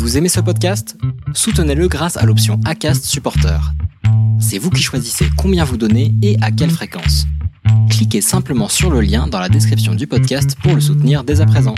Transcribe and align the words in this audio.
Vous 0.00 0.16
aimez 0.16 0.30
ce 0.30 0.40
podcast? 0.40 0.96
Soutenez-le 1.34 1.86
grâce 1.86 2.16
à 2.16 2.24
l'option 2.24 2.58
ACAST 2.64 3.04
Supporter. 3.04 3.60
C'est 4.40 4.56
vous 4.56 4.70
qui 4.70 4.82
choisissez 4.82 5.26
combien 5.36 5.62
vous 5.62 5.76
donnez 5.76 6.14
et 6.22 6.38
à 6.40 6.50
quelle 6.50 6.70
fréquence. 6.70 7.26
Cliquez 7.90 8.22
simplement 8.22 8.70
sur 8.70 8.90
le 8.90 9.02
lien 9.02 9.26
dans 9.26 9.38
la 9.38 9.50
description 9.50 9.94
du 9.94 10.06
podcast 10.06 10.56
pour 10.62 10.74
le 10.74 10.80
soutenir 10.80 11.22
dès 11.22 11.42
à 11.42 11.46
présent. 11.46 11.74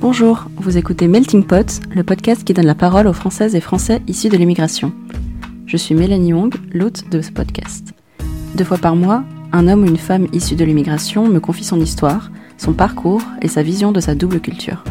Bonjour, 0.00 0.48
vous 0.56 0.76
écoutez 0.76 1.06
Melting 1.06 1.44
Pot, 1.44 1.80
le 1.94 2.02
podcast 2.02 2.42
qui 2.42 2.54
donne 2.54 2.66
la 2.66 2.74
parole 2.74 3.06
aux 3.06 3.12
Françaises 3.12 3.54
et 3.54 3.60
Français 3.60 4.02
issus 4.08 4.30
de 4.30 4.36
l'immigration. 4.36 4.92
Je 5.66 5.76
suis 5.76 5.94
Mélanie 5.94 6.32
Wong, 6.32 6.54
l'hôte 6.72 7.08
de 7.10 7.22
ce 7.22 7.30
podcast. 7.30 7.94
Deux 8.56 8.64
fois 8.64 8.78
par 8.78 8.96
mois, 8.96 9.24
un 9.52 9.68
homme 9.68 9.84
ou 9.84 9.86
une 9.86 9.96
femme 9.96 10.26
issue 10.32 10.56
de 10.56 10.64
l'immigration 10.64 11.28
me 11.28 11.40
confie 11.40 11.64
son 11.64 11.80
histoire, 11.80 12.30
son 12.58 12.72
parcours 12.72 13.22
et 13.40 13.48
sa 13.48 13.62
vision 13.62 13.92
de 13.92 14.00
sa 14.00 14.14
double 14.14 14.40
culture. 14.40 14.84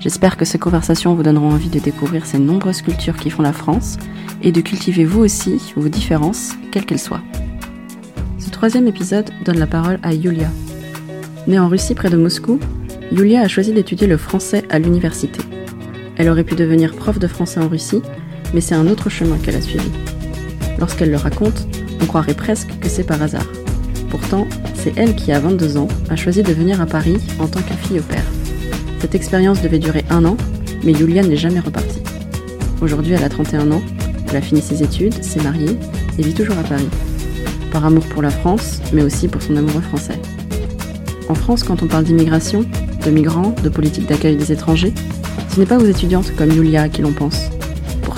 J'espère 0.00 0.36
que 0.36 0.44
ces 0.44 0.58
conversations 0.58 1.14
vous 1.14 1.22
donneront 1.22 1.50
envie 1.50 1.70
de 1.70 1.80
découvrir 1.80 2.26
ces 2.26 2.38
nombreuses 2.38 2.82
cultures 2.82 3.16
qui 3.16 3.30
font 3.30 3.42
la 3.42 3.52
France 3.52 3.96
et 4.42 4.52
de 4.52 4.60
cultiver 4.60 5.04
vous 5.04 5.20
aussi 5.20 5.72
vos 5.76 5.88
différences, 5.88 6.52
quelles 6.70 6.86
qu'elles 6.86 6.98
soient. 6.98 7.22
Ce 8.38 8.50
troisième 8.50 8.86
épisode 8.86 9.30
donne 9.44 9.58
la 9.58 9.66
parole 9.66 9.98
à 10.02 10.14
Yulia. 10.14 10.50
Née 11.46 11.58
en 11.58 11.68
Russie 11.68 11.94
près 11.94 12.10
de 12.10 12.16
Moscou, 12.16 12.60
Yulia 13.10 13.40
a 13.40 13.48
choisi 13.48 13.72
d'étudier 13.72 14.06
le 14.06 14.16
français 14.16 14.64
à 14.70 14.78
l'université. 14.78 15.40
Elle 16.16 16.28
aurait 16.28 16.44
pu 16.44 16.54
devenir 16.54 16.94
prof 16.94 17.18
de 17.18 17.26
français 17.26 17.60
en 17.60 17.68
Russie, 17.68 18.02
mais 18.54 18.60
c'est 18.60 18.74
un 18.74 18.86
autre 18.86 19.10
chemin 19.10 19.36
qu'elle 19.36 19.56
a 19.56 19.60
suivi. 19.60 19.90
Lorsqu'elle 20.78 21.10
le 21.10 21.16
raconte, 21.16 21.66
on 22.00 22.06
croirait 22.06 22.34
presque 22.34 22.70
que 22.80 22.88
c'est 22.88 23.04
par 23.04 23.20
hasard. 23.20 23.46
Pourtant, 24.08 24.46
c'est 24.74 24.96
elle 24.96 25.16
qui, 25.16 25.32
à 25.32 25.40
22 25.40 25.76
ans, 25.76 25.88
a 26.08 26.16
choisi 26.16 26.42
de 26.42 26.52
venir 26.52 26.80
à 26.80 26.86
Paris 26.86 27.16
en 27.40 27.48
tant 27.48 27.60
que 27.60 27.74
fille 27.74 27.98
au 27.98 28.02
père. 28.02 28.24
Cette 29.00 29.14
expérience 29.14 29.60
devait 29.60 29.78
durer 29.78 30.04
un 30.08 30.24
an, 30.24 30.36
mais 30.84 30.92
Yulia 30.92 31.22
n'est 31.22 31.36
jamais 31.36 31.60
repartie. 31.60 32.00
Aujourd'hui, 32.80 33.14
elle 33.14 33.24
a 33.24 33.28
31 33.28 33.72
ans, 33.72 33.82
elle 34.28 34.36
a 34.36 34.40
fini 34.40 34.62
ses 34.62 34.82
études, 34.82 35.22
s'est 35.22 35.42
mariée 35.42 35.76
et 36.18 36.22
vit 36.22 36.34
toujours 36.34 36.58
à 36.58 36.62
Paris. 36.62 36.88
Par 37.72 37.84
amour 37.84 38.04
pour 38.06 38.22
la 38.22 38.30
France, 38.30 38.80
mais 38.92 39.02
aussi 39.02 39.26
pour 39.26 39.42
son 39.42 39.56
amoureux 39.56 39.80
français. 39.80 40.20
En 41.28 41.34
France, 41.34 41.64
quand 41.64 41.82
on 41.82 41.86
parle 41.86 42.04
d'immigration, 42.04 42.64
de 43.04 43.10
migrants, 43.10 43.54
de 43.62 43.68
politique 43.68 44.06
d'accueil 44.06 44.36
des 44.36 44.52
étrangers, 44.52 44.94
ce 45.48 45.58
n'est 45.58 45.66
pas 45.66 45.78
aux 45.78 45.86
étudiantes 45.86 46.32
comme 46.36 46.52
Yulia 46.52 46.88
qui 46.88 47.02
l'on 47.02 47.12
pense. 47.12 47.50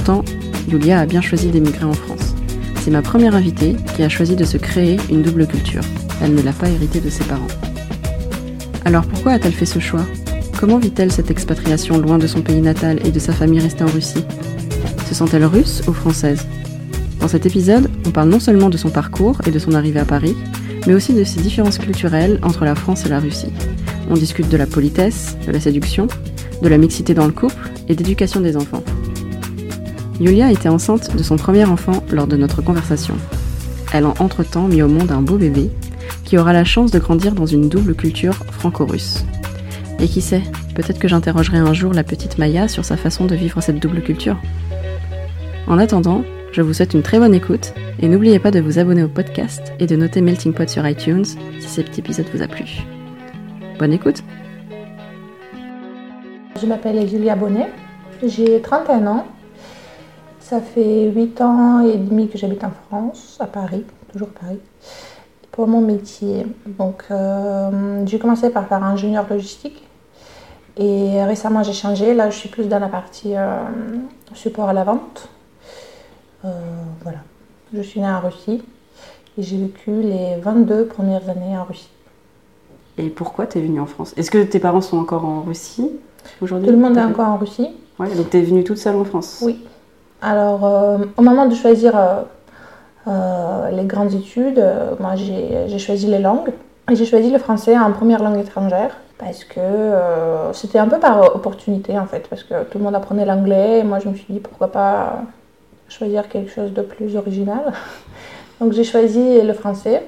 Pourtant, 0.06 0.24
Yulia 0.70 1.00
a 1.00 1.06
bien 1.06 1.20
choisi 1.20 1.48
d'émigrer 1.48 1.84
en 1.84 1.92
France. 1.92 2.36
C'est 2.80 2.92
ma 2.92 3.02
première 3.02 3.34
invitée 3.34 3.74
qui 3.96 4.04
a 4.04 4.08
choisi 4.08 4.36
de 4.36 4.44
se 4.44 4.56
créer 4.56 5.00
une 5.10 5.22
double 5.22 5.48
culture. 5.48 5.82
Elle 6.22 6.36
ne 6.36 6.42
l'a 6.42 6.52
pas 6.52 6.68
héritée 6.68 7.00
de 7.00 7.10
ses 7.10 7.24
parents. 7.24 7.48
Alors 8.84 9.04
pourquoi 9.04 9.32
a-t-elle 9.32 9.52
fait 9.52 9.66
ce 9.66 9.80
choix? 9.80 10.06
Comment 10.60 10.78
vit-elle 10.78 11.10
cette 11.10 11.32
expatriation 11.32 11.98
loin 11.98 12.18
de 12.18 12.28
son 12.28 12.40
pays 12.40 12.60
natal 12.60 13.00
et 13.04 13.10
de 13.10 13.18
sa 13.18 13.32
famille 13.32 13.58
restée 13.58 13.82
en 13.82 13.88
Russie? 13.88 14.24
Se 15.08 15.14
sent-elle 15.16 15.44
russe 15.44 15.82
ou 15.88 15.92
française? 15.92 16.46
Dans 17.18 17.26
cet 17.26 17.44
épisode, 17.44 17.90
on 18.06 18.12
parle 18.12 18.28
non 18.28 18.38
seulement 18.38 18.70
de 18.70 18.76
son 18.76 18.90
parcours 18.90 19.40
et 19.44 19.50
de 19.50 19.58
son 19.58 19.74
arrivée 19.74 19.98
à 19.98 20.04
Paris, 20.04 20.36
mais 20.86 20.94
aussi 20.94 21.14
de 21.14 21.24
ses 21.24 21.40
différences 21.40 21.78
culturelles 21.78 22.38
entre 22.44 22.64
la 22.64 22.76
France 22.76 23.06
et 23.06 23.08
la 23.08 23.18
Russie. 23.18 23.50
On 24.08 24.14
discute 24.14 24.48
de 24.50 24.56
la 24.56 24.66
politesse, 24.66 25.36
de 25.44 25.50
la 25.50 25.58
séduction, 25.58 26.06
de 26.62 26.68
la 26.68 26.78
mixité 26.78 27.12
dans 27.12 27.26
le 27.26 27.32
couple 27.32 27.70
et 27.88 27.96
d'éducation 27.96 28.40
des 28.40 28.56
enfants. 28.56 28.84
Yulia 30.18 30.50
était 30.50 30.70
enceinte 30.70 31.14
de 31.14 31.22
son 31.22 31.36
premier 31.36 31.66
enfant 31.66 32.02
lors 32.10 32.26
de 32.26 32.36
notre 32.36 32.62
conversation. 32.62 33.14
Elle 33.92 34.04
a 34.04 34.14
entre-temps 34.18 34.66
mis 34.66 34.80
au 34.80 34.88
monde 34.88 35.12
un 35.12 35.20
beau 35.20 35.36
bébé 35.36 35.70
qui 36.24 36.38
aura 36.38 36.52
la 36.52 36.64
chance 36.64 36.90
de 36.90 36.98
grandir 36.98 37.34
dans 37.34 37.46
une 37.46 37.68
double 37.68 37.94
culture 37.94 38.34
franco-russe. 38.34 39.24
Et 40.00 40.08
qui 40.08 40.20
sait, 40.22 40.42
peut-être 40.74 40.98
que 40.98 41.08
j'interrogerai 41.08 41.58
un 41.58 41.74
jour 41.74 41.92
la 41.92 42.02
petite 42.02 42.38
Maya 42.38 42.66
sur 42.66 42.84
sa 42.84 42.96
façon 42.96 43.26
de 43.26 43.34
vivre 43.34 43.60
cette 43.60 43.78
double 43.78 44.02
culture. 44.02 44.36
En 45.66 45.78
attendant, 45.78 46.24
je 46.52 46.62
vous 46.62 46.72
souhaite 46.72 46.94
une 46.94 47.02
très 47.02 47.18
bonne 47.18 47.34
écoute 47.34 47.74
et 48.00 48.08
n'oubliez 48.08 48.38
pas 48.38 48.50
de 48.50 48.60
vous 48.60 48.78
abonner 48.78 49.02
au 49.02 49.08
podcast 49.08 49.74
et 49.78 49.86
de 49.86 49.96
noter 49.96 50.22
Melting 50.22 50.54
Pot 50.54 50.68
sur 50.68 50.86
iTunes 50.86 51.24
si 51.24 51.68
cet 51.68 51.98
épisode 51.98 52.26
vous 52.32 52.42
a 52.42 52.48
plu. 52.48 52.64
Bonne 53.78 53.92
écoute 53.92 54.22
Je 56.60 56.66
m'appelle 56.66 57.06
Julia 57.06 57.36
Bonnet, 57.36 57.68
j'ai 58.22 58.62
31 58.62 59.06
ans. 59.06 59.26
Ça 60.48 60.60
fait 60.60 61.10
8 61.10 61.40
ans 61.40 61.80
et 61.80 61.96
demi 61.96 62.28
que 62.28 62.38
j'habite 62.38 62.62
en 62.62 62.70
France, 62.86 63.36
à 63.40 63.46
Paris, 63.46 63.84
toujours 64.12 64.28
à 64.28 64.44
Paris, 64.44 64.60
pour 65.50 65.66
mon 65.66 65.80
métier. 65.80 66.46
Donc, 66.66 67.02
euh, 67.10 68.06
j'ai 68.06 68.20
commencé 68.20 68.50
par 68.50 68.68
faire 68.68 68.84
ingénieur 68.84 69.26
logistique 69.28 69.82
et 70.76 71.20
récemment 71.24 71.64
j'ai 71.64 71.72
changé. 71.72 72.14
Là, 72.14 72.30
je 72.30 72.38
suis 72.38 72.48
plus 72.48 72.68
dans 72.68 72.78
la 72.78 72.86
partie 72.86 73.34
euh, 73.34 73.58
support 74.34 74.68
à 74.68 74.72
la 74.72 74.84
vente. 74.84 75.28
Euh, 76.44 76.50
voilà. 77.02 77.18
Je 77.74 77.82
suis 77.82 77.98
née 77.98 78.06
en 78.06 78.20
Russie 78.20 78.62
et 79.36 79.42
j'ai 79.42 79.56
vécu 79.56 80.00
les 80.00 80.36
22 80.36 80.84
premières 80.84 81.28
années 81.28 81.58
en 81.58 81.64
Russie. 81.64 81.90
Et 82.98 83.08
pourquoi 83.08 83.48
tu 83.48 83.58
es 83.58 83.62
venue 83.62 83.80
en 83.80 83.86
France? 83.86 84.14
Est-ce 84.16 84.30
que 84.30 84.44
tes 84.44 84.60
parents 84.60 84.80
sont 84.80 84.98
encore 84.98 85.24
en 85.24 85.40
Russie 85.40 85.90
aujourd'hui? 86.40 86.68
Tout 86.68 86.72
le 86.76 86.80
monde 86.80 86.96
est 86.96 87.02
encore 87.02 87.30
en 87.30 87.36
Russie. 87.36 87.70
Ouais, 87.98 88.14
donc 88.14 88.30
tu 88.30 88.36
es 88.36 88.42
venue 88.42 88.62
toute 88.62 88.78
seule 88.78 88.94
en 88.94 89.04
France? 89.04 89.40
Oui. 89.44 89.58
Alors, 90.22 90.64
euh, 90.64 90.98
au 91.16 91.22
moment 91.22 91.46
de 91.46 91.54
choisir 91.54 91.92
euh, 93.06 93.70
les 93.70 93.84
grandes 93.84 94.14
études, 94.14 94.64
moi 94.98 95.14
j'ai 95.16 95.78
choisi 95.78 96.06
les 96.06 96.18
langues. 96.18 96.50
Et 96.90 96.94
j'ai 96.94 97.06
choisi 97.06 97.30
le 97.30 97.38
français 97.38 97.76
en 97.76 97.92
première 97.92 98.22
langue 98.22 98.38
étrangère 98.38 98.96
parce 99.18 99.42
que 99.42 99.60
c'était 100.52 100.78
un 100.78 100.86
peu 100.86 101.00
par 101.00 101.34
opportunité 101.34 101.98
en 101.98 102.06
fait, 102.06 102.28
parce 102.28 102.44
que 102.44 102.62
tout 102.64 102.78
le 102.78 102.84
monde 102.84 102.94
apprenait 102.94 103.24
l'anglais 103.24 103.80
et 103.80 103.82
moi 103.82 103.98
je 103.98 104.08
me 104.08 104.14
suis 104.14 104.32
dit 104.32 104.38
pourquoi 104.38 104.70
pas 104.70 105.22
choisir 105.88 106.28
quelque 106.28 106.50
chose 106.50 106.72
de 106.72 106.82
plus 106.82 107.16
original. 107.16 107.72
Donc 108.60 108.72
j'ai 108.72 108.84
choisi 108.84 109.42
le 109.42 109.52
français. 109.52 110.02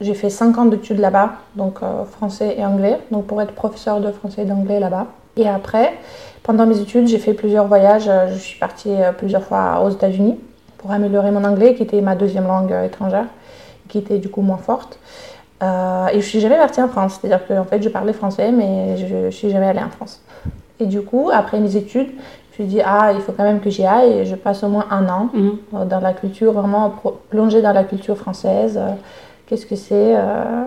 J'ai 0.00 0.14
fait 0.14 0.30
5 0.30 0.58
ans 0.58 0.64
d'études 0.64 0.98
là-bas, 0.98 1.34
donc 1.54 1.78
euh, 1.82 2.04
français 2.04 2.56
et 2.58 2.64
anglais, 2.64 2.98
donc 3.12 3.26
pour 3.26 3.40
être 3.40 3.52
professeur 3.52 4.00
de 4.00 4.10
français 4.10 4.42
et 4.42 4.44
d'anglais 4.44 4.80
là-bas. 4.80 5.06
Et 5.36 5.48
après, 5.48 5.94
pendant 6.44 6.66
mes 6.66 6.78
études, 6.78 7.08
j'ai 7.08 7.18
fait 7.18 7.34
plusieurs 7.34 7.66
voyages. 7.66 8.08
Je 8.32 8.38
suis 8.38 8.58
partie 8.60 8.90
euh, 8.92 9.10
plusieurs 9.10 9.42
fois 9.42 9.82
aux 9.84 9.90
États-Unis 9.90 10.38
pour 10.78 10.92
améliorer 10.92 11.32
mon 11.32 11.42
anglais, 11.44 11.74
qui 11.74 11.82
était 11.82 12.00
ma 12.00 12.14
deuxième 12.14 12.46
langue 12.46 12.72
euh, 12.72 12.84
étrangère, 12.86 13.26
qui 13.88 13.98
était 13.98 14.18
du 14.18 14.28
coup 14.28 14.42
moins 14.42 14.58
forte. 14.58 14.98
et 15.62 16.20
je 16.20 16.26
suis 16.26 16.40
jamais 16.40 16.56
partie 16.58 16.80
en 16.82 16.88
France, 16.88 17.18
c'est-à-dire 17.20 17.46
que 17.48 17.54
en 17.58 17.64
fait, 17.64 17.82
je 17.82 17.88
parlais 17.88 18.12
français, 18.12 18.52
mais 18.52 18.96
je, 18.98 19.06
je 19.30 19.36
suis 19.36 19.50
jamais 19.50 19.66
allée 19.66 19.82
en 19.82 19.90
France. 19.90 20.20
Et 20.78 20.86
du 20.86 21.00
coup, 21.02 21.30
après 21.32 21.58
mes 21.58 21.74
études, 21.76 22.10
je 22.56 22.62
me 22.62 22.68
dis, 22.68 22.80
ah, 22.84 23.12
il 23.14 23.20
faut 23.20 23.32
quand 23.32 23.42
même 23.44 23.60
que 23.60 23.70
j'y 23.70 23.84
aille. 23.84 24.12
Et 24.12 24.24
je 24.26 24.36
passe 24.36 24.62
au 24.62 24.68
moins 24.68 24.86
un 24.90 25.08
an 25.08 25.30
Mhm. 25.32 25.88
dans 25.88 26.00
la 26.00 26.12
culture, 26.12 26.52
vraiment 26.52 26.92
plongée 27.30 27.62
dans 27.62 27.72
la 27.72 27.84
culture 27.84 28.16
française. 28.16 28.76
Euh, 28.76 28.90
Qu'est-ce 29.46 29.66
que 29.66 29.76
c'est 29.76 30.16
euh, 30.16 30.64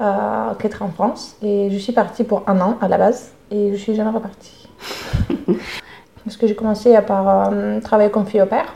euh, 0.00 0.54
qu'être 0.58 0.82
en 0.82 0.88
France? 0.88 1.36
Et 1.42 1.68
je 1.70 1.78
suis 1.78 1.92
partie 1.92 2.24
pour 2.24 2.42
un 2.46 2.60
an 2.60 2.76
à 2.80 2.88
la 2.88 2.98
base 2.98 3.32
et 3.50 3.70
je 3.72 3.76
suis 3.76 3.94
jamais 3.94 4.10
repartie. 4.10 4.59
Parce 6.24 6.36
que 6.36 6.46
j'ai 6.46 6.54
commencé 6.54 6.98
par 7.06 7.52
euh, 7.52 7.80
travailler 7.80 8.10
comme 8.10 8.26
fille 8.26 8.42
au 8.42 8.46
père. 8.46 8.74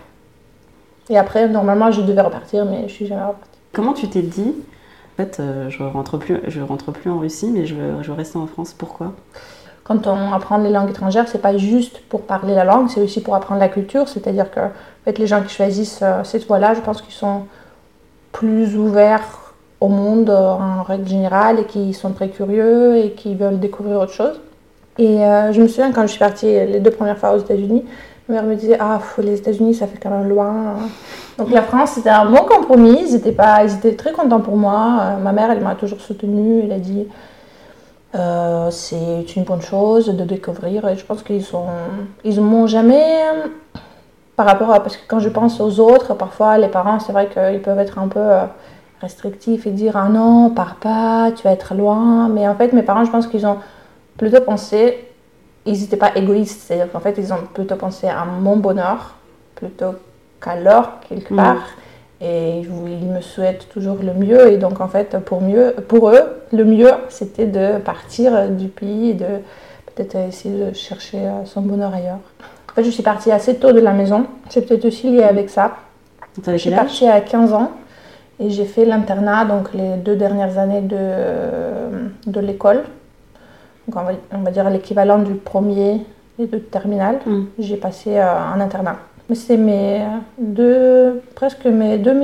Et 1.10 1.18
après, 1.18 1.48
normalement, 1.48 1.90
je 1.90 2.00
devais 2.00 2.22
repartir, 2.22 2.64
mais 2.64 2.88
je 2.88 2.92
suis 2.92 3.06
jamais 3.06 3.22
repartie. 3.22 3.58
Comment 3.72 3.92
tu 3.92 4.08
t'es 4.08 4.22
dit 4.22 4.54
En 5.12 5.16
fait, 5.16 5.38
euh, 5.40 5.68
je 5.68 5.82
rentre 5.82 6.16
plus, 6.16 6.40
je 6.48 6.60
rentre 6.60 6.92
plus 6.92 7.10
en 7.10 7.18
Russie, 7.18 7.50
mais 7.52 7.66
je 7.66 7.74
veux, 7.74 8.02
je 8.02 8.08
veux 8.08 8.16
rester 8.16 8.38
en 8.38 8.46
France. 8.46 8.74
Pourquoi? 8.76 9.12
Quand 9.82 10.06
on 10.06 10.32
apprend 10.32 10.56
les 10.56 10.70
langues 10.70 10.88
étrangères, 10.88 11.28
c'est 11.28 11.42
pas 11.42 11.58
juste 11.58 12.00
pour 12.08 12.22
parler 12.22 12.54
la 12.54 12.64
langue, 12.64 12.88
c'est 12.88 13.02
aussi 13.02 13.20
pour 13.20 13.34
apprendre 13.34 13.60
la 13.60 13.68
culture. 13.68 14.08
C'est-à-dire 14.08 14.50
que 14.50 14.60
en 14.60 15.04
fait, 15.04 15.18
les 15.18 15.26
gens 15.26 15.42
qui 15.42 15.54
choisissent 15.54 16.00
euh, 16.02 16.24
cette 16.24 16.46
voie-là, 16.46 16.72
je 16.72 16.80
pense 16.80 17.02
qu'ils 17.02 17.12
sont 17.12 17.42
plus 18.32 18.76
ouverts 18.76 19.52
au 19.80 19.88
monde 19.88 20.30
en 20.30 20.82
règle 20.82 21.06
générale 21.06 21.60
et 21.60 21.64
qui 21.66 21.92
sont 21.92 22.12
très 22.12 22.30
curieux 22.30 22.96
et 22.96 23.12
qui 23.12 23.34
veulent 23.34 23.60
découvrir 23.60 24.00
autre 24.00 24.12
chose. 24.12 24.40
Et 24.98 25.24
euh, 25.24 25.52
je 25.52 25.60
me 25.60 25.68
souviens 25.68 25.92
quand 25.92 26.02
je 26.02 26.08
suis 26.08 26.18
partie 26.18 26.46
les 26.46 26.80
deux 26.80 26.90
premières 26.90 27.18
fois 27.18 27.32
aux 27.32 27.38
États-Unis, 27.38 27.84
ma 28.28 28.36
mère 28.36 28.44
me 28.44 28.54
disait 28.54 28.76
Ah, 28.78 29.00
les 29.18 29.38
États-Unis, 29.38 29.74
ça 29.74 29.86
fait 29.86 29.98
quand 29.98 30.10
même 30.10 30.28
loin. 30.28 30.76
Donc 31.36 31.50
la 31.50 31.62
France, 31.62 31.92
c'était 31.92 32.10
un 32.10 32.26
bon 32.26 32.44
compromis. 32.44 33.00
Ils 33.08 33.14
étaient, 33.16 33.32
pas, 33.32 33.64
ils 33.64 33.74
étaient 33.74 33.96
très 33.96 34.12
contents 34.12 34.40
pour 34.40 34.56
moi. 34.56 34.98
Euh, 35.00 35.16
ma 35.22 35.32
mère, 35.32 35.50
elle 35.50 35.60
m'a 35.60 35.74
toujours 35.74 36.00
soutenue. 36.00 36.62
Elle 36.64 36.72
a 36.72 36.78
dit 36.78 37.08
euh, 38.14 38.70
c'est 38.70 39.34
une 39.34 39.42
bonne 39.42 39.62
chose 39.62 40.06
de 40.06 40.24
découvrir 40.24 40.86
et 40.86 40.94
je 40.94 41.04
pense 41.04 41.24
qu'ils 41.24 41.42
sont 41.42 41.66
ils 42.22 42.40
m'ont 42.40 42.68
jamais 42.68 43.02
par 44.36 44.46
rapport 44.46 44.72
à 44.72 44.80
parce 44.84 44.96
que 44.96 45.02
quand 45.08 45.18
je 45.18 45.28
pense 45.28 45.60
aux 45.60 45.80
autres 45.80 46.14
parfois 46.14 46.56
les 46.56 46.68
parents 46.68 47.00
c'est 47.00 47.10
vrai 47.10 47.28
qu'ils 47.28 47.60
peuvent 47.60 47.80
être 47.80 47.98
un 47.98 48.06
peu 48.06 48.24
restrictifs 49.02 49.66
et 49.66 49.70
dire 49.70 49.96
ah 49.96 50.08
non 50.08 50.50
pars 50.50 50.76
pas 50.76 51.32
tu 51.34 51.42
vas 51.42 51.50
être 51.50 51.74
loin 51.74 52.28
mais 52.28 52.46
en 52.46 52.54
fait 52.54 52.72
mes 52.72 52.84
parents 52.84 53.04
je 53.04 53.10
pense 53.10 53.26
qu'ils 53.26 53.48
ont 53.48 53.56
plutôt 54.16 54.40
pensé 54.40 55.08
ils 55.66 55.80
n'étaient 55.80 55.96
pas 55.96 56.12
égoïstes 56.14 56.62
c'est-à-dire 56.62 56.90
qu'en 56.92 57.00
fait 57.00 57.14
ils 57.18 57.32
ont 57.32 57.38
plutôt 57.52 57.76
pensé 57.76 58.06
à 58.06 58.24
mon 58.24 58.56
bonheur 58.56 59.14
plutôt 59.54 59.94
qu'à 60.42 60.56
leur 60.56 61.00
quelque 61.08 61.32
Mhm. 61.32 61.36
part 61.36 61.66
Et 62.20 62.60
ils 62.60 63.08
me 63.08 63.20
souhaitent 63.20 63.68
toujours 63.70 63.98
le 64.02 64.14
mieux. 64.14 64.50
Et 64.52 64.56
donc, 64.56 64.80
en 64.80 64.88
fait, 64.88 65.18
pour, 65.18 65.42
mieux, 65.42 65.74
pour 65.88 66.08
eux, 66.10 66.22
le 66.52 66.64
mieux, 66.64 66.90
c'était 67.10 67.44
de 67.46 67.78
partir 67.78 68.48
du 68.48 68.68
pays 68.68 69.10
et 69.10 69.14
de 69.14 69.26
peut-être 69.86 70.16
essayer 70.16 70.54
de 70.66 70.72
chercher 70.74 71.18
son 71.44 71.60
bonheur 71.60 71.92
ailleurs. 71.92 72.20
En 72.70 72.74
fait, 72.74 72.84
je 72.84 72.90
suis 72.90 73.02
partie 73.02 73.30
assez 73.30 73.56
tôt 73.56 73.72
de 73.72 73.80
la 73.80 73.92
maison. 73.92 74.26
C'est 74.48 74.62
peut-être 74.66 74.86
aussi 74.86 75.10
lié 75.10 75.22
avec 75.22 75.50
ça. 75.50 75.72
Je 76.46 76.56
suis 76.56 76.70
partie 76.70 77.06
à 77.06 77.20
15 77.20 77.52
ans 77.52 77.72
et 78.40 78.48
j'ai 78.48 78.64
fait 78.64 78.84
l'internat, 78.86 79.44
donc 79.44 79.74
les 79.74 79.96
deux 79.96 80.16
dernières 80.16 80.56
années 80.56 80.80
de, 80.82 82.30
de 82.30 82.40
l'école. 82.40 82.84
Donc, 83.86 84.00
on 84.00 84.04
va, 84.04 84.12
on 84.32 84.38
va 84.38 84.50
dire 84.50 84.68
l'équivalent 84.70 85.18
du 85.18 85.34
premier 85.34 86.00
et 86.38 86.46
de 86.46 86.58
terminale. 86.58 87.20
Mm. 87.26 87.42
J'ai 87.58 87.76
passé 87.76 88.16
euh, 88.16 88.54
en 88.54 88.60
internat. 88.60 88.96
Mais 89.28 89.34
c'est 89.34 89.56
mes 89.56 90.02
deux, 90.38 91.22
presque 91.34 91.64
mes 91.64 91.98
deux 91.98 92.14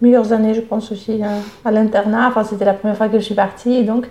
meilleures 0.00 0.32
années, 0.32 0.54
je 0.54 0.60
pense 0.60 0.90
aussi, 0.90 1.22
hein, 1.22 1.42
à 1.64 1.70
l'internat. 1.70 2.28
Enfin, 2.28 2.44
c'était 2.44 2.64
la 2.64 2.74
première 2.74 2.96
fois 2.96 3.08
que 3.08 3.18
je 3.18 3.24
suis 3.24 3.34
partie. 3.34 3.84
Donc, 3.84 4.06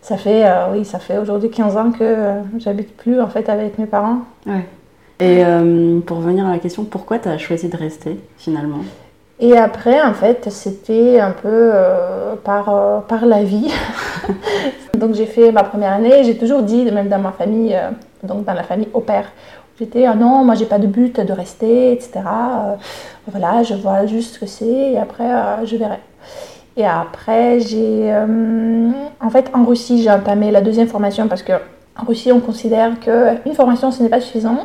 ça 0.00 0.16
fait, 0.16 0.46
euh, 0.46 0.72
oui, 0.72 0.84
ça 0.84 0.98
fait 0.98 1.18
aujourd'hui 1.18 1.50
15 1.50 1.76
ans 1.76 1.90
que 1.90 1.98
euh, 2.02 2.40
j'habite 2.58 2.96
plus 2.96 3.20
en 3.20 3.28
fait 3.28 3.48
avec 3.48 3.78
mes 3.78 3.86
parents. 3.86 4.20
Ouais. 4.46 4.66
Et 5.20 5.44
euh, 5.44 6.00
pour 6.00 6.18
revenir 6.18 6.46
à 6.46 6.52
la 6.52 6.58
question, 6.58 6.84
pourquoi 6.84 7.18
tu 7.18 7.28
as 7.28 7.38
choisi 7.38 7.68
de 7.68 7.76
rester 7.76 8.18
finalement? 8.36 8.84
Et 9.40 9.56
après, 9.56 10.02
en 10.02 10.14
fait, 10.14 10.48
c'était 10.50 11.20
un 11.20 11.30
peu 11.30 11.48
euh, 11.48 12.34
par, 12.42 12.68
euh, 12.68 13.00
par 13.00 13.24
la 13.24 13.44
vie. 13.44 13.72
donc 14.98 15.14
j'ai 15.14 15.26
fait 15.26 15.52
ma 15.52 15.62
première 15.62 15.92
année, 15.92 16.24
j'ai 16.24 16.36
toujours 16.36 16.62
dit, 16.62 16.90
même 16.90 17.08
dans 17.08 17.20
ma 17.20 17.30
famille, 17.30 17.78
donc 18.24 18.44
dans 18.44 18.54
la 18.54 18.64
famille 18.64 18.88
au 18.92 19.00
père, 19.00 19.30
j'étais, 19.78 20.06
ah 20.06 20.14
non, 20.14 20.44
moi 20.44 20.56
j'ai 20.56 20.66
pas 20.66 20.80
de 20.80 20.88
but 20.88 21.20
de 21.20 21.32
rester, 21.32 21.92
etc. 21.92 22.20
voilà, 23.28 23.62
je 23.62 23.74
vois 23.74 24.06
juste 24.06 24.34
ce 24.34 24.40
que 24.40 24.46
c'est 24.46 24.92
et 24.92 24.98
après 24.98 25.64
je 25.64 25.76
verrai. 25.76 26.00
Et 26.76 26.86
après, 26.86 27.58
j'ai. 27.60 28.12
en 29.20 29.30
fait, 29.30 29.50
en 29.52 29.64
Russie, 29.64 30.02
j'ai 30.02 30.10
entamé 30.10 30.52
la 30.52 30.60
deuxième 30.60 30.86
formation 30.86 31.26
parce 31.26 31.42
que 31.42 31.52
en 32.00 32.04
Russie, 32.06 32.30
on 32.30 32.38
considère 32.38 32.92
qu'une 33.00 33.54
formation, 33.54 33.90
ce 33.90 34.02
n'est 34.02 34.08
pas 34.08 34.20
suffisant. 34.20 34.58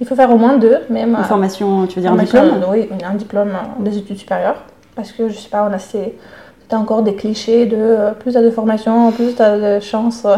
Il 0.00 0.06
faut 0.06 0.14
faire 0.14 0.30
au 0.30 0.36
moins 0.36 0.56
deux, 0.56 0.78
même. 0.90 1.16
Une 1.16 1.24
formation, 1.24 1.86
tu 1.86 1.96
veux 1.96 2.02
dire 2.02 2.12
un 2.12 2.16
diplôme? 2.16 2.64
Oui, 2.70 2.88
un 3.04 3.14
diplôme 3.14 3.52
des 3.78 3.98
études 3.98 4.18
supérieures. 4.18 4.62
Parce 4.96 5.12
que, 5.12 5.28
je 5.28 5.34
sais 5.34 5.48
pas, 5.48 5.66
on 5.68 5.72
a 5.72 5.78
ces... 5.78 6.16
encore 6.72 7.02
des 7.02 7.14
clichés 7.14 7.66
de 7.66 7.76
euh, 7.76 8.10
plus 8.12 8.32
tu 8.32 8.38
as 8.38 8.42
de 8.42 8.50
formation, 8.50 9.10
plus 9.12 9.34
tu 9.34 9.42
as 9.42 9.58
de 9.58 9.80
chance 9.80 10.24
euh, 10.24 10.36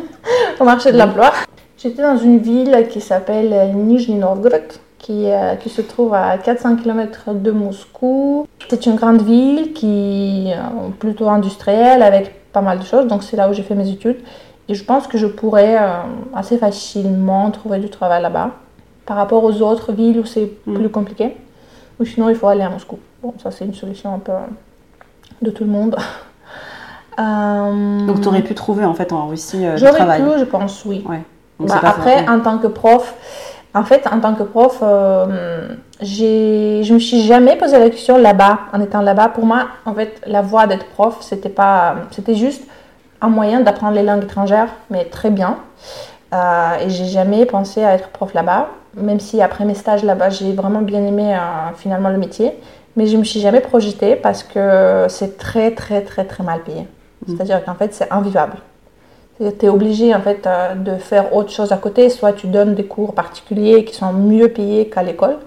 au 0.60 0.64
marché 0.64 0.92
de 0.92 0.98
l'emploi. 0.98 1.32
J'étais 1.76 2.02
dans 2.02 2.16
une 2.16 2.38
ville 2.38 2.86
qui 2.90 3.00
s'appelle 3.00 3.74
Nizhny 3.74 4.16
Novgorod, 4.16 4.62
qui, 4.98 5.30
euh, 5.30 5.54
qui, 5.56 5.68
se 5.68 5.82
trouve 5.82 6.14
à 6.14 6.38
400 6.38 6.76
km 6.76 7.34
de 7.34 7.50
Moscou. 7.50 8.46
C'est 8.70 8.86
une 8.86 8.96
grande 8.96 9.20
ville 9.20 9.74
qui 9.74 10.48
est 10.48 10.56
plutôt 10.98 11.28
industrielle 11.28 12.02
avec 12.02 12.50
pas 12.52 12.62
mal 12.62 12.78
de 12.78 12.84
choses, 12.84 13.06
donc 13.06 13.22
c'est 13.22 13.36
là 13.36 13.50
où 13.50 13.52
j'ai 13.52 13.62
fait 13.62 13.74
mes 13.74 13.90
études. 13.90 14.16
Et 14.68 14.74
je 14.74 14.84
pense 14.84 15.06
que 15.06 15.18
je 15.18 15.26
pourrais 15.26 15.76
euh, 15.76 15.88
assez 16.34 16.56
facilement 16.56 17.50
trouver 17.50 17.78
du 17.78 17.90
travail 17.90 18.22
là-bas 18.22 18.52
par 19.06 19.16
rapport 19.16 19.44
aux 19.44 19.60
autres 19.62 19.92
villes 19.92 20.18
où 20.20 20.24
c'est 20.24 20.52
mm. 20.66 20.74
plus 20.74 20.88
compliqué. 20.88 21.36
Ou 22.00 22.04
sinon, 22.04 22.28
il 22.28 22.36
faut 22.36 22.48
aller 22.48 22.62
à 22.62 22.70
Moscou. 22.70 22.98
Bon, 23.22 23.34
ça, 23.42 23.50
c'est 23.50 23.64
une 23.64 23.74
solution 23.74 24.14
un 24.14 24.18
peu 24.18 24.32
de 25.42 25.50
tout 25.50 25.64
le 25.64 25.70
monde. 25.70 25.96
Euh, 27.16 28.06
Donc, 28.08 28.22
tu 28.22 28.26
aurais 28.26 28.42
pu 28.42 28.56
trouver 28.56 28.84
en 28.84 28.92
fait 28.92 29.12
en 29.12 29.28
Russie 29.28 29.64
euh, 29.64 29.76
du 29.76 29.84
travail 29.84 30.20
J'aurais 30.20 30.34
pu, 30.34 30.40
je 30.40 30.44
pense, 30.46 30.84
oui. 30.84 31.04
Bah, 31.60 31.80
après, 31.84 32.28
en 32.28 32.40
tant 32.40 32.58
que 32.58 32.66
prof, 32.66 33.14
en 33.72 33.84
fait, 33.84 34.04
en 34.06 34.18
tant 34.18 34.34
que 34.34 34.42
prof, 34.42 34.80
euh, 34.82 35.68
je 36.00 36.92
me 36.92 36.98
suis 36.98 37.22
jamais 37.22 37.56
posé 37.56 37.78
la 37.78 37.90
question 37.90 38.18
là-bas, 38.18 38.58
en 38.72 38.80
étant 38.80 39.00
là-bas. 39.00 39.28
Pour 39.28 39.46
moi, 39.46 39.66
en 39.84 39.94
fait, 39.94 40.20
la 40.26 40.42
voie 40.42 40.66
d'être 40.66 40.86
prof, 40.86 41.18
c'était 41.20 41.48
pas, 41.48 41.94
c'était 42.10 42.34
juste 42.34 42.64
un 43.20 43.28
moyen 43.28 43.60
d'apprendre 43.60 43.94
les 43.94 44.02
langues 44.02 44.24
étrangères, 44.24 44.68
mais 44.90 45.04
très 45.04 45.30
bien. 45.30 45.58
Euh, 46.32 46.78
et 46.80 46.90
j'ai 46.90 47.06
jamais 47.06 47.46
pensé 47.46 47.82
à 47.84 47.94
être 47.94 48.08
prof 48.08 48.34
là-bas, 48.34 48.68
même 48.96 49.20
si 49.20 49.40
après 49.42 49.64
mes 49.64 49.74
stages 49.74 50.04
là-bas, 50.04 50.30
j'ai 50.30 50.52
vraiment 50.52 50.82
bien 50.82 51.04
aimé 51.06 51.34
euh, 51.34 51.74
finalement 51.76 52.10
le 52.10 52.18
métier. 52.18 52.52
Mais 52.96 53.06
je 53.06 53.16
me 53.16 53.24
suis 53.24 53.40
jamais 53.40 53.60
projetée 53.60 54.14
parce 54.14 54.42
que 54.44 55.06
c'est 55.08 55.36
très 55.36 55.72
très 55.72 56.02
très 56.02 56.24
très 56.24 56.44
mal 56.44 56.62
payé. 56.62 56.82
Mm. 57.26 57.34
C'est-à-dire 57.36 57.64
qu'en 57.64 57.74
fait, 57.74 57.92
c'est 57.92 58.10
invivable. 58.12 58.58
Tu 59.38 59.66
es 59.66 59.68
obligé 59.68 60.14
en 60.14 60.20
fait 60.20 60.46
euh, 60.46 60.74
de 60.74 60.96
faire 60.96 61.34
autre 61.34 61.50
chose 61.50 61.72
à 61.72 61.76
côté. 61.76 62.08
Soit 62.08 62.32
tu 62.32 62.46
donnes 62.46 62.74
des 62.74 62.84
cours 62.84 63.14
particuliers 63.14 63.84
qui 63.84 63.94
sont 63.94 64.12
mieux 64.12 64.48
payés 64.48 64.88
qu'à 64.88 65.02
l'école, 65.02 65.38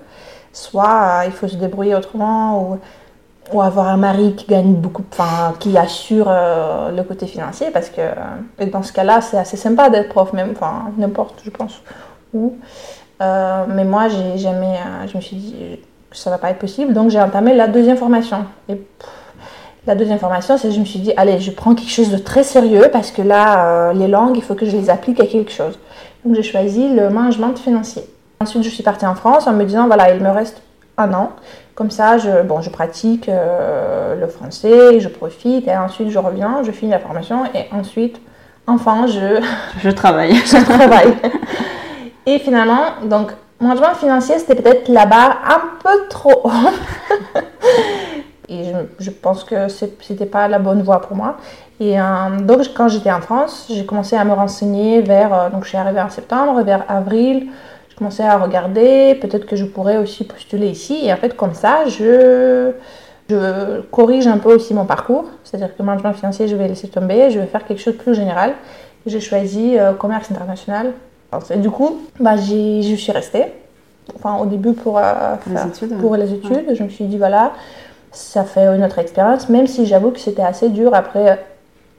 soit 0.51 1.23
il 1.25 1.31
faut 1.31 1.47
se 1.47 1.55
débrouiller 1.55 1.95
autrement. 1.95 2.61
Ou 2.61 2.79
ou 3.53 3.61
avoir 3.61 3.87
un 3.87 3.97
mari 3.97 4.35
qui 4.35 4.45
gagne 4.45 4.73
beaucoup, 4.73 5.03
enfin, 5.11 5.53
qui 5.59 5.77
assure 5.77 6.27
euh, 6.29 6.91
le 6.91 7.03
côté 7.03 7.27
financier, 7.27 7.71
parce 7.71 7.89
que 7.89 8.01
euh, 8.01 8.65
dans 8.71 8.83
ce 8.83 8.91
cas-là, 8.91 9.21
c'est 9.21 9.37
assez 9.37 9.57
sympa 9.57 9.89
d'être 9.89 10.09
prof, 10.09 10.33
même, 10.33 10.51
enfin, 10.51 10.91
n'importe, 10.97 11.41
je 11.45 11.49
pense, 11.49 11.81
où. 12.33 12.57
Euh, 13.21 13.65
mais 13.67 13.83
moi, 13.83 14.07
j'ai 14.09 14.37
jamais, 14.37 14.75
je 15.11 15.17
me 15.17 15.21
suis 15.21 15.35
dit 15.35 15.55
que 16.09 16.17
ça 16.17 16.29
va 16.29 16.37
pas 16.37 16.51
être 16.51 16.59
possible, 16.59 16.93
donc 16.93 17.09
j'ai 17.09 17.21
entamé 17.21 17.53
la 17.53 17.67
deuxième 17.67 17.97
formation. 17.97 18.45
Et 18.69 18.81
la 19.85 19.95
deuxième 19.95 20.19
formation, 20.19 20.57
c'est 20.57 20.71
je 20.71 20.79
me 20.79 20.85
suis 20.85 20.99
dit, 20.99 21.13
allez, 21.17 21.39
je 21.39 21.51
prends 21.51 21.73
quelque 21.75 21.91
chose 21.91 22.11
de 22.11 22.17
très 22.17 22.43
sérieux, 22.43 22.89
parce 22.91 23.11
que 23.11 23.21
là, 23.21 23.93
les 23.93 24.07
langues, 24.07 24.37
il 24.37 24.43
faut 24.43 24.55
que 24.55 24.65
je 24.65 24.75
les 24.75 24.89
applique 24.89 25.19
à 25.19 25.25
quelque 25.25 25.51
chose. 25.51 25.79
Donc 26.23 26.35
j'ai 26.35 26.43
choisi 26.43 26.93
le 26.93 27.09
management 27.09 27.57
financier. 27.57 28.03
Ensuite, 28.39 28.63
je 28.63 28.69
suis 28.69 28.83
partie 28.83 29.05
en 29.05 29.15
France 29.15 29.47
en 29.47 29.53
me 29.53 29.63
disant, 29.63 29.87
voilà, 29.87 30.13
il 30.13 30.21
me 30.21 30.29
reste 30.29 30.61
un 30.97 31.13
an. 31.13 31.31
Comme 31.75 31.91
ça, 31.91 32.17
je, 32.17 32.41
bon, 32.41 32.61
je 32.61 32.69
pratique 32.69 33.29
euh, 33.29 34.15
le 34.15 34.27
français, 34.27 34.99
je 34.99 35.07
profite, 35.07 35.67
et 35.67 35.77
ensuite 35.77 36.09
je 36.09 36.17
reviens, 36.17 36.63
je 36.63 36.71
finis 36.71 36.91
la 36.91 36.99
formation, 36.99 37.45
et 37.53 37.67
ensuite, 37.71 38.19
enfin, 38.65 39.05
je... 39.07 39.41
Je 39.79 39.89
travaille. 39.89 40.35
je 40.45 40.63
travaille. 40.63 41.13
et 42.27 42.37
finalement, 42.37 42.83
donc, 43.03 43.31
management 43.59 43.95
financier, 43.95 44.37
c'était 44.37 44.61
peut-être 44.61 44.87
la 44.87 45.07
barre 45.07 45.39
un 45.49 45.61
peu 45.81 46.07
trop 46.09 46.41
haute. 46.43 47.43
et 48.49 48.65
je, 48.65 48.75
je, 48.99 49.09
pense 49.09 49.43
que 49.43 49.67
c'était 49.69 50.27
pas 50.27 50.47
la 50.47 50.59
bonne 50.59 50.83
voie 50.83 51.01
pour 51.01 51.17
moi. 51.17 51.37
Et 51.79 51.99
euh, 51.99 52.03
donc, 52.41 52.61
quand 52.75 52.87
j'étais 52.87 53.11
en 53.11 53.21
France, 53.21 53.67
j'ai 53.73 53.85
commencé 53.85 54.15
à 54.15 54.23
me 54.23 54.33
renseigner 54.33 55.01
vers... 55.01 55.33
Euh, 55.33 55.49
donc, 55.49 55.63
je 55.63 55.69
suis 55.69 55.77
arrivée 55.77 56.01
en 56.01 56.09
septembre, 56.09 56.61
vers 56.61 56.83
avril 56.87 57.49
commençais 57.97 58.23
à 58.23 58.37
regarder, 58.37 59.15
peut-être 59.15 59.45
que 59.45 59.55
je 59.55 59.65
pourrais 59.65 59.97
aussi 59.97 60.23
postuler 60.23 60.67
ici. 60.69 60.99
Et 61.03 61.11
en 61.11 61.17
fait, 61.17 61.35
comme 61.35 61.53
ça, 61.53 61.85
je, 61.87 62.71
je 63.29 63.81
corrige 63.91 64.27
un 64.27 64.37
peu 64.37 64.53
aussi 64.53 64.73
mon 64.73 64.85
parcours. 64.85 65.25
C'est-à-dire 65.43 65.75
que 65.75 65.81
management 65.81 66.13
financier, 66.13 66.47
je 66.47 66.55
vais 66.55 66.67
laisser 66.67 66.87
tomber, 66.87 67.31
je 67.31 67.39
vais 67.39 67.47
faire 67.47 67.65
quelque 67.65 67.81
chose 67.81 67.97
de 67.97 68.01
plus 68.01 68.13
général. 68.13 68.53
J'ai 69.05 69.19
choisi 69.19 69.77
euh, 69.77 69.93
commerce 69.93 70.29
international. 70.31 70.93
Et 71.49 71.57
du 71.57 71.69
coup, 71.69 72.01
bah, 72.19 72.35
je 72.37 72.95
suis 72.95 73.11
restée. 73.11 73.45
Enfin, 74.15 74.37
au 74.37 74.45
début 74.45 74.73
pour, 74.73 74.97
euh, 74.97 75.35
les 75.47 75.67
études, 75.67 75.97
pour 75.99 76.15
les 76.15 76.33
études. 76.33 76.73
Je 76.73 76.83
me 76.83 76.89
suis 76.89 77.05
dit, 77.05 77.17
voilà, 77.17 77.51
ça 78.11 78.43
fait 78.43 78.65
une 78.67 78.83
autre 78.83 78.99
expérience, 78.99 79.49
même 79.49 79.67
si 79.67 79.85
j'avoue 79.85 80.11
que 80.11 80.19
c'était 80.19 80.43
assez 80.43 80.69
dur 80.69 80.93
après 80.93 81.43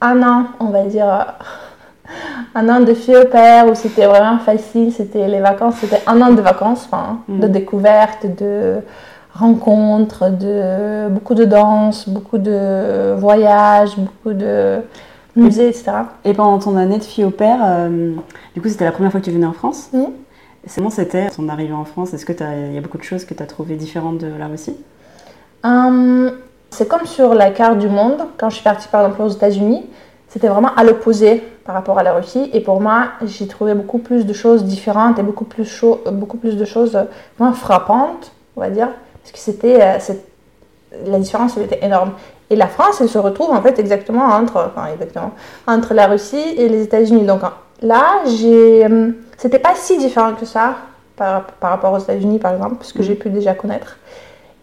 un 0.01 0.23
an, 0.23 0.45
on 0.59 0.65
va 0.65 0.83
dire 0.83 1.07
un 2.55 2.69
an 2.69 2.79
de 2.79 2.93
fille 2.93 3.15
au 3.15 3.25
père 3.25 3.67
où 3.67 3.75
c'était 3.75 4.05
vraiment 4.05 4.39
facile, 4.39 4.91
c'était 4.91 5.27
les 5.27 5.39
vacances, 5.39 5.75
c'était 5.79 6.01
un 6.07 6.19
an 6.21 6.31
de 6.31 6.41
vacances, 6.41 6.87
enfin, 6.91 7.19
de 7.27 7.47
mm. 7.47 7.51
découvertes, 7.51 8.25
de 8.37 8.77
rencontres, 9.33 10.29
de 10.31 11.07
beaucoup 11.09 11.35
de 11.35 11.45
danse, 11.45 12.09
beaucoup 12.09 12.39
de 12.39 13.13
voyages, 13.17 13.95
beaucoup 13.97 14.33
de 14.33 14.81
musées, 15.39 15.67
etc. 15.69 15.91
Et 16.25 16.33
pendant 16.33 16.59
ton 16.59 16.75
année 16.77 16.97
de 16.97 17.03
fille 17.03 17.25
au 17.25 17.31
père, 17.31 17.59
euh, 17.63 18.13
du 18.53 18.61
coup 18.61 18.69
c'était 18.69 18.85
la 18.85 18.91
première 18.91 19.11
fois 19.11 19.19
que 19.19 19.25
tu 19.25 19.31
venais 19.31 19.45
en 19.45 19.53
France 19.53 19.89
mm. 19.93 20.05
Comment 20.75 20.89
c'était 20.89 21.29
ton 21.29 21.47
arrivée 21.47 21.73
en 21.73 21.85
France? 21.85 22.13
Est-ce 22.13 22.25
qu'il 22.25 22.35
y 22.73 22.77
a 22.77 22.81
beaucoup 22.81 22.97
de 22.97 23.03
choses 23.03 23.25
que 23.25 23.33
tu 23.33 23.41
as 23.41 23.45
trouvées 23.45 23.75
différentes 23.75 24.17
de 24.17 24.27
la 24.27 24.47
Russie 24.47 24.75
hum, 25.63 26.31
C'est 26.69 26.87
comme 26.87 27.05
sur 27.05 27.33
la 27.33 27.49
carte 27.51 27.79
du 27.79 27.87
monde, 27.87 28.25
quand 28.37 28.49
je 28.49 28.55
suis 28.55 28.63
partie 28.63 28.87
par 28.89 29.05
exemple 29.05 29.21
aux 29.21 29.29
États-Unis, 29.29 29.85
c'était 30.27 30.47
vraiment 30.47 30.73
à 30.75 30.83
l'opposé 30.83 31.41
par 31.65 31.75
rapport 31.75 31.97
à 31.97 32.03
la 32.03 32.13
Russie. 32.13 32.49
Et 32.53 32.61
pour 32.61 32.81
moi, 32.81 33.09
j'ai 33.25 33.47
trouvé 33.47 33.73
beaucoup 33.73 33.99
plus 33.99 34.25
de 34.25 34.33
choses 34.33 34.63
différentes 34.63 35.17
et 35.17 35.23
beaucoup 35.23 35.45
plus, 35.45 35.65
chaud, 35.65 36.01
beaucoup 36.11 36.37
plus 36.37 36.55
de 36.55 36.65
choses 36.65 36.97
moins 37.39 37.53
frappantes, 37.53 38.31
on 38.55 38.61
va 38.61 38.69
dire, 38.69 38.89
parce 39.21 39.31
que 39.31 39.39
c'était, 39.39 39.81
euh, 39.81 40.13
la 41.07 41.19
différence 41.19 41.57
était 41.57 41.83
énorme. 41.83 42.11
Et 42.49 42.55
la 42.55 42.67
France, 42.67 42.99
elle 43.01 43.09
se 43.09 43.17
retrouve 43.17 43.51
en 43.51 43.61
fait 43.61 43.77
exactement 43.79 44.25
entre, 44.25 44.71
enfin, 44.71 44.87
exactement, 44.93 45.31
entre 45.67 45.93
la 45.93 46.07
Russie 46.07 46.55
et 46.57 46.67
les 46.67 46.83
États-Unis. 46.83 47.23
Donc 47.25 47.41
là, 47.81 48.21
j'ai, 48.25 48.85
euh, 48.85 49.11
c'était 49.37 49.59
pas 49.59 49.75
si 49.75 49.97
différent 49.97 50.33
que 50.33 50.45
ça 50.45 50.75
par, 51.15 51.43
par 51.43 51.71
rapport 51.71 51.93
aux 51.93 51.99
États-Unis, 51.99 52.39
par 52.39 52.53
exemple, 52.53 52.75
parce 52.75 52.93
que 52.93 53.03
j'ai 53.03 53.15
pu 53.15 53.29
déjà 53.29 53.53
connaître. 53.53 53.97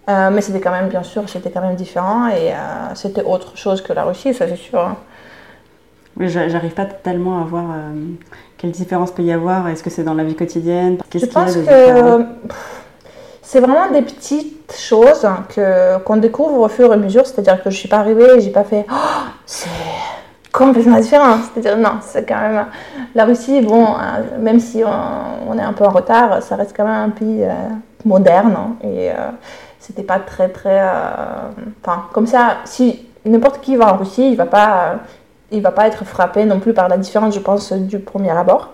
Euh, 0.09 0.31
mais 0.33 0.41
c'était 0.41 0.61
quand 0.61 0.71
même, 0.71 0.89
bien 0.89 1.03
sûr, 1.03 1.29
c'était 1.29 1.51
quand 1.51 1.61
même 1.61 1.75
différent 1.75 2.29
et 2.29 2.53
c'était 2.95 3.25
autre 3.25 3.57
chose 3.57 3.83
que 3.83 3.93
la 3.93 4.05
Russie, 4.05 4.35
ça 4.35 4.47
c'est 4.49 4.57
sûr. 4.57 4.81
Hein. 4.81 4.97
J'arrive 6.19 6.73
pas 6.73 6.87
tellement 6.87 7.43
à 7.43 7.45
voir 7.45 7.65
euh, 7.65 7.93
quelle 8.57 8.71
différence 8.71 9.11
peut 9.11 9.23
y 9.23 9.33
avoir. 9.33 9.69
Est-ce 9.69 9.83
que 9.83 9.91
c'est 9.91 10.03
dans 10.03 10.15
la 10.15 10.25
vie 10.25 10.35
quotidienne? 10.35 10.97
Je 11.15 11.27
pense 11.27 11.57
que 11.57 12.25
c'est 13.47 13.61
vraiment 13.61 13.89
des 13.93 14.03
petites 14.03 14.75
choses 14.77 15.25
que 15.55 15.99
qu'on 15.99 16.17
découvre 16.17 16.63
au 16.63 16.69
fur 16.69 16.91
et 16.91 16.95
à 16.95 16.97
mesure. 16.97 17.25
C'est-à-dire 17.25 17.63
que 17.63 17.71
je 17.71 17.77
suis 17.77 17.89
pas 17.89 17.99
arrivée 17.99 18.37
et 18.37 18.41
j'ai 18.41 18.51
pas 18.51 18.65
fait 18.65 18.85
oh, 18.91 18.95
c'est 19.47 19.71
complètement 20.53 20.99
différent. 20.99 21.37
C'est-à-dire 21.55 21.79
non, 21.79 21.99
c'est 22.01 22.29
quand 22.29 22.41
même 22.41 22.67
la 23.15 23.25
Russie. 23.25 23.61
Bon, 23.61 23.85
euh, 23.85 24.41
même 24.41 24.59
si 24.59 24.83
on, 24.85 25.57
est 25.57 25.63
un 25.63 25.73
peu 25.73 25.85
en 25.85 25.91
retard, 25.91 26.43
ça 26.43 26.57
reste 26.57 26.77
quand 26.77 26.85
même 26.85 27.11
un 27.11 27.11
pays 27.11 27.45
euh, 27.45 27.53
moderne 28.05 28.57
et 28.83 29.13
euh, 29.13 29.31
c'était 29.79 30.03
pas 30.03 30.19
très 30.19 30.49
très. 30.49 30.83
Enfin, 31.85 32.07
comme 32.13 32.27
ça, 32.27 32.57
si 32.65 33.07
n'importe 33.25 33.61
qui 33.61 33.77
va 33.77 33.95
en 33.95 33.97
Russie, 33.97 34.29
il 34.29 34.37
va 34.37 34.47
pas 34.47 34.97
il 35.53 35.63
va 35.63 35.71
pas 35.71 35.87
être 35.87 36.05
frappé 36.05 36.45
non 36.47 36.59
plus 36.59 36.75
par 36.75 36.89
la 36.89 36.99
différence, 36.99 37.33
je 37.33 37.41
pense, 37.41 37.73
du 37.73 38.01
premier 38.01 38.33
abord. 38.33 38.73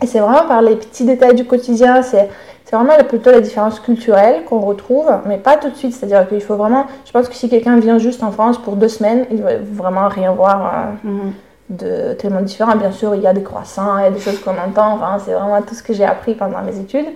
Et 0.00 0.06
c'est 0.06 0.20
vraiment 0.20 0.46
par 0.46 0.62
les 0.62 0.76
petits 0.76 1.04
détails 1.04 1.34
du 1.34 1.44
quotidien, 1.44 2.02
c'est 2.02 2.28
c'est 2.68 2.76
vraiment 2.76 2.92
plutôt 3.08 3.30
la 3.30 3.40
différence 3.40 3.80
culturelle 3.80 4.44
qu'on 4.44 4.60
retrouve, 4.60 5.10
mais 5.24 5.38
pas 5.38 5.56
tout 5.56 5.70
de 5.70 5.74
suite. 5.74 5.94
C'est-à-dire 5.94 6.28
qu'il 6.28 6.42
faut 6.42 6.56
vraiment. 6.56 6.84
Je 7.06 7.12
pense 7.12 7.26
que 7.26 7.34
si 7.34 7.48
quelqu'un 7.48 7.80
vient 7.80 7.96
juste 7.96 8.22
en 8.22 8.30
France 8.30 8.58
pour 8.58 8.76
deux 8.76 8.88
semaines, 8.88 9.24
il 9.30 9.42
va 9.42 9.56
vraiment 9.56 10.08
rien 10.08 10.32
voir 10.32 10.74
euh, 11.04 11.08
mhm. 11.08 11.32
de 11.70 12.12
tellement 12.12 12.42
différent. 12.42 12.76
Bien 12.76 12.92
sûr, 12.92 13.14
il 13.14 13.22
y 13.22 13.26
a 13.26 13.32
des 13.32 13.42
croissants, 13.42 13.96
il 13.96 14.02
y 14.02 14.06
a 14.06 14.10
des 14.10 14.20
choses 14.20 14.38
qu'on 14.40 14.50
entend. 14.50 14.96
Enfin, 14.96 15.16
c'est 15.24 15.32
vraiment 15.32 15.62
tout 15.62 15.74
ce 15.74 15.82
que 15.82 15.94
j'ai 15.94 16.04
appris 16.04 16.34
pendant 16.34 16.60
mes 16.60 16.78
études. 16.78 17.06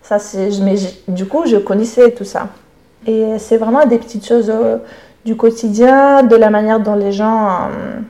Ça, 0.00 0.16
mais 0.62 0.76
du 1.08 1.26
coup, 1.26 1.44
je 1.44 1.58
connaissais 1.58 2.12
tout 2.12 2.24
ça. 2.24 2.46
Et 3.06 3.38
c'est 3.38 3.58
vraiment 3.58 3.84
des 3.84 3.98
petites 3.98 4.26
choses 4.26 4.48
euh, 4.48 4.78
du 5.26 5.36
quotidien, 5.36 6.22
de 6.22 6.36
la 6.36 6.48
manière 6.48 6.80
dont 6.80 6.94
les 6.94 7.12
gens. 7.12 7.48
Euh, 7.50 8.00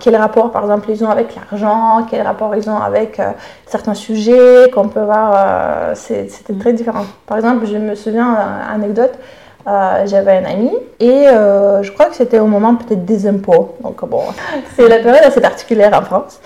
quel 0.00 0.16
rapport, 0.16 0.50
par 0.50 0.62
exemple, 0.62 0.90
ils 0.90 1.04
ont 1.04 1.10
avec 1.10 1.34
l'argent, 1.36 2.06
quel 2.10 2.22
rapport 2.22 2.54
ils 2.56 2.68
ont 2.68 2.78
avec 2.78 3.20
euh, 3.20 3.30
certains 3.66 3.94
sujets 3.94 4.70
qu'on 4.72 4.88
peut 4.88 5.02
voir. 5.02 5.32
Euh, 5.36 5.94
c'était 5.94 6.54
très 6.58 6.72
différent. 6.72 7.04
Par 7.26 7.36
exemple, 7.36 7.66
je 7.66 7.76
me 7.76 7.94
souviens, 7.94 8.34
euh, 8.34 8.74
anecdote, 8.74 9.12
j'avais 10.06 10.38
un 10.38 10.44
ami 10.46 10.70
et 10.98 11.26
je 11.28 11.92
crois 11.92 12.06
que 12.06 12.16
c'était 12.16 12.40
au 12.40 12.46
moment 12.46 12.74
peut-être 12.74 13.04
des 13.04 13.28
impôts. 13.28 13.76
Donc 13.82 14.04
bon, 14.04 14.22
c'est 14.76 14.88
la 14.88 14.98
période 14.98 15.22
assez 15.22 15.40
particulière 15.40 15.96
en 15.96 16.02
France. 16.02 16.40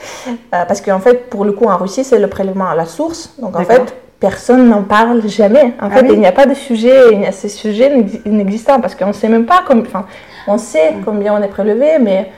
parce 0.50 0.82
qu'en 0.82 0.99
fait, 0.99 1.30
pour 1.30 1.46
le 1.46 1.52
coup, 1.52 1.64
en 1.64 1.78
Russie, 1.78 2.04
c'est 2.04 2.18
le 2.18 2.26
prélèvement 2.26 2.68
à 2.68 2.75
la 2.75 2.84
source. 2.84 3.30
Donc 3.38 3.56
en 3.56 3.64
fait, 3.64 3.94
personne 4.20 4.68
n'en 4.68 4.82
parle 4.82 5.26
jamais. 5.26 5.75
En 5.80 5.87
ah 5.87 5.90
fait, 5.90 6.06
il 6.11 6.18
n'y 6.18 6.26
a 6.26 6.32
pas 6.32 6.44
de 6.44 6.54
sujet, 6.54 7.12
il 7.12 7.23
y 7.23 7.26
a 7.26 7.32
ces 7.32 7.49
sujets 7.49 8.04
inexistants 8.26 8.80
parce 8.80 8.94
qu'on 8.94 9.08
ne 9.08 9.12
sait 9.12 9.28
même 9.28 9.46
pas. 9.46 9.62
Enfin, 9.70 10.04
on 10.46 10.58
sait 10.58 10.92
mm. 10.92 11.04
combien 11.04 11.34
on 11.34 11.42
est 11.42 11.49
prélevé, 11.49 11.99
mais 11.99 12.30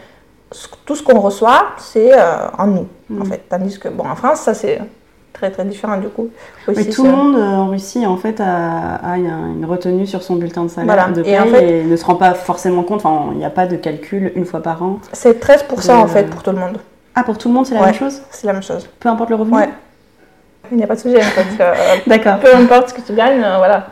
tout 0.85 0.95
ce 0.95 1.03
qu'on 1.03 1.21
reçoit, 1.21 1.73
c'est 1.79 2.12
euh, 2.12 2.49
en 2.59 2.67
nous, 2.67 2.88
en 3.11 3.25
mm. 3.25 3.26
fait. 3.26 3.43
Tandis 3.49 3.79
que, 3.79 3.88
bon, 3.88 4.05
en 4.09 4.15
France, 4.15 4.41
ça, 4.41 4.55
c'est 4.55 4.81
très, 5.33 5.50
très 5.50 5.65
différent, 5.65 5.99
du 5.99 6.09
coup. 6.09 6.31
Mais 6.69 6.85
tout 6.85 7.05
le 7.05 7.11
monde, 7.11 7.37
euh, 7.37 7.41
en 7.41 7.69
Russie, 7.69 8.07
en 8.07 8.17
fait, 8.17 8.41
a, 8.41 9.17
une 9.17 9.65
retenue 9.65 10.07
sur 10.07 10.23
son 10.23 10.37
bulletin 10.37 10.65
de 10.65 10.69
salaire 10.69 11.12
de 11.12 11.23
paye 11.23 11.33
et, 11.33 11.38
en 11.38 11.47
fait, 11.47 11.85
ne 11.85 11.97
se 11.97 12.05
rend 12.05 12.15
pas 12.15 12.35
forcément 12.35 12.83
compte, 12.83 13.05
enfin, 13.05 13.31
il 13.33 13.38
n'y 13.38 13.45
a 13.45 13.50
pas 13.50 13.67
de 13.67 13.76
calcul 13.76 14.33
une 14.37 14.45
fois 14.45 14.62
par 14.62 14.83
an. 14.83 15.00
C'est 15.12 15.43
13% 15.43 15.93
en 15.93 16.07
fait, 16.07 16.25
pour 16.25 16.43
tout 16.43 16.53
le 16.53 16.59
monde. 16.59 16.79
Ah, 17.15 17.25
pour 17.25 17.38
tout 17.38 17.49
le 17.49 17.55
monde, 17.55 17.67
c'est 17.67 17.75
la 17.75 17.87
même 17.87 17.95
chose? 17.95 18.21
C'est 18.31 18.47
la 18.47 18.53
même 18.53 18.62
chose. 18.62 18.88
Peu 19.00 19.09
importe 19.09 19.31
le 19.31 19.37
revenu? 19.37 19.57
Ouais. 19.57 19.71
Il 20.71 20.76
n'y 20.76 20.85
a 20.85 20.87
pas 20.87 20.97
de 20.97 21.00
sujet, 21.00 21.19
en 21.19 21.23
fait. 21.23 21.47
Euh, 21.61 21.75
D'accord. 22.07 22.38
Peu 22.38 22.55
importe 22.55 22.91
ce 22.91 22.95
que 22.95 23.00
tu 23.00 23.15
gagnes, 23.15 23.41
voilà. 23.41 23.87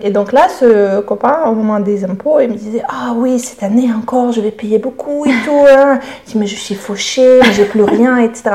Et 0.00 0.10
donc 0.10 0.32
là, 0.32 0.48
ce 0.48 1.00
copain, 1.00 1.44
au 1.46 1.54
moment 1.54 1.80
des 1.80 2.04
impôts, 2.04 2.38
il 2.40 2.50
me 2.50 2.54
disait 2.54 2.82
Ah 2.88 3.12
oui, 3.16 3.38
cette 3.38 3.62
année 3.62 3.90
encore, 3.92 4.30
je 4.32 4.40
vais 4.40 4.52
payer 4.52 4.78
beaucoup 4.78 5.26
et 5.26 5.34
tout. 5.44 5.64
Hein. 5.68 5.98
Je 6.24 6.32
dis 6.32 6.38
Mais 6.38 6.46
je 6.46 6.54
suis 6.54 6.76
fauché, 6.76 7.40
j'ai 7.52 7.64
plus 7.64 7.82
rien, 7.82 8.18
etc. 8.18 8.50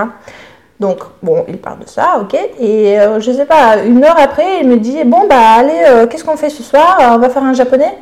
Donc, 0.80 1.00
bon, 1.22 1.46
il 1.48 1.58
parle 1.58 1.80
de 1.80 1.88
ça, 1.88 2.18
ok. 2.22 2.34
Et 2.60 3.00
euh, 3.00 3.20
je 3.20 3.32
sais 3.32 3.46
pas, 3.46 3.84
une 3.84 4.04
heure 4.04 4.18
après, 4.18 4.62
il 4.62 4.68
me 4.68 4.78
dit 4.78 5.04
Bon, 5.04 5.28
bah 5.28 5.56
allez, 5.58 5.84
euh, 5.88 6.08
qu'est-ce 6.08 6.24
qu'on 6.24 6.38
fait 6.38 6.50
ce 6.50 6.64
soir? 6.64 6.98
On 7.00 7.18
va 7.18 7.30
faire 7.30 7.44
un 7.44 7.54
japonais? 7.54 7.94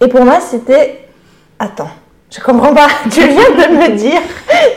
Et 0.00 0.08
pour 0.08 0.24
moi, 0.24 0.40
c'était 0.40 1.06
Attends, 1.58 1.88
je 2.30 2.40
comprends 2.40 2.74
pas. 2.74 2.88
Tu 3.10 3.20
viens 3.20 3.50
de 3.50 3.76
me 3.76 3.96
dire, 3.96 4.20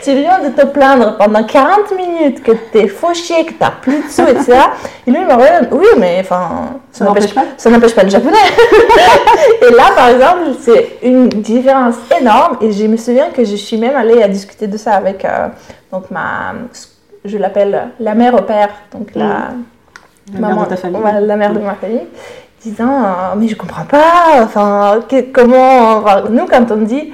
tu 0.02 0.14
viens 0.14 0.38
de 0.40 0.48
te 0.50 0.66
plaindre 0.66 1.16
pendant 1.16 1.42
40 1.42 1.96
minutes 1.96 2.42
que 2.42 2.52
t'es 2.52 2.86
fauché, 2.86 3.44
que 3.44 3.52
t'as 3.54 3.70
plus 3.70 4.04
de 4.04 4.08
sous, 4.08 4.22
etc. 4.22 4.58
Et 5.06 5.10
lui, 5.10 5.20
il 5.20 5.26
me 5.26 5.60
dit, 5.62 5.68
oui, 5.72 5.86
mais 5.98 6.18
enfin, 6.20 6.80
ça 6.92 7.04
n'empêche 7.04 7.34
pas. 7.34 7.44
Ça 7.56 7.70
n'empêche 7.70 7.94
pas 7.94 8.04
le 8.04 8.10
japonais. 8.10 8.36
et 9.68 9.72
là, 9.72 9.90
par 9.96 10.08
exemple, 10.10 10.56
c'est 10.60 10.98
une 11.02 11.28
différence 11.28 11.96
énorme. 12.18 12.58
Et 12.60 12.72
je 12.72 12.86
me 12.86 12.96
souviens 12.96 13.30
que 13.30 13.44
je 13.44 13.56
suis 13.56 13.76
même 13.76 13.96
allée 13.96 14.22
à 14.22 14.28
discuter 14.28 14.66
de 14.66 14.76
ça 14.76 14.94
avec 14.94 15.24
euh, 15.24 15.48
donc 15.90 16.10
ma, 16.10 16.54
je 17.24 17.36
l'appelle 17.36 17.88
la 17.98 18.14
mère 18.14 18.34
au 18.34 18.42
père, 18.42 18.68
donc 18.92 19.08
la, 19.14 19.50
la 20.32 20.40
mère 20.40 20.64
de 20.64 20.68
ta 20.68 20.76
famille. 20.76 21.00
la 21.02 21.36
mère 21.36 21.52
de 21.52 21.58
ma 21.58 21.74
famille 21.74 22.06
disant 22.62 23.02
euh, 23.02 23.34
mais 23.36 23.48
je 23.48 23.56
comprends 23.56 23.84
pas 23.86 24.42
enfin 24.42 25.00
comment 25.32 26.02
nous 26.28 26.46
quand 26.46 26.70
on 26.70 26.76
dit 26.82 27.10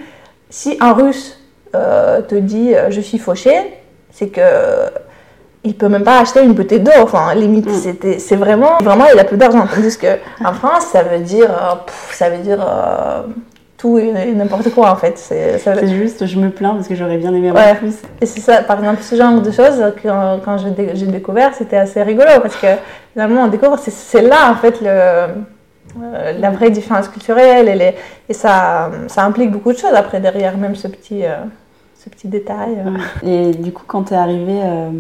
si 0.50 0.76
un 0.80 0.92
russe 0.92 1.38
euh, 1.74 2.20
te 2.22 2.34
dit 2.34 2.74
euh, 2.74 2.90
je 2.90 3.00
suis 3.00 3.18
fauché, 3.18 3.52
c'est 4.10 4.28
que 4.28 4.40
il 5.64 5.74
peut 5.74 5.88
même 5.88 6.04
pas 6.04 6.20
acheter 6.20 6.44
une 6.44 6.52
bouteille 6.52 6.80
d'eau. 6.80 6.92
Enfin, 7.02 7.34
limite, 7.34 7.66
mm. 7.66 8.18
c'est 8.18 8.36
vraiment, 8.36 8.78
vraiment, 8.82 9.06
il 9.12 9.18
a 9.18 9.24
plus 9.24 9.36
d'argent. 9.36 9.66
Tandis 9.66 9.98
que 9.98 10.18
en 10.44 10.52
France, 10.52 10.86
ça 10.92 11.02
veut 11.02 11.18
dire, 11.18 11.50
euh, 11.50 11.74
ça 12.12 12.30
veut 12.30 12.38
dire 12.38 12.64
tout 13.76 13.98
et 13.98 14.32
n'importe 14.32 14.70
quoi 14.72 14.90
en 14.90 14.96
fait. 14.96 15.18
C'est 15.18 15.88
juste, 15.88 16.24
je 16.24 16.38
me 16.38 16.50
plains 16.50 16.74
parce 16.74 16.88
que 16.88 16.94
j'aurais 16.94 17.18
bien 17.18 17.34
aimé 17.34 17.50
avoir 17.50 17.76
plus. 17.76 17.96
Et 18.20 18.26
c'est 18.26 18.40
ça, 18.40 18.62
par 18.62 18.78
exemple, 18.78 19.02
ce 19.02 19.16
genre 19.16 19.40
de 19.40 19.50
choses, 19.50 19.82
quand, 20.02 20.40
quand 20.44 20.56
j'ai 20.58 21.06
découvert, 21.06 21.52
c'était 21.54 21.76
assez 21.76 22.02
rigolo 22.02 22.30
parce 22.40 22.56
que 22.56 22.68
finalement, 23.12 23.42
on 23.42 23.48
découvre, 23.48 23.76
c'est 23.78 24.22
là 24.22 24.50
en 24.50 24.54
fait 24.54 24.80
le 24.80 25.26
euh, 26.02 26.32
la 26.32 26.50
vraie 26.50 26.70
différence 26.70 27.08
culturelle 27.08 27.68
et, 27.68 27.94
et 28.28 28.34
ça, 28.34 28.90
ça, 29.08 29.24
implique 29.24 29.50
beaucoup 29.50 29.72
de 29.72 29.78
choses 29.78 29.94
après 29.94 30.20
derrière 30.20 30.58
même 30.58 30.74
ce 30.74 30.88
petit, 30.88 31.24
euh, 31.24 31.36
ce 31.98 32.10
petit 32.10 32.28
détail. 32.28 32.82
Et 33.22 33.52
du 33.52 33.72
coup, 33.72 33.84
quand 33.86 34.04
tu 34.04 34.14
es 34.14 34.16
arrivée 34.16 34.60
euh, 34.62 34.90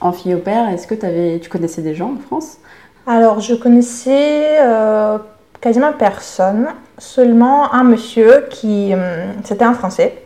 en 0.00 0.12
fille 0.12 0.34
au 0.34 0.38
père, 0.38 0.68
est-ce 0.70 0.86
que 0.86 1.06
avais, 1.06 1.38
tu 1.40 1.48
connaissais 1.48 1.82
des 1.82 1.94
gens 1.94 2.12
en 2.12 2.18
France? 2.18 2.58
Alors, 3.06 3.40
je 3.40 3.54
connaissais 3.54 4.58
quasiment 5.60 5.92
personne, 5.92 6.68
seulement 6.98 7.72
un 7.72 7.82
monsieur 7.82 8.46
qui, 8.50 8.92
c'était 9.44 9.64
un 9.64 9.74
Français, 9.74 10.22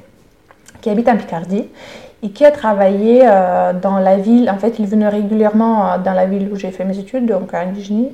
qui 0.80 0.90
habite 0.90 1.08
en 1.08 1.16
Picardie 1.16 1.68
et 2.22 2.30
qui 2.30 2.44
a 2.44 2.50
travaillé 2.50 3.20
dans 3.80 3.98
la 3.98 4.16
ville. 4.16 4.50
En 4.50 4.58
fait, 4.58 4.78
il 4.80 4.86
venait 4.86 5.08
régulièrement 5.08 5.98
dans 5.98 6.12
la 6.12 6.26
ville 6.26 6.50
où 6.52 6.56
j'ai 6.56 6.72
fait 6.72 6.84
mes 6.84 6.98
études, 6.98 7.26
donc 7.26 7.54
à 7.54 7.60
Indigny. 7.60 8.10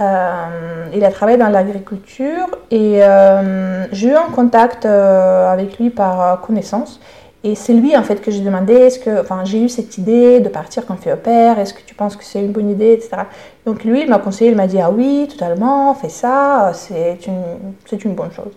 Euh, 0.00 0.86
il 0.94 1.04
a 1.04 1.10
travaillé 1.10 1.36
dans 1.36 1.50
l'agriculture 1.50 2.46
et 2.70 3.02
euh, 3.02 3.86
j'ai 3.92 4.08
eu 4.08 4.14
un 4.14 4.30
contact 4.34 4.86
euh, 4.86 5.52
avec 5.52 5.78
lui 5.78 5.90
par 5.90 6.40
connaissance. 6.40 7.00
Et 7.44 7.56
c'est 7.56 7.72
lui 7.72 7.96
en 7.96 8.04
fait 8.04 8.20
que 8.20 8.30
j'ai 8.30 8.40
demandé, 8.40 8.72
est-ce 8.72 9.00
que, 9.00 9.20
enfin 9.20 9.44
j'ai 9.44 9.60
eu 9.60 9.68
cette 9.68 9.98
idée 9.98 10.38
de 10.38 10.48
partir 10.48 10.86
comme 10.86 10.96
fait 10.96 11.12
au 11.12 11.16
père, 11.16 11.58
est-ce 11.58 11.74
que 11.74 11.80
tu 11.84 11.92
penses 11.94 12.14
que 12.14 12.24
c'est 12.24 12.40
une 12.40 12.52
bonne 12.52 12.70
idée, 12.70 12.92
etc. 12.92 13.22
Donc 13.66 13.82
lui 13.82 14.02
il 14.02 14.08
m'a 14.08 14.18
conseillé, 14.18 14.50
il 14.50 14.56
m'a 14.56 14.68
dit 14.68 14.80
ah 14.80 14.90
oui 14.90 15.26
totalement, 15.28 15.92
fais 15.94 16.08
ça, 16.08 16.70
c'est 16.72 17.26
une, 17.26 17.42
c'est 17.86 18.04
une 18.04 18.14
bonne 18.14 18.30
chose. 18.30 18.52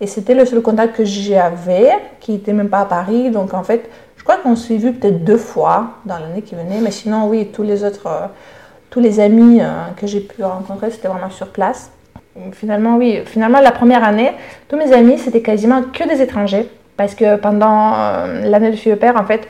Et 0.00 0.06
c'était 0.06 0.34
le 0.34 0.46
seul 0.46 0.62
contact 0.62 0.94
que 0.94 1.04
j'avais, 1.04 1.90
qui 2.20 2.32
n'était 2.32 2.52
même 2.52 2.68
pas 2.68 2.80
à 2.80 2.84
Paris, 2.84 3.30
donc 3.30 3.54
en 3.54 3.64
fait 3.64 3.90
je 4.16 4.22
crois 4.22 4.36
qu'on 4.36 4.54
s'est 4.54 4.76
vu 4.76 4.92
peut-être 4.92 5.24
deux 5.24 5.36
fois 5.36 5.94
dans 6.06 6.18
l'année 6.18 6.42
qui 6.42 6.54
venait, 6.54 6.80
mais 6.80 6.92
sinon 6.92 7.26
oui 7.28 7.48
tous 7.52 7.64
les 7.64 7.82
autres 7.82 8.06
tous 8.90 9.00
les 9.00 9.20
amis 9.20 9.60
euh, 9.60 9.66
que 9.96 10.06
j'ai 10.06 10.20
pu 10.20 10.42
rencontrer, 10.42 10.90
c'était 10.90 11.08
vraiment 11.08 11.30
sur 11.30 11.48
place. 11.48 11.90
Finalement, 12.52 12.96
oui, 12.96 13.20
finalement, 13.26 13.60
la 13.60 13.72
première 13.72 14.04
année, 14.04 14.30
tous 14.68 14.76
mes 14.76 14.92
amis, 14.92 15.18
c'était 15.18 15.42
quasiment 15.42 15.82
que 15.82 16.08
des 16.08 16.22
étrangers. 16.22 16.68
Parce 16.96 17.14
que 17.14 17.36
pendant 17.36 17.94
euh, 17.94 18.48
l'année 18.48 18.70
de 18.70 18.76
fille 18.76 18.94
père, 18.96 19.16
en 19.16 19.24
fait, 19.24 19.46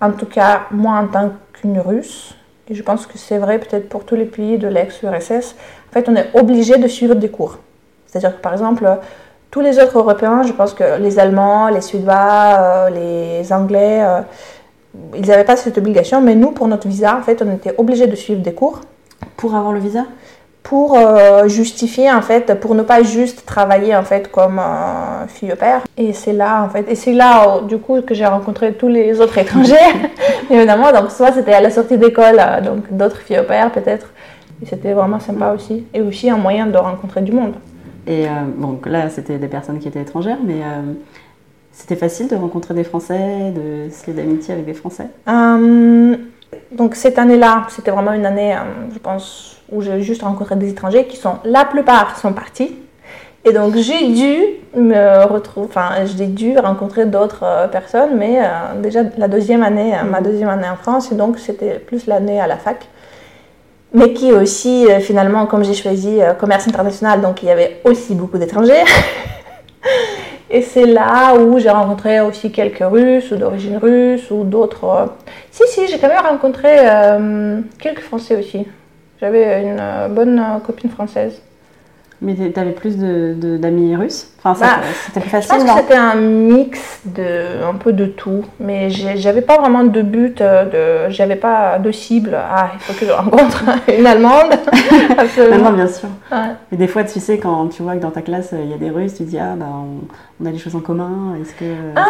en 0.00 0.10
tout 0.12 0.26
cas, 0.26 0.62
moi 0.70 0.96
en 0.98 1.06
tant 1.06 1.32
qu'une 1.52 1.78
russe, 1.78 2.34
et 2.68 2.74
je 2.74 2.82
pense 2.82 3.06
que 3.06 3.16
c'est 3.16 3.38
vrai 3.38 3.58
peut-être 3.58 3.88
pour 3.88 4.04
tous 4.04 4.16
les 4.16 4.24
pays 4.24 4.58
de 4.58 4.68
l'ex-URSS, 4.68 5.54
en 5.88 5.92
fait, 5.92 6.08
on 6.08 6.16
est 6.16 6.28
obligé 6.34 6.76
de 6.78 6.88
suivre 6.88 7.14
des 7.14 7.30
cours. 7.30 7.58
C'est-à-dire 8.06 8.36
que 8.36 8.42
par 8.42 8.52
exemple, 8.52 8.86
tous 9.50 9.60
les 9.60 9.78
autres 9.78 9.98
Européens, 9.98 10.42
je 10.42 10.52
pense 10.52 10.74
que 10.74 10.98
les 10.98 11.18
Allemands, 11.18 11.68
les 11.68 11.80
Suédois, 11.80 12.56
euh, 12.58 12.90
les 12.90 13.52
Anglais, 13.52 14.04
ils 15.14 15.26
n'avaient 15.26 15.44
pas 15.44 15.56
cette 15.56 15.78
obligation, 15.78 16.20
mais 16.20 16.34
nous, 16.34 16.50
pour 16.50 16.68
notre 16.68 16.88
visa, 16.88 17.16
en 17.16 17.22
fait, 17.22 17.42
on 17.42 17.54
était 17.54 17.74
obligé 17.78 18.06
de 18.06 18.14
suivre 18.14 18.40
des 18.40 18.52
cours. 18.52 18.80
Pour 19.36 19.54
avoir 19.54 19.72
le 19.72 19.80
visa? 19.80 20.04
Pour 20.62 20.98
euh, 20.98 21.46
justifier, 21.46 22.10
en 22.10 22.22
fait, 22.22 22.58
pour 22.60 22.74
ne 22.74 22.82
pas 22.82 23.02
juste 23.02 23.46
travailler, 23.46 23.94
en 23.94 24.02
fait, 24.02 24.30
comme 24.30 24.58
euh, 24.58 25.26
fille 25.28 25.52
au 25.52 25.56
père. 25.56 25.82
Et 25.96 26.12
c'est 26.12 26.32
là, 26.32 26.62
en 26.64 26.68
fait, 26.68 26.90
et 26.90 26.96
c'est 26.96 27.12
là, 27.12 27.60
du 27.60 27.78
coup, 27.78 28.00
que 28.02 28.14
j'ai 28.14 28.26
rencontré 28.26 28.72
tous 28.72 28.88
les 28.88 29.20
autres 29.20 29.38
étrangers, 29.38 29.74
évidemment. 30.50 30.92
Donc, 30.92 31.10
soit 31.10 31.32
c'était 31.32 31.52
à 31.52 31.60
la 31.60 31.70
sortie 31.70 31.98
d'école, 31.98 32.40
euh, 32.40 32.60
donc 32.60 32.92
d'autres 32.92 33.18
filles 33.18 33.40
au 33.40 33.44
père, 33.44 33.70
peut-être. 33.70 34.08
Et 34.62 34.66
c'était 34.66 34.92
vraiment 34.92 35.20
sympa 35.20 35.52
aussi. 35.54 35.84
Et 35.94 36.00
aussi 36.00 36.28
un 36.30 36.38
moyen 36.38 36.66
de 36.66 36.78
rencontrer 36.78 37.20
du 37.20 37.32
monde. 37.32 37.54
Et 38.08 38.26
bon, 38.56 38.78
là, 38.86 39.10
c'était 39.10 39.36
des 39.36 39.48
personnes 39.48 39.80
qui 39.80 39.88
étaient 39.88 40.00
étrangères, 40.00 40.38
mais 40.46 40.60
c'était 41.76 41.96
facile 41.96 42.26
de 42.28 42.36
rencontrer 42.36 42.72
des 42.72 42.84
Français, 42.84 43.52
de 43.54 43.90
se 43.90 44.06
lier 44.06 44.16
d'amitié 44.16 44.54
avec 44.54 44.64
des 44.64 44.72
Français? 44.72 45.08
Euh, 45.28 46.16
Donc 46.72 46.94
cette 46.94 47.18
année-là, 47.18 47.66
c'était 47.68 47.90
vraiment 47.90 48.14
une 48.14 48.24
année, 48.24 48.54
euh, 48.54 48.60
je 48.94 48.98
pense, 48.98 49.58
où 49.70 49.82
j'ai 49.82 50.00
juste 50.00 50.22
rencontré 50.22 50.56
des 50.56 50.70
étrangers 50.70 51.06
qui 51.06 51.18
sont, 51.18 51.34
la 51.44 51.66
plupart 51.66 52.18
sont 52.18 52.32
partis. 52.32 52.74
Et 53.44 53.52
donc 53.52 53.76
j'ai 53.76 54.08
dû 54.08 54.38
me 54.74 55.26
retrouver, 55.26 55.66
enfin 55.68 55.90
j'ai 56.06 56.26
dû 56.26 56.58
rencontrer 56.58 57.04
d'autres 57.04 57.44
euh, 57.44 57.68
personnes, 57.68 58.16
mais 58.16 58.40
déjà 58.82 59.02
la 59.18 59.28
deuxième 59.28 59.62
année, 59.62 59.92
ma 60.10 60.22
deuxième 60.22 60.48
année 60.48 60.68
en 60.68 60.76
France, 60.76 61.12
et 61.12 61.14
donc 61.14 61.38
c'était 61.38 61.78
plus 61.78 62.06
l'année 62.06 62.40
à 62.40 62.46
la 62.46 62.56
fac. 62.56 62.88
Mais 63.92 64.14
qui 64.14 64.32
aussi, 64.32 64.86
finalement, 65.00 65.46
comme 65.46 65.62
j'ai 65.62 65.74
choisi 65.74 66.18
commerce 66.40 66.66
international, 66.66 67.20
donc 67.20 67.42
il 67.42 67.46
y 67.46 67.50
avait 67.50 67.80
aussi 67.84 68.14
beaucoup 68.14 68.38
d'étrangers. 68.38 68.82
Et 70.48 70.62
c'est 70.62 70.86
là 70.86 71.34
où 71.34 71.58
j'ai 71.58 71.70
rencontré 71.70 72.20
aussi 72.20 72.52
quelques 72.52 72.84
Russes 72.84 73.30
ou 73.32 73.36
d'origine 73.36 73.78
russe 73.78 74.30
ou 74.30 74.44
d'autres. 74.44 75.12
Si, 75.50 75.64
si, 75.66 75.88
j'ai 75.88 75.98
quand 75.98 76.08
même 76.08 76.24
rencontré 76.24 76.76
quelques 77.78 78.02
Français 78.02 78.36
aussi. 78.36 78.66
J'avais 79.20 79.62
une 79.62 80.14
bonne 80.14 80.40
copine 80.64 80.90
française. 80.90 81.42
Mais 82.22 82.34
tu 82.34 82.58
avais 82.58 82.72
plus 82.72 82.96
d'amis 82.96 83.92
de, 83.92 83.96
russes? 83.98 84.30
Enfin, 84.42 84.66
bah, 84.66 84.82
c'était 85.04 85.20
plus 85.20 85.28
facile, 85.28 85.54
Je 85.54 85.64
pense 85.64 85.70
que 85.70 85.80
c'était 85.80 85.96
un 85.96 86.14
mix 86.14 87.00
de 87.04 87.62
un 87.62 87.74
peu 87.74 87.92
de 87.92 88.06
tout. 88.06 88.42
Mais 88.58 88.88
j'avais 88.88 89.42
pas 89.42 89.58
vraiment 89.58 89.84
de 89.84 90.00
but, 90.00 90.40
euh, 90.40 91.08
de, 91.08 91.12
j'avais 91.12 91.36
pas 91.36 91.78
de 91.78 91.92
cible. 91.92 92.34
Ah, 92.34 92.70
il 92.72 92.80
faut 92.80 92.94
que 92.94 93.04
je 93.04 93.12
rencontre 93.12 93.64
une 93.98 94.06
Allemande. 94.06 94.54
Absolument. 95.18 95.72
bien 95.72 95.88
sûr. 95.88 96.08
Et 96.72 96.76
des 96.76 96.86
fois, 96.86 97.04
tu 97.04 97.20
sais, 97.20 97.38
quand 97.38 97.68
tu 97.68 97.82
vois 97.82 97.96
que 97.96 98.00
dans 98.00 98.10
ta 98.10 98.22
classe, 98.22 98.54
il 98.58 98.70
y 98.70 98.74
a 98.74 98.78
des 98.78 98.90
Russes, 98.90 99.14
tu 99.14 99.24
dis, 99.24 99.38
ah, 99.38 99.54
bah, 99.54 99.66
on, 100.40 100.46
a 100.46 100.50
des 100.50 100.58
choses 100.58 100.74
en 100.74 100.80
commun. 100.80 101.34
Est-ce 101.42 101.52
que. 101.52 101.64
Ah, 101.96 102.06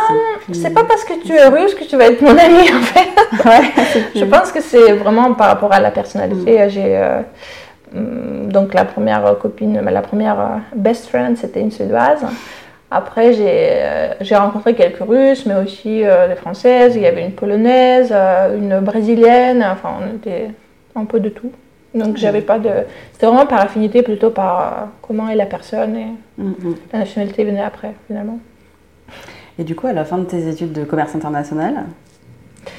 c'est 0.52 0.75
pas 0.75 0.84
parce 0.84 1.02
que 1.02 1.14
tu 1.25 1.32
es 1.32 1.48
russe 1.48 1.75
que 1.75 1.84
tu 1.84 1.96
vas 1.96 2.06
être 2.06 2.22
mon 2.22 2.36
ami, 2.36 2.70
en 2.70 2.82
fait. 2.82 3.08
ouais, 3.44 3.72
je 4.14 4.25
pense 4.25 4.52
que 4.52 4.60
c'est 4.60 4.92
vraiment 4.92 5.34
par 5.34 5.48
rapport 5.48 5.72
à 5.72 5.80
la 5.80 5.90
personnalité. 5.90 6.64
Mm. 6.64 6.70
J'ai. 6.70 6.96
Euh, 6.96 7.22
donc 7.93 8.75
la 8.75 8.85
première 8.85 9.38
copine, 9.38 9.81
la 9.81 10.02
première 10.02 10.40
euh, 10.40 10.57
best 10.75 11.07
friend, 11.07 11.37
c'était 11.37 11.61
une 11.61 11.71
suédoise. 11.71 12.25
Après, 12.90 13.35
euh, 13.38 14.14
j'ai 14.21 14.37
rencontré 14.37 14.75
quelques 14.75 15.02
Russes, 15.07 15.45
mais 15.47 15.57
aussi 15.57 16.05
euh, 16.05 16.28
des 16.28 16.37
Françaises. 16.37 16.95
Il 16.97 17.02
y 17.02 17.07
avait 17.07 17.25
une 17.25 17.33
Polonaise, 17.33 18.12
une 18.12 18.81
Brésilienne. 18.81 19.64
Enfin, 19.71 19.97
on 20.00 20.16
était 20.16 20.50
un 20.95 21.05
peu 21.05 21.21
de 21.21 21.28
tout. 21.28 21.50
Donc, 21.95 22.16
j'avais 22.16 22.43
pas 22.43 22.59
de. 22.59 22.71
C'était 23.12 23.26
vraiment 23.26 23.47
par 23.47 23.61
affinité, 23.61 24.02
plutôt 24.02 24.31
par 24.31 24.88
comment 25.02 25.28
est 25.28 25.37
la 25.37 25.47
personne 25.47 25.97
et 25.97 26.43
mm-hmm. 26.43 26.76
la 26.93 26.99
nationalité 27.00 27.45
venait 27.45 27.62
après, 27.62 27.95
finalement. 28.07 28.38
Et 29.59 29.64
du 29.64 29.75
coup, 29.75 29.87
à 29.87 29.93
la 29.93 30.05
fin 30.05 30.19
de 30.19 30.25
tes 30.25 30.49
études 30.49 30.73
de 30.73 30.85
commerce 30.85 31.14
international, 31.14 31.87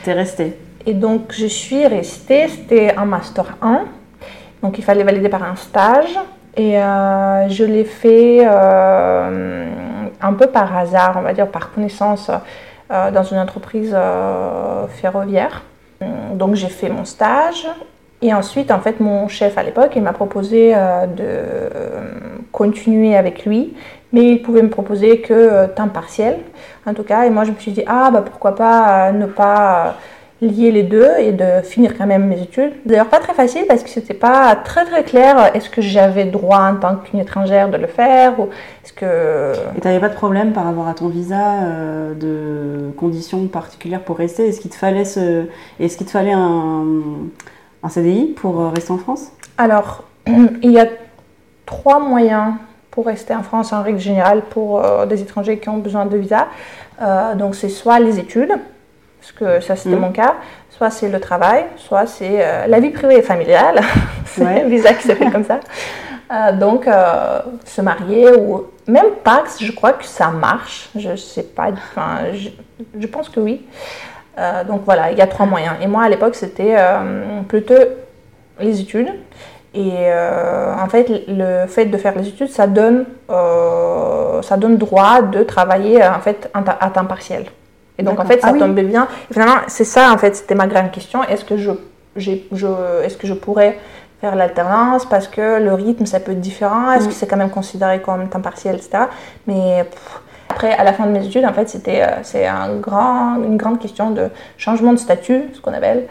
tu 0.03 0.09
es 0.09 0.13
restée? 0.13 0.53
Et 0.85 0.93
donc, 0.93 1.33
je 1.33 1.47
suis 1.47 1.85
restée. 1.87 2.47
C'était 2.47 2.95
un 2.95 3.05
Master 3.05 3.57
1. 3.61 3.85
Donc 4.61 4.77
il 4.77 4.83
fallait 4.83 5.03
valider 5.03 5.29
par 5.29 5.43
un 5.43 5.55
stage. 5.55 6.17
Et 6.57 6.79
euh, 6.79 7.47
je 7.49 7.63
l'ai 7.63 7.83
fait 7.83 8.39
euh, 8.41 9.69
un 10.19 10.33
peu 10.33 10.47
par 10.47 10.75
hasard, 10.75 11.15
on 11.17 11.21
va 11.21 11.33
dire 11.33 11.47
par 11.47 11.71
connaissance, 11.71 12.31
euh, 12.91 13.11
dans 13.11 13.23
une 13.23 13.37
entreprise 13.37 13.95
ferroviaire. 14.89 15.63
Donc 16.33 16.55
j'ai 16.55 16.69
fait 16.69 16.89
mon 16.89 17.05
stage. 17.05 17.67
Et 18.23 18.33
ensuite, 18.33 18.71
en 18.71 18.79
fait, 18.79 18.99
mon 18.99 19.27
chef 19.27 19.59
à 19.59 19.63
l'époque, 19.63 19.91
il 19.95 20.01
m'a 20.01 20.13
proposé 20.13 20.73
de 20.73 21.69
continuer 22.51 23.15
avec 23.15 23.45
lui, 23.45 23.75
mais 24.11 24.31
il 24.31 24.41
pouvait 24.41 24.63
me 24.63 24.71
proposer 24.71 25.21
que 25.21 25.67
temps 25.67 25.87
partiel, 25.87 26.39
en 26.87 26.95
tout 26.95 27.03
cas. 27.03 27.25
Et 27.25 27.29
moi, 27.29 27.43
je 27.43 27.51
me 27.51 27.57
suis 27.57 27.71
dit, 27.71 27.83
ah, 27.85 28.09
bah, 28.11 28.23
pourquoi 28.25 28.55
pas 28.55 29.11
ne 29.11 29.27
pas 29.27 29.97
lier 30.41 30.71
les 30.71 30.83
deux 30.83 31.09
et 31.19 31.31
de 31.31 31.61
finir 31.63 31.97
quand 31.97 32.05
même 32.05 32.27
mes 32.27 32.39
études. 32.41 32.73
D'ailleurs, 32.85 33.07
pas 33.07 33.19
très 33.19 33.33
facile 33.33 33.65
parce 33.67 33.81
que 33.81 33.89
c'était 33.89 34.13
pas 34.13 34.55
très 34.55 34.85
très 34.85 35.03
clair. 35.03 35.55
Est-ce 35.55 35.69
que 35.69 35.81
j'avais 35.81 36.25
droit 36.25 36.59
en 36.59 36.75
tant 36.75 36.95
qu'une 36.95 37.19
étrangère 37.19 37.69
de 37.69 37.77
le 37.77 37.87
faire 37.87 38.39
ou 38.39 38.49
est-ce 38.83 38.93
que. 38.93 39.53
Et 39.75 39.81
t'avais 39.81 39.99
pas 39.99 40.09
de 40.09 40.15
problème 40.15 40.53
par 40.53 40.65
rapport 40.65 40.87
à 40.87 40.93
ton 40.93 41.07
visa 41.07 41.63
euh, 41.63 42.13
de 42.13 42.91
conditions 42.97 43.47
particulières 43.47 44.03
pour 44.03 44.17
rester? 44.17 44.47
Est-ce 44.47 44.61
qu'il 44.61 44.69
te 44.69 44.75
fallait 44.75 45.05
ce... 45.05 45.45
Est-ce 45.79 45.97
qu'il 45.97 46.05
te 46.05 46.11
fallait 46.11 46.33
un, 46.33 46.85
un 47.81 47.89
CDI 47.89 48.35
pour 48.35 48.61
euh, 48.61 48.69
rester 48.69 48.91
en 48.91 48.97
France? 48.99 49.31
Alors, 49.57 50.03
il 50.27 50.71
y 50.71 50.79
a 50.79 50.85
trois 51.65 51.99
moyens 51.99 52.53
pour 52.91 53.07
rester 53.07 53.33
en 53.33 53.41
France 53.43 53.73
en 53.73 53.81
règle 53.81 53.99
générale 53.99 54.43
pour 54.51 54.83
euh, 54.85 55.07
des 55.07 55.19
étrangers 55.21 55.57
qui 55.57 55.69
ont 55.69 55.77
besoin 55.77 56.05
de 56.05 56.15
visa. 56.15 56.47
donc, 57.35 57.55
c'est 57.55 57.69
soit 57.69 57.99
les 57.99 58.19
études 58.19 58.53
parce 59.19 59.31
que 59.31 59.59
ça 59.59 59.75
c'était 59.75 59.95
mm. 59.95 59.99
mon 59.99 60.11
cas, 60.11 60.35
soit 60.69 60.89
c'est 60.89 61.09
le 61.09 61.19
travail, 61.19 61.65
soit 61.77 62.05
c'est 62.05 62.39
euh, 62.39 62.67
la 62.67 62.79
vie 62.79 62.91
privée 62.91 63.17
et 63.17 63.21
familiale, 63.21 63.81
c'est 64.25 64.45
un 64.45 64.67
visa 64.67 64.93
qui 64.93 65.07
s'appelle 65.07 65.31
comme 65.31 65.43
ça. 65.43 65.59
Euh, 66.31 66.51
donc 66.51 66.87
euh, 66.87 67.39
se 67.65 67.81
marier 67.81 68.29
ou 68.35 68.65
même 68.85 69.07
Pax, 69.23 69.57
je 69.61 69.71
crois 69.71 69.93
que 69.93 70.05
ça 70.05 70.29
marche, 70.29 70.89
je 70.95 71.15
sais 71.15 71.43
pas, 71.43 71.69
enfin, 71.71 72.19
je, 72.33 73.07
pense 73.07 73.29
que 73.29 73.39
oui. 73.39 73.65
donc 74.67 74.81
voilà, 74.85 75.11
il 75.11 75.17
y 75.17 75.21
a 75.21 75.27
trois 75.27 75.45
moyens. 75.45 75.75
Et 75.81 75.87
moi 75.87 76.03
à 76.03 76.09
l'époque 76.09 76.35
c'était 76.35 76.75
plutôt 77.47 77.81
les 78.59 78.81
études. 78.81 79.13
Et 79.73 80.09
en 80.11 80.87
fait, 80.89 81.11
le 81.27 81.67
fait 81.67 81.85
de 81.85 81.97
faire 81.97 82.17
les 82.17 82.27
études, 82.29 82.49
ça 82.49 82.67
donne, 82.67 83.05
ça 83.29 84.57
donne 84.57 84.77
droit 84.77 85.21
de 85.21 85.43
travailler 85.43 86.05
en 86.05 86.19
fait 86.19 86.49
à 86.53 86.89
temps 86.89 87.05
partiel. 87.05 87.45
Et 87.97 88.03
donc 88.03 88.19
en 88.19 88.25
fait, 88.25 88.41
ça 88.41 88.51
ah 88.55 88.59
tombait 88.59 88.83
bien. 88.83 89.07
finalement, 89.31 89.57
c'est 89.67 89.83
ça 89.83 90.11
en 90.11 90.17
fait, 90.17 90.35
c'était 90.35 90.55
ma 90.55 90.67
grande 90.67 90.91
question. 90.91 91.23
Est-ce 91.23 91.45
que 91.45 91.57
je, 91.57 91.71
je 92.15 92.31
est-ce 93.03 93.17
que 93.17 93.27
je 93.27 93.33
pourrais 93.33 93.77
faire 94.21 94.35
l'alternance 94.35 95.05
parce 95.05 95.27
que 95.27 95.61
le 95.61 95.73
rythme 95.73 96.05
ça 96.05 96.19
peut 96.19 96.31
être 96.31 96.41
différent? 96.41 96.91
Est-ce 96.91 97.05
mm. 97.05 97.07
que 97.07 97.13
c'est 97.13 97.27
quand 97.27 97.37
même 97.37 97.49
considéré 97.49 98.01
comme 98.01 98.29
temps 98.29 98.41
partiel, 98.41 98.75
etc. 98.75 99.05
Mais 99.47 99.85
après, 100.49 100.71
à 100.71 100.83
la 100.83 100.93
fin 100.93 101.05
de 101.05 101.11
mes 101.11 101.25
études, 101.25 101.45
en 101.45 101.53
fait, 101.53 101.69
c'était 101.69 102.01
euh, 102.01 102.23
c'est 102.23 102.47
un 102.47 102.77
grand, 102.77 103.35
une 103.43 103.57
grande 103.57 103.79
question 103.79 104.11
de 104.11 104.29
changement 104.57 104.93
de 104.93 104.97
statut, 104.97 105.43
ce 105.53 105.61
qu'on 105.61 105.73
appelle. 105.73 106.07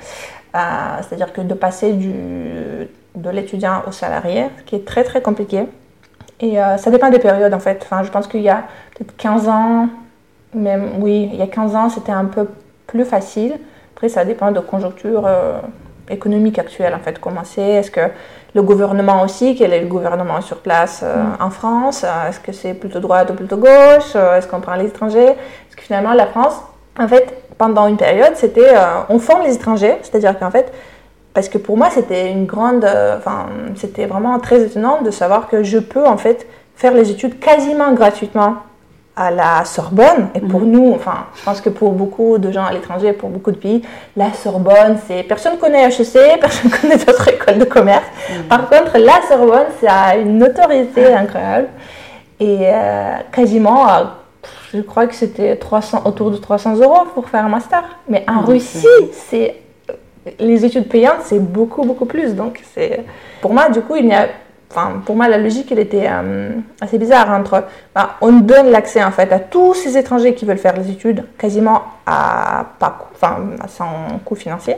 Euh, 0.54 0.58
c'est-à-dire 1.00 1.32
que 1.32 1.40
de 1.40 1.54
passer 1.54 1.92
du, 1.92 2.12
de 3.16 3.30
l'étudiant 3.30 3.82
au 3.86 3.92
salarié, 3.92 4.46
ce 4.58 4.62
qui 4.62 4.76
est 4.76 4.86
très 4.86 5.04
très 5.04 5.20
compliqué. 5.20 5.64
Et 6.38 6.60
euh, 6.60 6.76
ça 6.76 6.90
dépend 6.90 7.10
des 7.10 7.18
périodes 7.18 7.54
en 7.54 7.58
fait. 7.58 7.80
Enfin, 7.82 8.02
je 8.02 8.10
pense 8.10 8.26
qu'il 8.26 8.42
y 8.42 8.48
a 8.48 8.64
peut-être 8.94 9.16
15 9.16 9.48
ans, 9.48 9.88
même, 10.54 10.92
oui, 11.00 11.28
il 11.32 11.38
y 11.38 11.42
a 11.42 11.46
15 11.46 11.74
ans, 11.74 11.88
c'était 11.90 12.12
un 12.12 12.24
peu 12.24 12.46
plus 12.86 13.04
facile. 13.04 13.58
Après, 13.94 14.08
ça 14.08 14.24
dépend 14.24 14.52
de 14.52 14.60
conjoncture 14.60 15.24
euh, 15.26 15.58
économique 16.10 16.58
actuelle, 16.58 16.94
en 16.94 16.98
fait. 16.98 17.18
Comment 17.18 17.44
c'est 17.44 17.62
Est-ce 17.62 17.90
que 17.90 18.00
le 18.54 18.62
gouvernement 18.62 19.22
aussi, 19.22 19.54
quel 19.56 19.72
est 19.72 19.80
le 19.80 19.86
gouvernement 19.86 20.40
sur 20.40 20.58
place 20.58 21.00
euh, 21.02 21.16
mm. 21.16 21.36
en 21.40 21.50
France? 21.50 22.04
Euh, 22.04 22.28
Est-ce 22.28 22.40
que 22.40 22.52
c'est 22.52 22.74
plutôt 22.74 23.00
droite 23.00 23.30
ou 23.30 23.34
plutôt 23.34 23.56
gauche? 23.56 24.14
Est-ce 24.14 24.46
qu'on 24.46 24.60
prend 24.60 24.74
les 24.74 24.86
étrangers 24.86 25.26
Parce 25.26 25.76
que 25.76 25.82
finalement, 25.82 26.12
la 26.12 26.26
France, 26.26 26.60
en 26.98 27.08
fait, 27.08 27.34
pendant 27.58 27.86
une 27.86 27.96
période, 27.96 28.32
c'était 28.34 28.74
on 29.08 29.18
forme 29.18 29.42
les 29.44 29.54
étrangers, 29.54 29.96
c'est-à-dire 30.02 30.38
qu'en 30.38 30.50
fait, 30.50 30.72
parce 31.32 31.48
que 31.48 31.58
pour 31.58 31.76
moi, 31.76 31.88
c'était 31.90 32.30
une 32.30 32.46
grande, 32.46 32.84
enfin, 33.16 33.46
c'était 33.76 34.06
vraiment 34.06 34.38
très 34.38 34.62
étonnant 34.62 35.02
de 35.02 35.10
savoir 35.10 35.48
que 35.48 35.62
je 35.62 35.78
peux 35.78 36.06
en 36.06 36.16
fait 36.16 36.46
faire 36.74 36.92
les 36.92 37.10
études 37.10 37.38
quasiment 37.38 37.92
gratuitement 37.92 38.56
à 39.16 39.30
la 39.30 39.64
Sorbonne. 39.64 40.28
Et 40.34 40.40
pour 40.40 40.60
mhm. 40.60 40.70
nous, 40.70 40.92
enfin, 40.94 41.26
je 41.34 41.42
pense 41.42 41.60
que 41.62 41.70
pour 41.70 41.92
beaucoup 41.92 42.36
de 42.36 42.52
gens 42.52 42.64
à 42.64 42.72
l'étranger, 42.72 43.14
pour 43.14 43.30
beaucoup 43.30 43.50
de 43.50 43.56
pays, 43.56 43.82
la 44.16 44.32
Sorbonne, 44.32 44.98
c'est 45.08 45.22
personne 45.22 45.56
connaît 45.56 45.88
HEC, 45.88 46.38
personne 46.40 46.70
connaît 46.70 46.98
d'autres 46.98 47.28
écoles 47.28 47.58
de 47.58 47.64
commerce. 47.64 48.04
Mhm. 48.30 48.42
Par 48.44 48.68
contre, 48.68 48.98
la 48.98 49.22
Sorbonne, 49.26 49.68
ça 49.80 49.92
a 49.92 50.16
une 50.16 50.42
autorité 50.42 51.12
incroyable. 51.12 51.68
Et 52.38 52.58
euh, 52.64 53.14
quasiment, 53.32 53.88
euh, 53.88 54.04
je 54.74 54.82
crois 54.82 55.06
que 55.06 55.14
c'était 55.14 55.56
300, 55.56 56.02
autour 56.04 56.30
de 56.30 56.36
300 56.36 56.76
euros 56.76 57.06
pour 57.14 57.30
faire 57.30 57.46
un 57.46 57.48
master. 57.48 57.82
Mais 58.08 58.26
en 58.28 58.42
Russie, 58.42 58.86
c'est 59.12 59.56
les 60.38 60.64
études 60.64 60.88
payantes, 60.88 61.22
c'est 61.24 61.38
beaucoup, 61.38 61.84
beaucoup 61.84 62.04
plus. 62.04 62.34
Donc, 62.34 62.60
c'est 62.74 63.04
pour 63.40 63.54
moi, 63.54 63.70
du 63.70 63.80
coup, 63.80 63.96
il 63.96 64.06
n'y 64.06 64.14
a 64.14 64.28
Enfin, 64.76 65.00
pour 65.06 65.16
moi, 65.16 65.26
la 65.26 65.38
logique, 65.38 65.72
était 65.72 66.06
euh, 66.06 66.50
assez 66.82 66.98
bizarre 66.98 67.30
entre, 67.30 67.64
bah, 67.94 68.16
on 68.20 68.32
donne 68.32 68.70
l'accès 68.70 69.02
en 69.02 69.10
fait 69.10 69.32
à 69.32 69.38
tous 69.38 69.72
ces 69.72 69.96
étrangers 69.96 70.34
qui 70.34 70.44
veulent 70.44 70.58
faire 70.58 70.76
les 70.76 70.90
études 70.90 71.24
quasiment 71.38 71.82
à 72.04 72.66
pas, 72.78 73.08
enfin, 73.14 73.38
sans 73.68 74.18
coût 74.22 74.34
financier. 74.34 74.76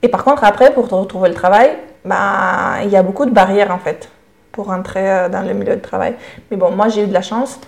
Et 0.00 0.08
par 0.08 0.24
contre, 0.24 0.44
après, 0.44 0.72
pour 0.72 0.88
retrouver 0.88 1.28
le 1.28 1.34
travail, 1.34 1.72
bah, 2.06 2.76
il 2.82 2.88
y 2.88 2.96
a 2.96 3.02
beaucoup 3.02 3.26
de 3.26 3.30
barrières 3.30 3.70
en 3.70 3.76
fait 3.76 4.08
pour 4.50 4.68
rentrer 4.68 5.10
euh, 5.10 5.28
dans 5.28 5.42
le 5.42 5.52
milieu 5.52 5.74
du 5.74 5.82
travail. 5.82 6.14
Mais 6.50 6.56
bon, 6.56 6.70
moi, 6.70 6.88
j'ai 6.88 7.04
eu 7.04 7.06
de 7.06 7.12
la 7.12 7.22
chance. 7.22 7.60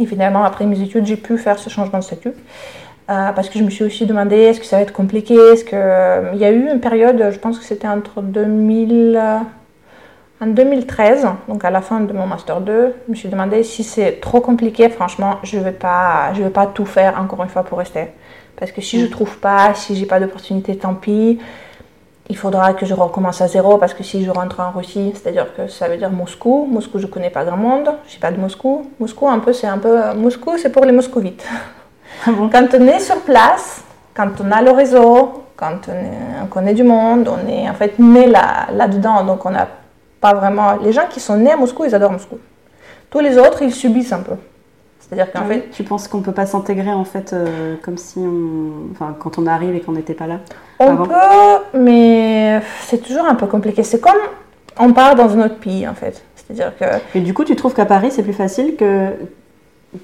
Et 0.00 0.04
finalement, 0.04 0.44
après 0.44 0.66
mes 0.66 0.82
études, 0.82 1.06
j'ai 1.06 1.16
pu 1.16 1.38
faire 1.38 1.58
ce 1.58 1.70
changement 1.70 2.00
de 2.00 2.04
statut. 2.04 2.32
Euh, 3.08 3.32
parce 3.32 3.48
que 3.48 3.58
je 3.58 3.64
me 3.64 3.70
suis 3.70 3.84
aussi 3.84 4.04
demandé 4.04 4.36
est-ce 4.36 4.60
que 4.60 4.66
ça 4.66 4.76
va 4.76 4.82
être 4.82 4.92
compliqué? 4.92 5.34
Est-ce 5.34 5.64
que 5.64 6.34
il 6.34 6.38
y 6.38 6.44
a 6.44 6.50
eu 6.50 6.70
une 6.70 6.80
période, 6.80 7.30
je 7.30 7.38
pense 7.38 7.58
que 7.58 7.64
c'était 7.64 7.88
entre 7.88 8.20
2000 8.20 9.18
en 10.42 10.46
2013, 10.46 11.26
donc 11.48 11.64
à 11.64 11.70
la 11.70 11.82
fin 11.82 12.00
de 12.00 12.12
mon 12.14 12.26
Master 12.26 12.62
2, 12.62 12.94
je 13.06 13.10
me 13.10 13.14
suis 13.14 13.28
demandé 13.28 13.62
si 13.62 13.84
c'est 13.84 14.20
trop 14.20 14.40
compliqué, 14.40 14.88
franchement, 14.88 15.36
je 15.42 15.58
ne 15.58 15.62
vais, 15.64 15.72
pas, 15.72 16.32
je 16.34 16.42
vais 16.42 16.50
pas 16.50 16.66
tout 16.66 16.86
faire 16.86 17.20
encore 17.20 17.42
une 17.42 17.50
fois 17.50 17.62
pour 17.62 17.78
rester. 17.78 18.08
Parce 18.56 18.72
que 18.72 18.80
si 18.80 18.98
je 18.98 19.04
ne 19.04 19.08
mm. 19.08 19.12
trouve 19.12 19.38
pas, 19.38 19.74
si 19.74 19.96
j'ai 19.96 20.06
pas 20.06 20.18
d'opportunité, 20.18 20.76
tant 20.76 20.94
pis. 20.94 21.38
il 22.30 22.36
faudra 22.36 22.72
que 22.72 22.86
je 22.86 22.94
recommence 22.94 23.42
à 23.42 23.48
zéro 23.48 23.76
parce 23.76 23.92
que 23.92 24.02
si 24.02 24.24
je 24.24 24.30
rentre 24.30 24.60
en 24.60 24.70
Russie, 24.70 25.12
c'est-à-dire 25.14 25.54
que 25.54 25.66
ça 25.66 25.88
veut 25.88 25.98
dire 25.98 26.10
Moscou. 26.10 26.66
Moscou, 26.70 26.98
je 26.98 27.06
connais 27.06 27.30
pas 27.30 27.44
grand 27.44 27.56
monde. 27.58 27.90
Je 28.06 28.12
sais 28.12 28.18
pas 28.18 28.30
de 28.30 28.40
Moscou. 28.40 28.90
Moscou, 28.98 29.28
un 29.28 29.40
peu, 29.40 29.52
c'est 29.52 29.66
un 29.66 29.78
peu. 29.78 30.14
Moscou, 30.14 30.56
c'est 30.56 30.70
pour 30.70 30.84
les 30.84 30.92
moscovites. 30.92 31.46
Ah 32.26 32.30
Quand 32.52 32.66
on 32.74 32.86
est 32.86 32.98
sur 33.00 33.20
place, 33.22 33.82
quand 34.14 34.30
on 34.42 34.50
a 34.50 34.60
le 34.60 34.70
réseau, 34.70 35.44
quand 35.56 35.80
on, 35.88 35.92
est- 35.92 36.42
on 36.44 36.46
connaît 36.46 36.74
du 36.74 36.82
monde, 36.82 37.28
on 37.28 37.48
est 37.48 37.68
en 37.68 37.74
fait 37.74 37.98
né 37.98 38.26
là, 38.26 38.66
là-dedans. 38.72 39.24
Donc 39.24 39.46
on 39.46 39.50
n'a 39.50 39.66
pas 40.20 40.34
vraiment. 40.34 40.76
Les 40.76 40.92
gens 40.92 41.06
qui 41.08 41.20
sont 41.20 41.36
nés 41.36 41.52
à 41.52 41.56
Moscou, 41.56 41.84
ils 41.84 41.94
adorent 41.94 42.12
Moscou. 42.12 42.38
Tous 43.10 43.20
les 43.20 43.38
autres, 43.38 43.62
ils 43.62 43.72
subissent 43.72 44.12
un 44.12 44.20
peu. 44.20 44.34
C'est-à-dire 45.00 45.32
qu'en 45.32 45.46
oui, 45.48 45.54
fait, 45.54 45.70
tu 45.72 45.82
penses 45.82 46.06
qu'on 46.06 46.20
peut 46.20 46.32
pas 46.32 46.46
s'intégrer 46.46 46.92
en 46.92 47.04
fait 47.04 47.32
euh, 47.32 47.74
comme 47.82 47.96
si 47.98 48.18
on. 48.18 48.92
Enfin, 48.92 49.16
quand 49.18 49.38
on 49.38 49.46
arrive 49.46 49.74
et 49.74 49.80
qu'on 49.80 49.92
n'était 49.92 50.14
pas 50.14 50.26
là 50.28 50.38
on 50.78 50.86
avant? 50.92 51.06
peut, 51.06 51.78
mais 51.78 52.60
c'est 52.82 53.02
toujours 53.02 53.24
un 53.26 53.34
peu 53.34 53.46
compliqué. 53.46 53.82
C'est 53.82 54.00
comme 54.00 54.20
on 54.78 54.92
part 54.92 55.16
dans 55.16 55.36
un 55.36 55.46
autre 55.46 55.58
pays 55.58 55.86
en 55.88 55.94
fait. 55.94 56.22
C'est-à-dire 56.36 56.72
que 56.78 56.84
Et 57.18 57.20
du 57.22 57.34
coup, 57.34 57.44
tu 57.44 57.56
trouves 57.56 57.74
qu'à 57.74 57.86
Paris, 57.86 58.10
c'est 58.12 58.22
plus 58.22 58.32
facile 58.32 58.76
que. 58.76 59.08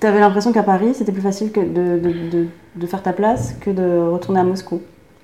Tu 0.00 0.06
avais 0.06 0.18
l'impression 0.18 0.52
qu'à 0.52 0.64
Paris, 0.64 0.94
c'était 0.94 1.12
plus 1.12 1.22
facile 1.22 1.52
que 1.52 1.60
de, 1.60 1.98
de, 2.00 2.12
de- 2.30 2.46
de 2.74 2.86
faire 2.86 3.02
ta 3.02 3.12
place 3.12 3.54
que 3.60 3.70
de 3.70 4.08
retourner 4.10 4.40
à 4.40 4.44
Moscou? 4.44 4.82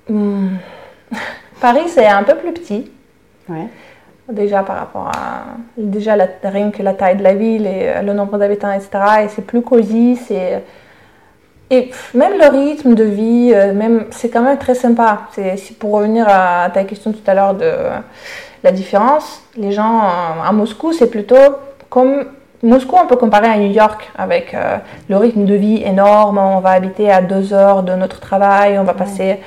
Hmm. 0.09 0.47
Paris, 1.61 1.83
c'est 1.87 2.07
un 2.07 2.23
peu 2.23 2.35
plus 2.35 2.53
petit, 2.53 2.89
Ouais. 3.49 3.67
Déjà 4.31 4.63
par 4.63 4.77
rapport 4.77 5.07
à 5.07 5.43
déjà 5.77 6.15
la, 6.15 6.27
rien 6.43 6.71
que 6.71 6.81
la 6.81 6.93
taille 6.93 7.17
de 7.17 7.23
la 7.23 7.33
ville 7.33 7.67
et 7.67 7.89
euh, 7.89 8.01
le 8.01 8.13
nombre 8.13 8.37
d'habitants, 8.37 8.71
etc. 8.71 8.89
Et 9.25 9.27
c'est 9.27 9.45
plus 9.45 9.61
cosy, 9.61 10.15
c'est 10.15 10.63
et 11.69 11.89
même 12.13 12.33
le 12.37 12.47
rythme 12.47 12.93
de 12.93 13.03
vie, 13.03 13.51
euh, 13.53 13.73
même 13.73 14.05
c'est 14.11 14.29
quand 14.29 14.41
même 14.41 14.57
très 14.57 14.75
sympa. 14.75 15.23
C'est 15.31 15.77
pour 15.79 15.93
revenir 15.93 16.27
à 16.29 16.69
ta 16.71 16.83
question 16.83 17.11
tout 17.11 17.23
à 17.25 17.33
l'heure 17.33 17.55
de 17.55 17.71
la 18.63 18.71
différence, 18.71 19.41
les 19.57 19.71
gens 19.71 20.01
euh, 20.03 20.47
à 20.47 20.51
Moscou, 20.51 20.93
c'est 20.93 21.09
plutôt 21.09 21.35
comme 21.89 22.25
Moscou, 22.63 22.95
on 22.95 23.07
peut 23.07 23.17
comparer 23.17 23.47
à 23.47 23.57
New 23.57 23.71
York 23.71 24.09
avec 24.17 24.53
euh, 24.53 24.77
le 25.09 25.17
rythme 25.17 25.43
de 25.43 25.53
vie 25.53 25.83
énorme. 25.83 26.37
On 26.37 26.59
va 26.59 26.69
habiter 26.69 27.11
à 27.11 27.21
deux 27.21 27.53
heures 27.53 27.83
de 27.83 27.93
notre 27.93 28.21
travail, 28.21 28.79
on 28.79 28.85
va 28.85 28.93
passer 28.93 29.39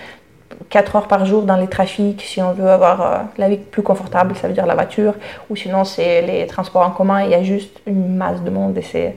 4 0.71 0.97
heures 0.97 1.09
par 1.09 1.25
jour 1.27 1.43
dans 1.43 1.57
les 1.57 1.69
trafics 1.69 2.23
si 2.23 2.43
on 2.43 2.53
veut 2.53 2.69
avoir 2.69 3.01
euh, 3.01 3.17
la 3.39 3.49
vie 3.49 3.57
plus 3.57 3.83
confortable, 3.83 4.35
ça 4.37 4.49
veut 4.49 4.55
dire 4.55 4.67
la 4.67 4.75
voiture, 4.75 5.15
ou 5.51 5.57
sinon 5.57 5.85
c'est 5.85 6.23
les 6.23 6.47
transports 6.47 6.83
en 6.83 6.91
commun, 6.91 7.23
il 7.23 7.31
y 7.31 7.35
a 7.35 7.43
juste 7.43 7.81
une 7.87 8.17
masse 8.17 8.43
de 8.43 8.51
monde 8.51 8.77
et 8.79 8.83
c'est, 8.83 9.17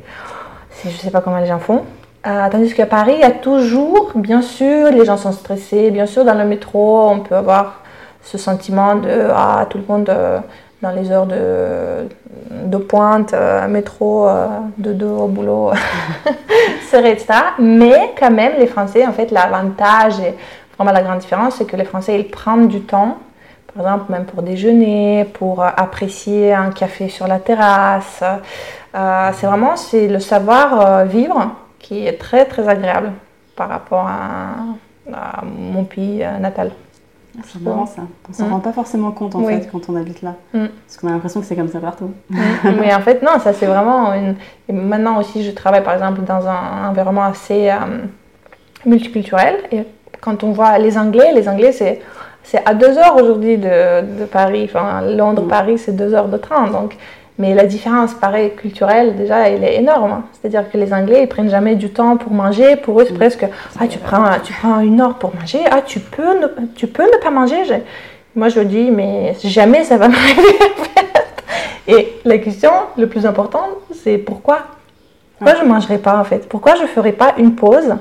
je 0.83 0.89
sais 0.89 1.11
pas 1.11 1.21
comment 1.21 1.39
les 1.39 1.47
gens 1.47 1.59
font. 1.59 1.83
Euh, 2.27 2.49
tandis 2.51 2.73
qu'à 2.73 2.85
Paris, 2.85 3.13
il 3.15 3.21
y 3.21 3.23
a 3.23 3.31
toujours, 3.31 4.11
bien 4.15 4.41
sûr, 4.41 4.91
les 4.91 5.05
gens 5.05 5.15
sont 5.15 5.31
stressés, 5.31 5.89
bien 5.89 6.05
sûr, 6.05 6.25
dans 6.25 6.33
le 6.33 6.43
métro, 6.43 7.09
on 7.09 7.21
peut 7.21 7.35
avoir 7.35 7.81
ce 8.21 8.37
sentiment 8.37 8.95
de 8.95 9.29
ah, 9.33 9.65
tout 9.69 9.77
le 9.77 9.85
monde 9.87 10.09
euh, 10.09 10.39
dans 10.81 10.91
les 10.91 11.11
heures 11.11 11.27
de, 11.27 12.09
de 12.51 12.77
pointe, 12.77 13.33
euh, 13.33 13.69
métro, 13.69 14.27
de 14.77 14.91
dos 14.91 15.17
au 15.17 15.27
boulot, 15.27 15.71
serré, 16.89 17.11
etc. 17.11 17.27
Mais 17.57 18.13
quand 18.19 18.31
même, 18.31 18.53
les 18.59 18.67
Français, 18.67 19.07
en 19.07 19.13
fait, 19.13 19.31
l'avantage 19.31 20.19
et 20.19 20.35
vraiment 20.79 20.93
la 20.93 21.03
grande 21.03 21.19
différence, 21.19 21.55
c'est 21.55 21.65
que 21.65 21.75
les 21.75 21.83
Français, 21.83 22.17
ils 22.19 22.27
prennent 22.29 22.67
du 22.69 22.81
temps, 22.81 23.17
par 23.75 23.85
exemple, 23.85 24.11
même 24.11 24.25
pour 24.25 24.41
déjeuner, 24.43 25.25
pour 25.33 25.61
euh, 25.61 25.67
apprécier 25.75 26.53
un 26.53 26.71
café 26.71 27.09
sur 27.09 27.27
la 27.27 27.39
terrasse. 27.39 28.23
Euh, 28.95 29.29
c'est 29.33 29.45
vraiment 29.45 29.75
c'est 29.75 30.07
le 30.07 30.19
savoir 30.19 30.79
euh, 30.81 31.03
vivre 31.03 31.51
qui 31.79 32.07
est 32.07 32.13
très, 32.17 32.45
très 32.45 32.67
agréable 32.67 33.11
par 33.57 33.67
rapport 33.69 34.07
à, 34.07 34.53
à 35.13 35.43
mon 35.45 35.83
pays 35.83 36.25
natal. 36.39 36.71
C'est 37.45 37.61
marrant 37.61 37.85
ça. 37.85 38.01
On 38.29 38.33
s'en 38.33 38.47
Mm. 38.47 38.51
rend 38.53 38.59
pas 38.59 38.73
forcément 38.73 39.11
compte 39.11 39.35
en 39.35 39.39
Oui. 39.39 39.53
fait 39.53 39.69
quand 39.71 39.87
on 39.89 39.95
habite 39.95 40.21
là. 40.21 40.33
Mm. 40.53 40.65
Parce 40.85 40.97
qu'on 40.97 41.07
a 41.07 41.11
l'impression 41.11 41.39
que 41.41 41.45
c'est 41.45 41.55
comme 41.55 41.69
ça 41.69 41.79
partout. 41.79 42.11
Mais 42.63 42.93
en 42.93 42.99
fait, 43.01 43.21
non, 43.21 43.37
ça 43.39 43.53
c'est 43.53 43.65
vraiment 43.65 44.13
une. 44.13 44.35
et 44.67 44.73
maintenant 44.73 45.17
aussi, 45.19 45.43
je 45.43 45.51
travaille 45.51 45.83
par 45.83 45.93
exemple 45.93 46.21
dans 46.21 46.47
un 46.47 46.89
environnement 46.89 47.23
assez 47.23 47.69
euh, 47.69 47.75
multiculturel. 48.85 49.55
Et 49.71 49.85
quand 50.21 50.43
on 50.43 50.51
voit 50.51 50.77
les 50.77 50.97
Anglais, 50.97 51.31
les 51.33 51.47
Anglais, 51.49 51.71
c'est. 51.71 52.01
C'est 52.41 52.67
à 52.67 52.73
deux 52.73 52.97
heures 52.97 53.15
aujourd'hui 53.21 53.57
de, 53.59 54.01
de 54.21 54.25
Paris, 54.25 54.63
enfin 54.73 55.01
Londres-Paris, 55.01 55.77
c'est 55.77 55.95
deux 55.95 56.15
heures 56.15 56.29
de 56.29 56.37
train. 56.37 56.67
Donc, 56.67 56.95
mais 57.37 57.53
la 57.53 57.65
différence, 57.65 58.15
pareil, 58.15 58.55
culturelle, 58.55 59.15
déjà, 59.17 59.47
elle 59.49 59.63
est 59.63 59.75
énorme. 59.75 60.11
hein. 60.11 60.23
C'est-à-dire 60.33 60.67
que 60.71 60.77
les 60.77 60.91
Anglais, 60.91 61.23
ils 61.23 61.27
prennent 61.27 61.49
jamais 61.49 61.75
du 61.75 61.91
temps 61.91 62.17
pour 62.17 62.31
manger. 62.31 62.75
Pour 62.77 62.99
eux, 63.01 63.05
c'est 63.07 63.13
presque, 63.13 63.45
ah, 63.79 63.87
tu 63.87 63.99
prends, 63.99 64.25
tu 64.43 64.51
prends 64.53 64.79
une 64.79 64.99
heure 64.99 65.15
pour 65.15 65.31
manger. 65.35 65.59
Ah, 65.69 65.81
tu 65.85 65.99
peux 65.99 66.39
ne, 66.39 66.47
tu 66.75 66.87
peux 66.87 67.03
ne 67.03 67.21
pas 67.21 67.29
manger. 67.29 67.61
Moi, 68.35 68.49
je 68.49 68.61
dis, 68.61 68.89
mais 68.89 69.35
jamais 69.43 69.83
ça 69.83 69.97
va 69.97 70.07
m'arriver. 70.13 70.41
en 70.41 70.83
fait. 70.83 71.23
Et 71.87 72.19
la 72.25 72.39
question 72.39 72.71
le 72.97 73.05
plus 73.07 73.27
importante, 73.27 73.69
c'est 73.93 74.17
pourquoi? 74.17 74.59
Pourquoi 75.37 75.55
je 75.59 75.63
ne 75.65 75.69
mangerai 75.69 75.99
pas, 75.99 76.17
en 76.17 76.23
fait? 76.23 76.49
Pourquoi 76.49 76.73
je 76.75 76.81
ne 76.83 76.87
ferai 76.87 77.11
pas 77.11 77.35
une 77.37 77.53
pause? 77.53 77.95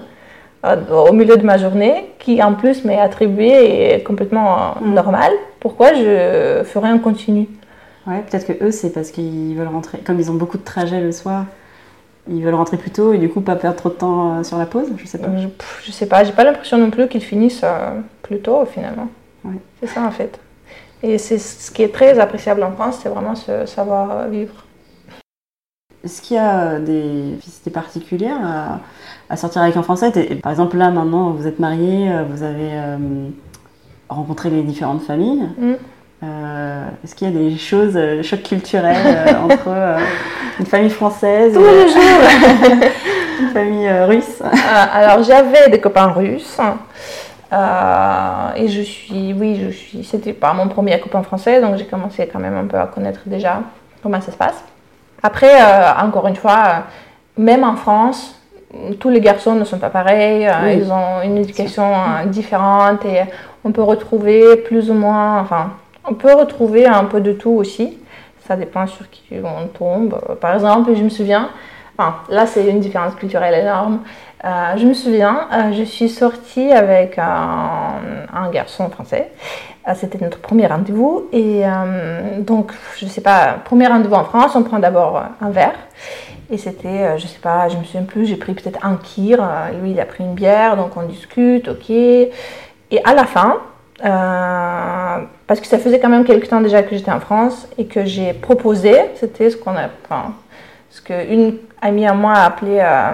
Au 0.64 1.12
milieu 1.12 1.36
de 1.36 1.44
ma 1.44 1.56
journée, 1.56 2.10
qui 2.18 2.42
en 2.42 2.54
plus 2.54 2.84
m'est 2.84 2.98
attribuée 2.98 3.46
et 3.64 3.94
est 3.94 4.02
complètement 4.02 4.56
euh, 4.56 4.64
Mm. 4.80 4.94
normale 4.94 5.32
Pourquoi 5.60 5.94
je 5.94 6.62
ferai 6.64 6.88
un 6.88 6.98
continu? 6.98 7.48
Ouais, 8.06 8.22
peut-être 8.28 8.46
que 8.46 8.64
eux, 8.64 8.70
c'est 8.70 8.90
parce 8.90 9.10
qu'ils 9.10 9.54
veulent 9.56 9.68
rentrer. 9.68 9.98
Comme 9.98 10.18
ils 10.18 10.30
ont 10.30 10.34
beaucoup 10.34 10.58
de 10.58 10.64
trajets 10.64 11.00
le 11.00 11.12
soir, 11.12 11.44
ils 12.28 12.42
veulent 12.42 12.54
rentrer 12.54 12.76
plus 12.76 12.90
tôt 12.90 13.12
et 13.12 13.18
du 13.18 13.28
coup 13.28 13.40
pas 13.40 13.56
perdre 13.56 13.76
trop 13.76 13.88
de 13.88 13.94
temps 13.94 14.38
euh, 14.38 14.42
sur 14.42 14.58
la 14.58 14.66
pause. 14.66 14.88
Je 14.96 15.06
sais 15.06 15.18
pas. 15.18 15.28
Je, 15.36 15.48
je 15.84 15.92
sais 15.92 16.06
pas, 16.06 16.24
j'ai 16.24 16.32
pas 16.32 16.44
l'impression 16.44 16.78
non 16.78 16.90
plus 16.90 17.08
qu'ils 17.08 17.22
finissent 17.22 17.62
euh, 17.64 18.00
plus 18.22 18.40
tôt 18.40 18.64
finalement. 18.66 19.08
Ouais. 19.44 19.56
C'est 19.80 19.88
ça 19.88 20.02
en 20.02 20.10
fait. 20.10 20.38
Et 21.02 21.18
c'est 21.18 21.38
ce 21.38 21.70
qui 21.70 21.82
est 21.82 21.94
très 21.94 22.18
appréciable 22.18 22.62
en 22.64 22.72
France, 22.72 22.98
c'est 23.02 23.08
vraiment 23.08 23.36
ce 23.36 23.66
savoir-vivre. 23.66 24.64
Est-ce 26.04 26.22
qu'il 26.22 26.36
y 26.36 26.40
a 26.40 26.78
des 26.78 27.32
difficultés 27.36 27.70
particulières 27.70 28.38
à, 28.42 28.80
à 29.28 29.36
sortir 29.36 29.62
avec 29.62 29.76
un 29.76 29.82
Français 29.82 30.10
Par 30.42 30.52
exemple, 30.52 30.76
là 30.76 30.90
maintenant, 30.90 31.30
vous 31.30 31.46
êtes 31.46 31.58
mariés, 31.58 32.10
euh, 32.10 32.22
vous 32.28 32.42
avez 32.42 32.70
euh, 32.72 32.96
rencontré 34.08 34.50
les 34.50 34.62
différentes 34.62 35.02
familles. 35.02 35.48
Mm. 35.58 35.72
Euh, 36.24 36.88
Est-ce 37.04 37.14
qu'il 37.14 37.30
y 37.32 37.36
a 37.36 37.38
des 37.38 37.56
choses, 37.56 37.96
euh, 37.96 38.16
des 38.16 38.22
chocs 38.22 38.42
culturels 38.42 38.96
euh, 39.06 39.32
entre 39.44 39.68
euh, 39.68 39.98
une 40.58 40.66
famille 40.66 40.90
française 40.90 41.54
Tous 41.54 41.60
et 41.60 41.84
les 41.84 41.88
jours 41.88 42.80
une 43.40 43.48
famille 43.50 43.86
euh, 43.86 44.06
russe? 44.06 44.40
Euh, 44.42 44.48
alors 44.92 45.22
j'avais 45.22 45.68
des 45.70 45.80
copains 45.80 46.08
russes. 46.08 46.58
Euh, 47.52 48.54
et 48.56 48.68
je 48.68 48.82
suis, 48.82 49.32
oui, 49.32 49.60
je 49.64 49.70
suis, 49.70 50.04
c'était 50.04 50.32
pas 50.34 50.52
mon 50.52 50.68
premier 50.68 50.98
copain 51.00 51.22
français, 51.22 51.60
donc 51.60 51.76
j'ai 51.76 51.86
commencé 51.86 52.28
quand 52.30 52.40
même 52.40 52.56
un 52.56 52.66
peu 52.66 52.78
à 52.78 52.86
connaître 52.86 53.20
déjà 53.26 53.62
comment 54.02 54.20
ça 54.20 54.32
se 54.32 54.36
passe. 54.36 54.62
Après, 55.22 55.60
euh, 55.60 55.92
encore 56.04 56.26
une 56.28 56.36
fois, 56.36 56.62
euh, 56.66 56.80
même 57.36 57.64
en 57.64 57.76
France, 57.76 58.34
tous 59.00 59.08
les 59.08 59.20
garçons 59.20 59.54
ne 59.54 59.64
sont 59.64 59.78
pas 59.78 59.90
pareils, 59.90 60.46
euh, 60.46 60.52
Oui. 60.64 60.78
ils 60.82 60.92
ont 60.92 61.22
une 61.24 61.38
éducation 61.38 61.90
différente 62.26 63.04
et 63.04 63.22
on 63.64 63.72
peut 63.72 63.82
retrouver 63.82 64.56
plus 64.56 64.90
ou 64.90 64.94
moins, 64.94 65.40
enfin, 65.40 65.72
on 66.08 66.14
peut 66.14 66.34
retrouver 66.34 66.86
un 66.86 67.04
peu 67.04 67.20
de 67.20 67.32
tout 67.32 67.50
aussi. 67.50 67.98
Ça 68.46 68.56
dépend 68.56 68.86
sur 68.86 69.08
qui 69.10 69.24
on 69.42 69.66
tombe. 69.68 70.18
Par 70.40 70.54
exemple, 70.54 70.94
je 70.94 71.02
me 71.02 71.08
souviens, 71.10 71.50
enfin, 71.98 72.16
là 72.30 72.46
c'est 72.46 72.66
une 72.66 72.80
différence 72.80 73.14
culturelle 73.14 73.54
énorme. 73.54 74.00
Euh, 74.44 74.76
je 74.76 74.86
me 74.86 74.94
souviens, 74.94 75.48
euh, 75.52 75.72
je 75.72 75.82
suis 75.82 76.08
sortie 76.08 76.70
avec 76.70 77.18
un, 77.18 77.96
un 78.32 78.50
garçon 78.50 78.88
français. 78.88 79.32
Euh, 79.88 79.92
C'était 79.96 80.18
notre 80.22 80.38
premier 80.38 80.66
rendez-vous. 80.66 81.28
Et 81.32 81.62
euh, 81.64 82.40
donc, 82.40 82.72
je 82.98 83.06
sais 83.06 83.20
pas, 83.20 83.56
premier 83.64 83.86
rendez-vous 83.86 84.14
en 84.14 84.24
France, 84.24 84.54
on 84.54 84.62
prend 84.62 84.78
d'abord 84.78 85.16
euh, 85.16 85.46
un 85.46 85.50
verre. 85.50 85.74
Et 86.50 86.58
c'était, 86.58 86.88
euh, 86.88 87.18
je 87.18 87.26
sais 87.26 87.38
pas, 87.40 87.68
je 87.68 87.76
me 87.76 87.84
souviens 87.84 88.02
plus, 88.04 88.26
j'ai 88.26 88.36
pris 88.36 88.54
peut-être 88.54 88.84
un 88.84 88.96
kir. 88.96 89.38
lui, 89.82 89.92
il 89.92 90.00
a 90.00 90.04
pris 90.06 90.24
une 90.24 90.34
bière, 90.34 90.76
donc 90.76 90.96
on 90.96 91.02
discute, 91.02 91.68
ok. 91.68 91.90
Et 91.90 92.30
à 93.04 93.14
la 93.14 93.24
fin, 93.24 93.56
euh, 94.04 95.24
parce 95.46 95.60
que 95.60 95.66
ça 95.66 95.78
faisait 95.78 95.98
quand 95.98 96.08
même 96.08 96.24
quelques 96.24 96.48
temps 96.48 96.60
déjà 96.60 96.82
que 96.82 96.96
j'étais 96.96 97.10
en 97.10 97.20
France 97.20 97.68
et 97.76 97.84
que 97.86 98.04
j'ai 98.04 98.32
proposé, 98.32 98.94
c'était 99.16 99.50
ce 99.50 99.56
qu'on 99.56 99.72
a, 99.72 99.88
enfin, 100.04 100.32
ce 100.90 101.02
qu'une 101.02 101.56
amie 101.82 102.06
à 102.06 102.14
moi 102.14 102.32
a 102.32 102.46
appelé 102.46 102.78
euh, 102.80 103.10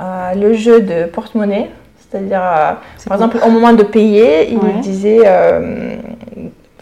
euh, 0.00 0.34
le 0.34 0.54
jeu 0.54 0.80
de 0.80 1.04
porte-monnaie. 1.06 1.70
C'est-à-dire, 2.10 2.40
C'est 2.96 3.10
par 3.10 3.18
exemple, 3.18 3.36
au 3.46 3.50
moment 3.50 3.74
de 3.74 3.82
payer, 3.82 4.50
il 4.50 4.56
Ouais. 4.56 4.80
disait, 4.80 5.18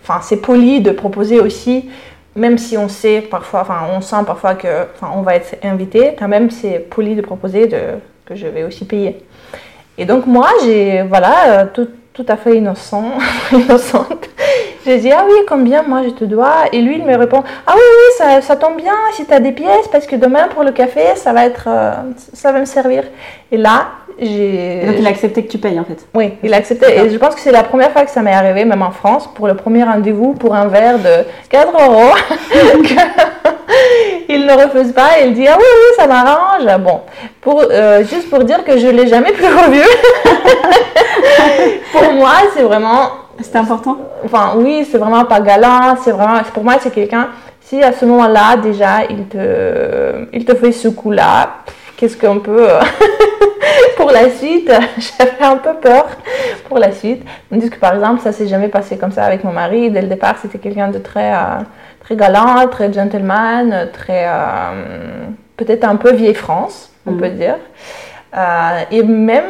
enfin, 0.06 0.20
c'est 0.22 0.36
poli 0.36 0.80
de 0.80 0.92
proposer 0.92 1.40
aussi, 1.40 1.88
même 2.36 2.58
si 2.58 2.76
on 2.76 2.88
sait 2.88 3.22
parfois, 3.22 3.62
enfin, 3.62 3.80
on 3.96 4.00
sent 4.00 4.24
parfois 4.26 4.54
que, 4.54 4.86
enfin, 4.94 5.12
on 5.16 5.22
va 5.22 5.34
être 5.34 5.56
invité, 5.64 6.14
quand 6.18 6.28
même, 6.28 6.50
c'est 6.50 6.78
poli 6.78 7.16
de 7.16 7.22
proposer 7.22 7.66
de, 7.66 7.78
que 8.24 8.34
je 8.34 8.46
vais 8.46 8.62
aussi 8.62 8.84
payer. 8.84 9.24
Et 9.98 10.04
donc 10.04 10.26
moi, 10.26 10.48
j'ai, 10.64 11.02
voilà, 11.02 11.60
euh, 11.60 11.66
tout, 11.72 11.88
tout 12.16 12.24
à 12.28 12.36
fait 12.38 12.56
innocent, 12.56 13.12
innocente, 13.52 14.30
J'ai 14.86 14.98
dit, 14.98 15.12
ah 15.12 15.24
oui, 15.26 15.34
combien 15.46 15.82
moi 15.82 16.02
je 16.02 16.10
te 16.10 16.24
dois 16.24 16.64
Et 16.72 16.80
lui, 16.80 16.96
il 16.96 17.04
me 17.04 17.14
répond, 17.14 17.42
ah 17.66 17.72
oui, 17.74 17.80
oui, 17.82 18.14
ça, 18.16 18.40
ça 18.40 18.56
tombe 18.56 18.76
bien 18.76 18.94
si 19.12 19.26
tu 19.26 19.34
as 19.34 19.40
des 19.40 19.52
pièces, 19.52 19.86
parce 19.92 20.06
que 20.06 20.16
demain 20.16 20.48
pour 20.48 20.62
le 20.62 20.72
café, 20.72 21.14
ça 21.16 21.34
va, 21.34 21.44
être, 21.44 21.68
euh, 21.68 21.92
ça 22.32 22.52
va 22.52 22.60
me 22.60 22.64
servir. 22.64 23.02
Et 23.52 23.58
là, 23.58 23.88
j'ai. 24.18 24.82
Donc 24.86 24.96
il 24.98 25.06
a 25.06 25.10
accepté 25.10 25.44
que 25.44 25.50
tu 25.50 25.58
payes 25.58 25.78
en 25.78 25.84
fait. 25.84 26.06
Oui, 26.14 26.32
il 26.42 26.54
a 26.54 26.56
accepté. 26.56 26.86
Et 26.98 27.10
je 27.10 27.18
pense 27.18 27.34
que 27.34 27.40
c'est 27.40 27.52
la 27.52 27.62
première 27.62 27.92
fois 27.92 28.06
que 28.06 28.10
ça 28.10 28.22
m'est 28.22 28.32
arrivé, 28.32 28.64
même 28.64 28.80
en 28.80 28.92
France, 28.92 29.28
pour 29.34 29.46
le 29.46 29.54
premier 29.54 29.84
rendez-vous, 29.84 30.32
pour 30.32 30.54
un 30.54 30.68
verre 30.68 30.98
de 30.98 31.24
4 31.50 31.70
euros. 31.72 32.14
il 34.28 34.46
ne 34.46 34.52
refuse 34.52 34.92
pas, 34.92 35.20
il 35.24 35.34
dit 35.34 35.46
Ah 35.46 35.56
oui, 35.58 35.64
oui, 35.64 35.94
ça 35.96 36.06
m'arrange. 36.06 36.82
Bon, 36.82 37.00
pour, 37.40 37.62
euh, 37.62 38.04
juste 38.04 38.30
pour 38.30 38.44
dire 38.44 38.64
que 38.64 38.78
je 38.78 38.86
ne 38.86 38.92
l'ai 38.92 39.06
jamais 39.06 39.32
plus 39.32 39.46
revu. 39.46 39.82
pour 41.92 42.12
moi, 42.14 42.32
c'est 42.54 42.62
vraiment. 42.62 43.10
C'était 43.40 43.58
important 43.58 43.98
Enfin, 44.24 44.54
oui, 44.56 44.86
c'est 44.90 44.98
vraiment 44.98 45.24
pas 45.24 45.40
galant. 45.40 45.96
C'est 46.02 46.12
vraiment, 46.12 46.40
pour 46.54 46.64
moi, 46.64 46.74
c'est 46.80 46.92
quelqu'un. 46.92 47.28
Si 47.60 47.82
à 47.82 47.92
ce 47.92 48.04
moment-là, 48.04 48.56
déjà, 48.56 49.04
il 49.10 49.26
te, 49.26 50.26
il 50.32 50.44
te 50.44 50.54
fait 50.54 50.72
ce 50.72 50.88
coup-là, 50.88 51.56
qu'est-ce 51.96 52.16
qu'on 52.16 52.38
peut. 52.38 52.68
Pour 53.96 54.10
la 54.10 54.30
suite, 54.30 54.70
j'avais 55.18 55.42
un 55.42 55.56
peu 55.56 55.74
peur 55.74 56.06
pour 56.68 56.78
la 56.78 56.92
suite. 56.92 57.24
Tandis 57.50 57.70
que 57.70 57.78
par 57.78 57.94
exemple, 57.94 58.20
ça 58.20 58.32
s'est 58.32 58.46
jamais 58.46 58.68
passé 58.68 58.96
comme 58.96 59.12
ça 59.12 59.24
avec 59.24 59.44
mon 59.44 59.52
mari. 59.52 59.90
Dès 59.90 60.02
le 60.02 60.08
départ, 60.08 60.36
c'était 60.40 60.58
quelqu'un 60.58 60.88
de 60.88 60.98
très, 60.98 61.32
euh, 61.32 61.58
très 62.06 62.16
galant, 62.16 62.68
très 62.68 62.92
gentleman, 62.92 63.88
très. 63.92 64.26
Euh, 64.28 65.26
peut-être 65.56 65.84
un 65.84 65.96
peu 65.96 66.12
vieille 66.12 66.34
France, 66.34 66.92
on 67.04 67.14
peut 67.14 67.28
mhm. 67.28 67.36
dire. 67.36 67.56
et 68.90 69.02
même 69.02 69.44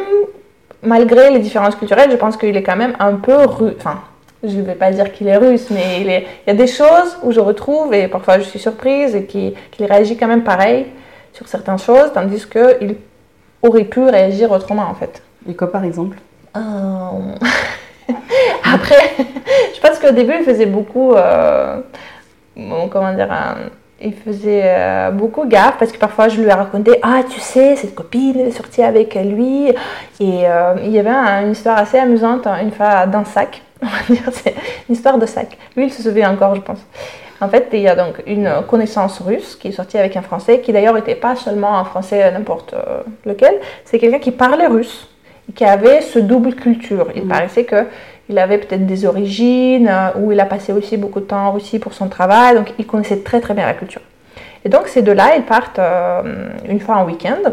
malgré 0.83 1.31
les 1.31 1.41
différences 1.41 1.77
culturelles, 1.77 2.11
je 2.11 2.17
pense 2.17 2.37
qu'il 2.37 2.57
est 2.57 2.63
quand 2.63 2.77
même 2.77 2.95
un 2.99 3.15
peu 3.15 3.45
russe. 3.45 3.75
Enfin, 3.79 4.01
je 4.43 4.57
ne 4.57 4.63
vais 4.63 4.75
pas 4.75 4.91
dire 4.91 5.13
qu'il 5.13 5.27
est 5.29 5.37
russe, 5.37 5.69
mais 5.71 6.01
il, 6.01 6.09
est... 6.09 6.27
il, 6.47 6.51
y 6.51 6.51
a 6.51 6.55
des 6.55 6.67
choses 6.67 7.19
où 7.23 7.33
je 7.33 7.41
retrouve, 7.41 7.93
et 7.93 8.09
parfois 8.09 8.39
je 8.39 8.45
suis 8.45 8.59
surprise, 8.59 9.15
et 9.15 9.27
qu'il 9.27 9.55
réagit 9.81 10.17
quand 10.17 10.29
même 10.29 10.45
pareil 10.45 10.87
sur 11.33 11.49
certaines 11.49 11.79
choses, 11.79 12.13
tandis 12.15 12.47
qu'il 12.49 12.97
aurait 13.63 13.85
pu 13.85 14.01
réagir 14.01 14.51
autrement 14.51 14.87
en 14.89 14.95
fait. 14.95 15.23
Et 15.49 15.55
quoi 15.55 15.71
par 15.71 15.85
exemple? 15.85 16.17
Euh, 16.57 16.61
Après, 18.65 19.11
je 19.75 19.81
pense 19.81 19.99
qu'au 19.99 20.13
début 20.13 20.35
il 20.39 20.45
faisait 20.45 20.67
beaucoup, 20.67 21.13
euh, 21.15 21.81
comment 22.91 23.13
dire, 23.13 23.29
il 24.01 24.13
faisait 24.13 24.63
euh, 24.65 25.11
beaucoup 25.11 25.47
gaffe 25.47 25.79
parce 25.79 25.91
que 25.91 25.99
parfois 25.99 26.29
je 26.29 26.41
lui 26.41 26.49
ai 26.49 26.53
raconté 26.53 26.99
Ah, 27.03 27.23
tu 27.29 27.41
sais, 27.41 27.77
cette 27.77 27.95
copine 27.95 28.41
est 28.41 28.51
sortie 28.51 28.83
avec 28.83 29.15
lui. 29.15 29.69
Et 29.69 29.75
il 30.21 30.91
y 30.91 30.99
avait 30.99 31.45
une 31.45 31.53
histoire 31.53 31.79
assez 31.79 31.99
amusante 31.99 32.47
une 32.47 32.73
fois 32.73 33.07
d'un 33.07 33.25
sac. 33.25 33.63
On 33.83 33.87
va 33.87 34.15
dire, 34.15 34.23
c'est 34.33 34.55
une 34.89 34.95
histoire 34.95 35.19
de 35.19 35.27
sac. 35.27 35.57
Lui, 35.77 35.87
il 35.87 35.93
se 35.93 36.03
souvient 36.03 36.33
encore, 36.33 36.55
je 36.55 36.63
pense. 36.63 36.81
En 37.41 37.49
fait, 37.49 37.69
il 37.73 37.81
y 37.81 37.89
a 37.89 37.95
donc 37.95 38.23
une 38.27 38.51
connaissance 38.67 39.21
russe 39.21 39.57
qui 39.57 39.69
est 39.69 39.73
sortie 39.73 39.99
avec 39.99 40.17
un 40.17 40.23
Français, 40.23 40.61
qui 40.61 40.73
d'ailleurs 40.73 40.95
n'était 40.95 41.15
pas 41.15 41.37
seulement 41.37 41.79
un 41.79 41.85
Français 41.85 42.31
n'importe 42.33 42.73
euh, 42.73 43.03
lequel, 43.27 43.55
c'est 43.85 43.99
quelqu'un 43.99 44.19
qui 44.19 44.31
parlait 44.31 44.67
russe, 44.67 45.09
qui 45.55 45.65
avait 45.65 46.01
ce 46.01 46.19
double 46.19 46.55
culture. 46.55 47.09
Il 47.15 47.25
mm. 47.25 47.29
paraissait 47.29 47.67
qu'il 48.27 48.39
avait 48.39 48.59
peut-être 48.59 48.87
des 48.87 49.07
origines, 49.07 49.89
euh, 49.89 50.19
ou 50.19 50.33
il 50.33 50.41
a 50.41 50.45
passé 50.45 50.73
aussi 50.73 50.97
beaucoup 50.97 51.21
de 51.21 51.25
temps 51.27 51.47
en 51.47 51.53
Russie 51.53 51.79
pour 51.79 51.95
son 51.95 52.09
travail, 52.09 52.55
donc 52.55 52.73
il 52.79 52.87
connaissait 52.87 53.19
très 53.19 53.41
très 53.41 53.55
bien 53.55 53.67
la 53.67 53.75
culture. 53.75 54.03
Et 54.65 54.69
donc 54.69 54.89
ces 54.89 55.03
deux-là, 55.03 55.37
ils 55.37 55.45
partent 55.45 55.79
euh, 55.79 56.49
une 56.69 56.81
fois 56.81 56.97
en 56.97 57.05
week-end, 57.05 57.53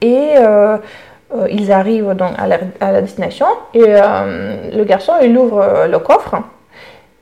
et 0.00 0.34
ils 1.50 1.72
arrivent 1.72 2.12
donc 2.12 2.32
à 2.38 2.46
la, 2.46 2.58
à 2.80 2.92
la 2.92 3.00
destination, 3.00 3.46
et 3.72 3.80
le 3.80 4.84
garçon, 4.84 5.14
il 5.22 5.36
ouvre 5.36 5.86
le 5.88 5.98
coffre, 5.98 6.36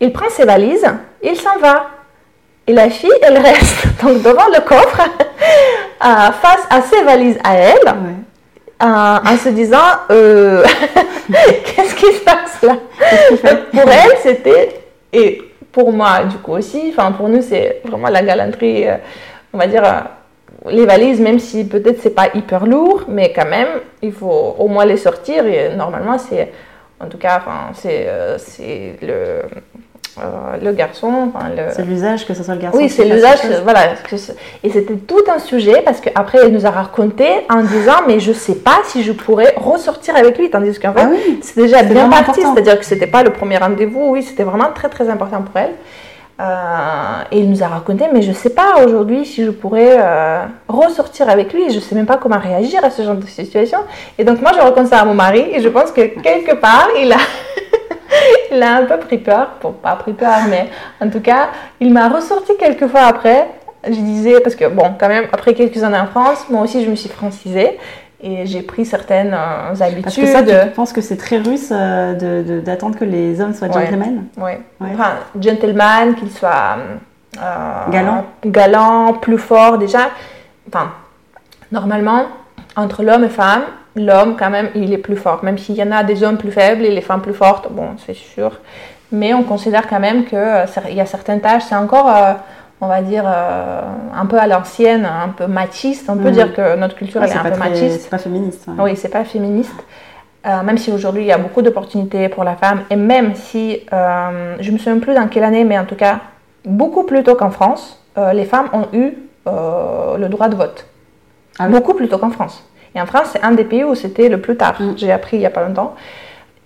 il 0.00 0.12
prend 0.12 0.28
ses 0.28 0.44
valises, 0.44 0.86
il 1.22 1.36
s'en 1.36 1.58
va. 1.60 1.86
Et 2.66 2.72
la 2.72 2.90
fille, 2.90 3.10
elle 3.22 3.38
reste 3.38 3.86
donc 4.02 4.22
devant 4.22 4.48
le 4.48 4.60
coffre, 4.66 5.00
face 6.00 6.66
à 6.70 6.82
ses 6.82 7.04
valises 7.04 7.38
à 7.44 7.54
elle, 7.54 7.94
en 8.82 9.36
se 9.36 9.48
disant 9.50 9.76
euh, 10.10 10.64
Qu'est-ce 11.28 11.94
qui 11.94 12.12
se 12.12 12.24
passe 12.24 12.62
là 12.62 12.76
Pour 13.70 13.90
elle, 13.90 14.16
c'était, 14.22 14.80
et 15.12 15.42
pour 15.70 15.92
moi 15.92 16.24
du 16.24 16.36
coup 16.38 16.52
aussi, 16.52 16.90
enfin 16.90 17.12
pour 17.12 17.28
nous, 17.28 17.42
c'est 17.42 17.80
vraiment 17.84 18.08
la 18.08 18.22
galanterie, 18.22 18.88
euh, 18.88 18.96
on 19.52 19.58
va 19.58 19.66
dire. 19.66 19.84
Euh, 19.84 20.00
les 20.70 20.86
valises, 20.86 21.18
même 21.18 21.40
si 21.40 21.64
peut-être 21.64 22.00
c'est 22.00 22.14
pas 22.14 22.28
hyper 22.34 22.66
lourd, 22.66 23.02
mais 23.08 23.32
quand 23.32 23.48
même, 23.48 23.80
il 24.00 24.12
faut 24.12 24.54
au 24.56 24.68
moins 24.68 24.84
les 24.84 24.96
sortir. 24.96 25.44
Et 25.44 25.74
normalement, 25.74 26.18
c'est, 26.18 26.52
en 27.00 27.06
tout 27.06 27.18
cas, 27.18 27.38
enfin, 27.38 27.72
c'est, 27.74 28.06
c'est 28.38 28.96
le, 29.02 29.42
euh, 30.18 30.58
le 30.62 30.72
garçon. 30.72 31.32
C'est 31.70 31.84
l'usage 31.84 32.26
que 32.26 32.34
ce 32.34 32.42
soit 32.42 32.54
le 32.54 32.60
garçon. 32.60 32.78
Oui, 32.78 32.88
c'est 32.88 33.04
l'usage, 33.04 33.38
voilà. 33.62 33.94
Et 34.62 34.70
c'était 34.70 34.96
tout 34.96 35.24
un 35.34 35.38
sujet 35.38 35.82
parce 35.84 36.00
qu'après, 36.00 36.38
elle 36.42 36.52
nous 36.52 36.66
a 36.66 36.70
raconté 36.70 37.26
en 37.48 37.62
disant 37.62 38.02
Mais 38.06 38.20
je 38.20 38.32
sais 38.32 38.56
pas 38.56 38.80
si 38.84 39.02
je 39.02 39.12
pourrais 39.12 39.54
ressortir 39.56 40.16
avec 40.16 40.38
lui. 40.38 40.50
Tandis 40.50 40.78
qu'en 40.78 40.92
fait, 40.92 41.02
ah 41.02 41.10
c'est 41.40 41.56
déjà 41.56 41.82
bien 41.82 42.08
parti. 42.08 42.42
C'est-à-dire 42.42 42.78
que 42.78 42.84
c'était 42.84 43.06
pas 43.06 43.22
le 43.22 43.30
premier 43.30 43.58
rendez-vous. 43.58 44.10
Oui, 44.10 44.22
c'était 44.22 44.44
vraiment 44.44 44.70
très 44.74 44.88
très 44.88 45.08
important 45.08 45.42
pour 45.42 45.58
elle. 45.58 45.72
Euh, 46.40 47.22
et 47.30 47.38
il 47.38 47.50
nous 47.50 47.62
a 47.62 47.68
raconté, 47.68 48.06
mais 48.12 48.22
je 48.22 48.32
sais 48.32 48.50
pas 48.50 48.84
aujourd'hui 48.84 49.24
si 49.24 49.44
je 49.44 49.50
pourrais 49.50 49.96
euh, 49.98 50.44
ressortir 50.66 51.28
avec 51.28 51.52
lui. 51.52 51.70
Je 51.70 51.78
sais 51.78 51.94
même 51.94 52.06
pas 52.06 52.16
comment 52.16 52.38
réagir 52.38 52.84
à 52.84 52.90
ce 52.90 53.02
genre 53.02 53.14
de 53.14 53.26
situation. 53.26 53.78
Et 54.18 54.24
donc 54.24 54.40
moi, 54.40 54.50
je 54.54 54.60
raconte 54.60 54.88
ça 54.88 55.00
à 55.00 55.04
mon 55.04 55.14
mari 55.14 55.44
et 55.52 55.60
je 55.60 55.68
pense 55.68 55.92
que 55.92 56.00
quelque 56.20 56.54
part, 56.54 56.88
il 57.00 57.12
a 57.12 57.18
il 58.52 58.62
a 58.62 58.76
un 58.76 58.84
peu 58.84 58.98
pris 58.98 59.18
peur, 59.18 59.52
bon, 59.62 59.72
pas 59.72 59.96
pris 59.96 60.12
peur, 60.12 60.38
mais 60.48 60.68
en 61.00 61.08
tout 61.08 61.20
cas, 61.20 61.48
il 61.80 61.92
m'a 61.92 62.08
ressorti 62.08 62.52
quelques 62.58 62.86
fois 62.86 63.02
après. 63.02 63.48
Je 63.84 63.94
disais, 63.94 64.40
parce 64.40 64.54
que 64.54 64.68
bon, 64.68 64.94
quand 64.98 65.08
même, 65.08 65.24
après 65.32 65.54
quelques 65.54 65.82
années 65.82 65.98
en 65.98 66.06
France, 66.06 66.46
moi 66.48 66.62
aussi 66.62 66.84
je 66.84 66.90
me 66.90 66.94
suis 66.94 67.08
francisée 67.08 67.78
et 68.22 68.46
j'ai 68.46 68.62
pris 68.62 68.84
certaines 68.86 69.34
euh, 69.34 69.74
habitudes. 69.80 70.04
Parce 70.04 70.16
que 70.16 70.26
ça, 70.26 70.42
tu 70.42 70.70
penses 70.70 70.92
que 70.92 71.00
c'est 71.00 71.16
très 71.16 71.38
russe 71.38 71.70
euh, 71.72 72.60
d'attendre 72.60 72.96
que 72.96 73.04
les 73.04 73.40
hommes 73.40 73.52
soient 73.52 73.70
gentlemen? 73.70 74.26
Oui, 74.36 74.52
enfin, 74.80 75.14
gentleman, 75.40 76.14
qu'ils 76.14 76.30
soient 76.30 76.76
euh, 77.38 77.90
galant. 77.90 78.24
galant, 78.46 79.14
plus 79.14 79.38
fort 79.38 79.78
déjà. 79.78 80.10
Enfin, 80.68 80.92
normalement, 81.72 82.26
entre 82.76 83.02
l'homme 83.02 83.24
et 83.24 83.28
femme, 83.28 83.62
l'homme, 83.96 84.36
quand 84.38 84.50
même, 84.50 84.70
il 84.74 84.92
est 84.92 84.98
plus 84.98 85.16
fort. 85.16 85.44
Même 85.44 85.58
s'il 85.58 85.74
y 85.76 85.82
en 85.82 85.92
a 85.92 86.02
des 86.02 86.22
hommes 86.22 86.38
plus 86.38 86.50
faibles 86.50 86.84
et 86.84 86.90
les 86.90 87.00
femmes 87.00 87.22
plus 87.22 87.34
fortes, 87.34 87.70
bon, 87.70 87.88
c'est 88.04 88.14
sûr. 88.14 88.58
Mais 89.10 89.34
on 89.34 89.42
considère 89.42 89.86
quand 89.88 90.00
même 90.00 90.24
qu'il 90.24 90.38
euh, 90.38 90.64
y 90.90 91.00
a 91.00 91.06
certaines 91.06 91.40
tâches, 91.40 91.64
c'est 91.68 91.76
encore, 91.76 92.08
euh, 92.08 92.32
on 92.80 92.86
va 92.86 93.02
dire, 93.02 93.24
euh, 93.26 93.82
un 94.14 94.26
peu 94.26 94.38
à 94.38 94.46
l'ancienne, 94.46 95.04
un 95.04 95.28
peu 95.28 95.46
machiste. 95.46 96.08
On 96.08 96.16
peut 96.16 96.30
mm. 96.30 96.32
dire 96.32 96.54
que 96.54 96.76
notre 96.76 96.96
culture, 96.96 97.22
elle 97.22 97.30
est, 97.30 97.36
un 97.36 97.50
peu 97.50 97.58
machiste. 97.58 98.02
C'est 98.02 98.10
pas 98.10 98.18
féministe. 98.18 98.66
Oui, 98.78 98.96
c'est 98.96 99.10
pas 99.10 99.24
féministe. 99.24 99.84
même 100.44 100.78
si 100.78 100.90
aujourd'hui 100.90 101.22
il 101.22 101.28
y 101.28 101.32
a 101.32 101.38
beaucoup 101.38 101.62
d'opportunités 101.62 102.28
pour 102.28 102.42
la 102.42 102.56
femme, 102.56 102.80
et 102.90 102.96
même 102.96 103.34
si, 103.34 103.80
je 103.92 104.70
me 104.72 104.78
souviens 104.78 104.98
plus 104.98 105.14
dans 105.14 105.28
quelle 105.28 105.44
année, 105.44 105.64
mais 105.64 105.78
en 105.78 105.84
tout 105.84 105.94
cas, 105.94 106.20
beaucoup 106.64 107.04
plus 107.04 107.22
tôt 107.22 107.34
qu'en 107.34 107.50
France, 107.50 108.02
les 108.32 108.44
femmes 108.44 108.68
ont 108.72 108.86
eu 108.92 109.12
le 109.46 110.26
droit 110.28 110.48
de 110.48 110.56
vote. 110.56 110.86
Ah 111.58 111.68
beaucoup 111.68 111.92
plus 111.92 112.08
tôt 112.08 112.18
qu'en 112.18 112.30
France. 112.30 112.64
Et 112.94 113.00
en 113.00 113.06
France, 113.06 113.28
c'est 113.32 113.42
un 113.42 113.52
des 113.52 113.64
pays 113.64 113.84
où 113.84 113.94
c'était 113.94 114.28
le 114.28 114.40
plus 114.40 114.56
tard. 114.56 114.80
Mm. 114.80 114.94
J'ai 114.96 115.12
appris 115.12 115.36
il 115.36 115.40
n'y 115.40 115.46
a 115.46 115.50
pas 115.50 115.66
longtemps. 115.66 115.94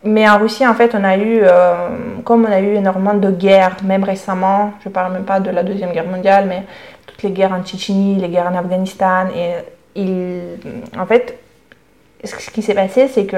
Mais 0.04 0.28
en 0.28 0.38
Russie, 0.38 0.66
en 0.66 0.74
fait, 0.74 0.94
on 0.94 1.02
a 1.02 1.16
eu, 1.16 1.40
euh, 1.42 1.88
comme 2.24 2.46
on 2.46 2.52
a 2.52 2.60
eu 2.60 2.74
énormément 2.74 3.14
de 3.14 3.30
guerres, 3.30 3.76
même 3.82 4.04
récemment, 4.04 4.72
je 4.84 4.88
ne 4.88 4.94
parle 4.94 5.12
même 5.12 5.24
pas 5.24 5.40
de 5.40 5.50
la 5.50 5.62
Deuxième 5.62 5.92
Guerre 5.92 6.06
mondiale, 6.06 6.46
mais 6.48 6.62
toutes 7.06 7.22
les 7.24 7.30
guerres 7.30 7.52
en 7.52 7.62
Tchétchénie, 7.62 8.16
les 8.16 8.28
guerres 8.28 8.50
en 8.52 8.56
Afghanistan. 8.56 9.26
Et 9.34 9.52
il, 9.96 10.42
en 10.98 11.06
fait, 11.06 11.38
ce 12.22 12.50
qui 12.50 12.62
s'est 12.62 12.74
passé, 12.74 13.08
c'est 13.08 13.26
que 13.26 13.36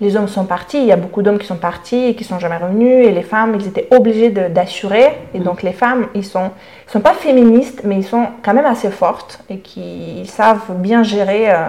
les 0.00 0.16
hommes 0.16 0.28
sont 0.28 0.44
partis, 0.44 0.78
il 0.78 0.86
y 0.86 0.92
a 0.92 0.96
beaucoup 0.96 1.20
d'hommes 1.20 1.38
qui 1.38 1.46
sont 1.46 1.56
partis 1.56 2.06
et 2.06 2.14
qui 2.14 2.24
sont 2.24 2.38
jamais 2.38 2.56
revenus, 2.56 3.06
et 3.06 3.10
les 3.10 3.22
femmes, 3.22 3.56
ils 3.60 3.66
étaient 3.66 3.86
obligés 3.90 4.30
d'assurer. 4.30 5.08
Et 5.34 5.40
mm. 5.40 5.42
donc 5.42 5.62
les 5.62 5.72
femmes, 5.72 6.06
ils 6.14 6.24
sont, 6.24 6.50
sont 6.86 7.00
pas 7.00 7.12
féministes, 7.12 7.82
mais 7.84 7.96
ils 7.96 8.06
sont 8.06 8.26
quand 8.42 8.54
même 8.54 8.64
assez 8.64 8.90
fortes 8.90 9.40
et 9.50 9.58
qui 9.58 10.24
savent 10.26 10.74
bien 10.76 11.02
gérer 11.02 11.50
euh, 11.50 11.66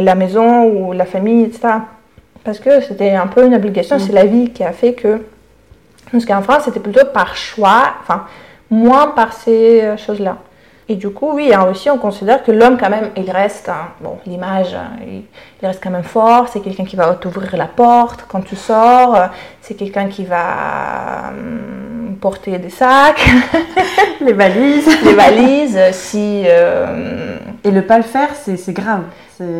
la 0.00 0.14
maison 0.14 0.64
ou 0.64 0.92
la 0.92 1.04
famille, 1.04 1.44
etc. 1.44 1.68
Parce 2.44 2.58
que 2.58 2.80
c'était 2.80 3.14
un 3.14 3.26
peu 3.26 3.46
une 3.46 3.54
obligation, 3.54 3.96
mm. 3.96 4.00
c'est 4.00 4.12
la 4.12 4.26
vie 4.26 4.50
qui 4.50 4.62
a 4.64 4.72
fait 4.72 4.92
que... 4.92 5.20
Parce 6.12 6.26
qu'en 6.26 6.42
France, 6.42 6.64
c'était 6.66 6.80
plutôt 6.80 7.06
par 7.12 7.34
choix, 7.36 7.94
enfin, 8.02 8.26
moins 8.70 9.08
par 9.08 9.32
ces 9.32 9.82
euh, 9.82 9.96
choses-là. 9.96 10.36
Et 10.88 10.96
du 10.96 11.08
coup, 11.10 11.30
oui, 11.32 11.54
en 11.56 11.64
Russie, 11.66 11.88
on 11.88 11.96
considère 11.96 12.42
que 12.42 12.52
l'homme, 12.52 12.76
quand 12.78 12.90
même, 12.90 13.10
il 13.16 13.30
reste, 13.30 13.70
hein, 13.70 13.88
bon, 14.00 14.18
l'image, 14.26 14.74
hein, 14.74 14.90
il, 15.06 15.66
reste 15.66 15.82
quand 15.82 15.90
même 15.90 16.02
fort. 16.02 16.48
C'est 16.48 16.60
quelqu'un 16.60 16.84
qui 16.84 16.94
va 16.94 17.14
t'ouvrir 17.14 17.56
la 17.56 17.66
porte 17.66 18.26
quand 18.28 18.42
tu 18.42 18.54
sors. 18.54 19.18
C'est 19.62 19.74
quelqu'un 19.74 20.08
qui 20.08 20.26
va 20.26 21.30
hum, 21.30 22.16
porter 22.20 22.58
des 22.58 22.68
sacs, 22.68 23.26
les 24.20 24.34
valises. 24.34 24.90
les 25.04 25.14
valises, 25.14 25.80
si. 25.92 26.42
Euh, 26.46 27.38
et 27.64 27.70
le 27.70 27.80
pas 27.80 27.96
le 27.96 28.04
faire, 28.04 28.28
c'est 28.34 28.72
grave. 28.74 29.04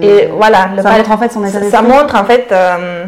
Et 0.03 0.27
voilà, 0.27 0.69
ça 0.83 0.93
montre 0.93 1.11
en 1.11 1.19
fait 1.19 1.33
son 1.33 1.45
état 1.45 1.63
Ça 1.71 1.83
montre 1.83 2.15
en 2.17 2.25
fait. 2.25 2.53
Euh, 2.53 3.07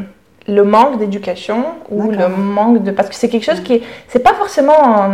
le 0.49 0.63
manque 0.63 0.99
d'éducation 0.99 1.65
ou 1.91 2.11
le 2.11 2.29
manque 2.29 2.85
de 2.85 2.93
parce 2.93 3.09
que 3.09 3.17
c'est 3.17 3.29
quelque 3.29 3.45
chose 3.45 3.61
qui 3.65 3.83
c'est 4.07 4.21
pas 4.21 4.35
forcément 4.35 5.11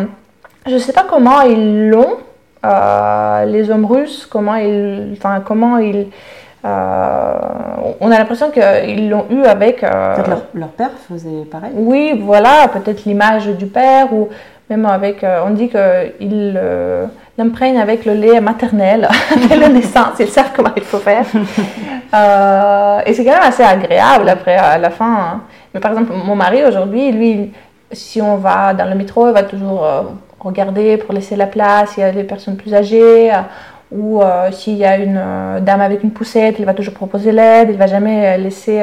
je 0.67 0.77
sais 0.77 0.93
pas 0.93 1.07
comment 1.09 1.41
ils 1.41 1.89
l'ont 1.89 2.19
euh, 2.65 3.45
les 3.47 3.71
hommes 3.71 3.85
russes 3.85 4.25
comment 4.31 4.55
ils 4.55 5.15
enfin 5.17 5.43
comment 5.45 5.79
ils 5.79 6.07
euh, 6.65 7.35
on 8.01 8.09
a 8.09 8.19
l'impression 8.19 8.53
qu'ils 8.53 9.11
l'ont 9.11 9.27
eu 9.31 9.43
avec 9.43 9.83
euh, 9.83 10.15
peut-être 10.15 10.29
leur, 10.29 10.43
leur, 10.55 10.69
père 10.69 10.93
faisait 11.09 11.45
pareil 11.51 11.73
oui 11.75 12.23
voilà 12.23 12.69
peut-être 12.73 13.05
l'image 13.05 13.49
du 13.49 13.67
père 13.67 14.13
ou 14.13 14.29
même 14.71 14.87
avec 14.87 15.27
on 15.45 15.51
dit 15.51 15.71
qu'ils 15.71 16.61
l'imprègnent 17.37 17.81
avec 17.81 18.05
le 18.05 18.15
lait 18.15 18.41
maternel 18.41 19.09
dès 19.49 19.57
la 19.57 19.69
naissance 19.69 20.21
ils 20.21 20.29
savent 20.29 20.53
comment 20.55 20.71
il 20.77 20.85
faut 20.85 20.99
faire 20.99 21.27
et 23.07 23.13
c'est 23.13 23.25
quand 23.25 23.33
même 23.33 23.43
assez 23.43 23.65
agréable 23.65 24.29
après 24.29 24.57
à 24.57 24.79
la 24.79 24.91
fin 24.91 25.13
hein. 25.13 25.41
Mais 25.75 25.81
par 25.81 25.93
exemple, 25.93 26.13
mon 26.13 26.37
mari 26.37 26.63
aujourd'hui, 26.67 27.11
lui, 27.13 27.51
si 27.93 28.21
on 28.21 28.37
va 28.37 28.75
dans 28.75 28.85
le 28.85 28.95
métro, 28.95 29.27
il 29.27 29.33
va 29.33 29.43
toujours 29.43 29.87
regarder 30.49 30.97
pour 30.97 31.15
laisser 31.15 31.37
la 31.37 31.47
place, 31.47 31.95
il 31.97 32.01
y 32.01 32.03
a 32.03 32.13
des 32.13 32.25
personnes 32.25 32.57
plus 32.57 32.75
âgées, 32.75 33.33
euh, 33.33 33.39
ou 33.91 34.23
euh, 34.23 34.51
s'il 34.51 34.77
y 34.77 34.85
a 34.85 34.97
une 34.97 35.61
dame 35.61 35.81
avec 35.81 36.03
une 36.03 36.13
poussette, 36.13 36.59
il 36.59 36.65
va 36.65 36.75
toujours 36.75 36.95
proposer 36.95 37.33
l'aide, 37.33 37.69
il 37.69 37.75
ne 37.75 37.79
va 37.79 37.87
jamais 37.87 38.39
laisser 38.39 38.81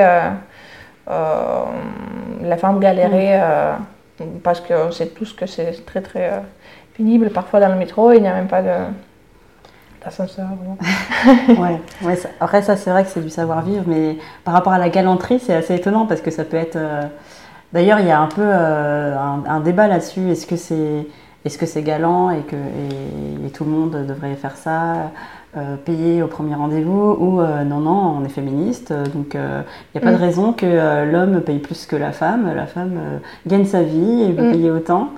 la 1.07 2.57
femme 2.57 2.79
galérer, 2.79 3.39
parce 4.43 4.61
qu'on 4.61 4.91
sait 4.91 5.07
tous 5.07 5.33
que 5.33 5.47
c'est 5.47 5.85
très 5.85 6.01
très 6.01 6.43
pénible 6.95 7.31
parfois 7.31 7.59
dans 7.59 7.69
le 7.69 7.75
métro, 7.75 8.11
il 8.11 8.21
n'y 8.21 8.27
a 8.27 8.33
même 8.33 8.47
pas 8.47 8.61
de 8.61 8.73
d'ascenseur. 10.03 10.47
ouais, 11.49 11.81
ouais 12.03 12.19
après 12.39 12.61
ça 12.61 12.77
c'est 12.77 12.91
vrai 12.91 13.03
que 13.03 13.09
c'est 13.09 13.23
du 13.23 13.31
savoir-vivre, 13.31 13.83
mais 13.87 14.17
par 14.43 14.53
rapport 14.53 14.73
à 14.73 14.77
la 14.77 14.89
galanterie, 14.89 15.39
c'est 15.39 15.55
assez 15.55 15.73
étonnant 15.73 16.05
parce 16.05 16.21
que 16.21 16.29
ça 16.29 16.43
peut 16.43 16.57
être... 16.57 16.77
D'ailleurs, 17.71 17.99
il 17.99 18.07
y 18.07 18.11
a 18.11 18.19
un 18.19 18.27
peu 18.27 18.41
euh, 18.43 19.15
un, 19.17 19.59
débat 19.59 19.87
là-dessus. 19.87 20.31
Est-ce 20.31 20.47
que 20.47 20.55
c'est 20.55 21.05
est-ce 21.45 21.57
que 21.57 21.65
c'est 21.65 21.81
galant 21.81 22.29
et 22.31 22.41
que 22.41 22.55
et, 22.55 23.49
tout 23.51 23.63
le 23.63 23.71
monde 23.71 24.05
devrait 24.07 24.35
faire 24.35 24.55
ça, 24.55 25.11
euh, 25.57 25.75
payer 25.83 26.21
au 26.21 26.27
premier 26.27 26.53
rendez-vous 26.53 27.17
ou 27.19 27.41
euh, 27.41 27.63
non 27.63 27.79
non, 27.79 28.17
on 28.19 28.25
est 28.25 28.29
féministe, 28.29 28.93
donc 28.93 29.33
il 29.33 29.39
n'y 29.39 30.01
a 30.01 30.01
pas 30.01 30.11
de 30.11 30.17
mm. 30.17 30.21
raison 30.21 30.53
que 30.53 31.05
l'homme 31.11 31.41
paye 31.41 31.59
plus 31.59 31.85
que 31.87 31.95
la 31.95 32.11
femme. 32.11 32.53
La 32.55 32.67
femme 32.67 32.99
gagne 33.47 33.65
sa 33.65 33.81
vie 33.81 34.23
et 34.23 34.31
veut 34.31 34.49
mm. 34.49 34.51
payer 34.51 34.71
autant. 34.71 35.09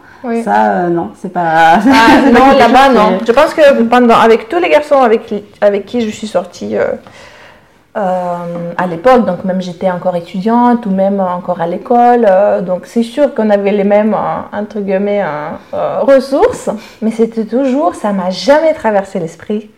Ça, 0.43 0.87
non, 0.87 1.09
c'est 1.15 1.33
pas. 1.33 1.79
Ah, 1.79 1.79
non, 2.31 2.57
là-bas, 2.57 2.89
non. 2.93 3.17
Je 3.25 3.31
pense 3.31 3.53
que 3.53 3.83
pendant, 3.83 4.15
avec 4.15 4.47
tous 4.47 4.59
les 4.59 4.69
garçons 4.69 5.01
avec, 5.01 5.33
avec 5.59 5.85
qui 5.85 6.01
je 6.01 6.09
suis 6.09 6.27
sortie 6.27 6.75
euh, 7.97 8.71
à 8.77 8.87
l'époque, 8.87 9.25
donc 9.25 9.43
même 9.43 9.61
j'étais 9.61 9.91
encore 9.91 10.15
étudiante 10.15 10.85
ou 10.85 10.91
même 10.91 11.19
encore 11.19 11.59
à 11.59 11.67
l'école, 11.67 12.25
euh, 12.25 12.61
donc 12.61 12.85
c'est 12.85 13.03
sûr 13.03 13.35
qu'on 13.35 13.49
avait 13.49 13.73
les 13.73 13.83
mêmes 13.83 14.13
euh, 14.13 14.57
entre 14.57 14.79
guillemets 14.79 15.21
ressources, 15.73 16.69
mais 17.01 17.11
c'était 17.11 17.43
toujours, 17.43 17.95
ça 17.95 18.13
m'a 18.13 18.29
jamais 18.29 18.73
traversé 18.73 19.19
l'esprit 19.19 19.69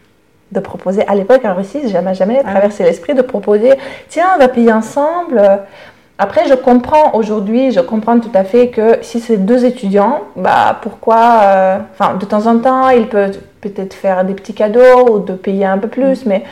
de 0.51 0.59
proposer. 0.59 1.03
À 1.07 1.15
l'époque 1.15 1.43
en 1.43 1.55
Russie, 1.55 1.89
ça 1.89 2.03
m'a 2.03 2.13
jamais 2.13 2.39
ah 2.45 2.51
traversé 2.51 2.83
l'esprit 2.83 3.15
de 3.15 3.23
proposer, 3.23 3.73
tiens, 4.09 4.27
on 4.35 4.39
va 4.39 4.47
payer 4.47 4.71
ensemble. 4.71 5.41
Après, 6.19 6.47
je 6.47 6.53
comprends 6.53 7.15
aujourd'hui, 7.15 7.71
je 7.71 7.79
comprends 7.79 8.19
tout 8.19 8.29
à 8.35 8.43
fait 8.43 8.67
que 8.67 8.99
si 9.01 9.21
c'est 9.21 9.37
deux 9.37 9.65
étudiants, 9.65 10.21
bah 10.35 10.77
pourquoi, 10.83 11.79
enfin 11.91 12.13
de 12.13 12.25
temps 12.25 12.45
en 12.45 12.59
temps, 12.59 12.89
ils 12.89 13.07
peuvent 13.07 13.39
peut-être 13.59 13.95
faire 13.95 14.23
des 14.23 14.35
petits 14.35 14.53
cadeaux 14.53 15.09
ou 15.09 15.19
de 15.19 15.33
payer 15.33 15.65
un 15.65 15.79
peu 15.79 15.87
plus, 15.87 16.27
mm. 16.27 16.29
mais 16.29 16.43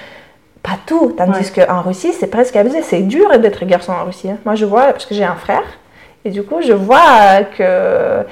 pas 0.63 0.77
tout. 0.85 1.13
Tandis 1.17 1.51
qu'en 1.51 1.81
Russie, 1.81 2.13
c'est 2.13 2.27
presque 2.27 2.55
abusé. 2.55 2.81
C'est 2.81 3.01
dur 3.01 3.37
d'être 3.39 3.65
garçon 3.65 3.91
en 3.91 4.05
Russie. 4.05 4.29
Hein. 4.29 4.37
Moi, 4.45 4.55
je 4.55 4.65
vois, 4.65 4.87
parce 4.87 5.05
que 5.05 5.15
j'ai 5.15 5.23
un 5.23 5.35
frère, 5.35 5.63
et 6.25 6.29
du 6.29 6.43
coup, 6.43 6.61
je 6.61 6.73
vois 6.73 7.43
que 7.57 8.25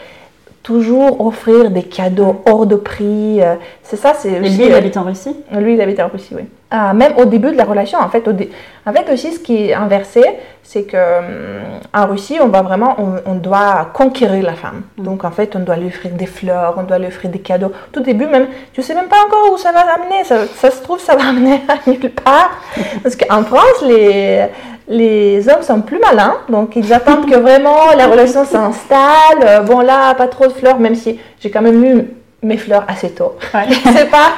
toujours 0.64 1.26
offrir 1.26 1.72
des 1.72 1.84
cadeaux 1.84 2.42
hors 2.46 2.66
de 2.66 2.76
prix, 2.76 3.42
euh, 3.42 3.56
c'est 3.82 3.96
ça. 3.96 4.14
C'est 4.14 4.34
et 4.34 4.40
lui, 4.40 4.66
il 4.66 4.74
habite 4.74 4.98
en 4.98 5.04
Russie? 5.04 5.36
Lui, 5.52 5.74
il 5.74 5.82
habite 5.82 6.00
en 6.00 6.08
Russie, 6.08 6.36
oui. 6.36 6.44
Ah, 6.72 6.94
même 6.94 7.14
au 7.18 7.26
début 7.26 7.52
de 7.52 7.58
la 7.58 7.64
relation, 7.64 7.98
en 7.98 8.10
fait, 8.10 8.24
fait 8.26 9.12
aussi, 9.12 9.34
ce 9.34 9.40
qui 9.40 9.70
est 9.70 9.74
inversé, 9.74 10.24
c'est 10.62 10.84
que 10.84 10.98
hum, 10.98 11.80
en 11.96 12.06
Russie, 12.06 12.38
on 12.40 12.48
va 12.48 12.62
vraiment, 12.62 12.96
on, 13.26 13.34
doit 13.36 13.90
conquérir 13.92 14.44
la 14.44 14.54
femme. 14.54 14.84
Mm. 14.98 15.04
Donc, 15.04 15.24
en 15.24 15.32
fait, 15.32 15.56
on 15.56 15.62
doit 15.62 15.78
lui 15.78 15.88
offrir 15.88 16.12
des 16.12 16.28
fleurs, 16.28 16.76
on 16.78 16.84
doit 16.84 17.00
lui 17.00 17.08
offrir 17.08 17.32
des 17.32 17.40
cadeaux. 17.40 17.72
Tout 17.92 18.02
début, 18.02 18.28
même, 18.28 18.50
tu 18.72 18.84
sais 18.84 18.94
même 18.94 19.08
pas 19.08 19.18
encore 19.26 19.52
où 19.52 19.58
ça 19.58 19.72
va 19.72 19.80
amener. 19.80 20.24
Ça, 20.26 20.46
ça 20.46 20.70
se 20.70 20.84
trouve, 20.84 21.00
ça 21.00 21.16
va 21.16 21.30
amener 21.30 21.64
à 21.68 21.90
nulle 21.90 22.12
part. 22.12 22.52
Parce 23.02 23.16
qu'en 23.16 23.44
France, 23.44 23.82
les, 23.82 24.46
les 24.88 25.50
hommes 25.50 25.64
sont 25.64 25.82
plus 25.82 25.98
malins, 25.98 26.38
donc 26.50 26.76
ils 26.76 26.94
attendent 26.94 27.28
que 27.28 27.36
vraiment 27.36 27.94
la 27.98 28.06
relation 28.06 28.46
s'installe. 28.46 29.66
Bon, 29.66 29.80
là, 29.80 30.14
pas 30.14 30.28
trop 30.28 30.46
de 30.46 30.54
fleurs, 30.54 30.80
même 30.80 30.96
si 30.96 31.20
j'ai 31.40 31.50
quand 31.50 31.64
même 31.64 31.84
eu 31.84 32.19
mes 32.42 32.58
fleurs 32.58 32.86
assez 32.88 33.12
tôt. 33.12 33.36
Ouais. 33.54 33.66
Je 33.70 33.92
sais 33.92 34.06
pas 34.06 34.32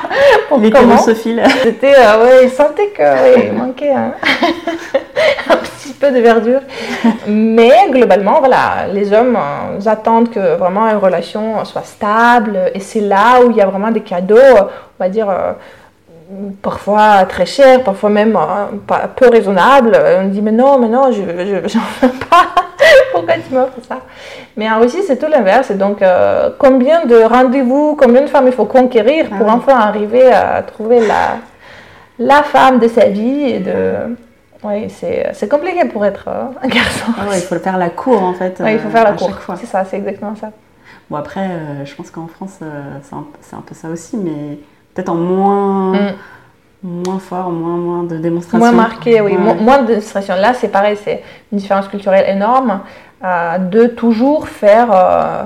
comment. 0.49 0.97
C'était, 0.97 1.93
euh, 1.97 2.23
ouais, 2.23 2.45
ils 2.45 2.49
sentaient 2.49 2.91
qu'il 2.95 3.53
manquait 3.57 3.91
un, 3.93 4.13
petit 5.57 5.93
peu 5.93 6.11
de 6.11 6.19
verdure. 6.19 6.61
Mais 7.27 7.89
globalement, 7.89 8.39
voilà, 8.39 8.87
les 8.91 9.13
hommes 9.13 9.37
euh, 9.37 9.89
attendent 9.89 10.31
que 10.31 10.55
vraiment 10.55 10.87
une 10.87 10.97
relation 10.97 11.63
soit 11.65 11.83
stable. 11.83 12.71
Et 12.73 12.79
c'est 12.79 13.01
là 13.01 13.43
où 13.43 13.51
il 13.51 13.57
y 13.57 13.61
a 13.61 13.67
vraiment 13.67 13.91
des 13.91 14.01
cadeaux, 14.01 14.37
on 14.39 15.03
va 15.03 15.09
dire, 15.09 15.29
euh, 15.29 15.53
parfois 16.61 17.25
très 17.25 17.45
chers, 17.45 17.83
parfois 17.83 18.09
même 18.09 18.37
pas, 18.87 19.07
peu 19.15 19.29
raisonnables. 19.29 19.97
On 20.21 20.27
dit, 20.27 20.41
mais 20.41 20.51
non, 20.51 20.79
mais 20.79 20.87
non, 20.87 21.11
je 21.11 21.21
n'en 21.21 21.81
veux 22.01 22.19
pas. 22.29 22.70
Pourquoi 23.11 23.33
tu 23.35 23.53
m'offres 23.53 23.81
ça? 23.87 23.99
Mais 24.57 24.69
en 24.69 24.79
Russie, 24.79 25.03
c'est 25.05 25.17
tout 25.17 25.29
l'inverse. 25.29 25.71
Et 25.71 25.75
donc, 25.75 26.01
euh, 26.01 26.49
combien 26.57 27.05
de 27.05 27.15
rendez-vous, 27.15 27.95
combien 27.95 28.21
de 28.21 28.27
femmes 28.27 28.47
il 28.47 28.53
faut 28.53 28.65
conquérir 28.65 29.29
pour 29.29 29.49
ah 29.49 29.55
enfin 29.55 29.77
arriver 29.77 30.31
à 30.31 30.61
trouver 30.63 30.99
la, 30.99 31.37
la 32.19 32.43
femme 32.43 32.79
de 32.79 32.87
sa 32.87 33.07
vie 33.07 33.43
et 33.43 33.59
de... 33.59 34.15
Oui, 34.63 34.87
c'est 34.89 35.49
compliqué 35.49 35.85
pour 35.85 36.05
être 36.05 36.27
euh, 36.27 36.43
un 36.61 36.67
garçon. 36.67 37.11
Ah 37.19 37.25
il 37.33 37.41
faut 37.41 37.57
faire 37.57 37.79
la 37.79 37.89
cour 37.89 38.21
en 38.21 38.33
fait. 38.33 38.57
Oui, 38.63 38.73
il 38.73 38.79
faut 38.79 38.89
faire 38.89 39.05
la 39.05 39.13
cour. 39.13 39.31
C'est 39.59 39.65
ça, 39.65 39.83
c'est 39.85 39.97
exactement 39.97 40.35
ça. 40.35 40.51
Bon, 41.09 41.17
après, 41.17 41.47
euh, 41.49 41.85
je 41.85 41.95
pense 41.95 42.11
qu'en 42.11 42.27
France, 42.27 42.59
c'est 42.59 43.15
un, 43.15 43.61
peu 43.65 43.73
ça 43.73 43.89
aussi, 43.89 44.17
mais 44.17 44.59
peut-être 44.93 45.09
en 45.09 45.15
moins. 45.15 45.93
Mm 45.93 46.13
moins 46.83 47.19
fort, 47.19 47.49
moins, 47.49 47.77
moins 47.77 48.03
de 48.03 48.17
démonstration. 48.17 48.57
Moins 48.57 48.71
marqué, 48.71 49.21
oui. 49.21 49.37
moins 49.37 49.81
de 49.81 49.87
démonstration. 49.87 50.35
Là, 50.35 50.53
c'est 50.53 50.69
pareil, 50.69 50.97
c'est 51.01 51.21
une 51.51 51.59
différence 51.59 51.87
culturelle 51.87 52.25
énorme 52.27 52.81
euh, 53.23 53.57
de 53.59 53.85
toujours 53.85 54.47
faire 54.47 54.89
euh, 54.91 55.43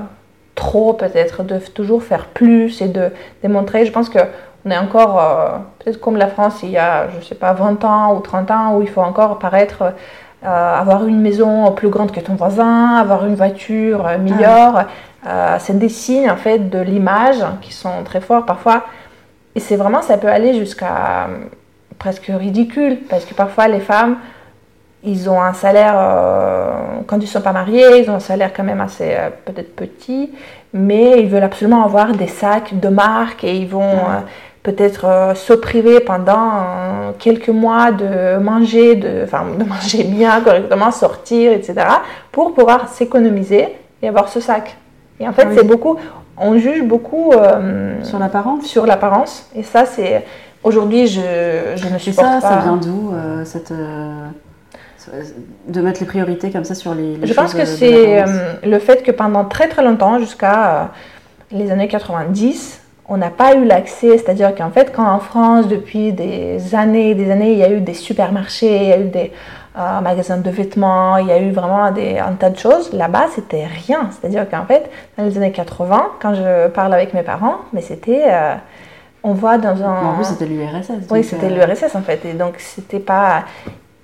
trop, 0.54 0.94
peut-être, 0.94 1.42
de 1.42 1.58
toujours 1.58 2.02
faire 2.02 2.26
plus 2.26 2.80
et 2.80 2.88
de 2.88 3.10
démontrer. 3.42 3.84
Je 3.84 3.92
pense 3.92 4.08
qu'on 4.08 4.70
est 4.70 4.78
encore, 4.78 5.20
euh, 5.20 5.58
peut-être 5.78 6.00
comme 6.00 6.16
la 6.16 6.28
France, 6.28 6.60
il 6.62 6.70
y 6.70 6.78
a, 6.78 7.08
je 7.10 7.24
sais 7.24 7.34
pas, 7.34 7.52
20 7.52 7.84
ans 7.84 8.16
ou 8.16 8.20
30 8.20 8.50
ans, 8.50 8.76
où 8.76 8.82
il 8.82 8.88
faut 8.88 9.02
encore 9.02 9.38
paraître. 9.38 9.92
avoir 10.42 11.06
une 11.06 11.20
maison 11.20 11.72
plus 11.72 11.88
grande 11.88 12.12
que 12.12 12.20
ton 12.20 12.36
voisin, 12.36 12.94
avoir 12.94 13.26
une 13.26 13.34
voiture 13.34 14.06
meilleure, 14.20 14.86
ah. 15.26 15.58
c'est 15.58 15.76
des 15.76 15.88
signes 15.88 16.30
en 16.30 16.36
fait 16.36 16.70
de 16.70 16.78
l'image 16.78 17.42
qui 17.62 17.72
sont 17.72 18.04
très 18.04 18.20
forts. 18.20 18.44
Parfois, 18.46 18.84
et 19.56 19.60
c'est 19.60 19.76
vraiment, 19.76 20.02
ça 20.02 20.18
peut 20.18 20.28
aller 20.28 20.52
jusqu'à 20.52 21.24
euh, 21.24 21.36
presque 21.98 22.26
ridicule, 22.28 22.98
parce 23.08 23.24
que 23.24 23.32
parfois 23.32 23.68
les 23.68 23.80
femmes, 23.80 24.18
ils 25.02 25.30
ont 25.30 25.40
un 25.40 25.54
salaire, 25.54 25.94
euh, 25.96 26.70
quand 27.06 27.16
ils 27.16 27.22
ne 27.22 27.26
sont 27.26 27.40
pas 27.40 27.52
mariés, 27.52 28.02
ils 28.02 28.10
ont 28.10 28.16
un 28.16 28.20
salaire 28.20 28.52
quand 28.54 28.64
même 28.64 28.82
assez 28.82 29.14
euh, 29.14 29.30
peut-être 29.46 29.74
petit, 29.74 30.30
mais 30.74 31.22
ils 31.22 31.28
veulent 31.28 31.42
absolument 31.42 31.84
avoir 31.84 32.12
des 32.12 32.26
sacs 32.26 32.78
de 32.78 32.88
marque 32.88 33.44
et 33.44 33.56
ils 33.56 33.66
vont 33.66 33.96
peut-être 34.62 35.32
se 35.34 35.54
priver 35.54 36.00
pendant 36.00 37.14
quelques 37.18 37.48
mois 37.48 37.92
de 37.92 38.36
manger, 38.36 38.96
de, 38.96 39.22
enfin, 39.24 39.44
de 39.58 39.64
manger 39.68 40.04
bien, 40.04 40.42
correctement, 40.42 40.90
sortir, 40.90 41.52
etc., 41.52 41.74
pour 42.30 42.52
pouvoir 42.52 42.90
s'économiser 42.90 43.68
et 44.02 44.08
avoir 44.08 44.28
ce 44.28 44.40
sac. 44.40 44.76
Et 45.18 45.26
en 45.26 45.32
fait, 45.32 45.48
c'est 45.54 45.66
beaucoup, 45.66 45.96
on 46.38 46.58
juge 46.58 46.82
beaucoup 46.82 47.32
euh, 47.32 48.02
sur 48.02 48.18
l'apparence. 48.18 48.64
Sur 48.64 48.86
l'apparence. 48.86 49.48
Et 49.54 49.62
ça, 49.62 49.86
c'est 49.86 50.24
aujourd'hui, 50.62 51.06
je, 51.06 51.20
je 51.76 51.88
ne 51.88 51.98
supporte 51.98 52.26
ça, 52.26 52.40
pas. 52.40 52.56
Ça 52.56 52.60
vient 52.62 52.76
d'où 52.76 53.12
euh, 53.12 53.44
cette 53.44 53.72
euh, 53.72 54.26
de 55.68 55.80
mettre 55.80 56.00
les 56.00 56.06
priorités 56.06 56.50
comme 56.50 56.64
ça 56.64 56.74
sur 56.74 56.94
les, 56.94 57.16
les 57.16 57.26
je 57.28 57.32
pense 57.32 57.54
que 57.54 57.64
c'est 57.64 58.24
le 58.64 58.78
fait 58.80 59.04
que 59.04 59.12
pendant 59.12 59.44
très 59.44 59.68
très 59.68 59.84
longtemps, 59.84 60.18
jusqu'à 60.18 60.90
les 61.52 61.70
années 61.70 61.86
90, 61.86 62.80
on 63.08 63.16
n'a 63.16 63.30
pas 63.30 63.54
eu 63.54 63.64
l'accès, 63.64 64.18
c'est-à-dire 64.18 64.52
qu'en 64.52 64.70
fait, 64.70 64.92
quand 64.92 65.08
en 65.08 65.20
France, 65.20 65.68
depuis 65.68 66.12
des 66.12 66.74
années 66.74 67.10
et 67.10 67.14
des 67.14 67.30
années, 67.30 67.52
il 67.52 67.58
y 67.58 67.62
a 67.62 67.70
eu 67.70 67.80
des 67.80 67.94
supermarchés, 67.94 68.76
il 68.82 68.88
y 68.88 68.92
a 68.92 68.98
eu 68.98 69.08
des 69.08 69.32
un 69.76 70.00
magasin 70.00 70.38
de 70.38 70.50
vêtements, 70.50 71.16
il 71.18 71.26
y 71.26 71.32
a 71.32 71.38
eu 71.38 71.50
vraiment 71.50 71.90
des, 71.90 72.18
un 72.18 72.32
tas 72.32 72.50
de 72.50 72.58
choses. 72.58 72.92
Là-bas, 72.92 73.26
c'était 73.34 73.66
rien. 73.66 74.08
C'est-à-dire 74.10 74.48
qu'en 74.48 74.64
fait, 74.64 74.90
dans 75.16 75.24
les 75.24 75.36
années 75.36 75.52
80, 75.52 76.06
quand 76.20 76.34
je 76.34 76.68
parle 76.68 76.94
avec 76.94 77.14
mes 77.14 77.22
parents, 77.22 77.56
mais 77.72 77.80
c'était. 77.80 78.24
Euh, 78.26 78.54
on 79.22 79.32
voit 79.32 79.58
dans 79.58 79.82
un. 79.82 80.12
En 80.12 80.14
plus, 80.14 80.24
c'était 80.24 80.46
l'URSS. 80.46 81.10
Oui, 81.10 81.24
c'était 81.24 81.46
euh, 81.46 81.66
l'URSS 81.66 81.94
en 81.94 82.02
fait. 82.02 82.24
Et 82.24 82.32
donc, 82.32 82.54
c'était 82.58 83.00
pas. 83.00 83.44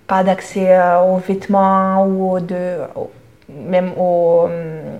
pas 0.06 0.22
d'accès 0.22 0.76
aux 1.06 1.16
vêtements 1.16 2.06
ou 2.06 2.38
de, 2.40 2.78
même 3.48 3.92
aux, 3.98 4.48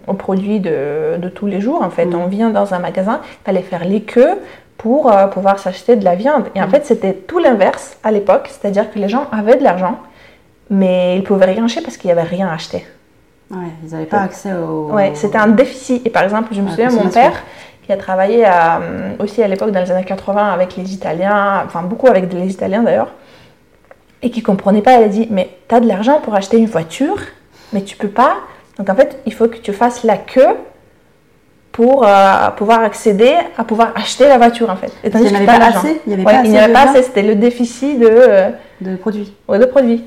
aux 0.07 0.14
produits 0.14 0.61
de, 0.61 1.16
de, 1.18 1.29
tous 1.29 1.47
les 1.47 1.61
jours. 1.61 1.83
En 1.83 1.91
fait, 1.91 2.14
on 2.14 2.27
vient 2.27 2.51
dans 2.51 2.73
un 2.75 2.79
magasin, 2.79 3.20
il 3.25 3.45
fallait 3.45 3.62
faire 3.62 3.85
les 3.85 4.03
queues 4.03 4.39
pour 4.83 5.12
euh, 5.12 5.29
pouvoir 5.29 5.61
s'acheter 5.61 5.95
de 5.95 6.05
la 6.05 6.16
viande. 6.16 6.47
Et 6.57 6.62
en 6.62 6.68
fait, 6.68 6.85
c'était 6.85 7.14
tout 7.14 7.39
l'inverse 7.39 7.97
à 8.03 8.11
l'époque, 8.11 8.49
c'est-à-dire 8.51 8.91
que 8.93 8.99
les 8.99 9.09
gens 9.09 9.27
avaient 9.31 9.57
de 9.57 9.62
l'argent, 9.62 9.99
mais 10.73 11.16
ils 11.18 11.23
pouvaient 11.23 11.45
rien 11.45 11.64
acheter 11.66 11.83
parce 11.83 11.97
qu'il 11.99 12.09
n'y 12.09 12.12
avait 12.18 12.29
rien 12.29 12.49
à 12.49 12.55
acheter. 12.55 12.85
Ouais, 13.51 13.68
ils 13.85 13.91
n'avaient 13.93 14.07
pas 14.07 14.23
accès 14.23 14.53
au. 14.55 14.91
Ouais, 14.91 15.12
c'était 15.14 15.37
un 15.37 15.49
déficit. 15.49 16.05
Et 16.07 16.11
par 16.11 16.23
exemple, 16.25 16.49
je 16.55 16.62
me 16.62 16.68
souviens, 16.70 16.91
mon 16.91 17.09
père, 17.11 17.35
qui 17.85 17.93
a 17.93 17.99
travaillé 17.99 18.45
à, 18.47 18.79
euh, 18.81 19.11
aussi 19.18 19.43
à 19.43 19.49
l'époque 19.49 19.70
dans 19.70 19.81
les 19.81 19.91
années 19.91 20.05
80 20.05 20.51
avec 20.53 20.75
les 20.77 20.95
Italiens, 20.95 21.62
enfin 21.66 21.83
beaucoup 21.83 22.07
avec 22.07 22.33
les 22.33 22.51
Italiens 22.51 22.83
d'ailleurs, 22.83 23.12
et 24.23 24.31
qui 24.31 24.41
comprenait 24.43 24.81
pas, 24.81 24.99
il 24.99 25.05
a 25.05 25.09
dit, 25.09 25.29
mais 25.31 25.51
tu 25.68 25.75
as 25.75 25.81
de 25.81 25.87
l'argent 25.87 26.20
pour 26.20 26.35
acheter 26.35 26.57
une 26.57 26.66
voiture, 26.66 27.18
mais 27.75 27.83
tu 27.83 27.97
peux 27.97 28.09
pas. 28.09 28.37
Donc 28.79 28.89
en 28.89 28.95
fait, 28.95 29.18
il 29.27 29.35
faut 29.35 29.49
que 29.49 29.59
tu 29.59 29.75
fasses 29.75 30.03
la 30.05 30.16
queue 30.16 30.57
pour 31.73 32.07
euh, 32.07 32.51
pouvoir 32.57 32.83
accéder 32.83 33.35
à 33.59 33.64
pouvoir 33.64 33.93
acheter 33.95 34.27
la 34.29 34.39
voiture 34.39 34.70
en 34.70 34.77
fait. 34.77 34.93
Et 35.05 35.11
Parce 35.11 35.23
qu'il 35.25 35.33
n'y 35.33 35.37
avait 35.37 35.47
pas 35.47 35.66
assez. 35.66 36.01
Il 36.07 36.09
n'y 36.09 36.14
avait 36.14 36.25
Ouais, 36.25 36.33
pas 36.41 36.45
il 36.45 36.51
n'y 36.51 36.57
assez 36.57 36.64
avait 36.64 36.73
pas 36.73 36.91
assez, 36.91 37.03
c'était 37.03 37.23
le 37.23 37.35
déficit 37.35 37.99
de, 37.99 38.09
euh, 38.11 38.51
de 38.81 38.97
produits. 38.97 39.35
ouais, 39.49 39.59
de 39.59 39.64
produits. 39.66 40.05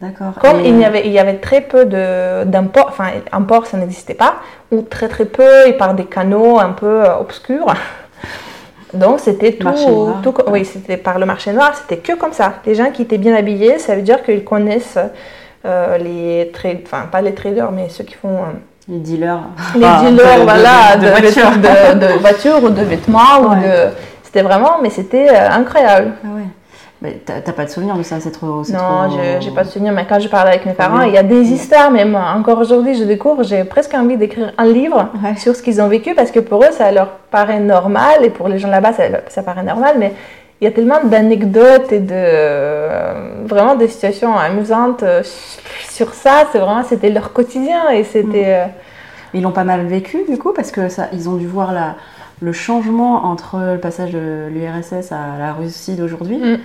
D'accord. 0.00 0.34
Comme 0.40 0.60
Et, 0.60 0.68
il 0.68 0.78
y 0.78 0.84
avait, 0.84 1.06
il 1.06 1.12
y 1.12 1.18
avait 1.18 1.38
très 1.38 1.62
peu 1.62 1.86
de- 1.86 2.44
d'imports, 2.44 2.88
enfin, 2.90 3.08
import 3.32 3.66
ça 3.66 3.78
n'existait 3.78 4.14
pas, 4.14 4.34
ou 4.70 4.82
très 4.82 5.08
très 5.08 5.24
peu, 5.24 5.66
et 5.66 5.72
par 5.72 5.94
des 5.94 6.04
canaux 6.04 6.58
un 6.58 6.70
peu 6.72 7.04
euh, 7.04 7.16
obscurs. 7.18 7.66
Donc 8.94 9.20
c'était 9.20 9.52
tout, 9.52 9.66
noir. 9.68 10.20
tout- 10.22 10.34
oui, 10.48 10.64
c'était 10.64 10.96
par 10.96 11.18
le 11.18 11.26
marché 11.26 11.52
noir, 11.52 11.72
c'était 11.74 11.96
que 11.98 12.12
comme 12.16 12.32
ça. 12.32 12.54
Les 12.66 12.74
gens 12.74 12.90
qui 12.90 13.02
étaient 13.02 13.18
bien 13.18 13.34
habillés, 13.34 13.78
ça 13.78 13.94
veut 13.96 14.02
dire 14.02 14.22
qu'ils 14.22 14.44
connaissent 14.44 14.98
euh, 15.64 15.98
les 15.98 16.50
trades, 16.52 16.80
enfin 16.84 17.06
pas 17.10 17.20
les 17.22 17.34
traders, 17.34 17.72
mais 17.72 17.88
ceux 17.88 18.04
qui 18.04 18.14
font 18.14 18.36
euh, 18.36 18.46
Les 18.88 18.98
dealers. 18.98 19.40
les 19.74 19.84
Ah, 19.84 20.02
dealers, 20.02 20.38
de- 20.38 20.42
voilà, 20.42 20.96
de 20.96 21.04
de, 21.06 21.10
voitures. 21.10 21.50
de- 21.56 21.98
de 22.06 22.18
voitures 22.20 22.62
ou 22.64 22.68
de 22.70 22.82
vêtements 22.82 23.40
ou 23.40 23.54
de, 23.54 23.88
c'était 24.22 24.42
vraiment, 24.42 24.76
mais 24.82 24.90
c'était 24.90 25.28
euh, 25.30 25.50
incroyable. 25.50 26.12
Ah 26.24 26.28
ouais. 26.36 26.42
Mais 27.02 27.20
t'as 27.26 27.40
pas 27.52 27.66
de 27.66 27.70
souvenir 27.70 27.94
de 27.96 28.02
ça, 28.02 28.20
c'est 28.20 28.30
trop. 28.30 28.46
Non, 28.46 29.08
trop- 29.08 29.18
j'ai 29.40 29.50
pas 29.50 29.64
de 29.64 29.68
souvenir, 29.68 29.92
mais 29.92 30.06
quand 30.08 30.18
je 30.18 30.28
parle 30.28 30.48
avec 30.48 30.64
mes 30.64 30.72
parents, 30.72 31.02
il 31.02 31.12
y 31.12 31.18
a 31.18 31.22
des 31.22 31.42
histoires, 31.52 31.90
même 31.90 32.14
encore 32.16 32.58
aujourd'hui, 32.58 32.94
je 32.94 33.04
découvre, 33.04 33.42
j'ai 33.42 33.64
presque 33.64 33.92
envie 33.92 34.16
d'écrire 34.16 34.52
un 34.56 34.64
livre 34.64 35.10
Ouais. 35.22 35.36
sur 35.36 35.54
ce 35.54 35.62
qu'ils 35.62 35.82
ont 35.82 35.88
vécu 35.88 36.14
parce 36.14 36.30
que 36.30 36.40
pour 36.40 36.62
eux, 36.64 36.70
ça 36.72 36.90
leur 36.92 37.08
paraît 37.30 37.60
normal 37.60 38.24
et 38.24 38.30
pour 38.30 38.48
les 38.48 38.58
gens 38.58 38.70
là-bas, 38.70 38.94
ça, 38.94 39.02
ça 39.28 39.42
paraît 39.42 39.62
normal, 39.62 39.96
mais 39.98 40.14
il 40.60 40.64
y 40.64 40.68
a 40.68 40.70
tellement 40.70 41.04
d'anecdotes 41.04 41.92
et 41.92 42.00
de 42.00 42.14
euh, 42.14 43.42
vraiment 43.44 43.74
des 43.74 43.88
situations 43.88 44.34
amusantes 44.36 45.02
euh, 45.02 45.22
sur 45.90 46.14
ça. 46.14 46.44
C'est 46.50 46.58
vraiment, 46.58 46.82
c'était 46.82 47.10
leur 47.10 47.32
quotidien 47.34 47.90
et 47.90 48.04
c'était. 48.04 48.44
euh, 48.46 48.64
Ils 49.34 49.42
l'ont 49.42 49.52
pas 49.52 49.64
mal 49.64 49.84
vécu 49.86 50.24
du 50.28 50.38
coup 50.38 50.52
parce 50.54 50.70
que 50.70 50.88
ça, 50.88 51.08
ils 51.12 51.28
ont 51.28 51.34
dû 51.34 51.46
voir 51.46 51.72
la, 51.74 51.96
le 52.40 52.52
changement 52.52 53.26
entre 53.26 53.58
le 53.74 53.78
passage 53.78 54.12
de 54.12 54.46
l'URSS 54.50 55.12
à 55.12 55.36
la 55.38 55.52
Russie 55.52 55.94
d'aujourd'hui. 55.94 56.38
Mm. 56.38 56.56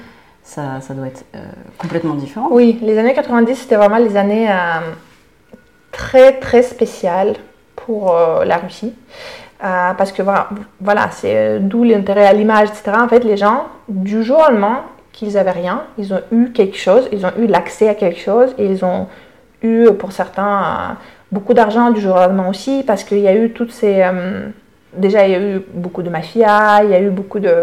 Ça, 0.44 0.80
doit 0.90 1.08
être 1.08 1.24
euh, 1.36 1.40
complètement 1.78 2.16
différent. 2.16 2.48
Oui, 2.52 2.80
les 2.82 2.98
années 2.98 3.14
90, 3.14 3.56
c'était 3.56 3.76
vraiment 3.76 3.98
les 3.98 4.18
années 4.18 4.50
euh, 4.50 4.80
très 5.92 6.40
très 6.40 6.64
spéciales 6.64 7.36
pour 7.76 8.16
euh, 8.16 8.44
la 8.46 8.58
Russie. 8.58 8.94
Parce 9.60 10.12
que 10.12 10.24
voilà, 10.24 11.12
c'est 11.12 11.60
d'où 11.60 11.84
l'intérêt 11.84 12.26
à 12.26 12.34
l'image, 12.34 12.70
etc. 12.70 12.94
En 13.00 13.08
fait, 13.08 13.24
les 13.24 13.38
gens, 13.38 13.68
du 13.88 14.24
jour 14.24 14.40
au 14.40 14.52
lendemain, 14.52 14.86
qu'ils 15.12 15.38
avaient 15.38 15.52
rien, 15.52 15.84
ils 16.00 16.16
ont 16.16 16.22
eu 16.32 16.52
quelque 16.52 16.78
chose, 16.78 17.08
ils 17.12 17.28
ont 17.28 17.32
eu 17.38 17.46
l'accès 17.46 17.88
à 17.88 17.94
quelque 17.94 18.20
chose, 18.20 18.56
et 18.58 18.66
ils 18.66 18.84
ont 18.84 19.06
eu, 19.62 19.92
pour 20.00 20.14
certains, 20.14 20.98
beaucoup 21.32 21.54
d'argent 21.54 21.92
du 21.92 22.02
jour 22.02 22.16
au 22.16 22.20
lendemain 22.20 22.50
aussi, 22.50 22.82
parce 22.88 23.04
qu'il 23.04 23.20
y 23.20 23.28
a 23.28 23.36
eu 23.36 23.52
toutes 23.52 23.72
ces... 23.72 24.04
déjà, 24.94 25.28
il 25.28 25.32
y 25.32 25.36
a 25.36 25.40
eu 25.40 25.62
beaucoup 25.74 26.02
de 26.02 26.10
mafia, 26.10 26.84
il 26.84 26.90
y 26.90 26.94
a 26.94 27.00
eu 27.00 27.10
beaucoup 27.10 27.40
de, 27.40 27.54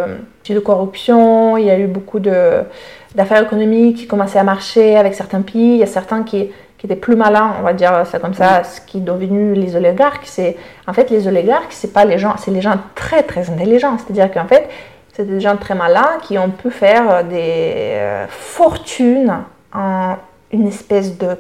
de 0.49 0.59
corruption, 0.59 1.57
il 1.57 1.67
y 1.67 1.71
a 1.71 1.79
eu 1.79 1.87
beaucoup 1.87 2.21
d'affaires 2.21 3.43
économiques 3.43 3.99
qui 3.99 4.07
commençaient 4.07 4.39
à 4.39 4.45
marcher 4.45 4.97
avec 4.97 5.15
certains 5.15 5.43
pays. 5.43 5.75
Il 5.75 5.79
y 5.79 5.83
a 5.83 5.87
certains 5.87 6.23
qui, 6.23 6.51
qui 6.79 6.87
étaient 6.87 6.97
plus 6.97 7.17
malins, 7.17 7.55
on 7.59 7.63
va 7.63 7.73
dire 7.73 8.07
ça 8.07 8.19
comme 8.19 8.35
ça, 8.35 8.65
ce 8.65 8.81
qui 8.81 8.99
est 8.99 9.03
devenu 9.03 9.55
les 9.55 9.77
oligarques. 9.77 10.25
C'est 10.25 10.57
en 10.87 10.93
fait 10.93 11.11
les 11.11 11.27
oligarques, 11.29 11.73
c'est 11.73 11.93
pas 11.93 12.05
les 12.05 12.19
gens, 12.19 12.37
c'est 12.39 12.51
les 12.51 12.61
gens 12.61 12.77
très 12.95 13.23
très 13.23 13.51
intelligents. 13.51 13.97
C'est-à-dire 13.99 14.31
qu'en 14.33 14.47
fait, 14.47 14.69
c'est 15.13 15.27
des 15.27 15.41
gens 15.41 15.57
très 15.57 15.75
malins 15.75 16.19
qui 16.23 16.39
ont 16.39 16.51
pu 16.51 16.71
faire 16.71 17.25
des 17.25 17.93
euh, 17.95 18.27
fortunes 18.29 19.39
en 19.75 20.17
une 20.53 20.69
espèce 20.69 21.19
de 21.19 21.37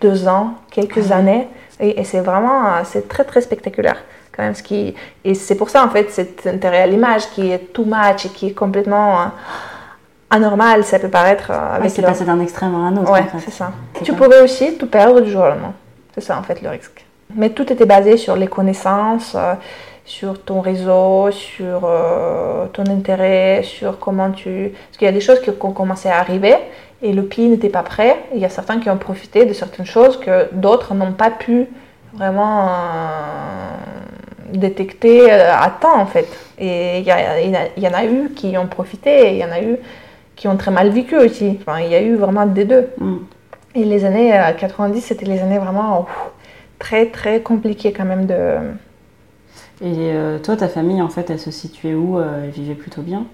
deux 0.00 0.28
ans, 0.28 0.54
quelques 0.70 1.12
années. 1.12 1.48
Et, 1.80 2.00
et 2.00 2.04
c'est 2.04 2.20
vraiment, 2.20 2.66
euh, 2.66 2.80
c'est 2.84 3.08
très 3.08 3.24
très 3.24 3.42
spectaculaire 3.42 3.98
quand 4.36 4.42
même. 4.42 4.54
Ce 4.54 4.62
qui, 4.62 4.94
et 5.24 5.34
c'est 5.34 5.54
pour 5.56 5.70
ça 5.70 5.84
en 5.84 5.88
fait 5.88 6.10
cet 6.10 6.46
intérêt 6.46 6.82
à 6.82 6.86
l'image 6.86 7.28
qui 7.30 7.50
est 7.50 7.72
too 7.72 7.84
much 7.86 8.26
et 8.26 8.28
qui 8.28 8.48
est 8.48 8.52
complètement 8.54 9.20
euh, 9.20 9.24
anormal, 10.30 10.84
ça 10.84 10.98
peut 10.98 11.08
paraître 11.08 11.50
euh, 11.50 11.54
Ouais, 11.54 11.76
avec 11.78 11.90
c'est 11.90 12.02
leur- 12.02 12.10
passé 12.12 12.24
d'un 12.24 12.40
extrême 12.40 12.74
à 12.74 12.78
un 12.78 12.96
autre. 12.96 13.12
Ouais, 13.12 13.20
en 13.20 13.38
fait. 13.38 13.44
c'est 13.44 13.50
ça. 13.52 13.72
Tu 14.02 14.12
pouvais 14.12 14.40
aussi 14.40 14.76
tout 14.76 14.86
perdre 14.88 15.20
du 15.20 15.30
jour 15.30 15.42
au 15.42 15.48
lendemain. 15.48 15.72
C'est 16.14 16.20
ça 16.20 16.38
en 16.38 16.42
fait 16.42 16.60
le 16.62 16.68
risque. 16.70 17.04
Mais 17.34 17.50
tout 17.50 17.70
était 17.72 17.86
basé 17.86 18.16
sur 18.16 18.36
les 18.36 18.46
connaissances, 18.46 19.34
euh, 19.34 19.54
sur 20.04 20.40
ton 20.44 20.60
réseau, 20.60 21.30
sur 21.32 21.80
euh, 21.84 22.66
ton 22.72 22.84
intérêt, 22.86 23.62
sur 23.64 23.98
comment 23.98 24.30
tu... 24.30 24.72
Parce 24.88 24.98
qu'il 24.98 25.06
y 25.06 25.08
a 25.08 25.12
des 25.12 25.20
choses 25.20 25.40
qui 25.40 25.50
ont 25.50 25.72
commencé 25.72 26.08
à 26.08 26.18
arriver 26.18 26.54
et 27.02 27.12
le 27.12 27.24
pays 27.24 27.48
n'était 27.48 27.68
pas 27.68 27.82
prêt. 27.82 28.16
Il 28.32 28.38
y 28.40 28.44
a 28.44 28.48
certains 28.48 28.78
qui 28.78 28.88
ont 28.88 28.96
profité 28.98 29.44
de 29.44 29.52
certaines 29.52 29.84
choses 29.86 30.18
que 30.20 30.48
d'autres 30.52 30.94
n'ont 30.94 31.12
pas 31.12 31.30
pu 31.30 31.66
vraiment 32.14 32.68
euh, 32.68 32.70
détecter 34.52 35.32
euh, 35.32 35.52
à 35.52 35.70
temps 35.70 36.00
en 36.00 36.06
fait. 36.06 36.28
Et 36.58 36.98
il 37.00 37.06
y, 37.06 37.88
en 37.88 37.94
a 37.94 38.04
eu 38.06 38.30
qui 38.30 38.56
ont 38.56 38.66
profité 38.66 39.28
et 39.28 39.32
il 39.32 39.38
y 39.38 39.44
en 39.44 39.52
a 39.52 39.60
eu 39.60 39.76
qui 40.36 40.48
ont 40.48 40.56
très 40.56 40.70
mal 40.70 40.90
vécu 40.90 41.16
aussi. 41.16 41.58
Enfin, 41.60 41.80
il 41.80 41.90
y 41.90 41.94
a 41.94 42.02
eu 42.02 42.16
vraiment 42.16 42.46
des 42.46 42.64
deux. 42.64 42.88
Mm. 42.98 43.16
Et 43.74 43.84
les 43.84 44.04
années 44.04 44.38
euh, 44.38 44.52
90, 44.52 45.00
c'était 45.00 45.26
les 45.26 45.40
années 45.40 45.58
vraiment 45.58 46.02
ouf, 46.02 46.30
très 46.78 47.06
très 47.06 47.40
compliquées 47.40 47.92
quand 47.92 48.04
même 48.04 48.26
de... 48.26 48.56
Et 49.82 50.12
euh, 50.12 50.38
toi, 50.38 50.56
ta 50.56 50.68
famille, 50.68 51.02
en 51.02 51.10
fait, 51.10 51.28
elle 51.28 51.38
se 51.38 51.50
situait 51.50 51.94
où 51.94 52.18
euh, 52.18 52.44
Elle 52.44 52.50
vivait 52.50 52.74
plutôt 52.74 53.02
bien? 53.02 53.26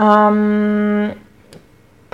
Euh, 0.00 1.08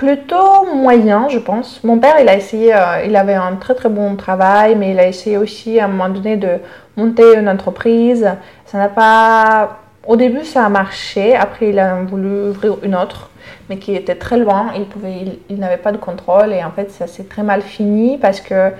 plutôt 0.03 0.65
moyen, 0.75 1.29
je 1.29 1.39
pense. 1.39 1.81
Mon 1.83 1.97
père, 1.97 2.15
il 2.19 2.27
a 2.27 2.35
essayé, 2.35 2.75
euh, 2.75 3.05
il 3.05 3.15
avait 3.15 3.35
un 3.35 3.55
très 3.55 3.73
très 3.73 3.87
bon 3.87 4.17
travail, 4.17 4.75
mais 4.75 4.91
il 4.91 4.99
a 4.99 5.07
essayé 5.07 5.37
aussi 5.37 5.79
à 5.79 5.85
un 5.85 5.87
moment 5.87 6.09
donné 6.09 6.35
de 6.35 6.57
monter 6.97 7.37
une 7.37 7.47
entreprise. 7.47 8.29
Ça 8.65 8.77
n'a 8.77 8.89
pas. 8.89 9.79
Au 10.05 10.17
début, 10.17 10.43
ça 10.43 10.65
a 10.65 10.69
marché. 10.69 11.35
Après, 11.35 11.69
il 11.69 11.79
a 11.79 11.95
voulu 12.03 12.49
ouvrir 12.49 12.75
une 12.83 12.95
autre, 12.95 13.29
mais 13.69 13.77
qui 13.77 13.95
était 13.95 14.15
très 14.15 14.37
loin. 14.37 14.73
Il 14.75 14.85
pouvait, 14.85 15.39
il, 15.49 15.57
n'avait 15.57 15.77
pas 15.77 15.93
de 15.93 15.97
contrôle 15.97 16.51
et 16.51 16.61
en 16.61 16.71
fait, 16.71 16.91
ça 16.91 17.07
s'est 17.07 17.23
très 17.23 17.43
mal 17.43 17.61
fini 17.61 18.17
parce 18.17 18.41
que, 18.41 18.71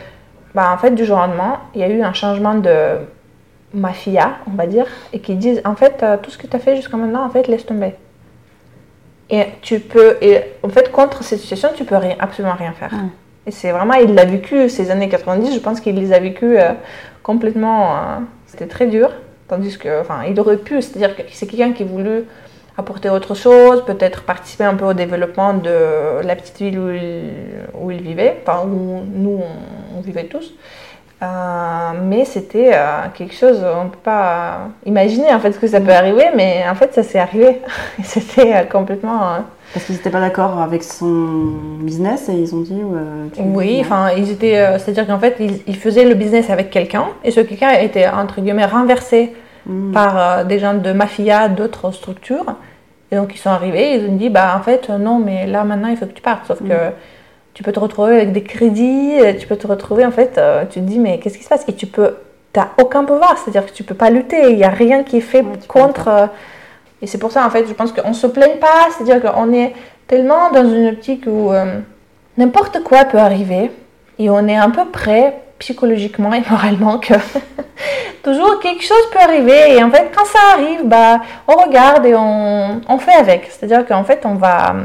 bah, 0.53 0.71
en 0.73 0.77
fait, 0.77 0.91
du 0.91 1.05
jour 1.05 1.17
au 1.17 1.21
lendemain, 1.21 1.59
il 1.73 1.79
y 1.79 1.83
a 1.85 1.87
eu 1.87 2.01
un 2.01 2.11
changement 2.11 2.55
de 2.55 2.97
mafia, 3.73 4.39
on 4.51 4.55
va 4.57 4.67
dire, 4.67 4.87
et 5.13 5.19
qui 5.19 5.35
disent 5.35 5.61
en 5.63 5.75
fait, 5.75 6.03
euh, 6.03 6.17
tout 6.21 6.29
ce 6.29 6.37
que 6.37 6.47
tu 6.47 6.55
as 6.57 6.59
fait 6.59 6.75
jusqu'à 6.75 6.97
maintenant, 6.97 7.25
en 7.25 7.29
fait, 7.29 7.47
laisse 7.47 7.65
tomber. 7.65 7.95
Et 9.35 9.45
tu 9.61 9.79
peux, 9.79 10.17
et 10.21 10.41
en 10.61 10.69
fait, 10.69 10.91
contre 10.91 11.23
cette 11.23 11.39
situation, 11.39 11.69
tu 11.75 11.85
peux 11.85 11.97
rien, 11.97 12.15
absolument 12.19 12.53
rien 12.55 12.71
faire. 12.73 12.91
Ouais. 12.93 13.09
Et 13.47 13.51
c'est 13.51 13.71
vraiment, 13.71 13.95
il 13.95 14.13
l'a 14.13 14.25
vécu 14.25 14.69
ces 14.69 14.91
années 14.91 15.09
90, 15.09 15.55
je 15.55 15.59
pense 15.59 15.81
qu'il 15.81 15.95
les 15.99 16.13
a 16.13 16.19
vécues 16.19 16.57
euh, 16.59 16.73
complètement. 17.23 17.95
euh, 17.95 17.99
C'était 18.47 18.67
très 18.67 18.85
dur. 18.85 19.09
Tandis 19.47 19.77
que, 19.77 20.01
enfin, 20.01 20.19
il 20.29 20.39
aurait 20.39 20.57
pu, 20.57 20.81
c'est-à-dire 20.81 21.15
que 21.15 21.23
c'est 21.31 21.47
quelqu'un 21.47 21.73
qui 21.73 21.83
voulait 21.83 22.23
apporter 22.77 23.09
autre 23.09 23.33
chose, 23.35 23.83
peut-être 23.85 24.23
participer 24.23 24.63
un 24.65 24.75
peu 24.75 24.85
au 24.85 24.93
développement 24.93 25.53
de 25.55 26.21
la 26.23 26.35
petite 26.35 26.57
ville 26.59 26.79
où 26.79 26.89
il, 26.91 27.29
où 27.79 27.91
il 27.91 28.01
vivait, 28.01 28.37
enfin, 28.45 28.61
où 28.65 29.01
nous, 29.23 29.41
on, 29.41 29.97
on 29.97 30.01
vivait 30.01 30.25
tous. 30.25 30.53
Euh, 31.23 31.91
mais 32.03 32.25
c'était 32.25 32.71
euh, 32.73 33.03
quelque 33.13 33.33
chose, 33.33 33.63
on 33.63 33.85
ne 33.85 33.89
peut 33.89 33.97
pas 34.03 34.57
imaginer 34.85 35.33
en 35.33 35.39
fait 35.39 35.53
ce 35.53 35.59
que 35.59 35.67
ça 35.67 35.79
peut 35.79 35.93
arriver, 35.93 36.25
mais 36.35 36.63
en 36.69 36.75
fait 36.75 36.93
ça 36.93 37.01
s'est 37.03 37.19
arrivé. 37.19 37.61
C'était 38.03 38.53
euh, 38.53 38.63
complètement. 38.63 39.19
Parce 39.73 39.85
qu'ils 39.85 39.95
n'étaient 39.95 40.09
pas 40.09 40.19
d'accord 40.19 40.59
avec 40.61 40.83
son 40.83 41.53
business 41.79 42.29
et 42.29 42.33
ils 42.33 42.53
ont 42.53 42.61
dit. 42.61 42.81
tu- 43.33 43.41
Oui, 43.41 43.77
enfin, 43.81 44.09
ils 44.15 44.29
étaient, 44.29 44.77
c'est-à-dire 44.77 45.07
qu'en 45.07 45.17
fait, 45.17 45.35
ils, 45.39 45.61
ils 45.65 45.75
faisaient 45.77 46.05
le 46.05 46.13
business 46.13 46.49
avec 46.51 46.69
quelqu'un, 46.69 47.05
et 47.23 47.31
ce 47.31 47.39
quelqu'un 47.39 47.71
était 47.71 48.07
entre 48.07 48.41
guillemets 48.41 48.65
renversé 48.65 49.33
Mm. 49.65 49.93
par 49.93 50.43
des 50.43 50.59
gens 50.59 50.73
de 50.73 50.91
mafia, 50.91 51.47
d'autres 51.47 51.91
structures, 51.91 52.53
et 53.11 53.15
donc 53.15 53.33
ils 53.33 53.37
sont 53.37 53.49
arrivés, 53.49 53.95
ils 53.95 54.09
ont 54.09 54.15
dit, 54.17 54.29
bah 54.29 54.55
en 54.59 54.61
fait, 54.61 54.89
non, 54.89 55.19
mais 55.19 55.47
là 55.47 55.63
maintenant, 55.63 55.87
il 55.87 55.95
faut 55.95 56.05
que 56.05 56.11
tu 56.11 56.21
partes, 56.21 56.45
sauf 56.47 56.59
que 56.59 56.73
tu 57.53 57.63
peux 57.63 57.71
te 57.71 57.79
retrouver 57.79 58.15
avec 58.15 58.31
des 58.31 58.43
crédits, 58.43 59.13
euh, 59.21 59.33
tu 59.33 59.47
peux 59.47 59.55
te 59.57 59.67
retrouver, 59.67 60.05
en 60.05 60.11
fait, 60.11 60.37
euh, 60.37 60.63
tu 60.69 60.79
te 60.79 60.85
dis, 60.85 60.99
mais 60.99 61.19
qu'est-ce 61.19 61.37
qui 61.37 61.43
se 61.43 61.49
passe? 61.49 61.65
Et 61.67 61.73
tu 61.73 61.85
peux, 61.87 62.15
t'as 62.51 62.69
aucun 62.81 63.03
pouvoir, 63.05 63.37
c'est-à-dire 63.37 63.65
que 63.65 63.71
tu 63.71 63.83
peux 63.83 63.95
pas 63.95 64.09
lutter, 64.09 64.49
il 64.51 64.57
n'y 64.57 64.63
a 64.63 64.69
rien 64.69 65.03
qui 65.03 65.17
est 65.17 65.21
fait 65.21 65.41
Ouais, 65.41 65.57
contre. 65.67 66.07
euh, 66.07 66.27
et 67.01 67.07
c'est 67.07 67.17
pour 67.17 67.31
ça, 67.31 67.45
en 67.45 67.49
fait, 67.49 67.67
je 67.67 67.73
pense 67.73 67.91
qu'on 67.91 68.13
se 68.13 68.27
plaigne 68.27 68.57
pas, 68.59 68.87
c'est-à-dire 68.95 69.21
qu'on 69.21 69.51
est 69.53 69.73
tellement 70.07 70.51
dans 70.51 70.65
une 70.69 70.87
optique 70.89 71.25
où. 71.27 71.51
euh, 71.51 71.79
n'importe 72.35 72.81
quoi 72.83 73.05
peut 73.05 73.19
arriver 73.19 73.69
et 74.17 74.27
on 74.31 74.47
est 74.47 74.55
un 74.55 74.71
peu 74.71 74.85
prêt 74.85 75.39
psychologiquement 75.59 76.33
et 76.33 76.41
moralement 76.49 76.97
que 76.97 77.13
toujours 78.23 78.59
quelque 78.59 78.83
chose 78.83 79.05
peut 79.11 79.19
arriver 79.19 79.75
et 79.75 79.83
en 79.83 79.91
fait 79.91 80.09
quand 80.15 80.25
ça 80.25 80.39
arrive 80.53 80.81
bah 80.85 81.21
on 81.47 81.53
regarde 81.53 82.07
et 82.07 82.15
on, 82.15 82.81
on 82.89 82.97
fait 82.97 83.13
avec 83.13 83.49
c'est 83.51 83.65
à 83.65 83.67
dire 83.67 83.85
qu'en 83.85 84.03
fait 84.03 84.25
on 84.25 84.33
va 84.33 84.75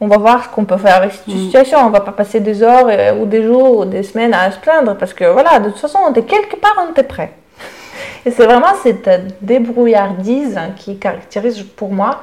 on 0.00 0.06
va 0.08 0.18
voir 0.18 0.44
ce 0.44 0.48
qu'on 0.48 0.64
peut 0.64 0.76
faire 0.76 0.96
avec 0.96 1.12
cette 1.12 1.28
Mm. 1.28 1.38
situation 1.38 1.78
on 1.86 1.90
va 1.90 2.00
pas 2.00 2.12
passer 2.12 2.40
des 2.40 2.62
heures 2.62 2.86
euh, 2.88 3.14
ou 3.14 3.26
des 3.26 3.42
jours 3.42 3.78
ou 3.78 3.84
des 3.84 4.02
semaines 4.02 4.34
à 4.34 4.50
se 4.50 4.58
plaindre 4.58 4.96
parce 4.96 5.14
que 5.14 5.24
voilà 5.24 5.58
de 5.60 5.70
toute 5.70 5.78
façon 5.78 5.98
on 6.08 6.12
est 6.12 6.22
quelque 6.24 6.56
part 6.56 6.74
on 6.86 6.90
était 6.90 7.04
prêt 7.04 7.32
et 8.26 8.30
c'est 8.30 8.44
vraiment 8.44 8.74
cette 8.82 9.08
débrouillardise 9.40 10.58
qui 10.76 10.98
caractérise 10.98 11.62
pour 11.62 11.92
moi 11.92 12.20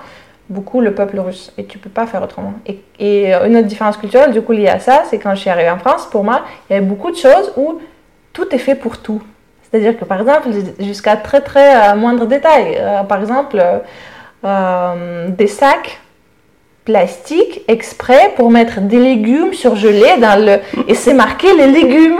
beaucoup 0.50 0.82
le 0.82 0.94
peuple 0.94 1.20
russe 1.20 1.54
et 1.58 1.66
tu 1.66 1.78
peux 1.78 1.90
pas 1.90 2.06
faire 2.06 2.22
autrement. 2.22 2.54
Et, 2.66 2.82
et 3.00 3.34
une 3.34 3.56
autre 3.56 3.68
différence 3.68 3.96
culturelle 3.96 4.32
du 4.34 4.42
coup 4.42 4.52
liée 4.52 4.68
à 4.68 4.80
ça, 4.80 5.04
c'est 5.10 5.18
quand 5.18 5.34
je 5.34 5.40
suis 5.40 5.50
arrivée 5.50 5.70
en 5.70 5.78
France, 5.78 6.08
pour 6.08 6.26
moi, 6.26 6.42
il 6.70 6.74
y 6.74 6.76
avait 6.76 6.86
beaucoup 6.86 7.10
de 7.10 7.16
choses 7.16 7.54
où 7.56 7.80
tout 8.34 8.54
est 8.54 8.58
fait 8.58 8.76
pour 8.76 8.98
tout. 8.98 9.22
C'est-à-dire 9.64 9.98
que 9.98 10.04
par 10.04 10.20
exemple, 10.20 10.50
jusqu'à 10.80 11.16
très 11.16 11.40
très 11.40 11.92
euh, 11.92 11.96
moindre 11.96 12.26
détail, 12.26 12.76
euh, 12.78 13.04
par 13.04 13.22
exemple, 13.22 13.58
euh, 13.62 13.78
euh, 14.44 15.30
des 15.30 15.48
sacs 15.48 16.01
plastiques 16.92 17.62
exprès 17.70 18.34
pour 18.36 18.52
mettre 18.52 18.82
des 18.82 19.00
légumes 19.00 19.54
surgelés 19.54 20.18
dans 20.20 20.44
le 20.44 20.60
et 20.88 20.96
c'est 20.96 21.14
marqué 21.14 21.48
les 21.56 21.68
légumes. 21.68 22.20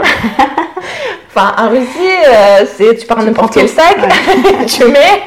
enfin 1.28 1.54
en 1.58 1.68
Russie, 1.68 2.16
euh, 2.26 2.64
c'est 2.74 2.96
tu 2.96 3.06
prends 3.06 3.22
n'importe 3.22 3.52
quel 3.52 3.68
sac, 3.68 3.96
tu 4.66 4.84
mets 4.86 5.20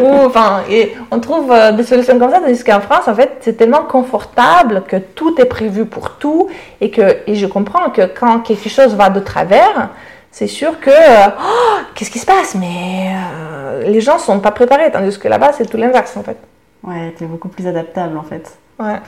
ou 0.00 0.24
enfin 0.24 0.62
et 0.70 0.94
on 1.10 1.20
trouve 1.20 1.52
euh, 1.52 1.72
des 1.72 1.84
solutions 1.84 2.18
comme 2.18 2.30
ça 2.30 2.40
tandis 2.40 2.64
qu'en 2.64 2.80
France 2.80 3.08
en 3.08 3.14
fait 3.14 3.32
c'est 3.40 3.58
tellement 3.58 3.82
confortable 3.82 4.84
que 4.88 4.96
tout 4.96 5.38
est 5.38 5.50
prévu 5.58 5.84
pour 5.84 6.12
tout 6.12 6.48
et 6.80 6.90
que 6.90 7.18
et 7.26 7.34
je 7.34 7.46
comprends 7.46 7.90
que 7.90 8.02
quand 8.18 8.40
quelque 8.40 8.70
chose 8.70 8.94
va 8.94 9.10
de 9.10 9.20
travers 9.20 9.90
c'est 10.30 10.46
sûr 10.46 10.80
que 10.80 10.90
euh, 10.90 11.30
Oh, 11.38 11.78
qu'est-ce 11.94 12.10
qui 12.10 12.18
se 12.18 12.26
passe? 12.26 12.54
Mais 12.54 13.12
euh, 13.14 13.82
les 13.84 14.00
gens 14.00 14.18
sont 14.18 14.40
pas 14.40 14.50
préparés 14.50 14.90
tandis 14.90 15.18
que 15.18 15.28
là-bas 15.28 15.52
c'est 15.52 15.66
tout 15.66 15.76
l'inverse 15.76 16.16
en 16.16 16.22
fait. 16.22 16.38
Ouais, 16.82 17.14
t'es 17.16 17.26
beaucoup 17.26 17.48
plus 17.48 17.66
adaptable 17.66 18.16
en 18.16 18.22
fait. 18.22 18.58
Ouais. 18.78 18.98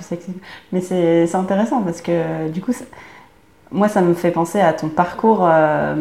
Mais 0.73 0.81
c'est 0.81 1.35
intéressant 1.35 1.83
parce 1.83 2.01
que 2.01 2.49
du 2.49 2.61
coup, 2.61 2.73
ça- 2.73 2.85
moi 3.73 3.89
ça 3.89 4.01
me 4.03 4.15
fait 4.15 4.31
penser 4.31 4.61
à 4.61 4.73
ton 4.73 4.89
parcours 4.89 5.41
euh, 5.51 5.95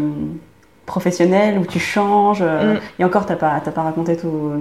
professionnel 0.86 1.57
où 1.57 1.66
tu 1.66 1.80
changes. 1.80 2.41
euh, 2.41 2.74
Mm. 2.76 2.80
Et 2.99 3.05
encore, 3.05 3.26
t'as 3.26 3.38
pas, 3.38 3.53
t'as 3.64 3.72
pas 3.72 3.84
raconté 3.84 4.18
tous 4.18 4.51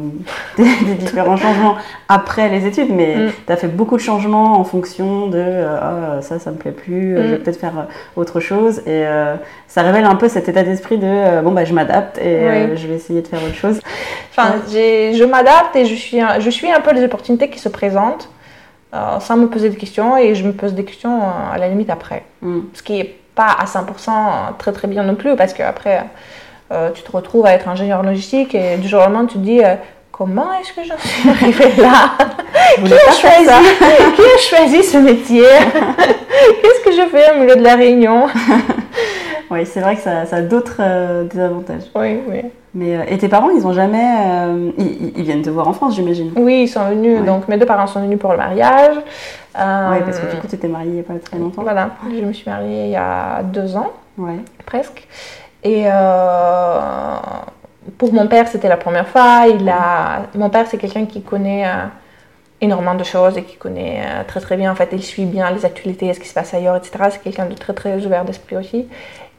des 0.57 0.95
différents 0.95 1.37
changements 1.37 1.75
après 2.09 2.49
les 2.49 2.65
études, 2.65 2.91
mais 2.95 3.17
Mm. 3.17 3.31
t'as 3.47 3.57
fait 3.57 3.67
beaucoup 3.67 3.97
de 3.97 4.01
changements 4.01 4.59
en 4.59 4.63
fonction 4.65 5.27
de 5.27 5.37
euh, 5.39 5.79
Ah, 6.19 6.23
ça, 6.23 6.39
ça 6.39 6.53
me 6.53 6.57
plaît 6.57 6.71
plus, 6.71 7.17
euh, 7.17 7.23
je 7.25 7.29
vais 7.33 7.39
Mm. 7.39 7.43
peut-être 7.43 7.59
faire 7.61 7.87
autre 8.17 8.39
chose. 8.39 8.83
Et 8.87 9.05
ça 9.67 9.83
révèle 9.83 10.05
un 10.05 10.15
peu 10.15 10.29
cet 10.29 10.49
état 10.49 10.63
d'esprit 10.63 10.97
de 10.99 11.41
bon, 11.43 11.51
bah 11.51 11.65
je 11.65 11.75
m'adapte 11.75 12.19
et 12.19 12.69
Oui. 12.71 12.77
je 12.77 12.87
vais 12.87 12.95
essayer 12.95 13.21
de 13.21 13.27
faire 13.27 13.43
autre 13.43 13.57
chose. 13.57 13.81
Enfin, 14.31 14.55
je 14.69 15.25
m'adapte 15.25 15.75
et 15.77 15.85
je 15.87 15.95
suis, 15.95 16.21
un- 16.21 16.39
je 16.39 16.51
suis 16.51 16.71
un 16.71 16.81
peu 16.81 16.93
les 16.95 17.03
opportunités 17.05 17.51
qui 17.51 17.59
se 17.59 17.69
présentent 17.69 18.31
sans 19.21 19.37
me 19.37 19.47
poser 19.47 19.71
de 19.71 19.75
questions 19.75 20.17
et 20.19 20.35
je 20.35 20.45
me 20.45 20.53
pose 20.53 20.75
des 20.75 20.85
questions 20.85 21.23
euh, 21.23 21.55
à 21.55 21.59
la 21.59 21.69
limite 21.69 21.91
après. 21.91 22.25
Mm. 22.43 22.61
Ce 22.75 22.83
qui 22.83 22.93
n'est 22.95 23.17
pas 23.35 23.57
à 23.59 23.65
100% 23.65 24.57
très 24.59 24.73
très 24.73 24.89
bien 24.89 25.03
non 25.03 25.15
plus 25.15 25.35
parce 25.37 25.55
qu'après 25.55 26.05
euh, 26.71 26.91
tu 26.91 27.03
te 27.03 27.11
retrouves 27.11 27.47
à 27.47 27.53
être 27.53 27.69
ingénieur 27.69 28.03
logistique 28.03 28.55
et 28.55 28.77
du 28.77 28.89
jour 28.89 29.01
au 29.01 29.05
lendemain 29.05 29.25
tu 29.25 29.35
te 29.35 29.39
dis 29.39 29.65
euh, 29.65 29.77
comment 30.11 30.53
est-ce 30.61 30.75
que 30.75 30.87
j'en 30.87 30.99
suis 30.99 31.29
arrivée 31.31 31.83
là? 31.83 32.13
Qui 32.77 32.93
a, 32.93 33.13
choisi, 33.13 33.47
qui 34.17 34.23
a 34.23 34.57
choisi 34.57 34.83
ce 34.83 34.99
métier? 34.99 35.43
Qu'est-ce 36.63 36.85
que 36.85 36.93
je 36.93 37.09
fais 37.11 37.33
au 37.33 37.41
milieu 37.41 37.57
de 37.57 37.63
la 37.63 37.77
réunion? 37.77 38.27
Oui, 39.53 39.67
c'est 39.67 39.81
vrai 39.81 39.97
que 39.97 40.01
ça, 40.01 40.25
ça 40.25 40.37
a 40.37 40.41
d'autres 40.41 40.77
euh, 40.81 41.25
désavantages. 41.25 41.83
Oui, 41.95 42.19
oui. 42.27 42.41
Mais, 42.75 42.97
euh, 42.97 43.03
et 43.07 43.19
tes 43.19 43.29
parents, 43.29 43.51
ils 43.51 43.67
ont 43.67 43.75
jamais. 43.75 44.15
euh, 44.25 44.71
ils, 44.79 45.23
viennent 45.23 45.43
te 45.43 45.51
voir 45.51 45.69
en 45.69 45.75
France, 45.75 45.95
j'imagine. 45.95 46.33
Oui, 46.37 46.63
ils 46.63 46.69
sont 46.69 46.89
venus, 46.89 47.21
Ouais. 47.21 47.27
donc 47.27 47.47
mes 47.49 47.59
deux 47.59 47.67
parents 47.67 47.87
sont 47.87 48.01
venus 48.01 48.19
pour 48.19 48.33
le 48.33 48.39
mariage. 48.39 48.97
Oui, 48.97 49.99
parce 50.05 50.19
que 50.19 50.35
du 50.35 50.41
coup, 50.41 50.47
tu 50.49 50.55
étais 50.55 50.69
mariée 50.69 50.89
il 50.89 50.95
n'y 50.95 51.01
a 51.01 51.03
pas 51.03 51.19
très 51.23 51.39
longtemps. 51.39 51.63
Voilà, 51.63 51.91
je 52.11 52.25
me 52.25 52.33
suis 52.33 52.51
mariée 52.51 52.87
il 52.87 52.91
y 52.93 52.97
a 52.97 53.43
deux 53.43 53.77
ans, 53.77 53.91
Ouais. 54.17 54.39
presque. 54.65 55.07
Et 55.63 55.85
pour 57.99 58.15
mon 58.15 58.27
père, 58.29 58.49
c'était 58.49 58.69
la 58.69 58.79
première 58.79 59.07
fois. 59.07 59.45
Il 59.49 59.69
a... 59.69 60.23
Mon 60.35 60.49
père, 60.49 60.67
c'est 60.67 60.79
quelqu'un 60.79 61.05
qui 61.05 61.21
connaît 61.21 61.67
énormément 62.63 62.95
de 62.95 63.05
choses 63.05 63.37
et 63.37 63.43
qui 63.43 63.57
connaît 63.57 64.03
très 64.27 64.41
très 64.41 64.57
bien. 64.57 64.73
En 64.73 64.75
fait, 64.75 64.89
il 64.93 65.03
suit 65.03 65.27
bien 65.27 65.51
les 65.51 65.67
actualités, 65.67 66.15
ce 66.15 66.21
qui 66.21 66.29
se 66.29 66.35
passe 66.35 66.55
ailleurs, 66.55 66.77
etc. 66.77 66.93
C'est 67.11 67.23
quelqu'un 67.23 67.45
de 67.47 67.55
très 67.55 67.75
très 67.75 68.07
ouvert 68.07 68.25
d'esprit 68.25 68.57
aussi. 68.57 68.89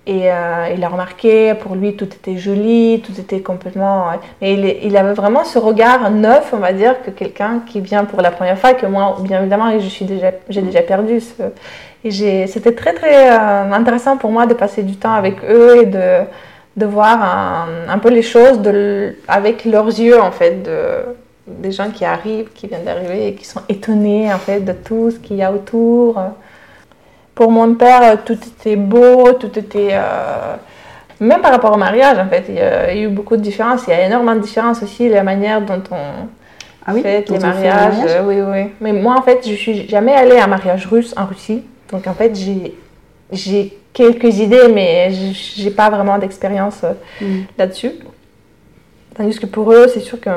Et 0.05 0.29
euh, 0.29 0.67
il 0.75 0.83
a 0.83 0.89
remarqué, 0.89 1.53
pour 1.53 1.75
lui, 1.75 1.95
tout 1.95 2.03
était 2.05 2.35
joli, 2.37 3.01
tout 3.05 3.17
était 3.19 3.39
complètement. 3.39 4.09
euh, 4.09 4.13
Mais 4.41 4.53
il, 4.83 4.97
avait 4.97 5.13
vraiment 5.13 5.45
ce 5.45 5.57
regard 5.57 6.11
neuf, 6.11 6.49
on 6.51 6.57
va 6.57 6.73
dire, 6.73 7.01
que 7.03 7.09
quelqu'un 7.09 7.61
qui 7.65 7.79
vient 7.79 8.03
pour 8.03 8.21
la 8.21 8.29
première 8.31 8.57
fois, 8.59 8.73
que 8.73 8.85
moi, 8.85 9.15
bien 9.21 9.39
évidemment, 9.39 9.69
suis 9.87 10.03
déjà, 10.03 10.31
j'ai 10.49 10.61
déjà 10.61 10.81
perdu. 10.81 11.21
Et 12.03 12.11
j'ai- 12.11 12.47
c'était 12.47 12.73
très 12.75 12.93
très 12.93 13.31
euh, 13.31 13.71
intéressant 13.71 14.17
pour 14.17 14.29
moi 14.31 14.45
de 14.45 14.53
passer 14.53 14.83
du 14.83 14.97
temps 14.97 15.13
avec 15.13 15.37
eux 15.49 15.81
et 15.83 15.85
de, 15.85 16.25
de 16.75 16.85
voir 16.85 17.65
un, 17.87 17.97
peu 17.99 18.09
les 18.09 18.23
choses 18.23 18.59
avec 19.29 19.63
leurs 19.63 19.87
yeux, 19.87 20.19
en 20.19 20.31
fait, 20.31 20.63
de, 20.63 21.15
des 21.47 21.71
gens 21.71 21.89
qui 21.91 22.03
arrivent, 22.03 22.49
qui 22.53 22.67
viennent 22.67 22.83
d'arriver 22.83 23.27
et 23.29 23.33
qui 23.35 23.45
sont 23.45 23.61
étonnés, 23.69 24.33
en 24.33 24.37
fait, 24.37 24.59
de 24.59 24.73
tout 24.73 25.11
ce 25.11 25.17
qu'il 25.19 25.37
y 25.37 25.43
a 25.43 25.51
autour. 25.53 26.19
Pour 27.35 27.51
mon 27.51 27.73
père, 27.75 28.01
euh, 28.03 28.15
tout 28.23 28.33
était 28.33 28.75
beau, 28.75 29.33
tout 29.33 29.57
était... 29.57 29.89
euh, 29.93 30.55
même 31.19 31.41
par 31.41 31.51
rapport 31.51 31.73
au 31.73 31.77
mariage, 31.77 32.17
en 32.19 32.27
fait, 32.27 32.45
il 32.49 32.55
y, 32.55 32.59
a, 32.61 32.95
eu 32.95 33.07
beaucoup 33.07 33.37
de 33.37 33.41
différences. 33.41 33.83
Il 33.87 33.91
y 33.91 33.93
a 33.93 34.05
énormément 34.05 34.35
de 34.35 34.41
différences 34.41 34.83
aussi, 34.83 35.09
la 35.09 35.23
manière 35.23 35.61
dont 35.61 35.81
on 35.91 36.27
Ah 36.85 36.91
oui 36.93 37.01
fait 37.01 37.27
les 37.29 37.39
mariages. 37.39 37.97
mariage 37.97 38.17
euh, 38.19 38.23
oui, 38.27 38.41
oui. 38.41 38.71
Mais 38.81 38.93
moi, 38.93 39.15
en 39.17 39.21
fait, 39.21 39.39
je 39.47 39.53
suis 39.55 39.87
jamais 39.87 40.13
allée 40.13 40.37
à 40.37 40.43
un 40.43 40.47
mariage 40.47 40.85
russe 40.87 41.13
en 41.17 41.25
Russie. 41.25 41.63
Donc, 41.91 42.05
en 42.07 42.13
fait, 42.13 42.35
j'ai, 42.35 42.75
j'ai 43.31 43.77
quelques 43.93 44.37
idées, 44.39 44.67
mais 44.73 45.11
je- 45.11 45.61
j'ai 45.61 45.71
pas 45.71 45.89
vraiment 45.89 46.17
d'expérience 46.17 46.81
euh, 46.83 46.93
Mm. 47.21 47.41
là-dessus. 47.57 47.91
Tandis 49.15 49.39
que 49.39 49.45
pour 49.45 49.71
eux, 49.71 49.87
c'est 49.87 49.99
sûr 50.01 50.19
que 50.19 50.29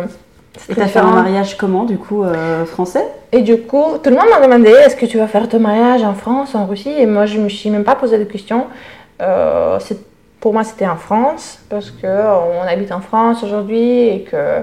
Et 0.68 0.74
t'as 0.74 0.86
fait 0.86 0.98
un 0.98 1.10
mariage 1.10 1.56
comment, 1.56 1.84
du 1.84 1.98
coup, 1.98 2.24
euh, 2.24 2.64
français? 2.64 3.04
Et 3.32 3.42
du 3.42 3.58
coup, 3.58 3.98
tout 4.02 4.10
le 4.10 4.16
monde 4.16 4.26
m'a 4.30 4.44
demandé 4.44 4.70
est-ce 4.70 4.96
que 4.96 5.06
tu 5.06 5.18
vas 5.18 5.26
faire 5.26 5.48
ton 5.48 5.60
mariage 5.60 6.02
en 6.02 6.14
France, 6.14 6.54
en 6.54 6.66
Russie? 6.66 6.92
Et 6.96 7.06
moi, 7.06 7.26
je 7.26 7.38
me 7.38 7.48
suis 7.48 7.70
même 7.70 7.84
pas 7.84 7.94
posé 7.94 8.18
de 8.18 8.24
questions. 8.24 8.66
Euh, 9.20 9.78
pour 10.40 10.52
moi, 10.52 10.64
c'était 10.64 10.86
en 10.86 10.96
France 10.96 11.58
parce 11.68 11.90
que 11.90 12.06
euh, 12.06 12.62
habite 12.62 12.92
en 12.92 13.00
France 13.00 13.42
aujourd'hui 13.42 14.08
et 14.08 14.20
que 14.22 14.62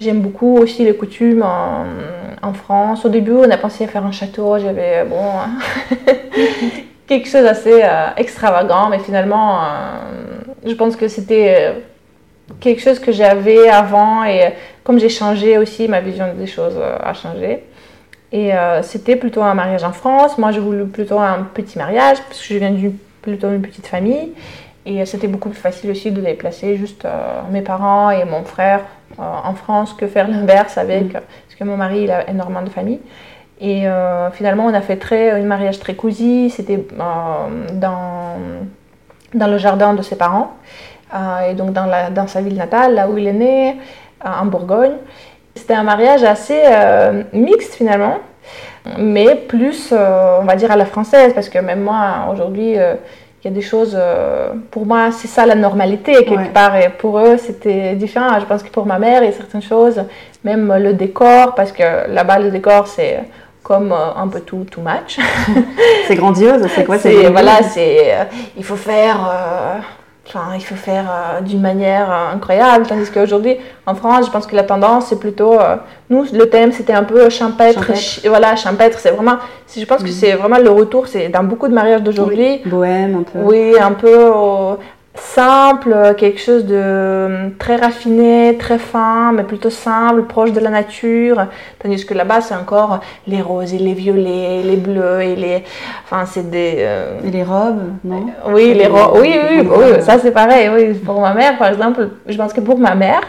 j'aime 0.00 0.20
beaucoup 0.20 0.58
aussi 0.58 0.84
les 0.84 0.94
coutumes 0.94 1.42
en, 1.42 1.86
en 2.42 2.52
France. 2.52 3.04
Au 3.04 3.08
début, 3.08 3.32
on 3.32 3.50
a 3.50 3.56
pensé 3.56 3.84
à 3.84 3.88
faire 3.88 4.04
un 4.04 4.12
château. 4.12 4.58
J'avais 4.58 5.04
bon 5.04 5.96
quelque 7.06 7.28
chose 7.28 7.44
d'assez 7.44 7.82
euh, 7.82 8.08
extravagant, 8.16 8.88
mais 8.88 8.98
finalement, 8.98 9.60
je 10.64 10.74
pense 10.74 10.96
que 10.96 11.08
c'était 11.08 11.74
quelque 12.60 12.80
chose 12.80 12.98
que 12.98 13.12
j'avais 13.12 13.68
avant 13.68 14.24
et 14.24 14.44
euh, 14.46 14.50
comme 14.84 14.98
j'ai 14.98 15.08
changé 15.08 15.58
aussi, 15.58 15.88
ma 15.88 16.00
vision 16.00 16.26
des 16.34 16.46
choses 16.46 16.76
euh, 16.76 16.96
a 17.02 17.12
changé. 17.12 17.64
Et 18.32 18.54
euh, 18.54 18.82
c'était 18.82 19.16
plutôt 19.16 19.42
un 19.42 19.54
mariage 19.54 19.84
en 19.84 19.92
France. 19.92 20.36
Moi, 20.38 20.50
je 20.50 20.60
voulais 20.60 20.84
plutôt 20.84 21.18
un 21.18 21.46
petit 21.54 21.78
mariage 21.78 22.18
parce 22.28 22.40
que 22.40 22.54
je 22.54 22.58
viens 22.58 22.70
d'une 22.70 22.96
plutôt 23.22 23.48
une 23.50 23.62
petite 23.62 23.86
famille. 23.86 24.32
Et 24.84 25.04
c'était 25.04 25.26
beaucoup 25.26 25.48
plus 25.48 25.58
facile 25.58 25.90
aussi 25.90 26.12
de 26.12 26.20
les 26.20 26.34
placer 26.34 26.76
juste 26.76 27.04
euh, 27.04 27.40
mes 27.50 27.62
parents 27.62 28.10
et 28.10 28.24
mon 28.24 28.44
frère 28.44 28.82
euh, 29.18 29.22
en 29.22 29.54
France 29.54 29.92
que 29.94 30.06
faire 30.06 30.28
l'inverse 30.34 30.78
avec, 30.78 31.04
Mm. 31.06 31.12
parce 31.12 31.54
que 31.58 31.64
mon 31.64 31.76
mari, 31.76 32.02
il 32.02 32.10
a 32.10 32.28
énormément 32.28 32.62
de 32.62 32.70
famille. 32.70 33.00
Et 33.58 33.86
finalement, 34.34 34.66
on 34.66 34.74
a 34.74 34.82
fait 34.82 34.98
très, 34.98 35.30
un 35.30 35.42
mariage 35.42 35.78
très 35.78 35.94
cosy. 35.94 36.50
C'était 36.50 36.78
dans, 36.94 38.36
dans 39.32 39.46
le 39.46 39.56
jardin 39.56 39.94
de 39.94 40.02
ses 40.02 40.16
parents. 40.16 40.52
Euh, 41.14 41.50
et 41.50 41.54
donc 41.54 41.72
dans, 41.72 41.86
la, 41.86 42.10
dans 42.10 42.26
sa 42.26 42.40
ville 42.40 42.56
natale, 42.56 42.94
là 42.94 43.08
où 43.08 43.16
il 43.16 43.26
est 43.26 43.32
né, 43.32 43.76
euh, 44.24 44.28
en 44.42 44.46
Bourgogne. 44.46 44.96
C'était 45.54 45.74
un 45.74 45.84
mariage 45.84 46.22
assez 46.24 46.60
euh, 46.66 47.22
mixte 47.32 47.74
finalement, 47.74 48.18
mais 48.98 49.34
plus, 49.36 49.92
on 49.92 50.44
va 50.44 50.54
dire, 50.54 50.70
à 50.70 50.76
la 50.76 50.84
française, 50.84 51.32
parce 51.34 51.48
que 51.48 51.58
même 51.58 51.80
moi, 51.80 52.28
aujourd'hui, 52.30 52.72
il 52.72 53.44
y 53.44 53.48
a 53.48 53.50
des 53.50 53.62
choses, 53.62 53.98
pour 54.70 54.84
moi, 54.86 55.10
c'est 55.12 55.28
ça 55.28 55.46
la 55.46 55.54
normalité 55.54 56.12
quelque 56.24 56.36
Ouais. 56.36 56.50
part, 56.52 56.76
et 56.76 56.90
pour 56.90 57.18
eux, 57.18 57.36
c'était 57.38 57.94
différent. 57.94 58.38
Je 58.38 58.44
pense 58.44 58.62
que 58.62 58.68
pour 58.68 58.84
ma 58.86 58.98
mère, 58.98 59.22
il 59.22 59.26
y 59.26 59.28
a 59.30 59.32
certaines 59.32 59.62
choses, 59.62 60.02
même 60.44 60.72
le 60.78 60.92
décor, 60.92 61.54
parce 61.54 61.72
que 61.72 61.82
là-bas, 62.12 62.38
le 62.38 62.50
décor, 62.50 62.86
c'est 62.86 63.20
comme 63.62 63.90
euh, 63.92 64.14
un 64.22 64.28
peu 64.28 64.40
tout, 64.40 64.64
tout 64.70 64.80
match. 64.82 65.18
C'est 66.06 66.14
grandiose, 66.14 66.64
c'est 66.72 66.84
quoi 66.84 66.98
C'est- 66.98 67.28
voilà, 67.30 67.62
c'est 67.64 68.14
euh, 68.14 68.24
il 68.56 68.62
faut 68.62 68.76
faire 68.76 69.18
euh, 69.28 69.78
Enfin, 70.28 70.54
il 70.56 70.60
faut 70.64 70.74
faire 70.74 71.04
euh, 71.08 71.40
d'une 71.40 71.60
manière 71.60 72.10
euh, 72.10 72.34
incroyable, 72.34 72.84
tandis 72.86 73.08
qu'aujourd'hui, 73.10 73.56
en 73.86 73.94
France, 73.94 74.26
je 74.26 74.30
pense 74.32 74.46
que 74.46 74.56
la 74.56 74.64
tendance, 74.64 75.06
c'est 75.06 75.20
plutôt... 75.20 75.54
euh, 75.60 75.76
nous, 76.10 76.24
le 76.32 76.46
thème, 76.50 76.72
c'était 76.72 76.92
un 76.94 77.04
peu 77.04 77.28
champêtre. 77.30 77.80
Voilà, 78.26 78.56
champêtre, 78.56 78.98
c'est 78.98 79.12
vraiment... 79.12 79.36
Je 79.76 79.84
pense 79.84 79.98
que 80.02 80.08
Mhm. 80.08 80.12
c'est 80.12 80.32
vraiment 80.32 80.58
le 80.58 80.70
retour, 80.70 81.06
c'est 81.06 81.28
dans 81.28 81.44
beaucoup 81.44 81.68
de 81.68 81.74
mariages 81.74 82.02
d'aujourd'hui. 82.02 82.60
Bohème 82.66 83.18
un 83.20 83.22
peu. 83.22 83.38
Oui, 83.40 83.74
un 83.80 83.92
peu 83.92 84.30
simple, 85.16 85.92
euh, 85.92 86.14
quelque 86.14 86.40
chose 86.40 86.64
de 86.66 86.74
euh, 86.76 87.48
très 87.58 87.76
raffiné, 87.76 88.56
très 88.58 88.78
fin, 88.78 89.32
mais 89.32 89.42
plutôt 89.44 89.70
simple, 89.70 90.22
proche 90.24 90.52
de 90.52 90.60
la 90.60 90.70
nature. 90.70 91.46
Tandis 91.82 92.04
que 92.06 92.14
là-bas, 92.14 92.40
c'est 92.40 92.54
encore 92.54 93.00
les 93.26 93.40
roses 93.42 93.74
et 93.74 93.78
les 93.78 93.94
violets, 93.94 94.62
les 94.62 94.76
bleus 94.76 95.22
et 95.22 95.36
les... 95.36 95.64
Enfin, 96.04 96.24
c'est 96.26 96.48
des... 96.50 96.76
euh, 96.78 97.18
Et 97.24 97.30
les 97.30 97.42
robes, 97.44 97.82
non? 98.04 98.26
Oui, 98.48 98.68
les 98.68 98.74
Les- 98.74 98.86
ro- 98.86 99.18
oui, 99.20 99.34
oui, 99.50 99.60
oui, 99.60 99.66
robes. 99.68 100.00
ça 100.00 100.18
c'est 100.18 100.32
pareil. 100.32 100.68
Oui, 100.74 100.94
pour 100.94 101.20
ma 101.20 101.34
mère, 101.34 101.58
par 101.58 101.68
exemple, 101.68 102.08
je 102.26 102.36
pense 102.36 102.52
que 102.52 102.60
pour 102.60 102.78
ma 102.78 102.94
mère, 102.94 103.22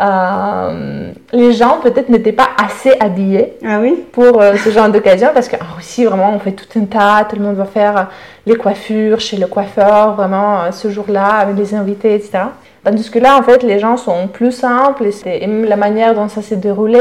euh, 0.00 1.10
les 1.32 1.52
gens 1.52 1.78
peut-être 1.82 2.08
n'étaient 2.08 2.32
pas 2.32 2.48
assez 2.62 2.92
habillés 3.00 3.54
Ah 3.64 3.78
oui? 3.80 4.04
pour 4.12 4.40
euh, 4.40 4.54
ce 4.56 4.70
genre 4.70 4.88
d'occasion 4.88 5.28
parce 5.34 5.48
qu'en 5.48 5.56
Russie, 5.76 6.04
vraiment, 6.04 6.32
on 6.34 6.38
fait 6.38 6.52
tout 6.52 6.78
un 6.78 6.84
tas, 6.84 7.24
tout 7.28 7.36
le 7.36 7.42
monde 7.42 7.56
va 7.56 7.64
faire 7.64 7.96
euh, 7.96 8.02
les 8.46 8.56
coiffures 8.56 9.20
chez 9.20 9.36
le 9.36 9.46
coiffeur, 9.46 10.14
vraiment, 10.14 10.70
ce 10.72 10.88
jour-là, 10.90 11.26
avec 11.40 11.56
les 11.56 11.74
invités, 11.74 12.14
etc. 12.14 12.38
Tandis 12.84 13.10
que 13.10 13.18
là, 13.18 13.36
en 13.36 13.42
fait, 13.42 13.62
les 13.62 13.78
gens 13.78 13.96
sont 13.96 14.28
plus 14.28 14.52
simples 14.52 15.04
et, 15.06 15.12
c'est- 15.12 15.38
et 15.42 15.46
même 15.46 15.64
la 15.68 15.76
manière 15.76 16.14
dont 16.14 16.28
ça 16.28 16.42
s'est 16.42 16.56
déroulé. 16.56 17.00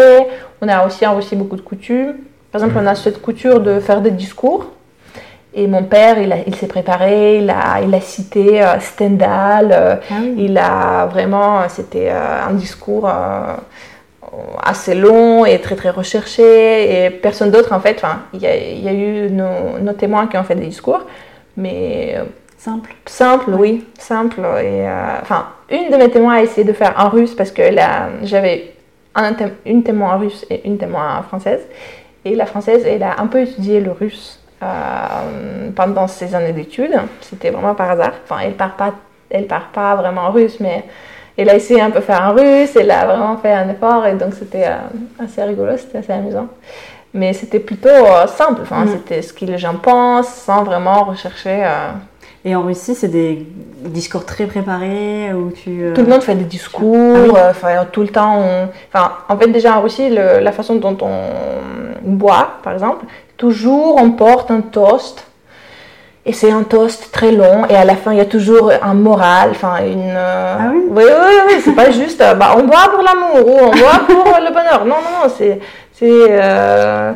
On 0.61 0.67
a 0.67 0.85
aussi 0.85 1.05
en 1.05 1.15
Russie 1.15 1.35
beaucoup 1.35 1.55
de 1.55 1.61
coutumes. 1.61 2.15
Par 2.51 2.61
exemple, 2.63 2.79
on 2.83 2.87
a 2.87 2.95
cette 2.95 3.21
couture 3.21 3.59
de 3.59 3.79
faire 3.79 4.01
des 4.01 4.11
discours. 4.11 4.65
Et 5.59 5.65
mon 5.67 5.83
père, 5.83 6.19
il, 6.19 6.31
a- 6.31 6.43
il 6.45 6.55
s'est 6.55 6.67
préparé, 6.67 7.39
il 7.39 7.49
a, 7.49 7.81
il 7.81 7.93
a 7.93 7.99
cité 8.01 8.61
euh, 8.63 8.79
Stendhal, 8.79 9.69
euh, 9.73 9.95
Ah 10.11 10.13
oui. 10.21 10.35
il 10.45 10.57
a 10.57 11.07
vraiment, 11.07 11.67
c'était 11.67 12.09
euh, 12.11 12.47
un 12.49 12.53
discours 12.53 13.09
assez 14.63 14.93
long 14.93 15.45
et 15.45 15.59
très 15.59 15.75
très 15.75 15.89
recherché 15.89 17.05
et 17.05 17.09
personne 17.09 17.49
d'autre 17.49 17.73
en 17.73 17.79
fait, 17.79 18.03
il 18.33 18.41
y 18.41 18.45
a, 18.47 18.55
il 18.55 18.83
y 18.83 18.89
a 18.89 18.93
eu 18.93 19.29
nos, 19.31 19.79
nos 19.79 19.93
témoins 19.93 20.27
qui 20.27 20.37
ont 20.37 20.43
fait 20.43 20.55
des 20.55 20.65
discours, 20.67 21.01
mais 21.55 22.15
Simple. 22.57 22.89
simple, 23.05 23.51
oui, 23.57 23.85
simple. 23.97 24.41
Et, 24.63 24.83
enfin, 25.21 25.47
une 25.69 25.89
de 25.91 25.95
mes 25.97 26.09
témoins 26.09 26.35
a 26.35 26.41
essayé 26.41 26.65
de 26.65 26.73
faire 26.73 26.93
en 26.97 27.09
russe 27.09 27.33
parce 27.35 27.51
que 27.51 27.61
là, 27.61 28.09
j'avais 28.23 28.73
un 29.15 29.33
une 29.65 29.83
témoin 29.83 30.17
russe 30.17 30.45
et 30.49 30.67
une 30.67 30.77
témoin 30.77 31.21
française. 31.23 31.61
Et 32.25 32.35
la 32.35 32.45
française, 32.45 32.83
elle 32.85 33.03
a 33.03 33.19
un 33.21 33.27
peu 33.27 33.41
étudié 33.41 33.79
le 33.79 33.91
russe 33.91 34.36
euh, 34.63 35.69
pendant 35.75 36.07
ses 36.07 36.33
années 36.35 36.53
d'études. 36.53 36.95
C'était 37.21 37.49
vraiment 37.49 37.75
par 37.75 37.91
hasard. 37.91 38.13
Enfin, 38.23 38.41
elle 38.43 38.53
part 38.53 38.75
pas, 38.75 38.93
elle 39.29 39.47
part 39.47 39.67
pas 39.73 39.95
vraiment 39.95 40.31
russe, 40.31 40.59
mais 40.59 40.83
elle 41.37 41.49
a 41.49 41.55
essayé 41.55 41.81
un 41.81 41.91
peu 41.91 42.01
faire 42.01 42.21
en 42.23 42.33
russe. 42.33 42.75
Elle 42.75 42.91
a 42.91 43.05
vraiment 43.05 43.37
fait 43.37 43.53
un 43.53 43.69
effort 43.69 44.05
et 44.05 44.13
donc 44.13 44.33
c'était 44.33 44.67
euh, 44.67 45.23
assez 45.23 45.43
rigolo, 45.43 45.77
c'était 45.77 45.99
assez 45.99 46.13
amusant. 46.13 46.47
Mais 47.13 47.33
c'était 47.33 47.59
plutôt 47.59 47.89
euh, 47.89 48.27
simple. 48.27 48.61
Enfin, 48.63 48.85
Mm. 48.85 48.89
c'était 48.89 49.21
ce 49.21 49.33
que 49.33 49.45
les 49.45 49.57
gens 49.57 49.75
pensent 49.75 50.27
sans 50.33 50.63
vraiment 50.63 51.03
rechercher. 51.05 51.67
Et 52.45 52.55
en 52.55 52.61
Russie, 52.61 52.95
c'est 52.95 53.07
des 53.09 53.45
discours 53.85 54.25
très 54.25 54.45
préparés 54.45 55.33
où 55.33 55.51
tu. 55.51 55.81
euh, 55.83 55.93
Tout 55.93 56.01
le 56.03 56.07
monde 56.07 56.21
fait 56.21 56.35
des 56.35 56.45
discours, 56.45 57.15
Ah 57.15 57.19
oui. 57.23 57.31
euh, 57.75 57.83
tout 57.91 58.01
le 58.01 58.07
temps. 58.09 58.37
on- 58.39 58.69
Enfin, 58.93 59.13
en 59.27 59.37
fait, 59.37 59.47
déjà 59.47 59.77
en 59.77 59.81
Russie, 59.81 60.09
le- 60.09 60.39
la 60.39 60.51
façon 60.51 60.75
dont 60.75 60.97
on 61.01 61.19
boit, 62.03 62.51
par 62.63 62.73
exemple, 62.73 63.05
toujours 63.37 63.95
on 64.01 64.11
porte 64.11 64.51
un 64.51 64.61
toast. 64.61 65.23
Et 66.25 66.33
c'est 66.33 66.51
un 66.51 66.63
toast 66.63 67.09
très 67.13 67.31
long, 67.31 67.65
et 67.69 67.75
à 67.77 67.85
la 67.85 67.95
fin, 67.95 68.11
il 68.11 68.17
y 68.17 68.21
a 68.21 68.25
toujours 68.25 68.69
un 68.81 68.93
moral, 68.93 69.51
enfin, 69.51 69.77
une. 69.85 70.13
euh, 70.13 70.55
Ah 70.59 70.71
oui? 70.73 70.81
Oui, 70.89 71.03
oui, 71.07 71.35
oui, 71.47 71.53
c'est 71.63 71.71
pas 71.71 71.89
juste, 71.89 72.19
euh, 72.19 72.33
bah, 72.33 72.53
on 72.57 72.63
boit 72.63 72.89
pour 72.93 73.01
l'amour, 73.01 73.47
ou 73.47 73.57
on 73.67 73.69
boit 73.71 73.99
pour 74.05 74.25
le 74.37 74.53
bonheur. 74.53 74.83
Non, 74.83 74.95
non, 74.95 75.23
non, 75.23 75.33
c'est. 75.37 75.61
c'est 75.93 76.25
euh, 76.29 77.13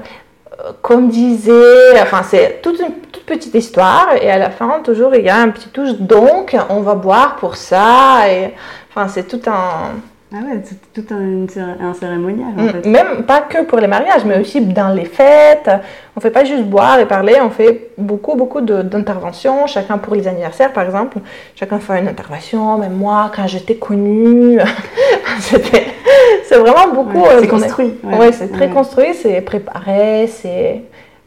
comme 0.82 1.09
disait, 1.09 1.99
enfin 2.01 2.22
c'est 2.24 2.61
toute 2.61 2.80
une 2.80 2.93
toute 3.11 3.26
petite 3.26 3.55
histoire 3.55 4.09
et 4.22 4.30
à 4.30 4.38
la 4.38 4.51
fin 4.51 4.80
toujours 4.84 5.15
il 5.15 5.26
y 5.26 5.30
a 5.30 5.38
un 5.38 5.49
petit 5.49 5.69
touche 5.69 5.93
donc 5.93 6.55
on 6.69 6.82
va 6.82 6.93
boire 6.93 7.38
pour 7.38 7.55
ça 7.55 8.30
et 8.30 8.53
enfin 8.89 9.07
c'est 9.07 9.28
tout 9.28 9.41
un 9.49 9.93
Ah 10.34 10.38
ouais, 10.45 10.61
c'est 10.63 10.79
tout 10.93 11.13
un, 11.13 11.45
un 11.89 11.93
cérémonial 11.93 12.53
en 12.57 12.67
fait. 12.69 12.86
même 12.86 13.23
pas 13.23 13.41
que 13.41 13.63
pour 13.63 13.79
les 13.79 13.88
mariages 13.88 14.23
mais 14.25 14.39
aussi 14.39 14.61
dans 14.61 14.89
les 14.95 15.03
fêtes 15.03 15.69
on 16.15 16.21
fait 16.21 16.32
pas 16.32 16.45
juste 16.45 16.63
boire 16.63 16.99
et 16.99 17.05
parler 17.05 17.36
on 17.41 17.49
fait 17.49 17.89
beaucoup 17.97 18.36
beaucoup 18.38 18.61
d'interventions 18.61 19.67
chacun 19.67 19.97
pour 19.97 20.15
les 20.15 20.25
anniversaires 20.29 20.71
par 20.71 20.84
exemple 20.86 21.17
chacun 21.53 21.79
fait 21.79 21.99
une 21.99 22.07
intervention 22.07 22.77
même 22.77 22.93
moi 22.93 23.29
quand 23.36 23.45
j'étais 23.45 23.75
connue 23.75 24.57
c'est 25.39 26.57
vraiment 26.57 26.93
beaucoup 26.93 27.19
Ouais, 27.23 27.27
euh, 27.36 27.39
c'est 27.41 27.51
on 27.51 27.57
est- 27.57 27.61
construit. 27.67 27.93
Ouais, 28.03 28.32
c'est 28.32 28.51
très 28.51 28.69
construit, 28.69 29.13
c'est 29.13 29.41
préparé, 29.41 30.27
c'est 30.27 30.82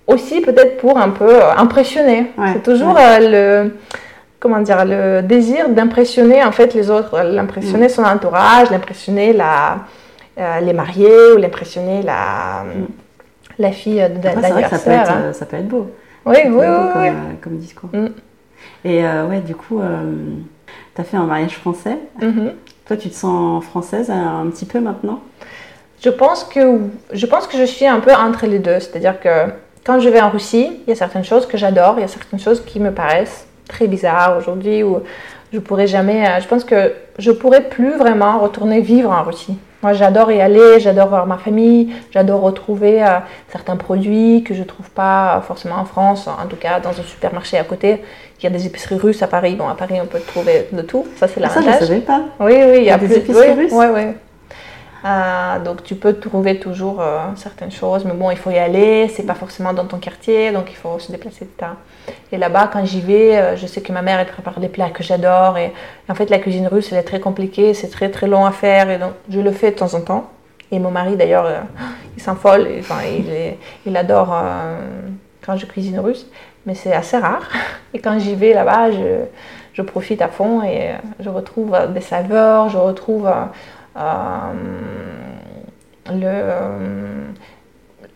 aussi 0.07 0.41
peut-être 0.41 0.77
pour 0.79 0.99
un 0.99 1.11
peu 1.11 1.29
euh, 1.29 1.55
impressionner. 1.57 2.33
C'est 2.53 2.63
toujours 2.63 2.97
euh, 2.99 3.19
le 3.65 3.77
comment 4.45 4.61
dire 4.61 4.85
le 4.85 5.23
désir 5.23 5.71
d'impressionner 5.71 6.45
en 6.45 6.53
fait 6.53 6.75
les 6.75 6.91
autres, 6.91 7.19
Mm. 7.19 7.35
l'impressionner 7.35 7.89
son 7.89 8.05
entourage, 8.05 8.71
l'impressionner 8.71 9.33
la 9.33 9.79
euh, 10.39 10.61
les 10.61 10.73
mariés 10.75 11.33
ou 11.35 11.39
l'impressionner 11.39 12.03
la 12.03 12.65
la 13.59 13.73
fille 13.73 14.03
de, 14.03 14.29
Mm. 14.29 14.33
Après, 14.37 14.51
vrai 14.51 14.63
que 14.65 14.69
ça 14.69 14.79
peut, 14.79 14.91
l'anniversaire. 14.91 15.03
être, 15.03 15.25
euh, 15.25 15.33
ça 15.33 15.47
peut 15.47 15.57
être 15.57 15.69
beau. 15.69 15.91
Oui, 16.27 16.35
Ça 16.37 16.43
peut 16.43 16.49
oui, 16.49 16.55
beau 16.55 16.61
oui, 16.61 16.93
comme, 16.93 17.03
oui. 17.03 17.09
euh, 17.09 17.13
comme 17.41 17.57
discours. 17.57 17.91
Mm. 17.93 18.07
Et 18.85 19.07
euh, 19.07 19.27
ouais, 19.29 19.41
du 19.41 19.55
coup, 19.55 19.81
tu 20.95 21.01
as 21.01 21.05
fait 21.05 21.17
un 21.17 21.25
mariage 21.25 21.57
français. 21.57 21.97
Mhm. 22.21 22.53
Toi, 22.87 22.97
tu 22.99 23.09
te 23.09 23.15
sens 23.15 23.65
française 23.65 24.11
euh, 24.11 24.43
un 24.43 24.47
petit 24.51 24.67
peu 24.67 24.79
maintenant? 24.81 25.21
Je 26.03 26.11
pense 26.11 26.45
que 26.45 26.61
je 27.13 27.27
pense 27.27 27.47
que 27.47 27.57
je 27.57 27.65
suis 27.65 27.87
un 27.87 28.01
peu 28.01 28.13
entre 28.13 28.45
les 28.47 28.59
deux, 28.59 28.79
c'est-à-dire 28.81 29.19
que 29.21 29.37
quand 29.87 30.01
je 30.01 30.09
vais 30.11 30.21
en 30.21 30.29
Russie, 30.31 30.69
il 30.87 30.91
y 30.91 30.93
a 30.93 30.97
certaines 30.97 31.25
choses 31.25 31.47
que 31.47 31.57
j'adore, 31.57 31.95
il 31.99 32.03
y 32.03 32.05
a 32.05 32.09
certaines 32.09 32.41
choses 32.41 32.61
qui 32.65 32.79
me 32.81 32.91
paraissent 32.91 33.47
très 33.69 33.87
bizarres 33.87 34.37
aujourd'hui 34.39 34.83
ou 34.83 35.01
je 35.53 35.59
pourrais 35.59 35.87
jamais 35.87 36.27
euh, 36.27 36.41
je 36.41 36.49
pense 36.49 36.65
que 36.65 36.93
je 37.19 37.31
pourrais 37.31 37.63
plus 37.69 37.97
vraiment 37.97 38.39
retourner 38.39 38.81
vivre 38.81 39.11
en 39.11 39.23
Russie. 39.23 39.57
Moi, 39.83 39.93
j'adore 39.93 40.33
y 40.33 40.41
aller, 40.41 40.81
j'adore 40.81 41.09
voir 41.09 41.27
ma 41.27 41.37
famille, 41.37 41.93
j'adore 42.11 42.41
retrouver 42.41 43.03
euh, 43.05 43.19
certains 43.53 43.77
produits 43.77 44.43
que 44.43 44.55
je 44.55 44.63
trouve 44.63 44.89
pas 44.91 45.43
forcément 45.47 45.77
en 45.77 45.85
France, 45.85 46.27
en 46.27 46.47
tout 46.49 46.57
cas 46.57 46.81
dans 46.81 46.89
un 46.99 47.03
supermarché 47.03 47.59
à 47.59 47.65
côté. 47.65 48.03
Il 48.41 48.45
y 48.45 48.47
a 48.47 48.51
des 48.51 48.65
épiceries 48.67 48.97
russes 48.97 49.23
à 49.23 49.27
Paris. 49.27 49.57
Bon, 49.57 49.69
à 49.69 49.75
Paris, 49.75 49.97
on 50.03 50.07
peut 50.07 50.21
trouver 50.21 50.69
de 50.73 50.81
tout. 50.81 51.05
Ça, 51.17 51.29
c'est 51.29 51.39
Ah, 51.45 51.49
Ça, 51.51 51.57
je 51.57 51.61
ne 51.61 51.67
l'avantage. 51.67 51.89
savais 51.89 52.01
pas. 52.01 52.23
Oui, 52.41 52.55
oui, 52.67 52.77
il 52.79 52.85
y 52.85 52.91
a 52.91 52.97
des 52.97 53.07
plus 53.07 53.17
épiceries 53.17 53.51
oui, 53.51 53.63
russes 53.65 53.73
Oui, 53.75 53.87
oui. 53.95 54.03
Euh, 55.05 55.59
donc 55.59 55.83
tu 55.83 55.97
peux 55.97 56.15
trouver 56.15 56.59
toujours 56.59 57.03
euh, 57.03 57.19
certaines 57.37 57.71
choses, 57.71 58.07
mais 58.07 58.15
bon, 58.15 58.31
il 58.31 58.39
faut 58.39 58.51
y 58.51 58.59
aller, 58.59 59.09
c'est 59.09 59.25
pas 59.25 59.35
forcément 59.35 59.75
dans 59.75 59.85
ton 59.85 59.99
quartier, 59.99 60.51
donc 60.51 60.71
il 60.71 60.77
faut 60.77 60.99
se 60.99 61.13
déplacer, 61.13 61.45
etc. 61.45 61.73
Et 62.33 62.39
là-bas, 62.39 62.71
quand 62.73 62.87
j'y 62.87 63.03
vais, 63.03 63.37
euh, 63.37 63.57
je 63.57 63.67
sais 63.67 63.83
que 63.83 63.93
ma 63.93 64.01
mère, 64.01 64.19
elle 64.19 64.27
prépare 64.27 64.61
des 64.61 64.69
plats 64.69 64.89
que 64.89 65.03
j'adore, 65.03 65.59
et, 65.59 65.73
en 66.09 66.15
fait, 66.15 66.31
la 66.31 66.39
cuisine 66.39 66.69
russe, 66.69 66.91
elle 66.91 66.99
est 66.99 67.03
très 67.03 67.21
compliquée, 67.21 67.75
c'est 67.75 67.91
très 67.91 68.11
très 68.11 68.27
long 68.27 68.47
à 68.47 68.51
faire, 68.51 68.89
et 68.89 68.97
donc 68.97 69.13
je 69.29 69.41
le 69.41 69.53
fais 69.53 69.73
de 69.73 69.77
temps 69.77 69.93
en 69.93 70.01
temps. 70.01 70.31
Et 70.73 70.79
mon 70.79 70.91
mari, 70.91 71.17
d'ailleurs, 71.17 71.49
il 72.17 72.23
s'envole, 72.23 72.67
et, 72.67 72.79
enfin, 72.81 73.01
il, 73.07 73.57
il 73.85 73.97
adore 73.97 74.35
quand 75.45 75.57
je 75.57 75.67
cuisine 75.67 76.01
russe, 76.01 76.27
mais 76.65 76.75
c'est 76.75 76.95
assez 76.95 77.19
rare. 77.19 77.47
Et 77.93 77.99
quand 78.01 78.19
j'y 78.19 78.35
vais 78.35 78.55
là-bas, 78.55 78.91
je, 78.91 79.27
je 79.75 79.83
profite 79.83 80.23
à 80.23 80.29
fond 80.29 80.63
et 80.63 80.93
je 81.21 81.29
retrouve 81.29 81.77
des 81.93 82.01
saveurs, 82.01 82.71
je 82.71 82.79
retrouve 82.79 83.29
euh, 83.97 84.01
euh, 86.11 87.33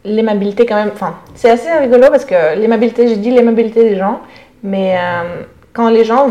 le, 0.04 0.14
l'aimabilité 0.14 0.66
quand 0.66 0.76
même. 0.76 0.90
Enfin, 0.92 1.16
c'est 1.34 1.50
assez 1.50 1.70
rigolo 1.72 2.06
parce 2.10 2.24
que 2.24 2.56
l'aimabilité, 2.58 3.08
j'ai 3.08 3.16
dit 3.16 3.30
l'aimabilité 3.30 3.88
des 3.88 3.96
gens, 3.96 4.20
mais 4.62 4.96
euh, 4.96 5.42
quand 5.72 5.88
les 5.88 6.04
gens 6.04 6.28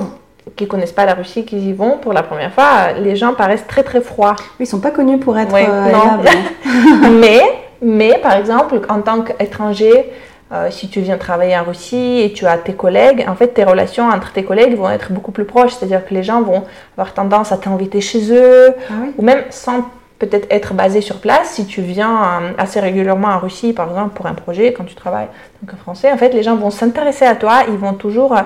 qui 0.55 0.67
connaissent 0.67 0.93
pas 0.93 1.05
la 1.05 1.13
Russie, 1.13 1.45
qui 1.45 1.57
y 1.57 1.73
vont 1.73 1.97
pour 1.97 2.13
la 2.13 2.23
première 2.23 2.53
fois, 2.53 2.93
les 2.99 3.15
gens 3.15 3.33
paraissent 3.33 3.67
très 3.67 3.83
très 3.83 4.01
froids. 4.01 4.35
Ils 4.59 4.67
sont 4.67 4.79
pas 4.79 4.91
connus 4.91 5.19
pour 5.19 5.37
être 5.37 5.53
Oui, 5.53 5.61
euh, 5.67 7.09
mais, 7.19 7.41
mais 7.81 8.17
par 8.19 8.33
exemple, 8.33 8.79
en 8.89 9.01
tant 9.01 9.21
qu'étranger, 9.21 10.11
euh, 10.53 10.69
si 10.71 10.87
tu 10.89 11.01
viens 11.01 11.17
travailler 11.17 11.57
en 11.57 11.63
Russie 11.63 12.21
et 12.21 12.31
tu 12.31 12.45
as 12.45 12.57
tes 12.57 12.73
collègues, 12.73 13.25
en 13.27 13.35
fait, 13.35 13.49
tes 13.49 13.63
relations 13.65 14.07
entre 14.09 14.31
tes 14.31 14.43
collègues 14.43 14.77
vont 14.77 14.89
être 14.89 15.11
beaucoup 15.11 15.31
plus 15.31 15.45
proches. 15.45 15.73
C'est-à-dire 15.73 16.05
que 16.05 16.13
les 16.13 16.23
gens 16.23 16.41
vont 16.41 16.63
avoir 16.95 17.13
tendance 17.13 17.51
à 17.51 17.57
t'inviter 17.57 17.99
chez 18.01 18.31
eux, 18.31 18.73
Ah 18.89 18.93
oui. 19.01 19.11
ou 19.17 19.21
même 19.23 19.43
sans 19.49 19.85
peut-être 20.19 20.47
être 20.49 20.73
basé 20.73 21.01
sur 21.01 21.17
place, 21.17 21.51
si 21.51 21.65
tu 21.67 21.81
viens 21.81 22.15
euh, 22.23 22.51
assez 22.57 22.79
régulièrement 22.79 23.27
en 23.27 23.39
Russie, 23.39 23.73
par 23.73 23.89
exemple, 23.89 24.15
pour 24.15 24.25
un 24.25 24.33
projet, 24.33 24.73
quand 24.73 24.85
tu 24.85 24.95
travailles 24.95 25.27
en 25.71 25.77
Français, 25.77 26.11
en 26.11 26.17
fait, 26.17 26.29
les 26.33 26.43
gens 26.43 26.55
vont 26.55 26.71
s'intéresser 26.71 27.25
à 27.25 27.35
toi, 27.35 27.63
ils 27.67 27.77
vont 27.77 27.93
toujours 27.93 28.35
euh, 28.35 28.41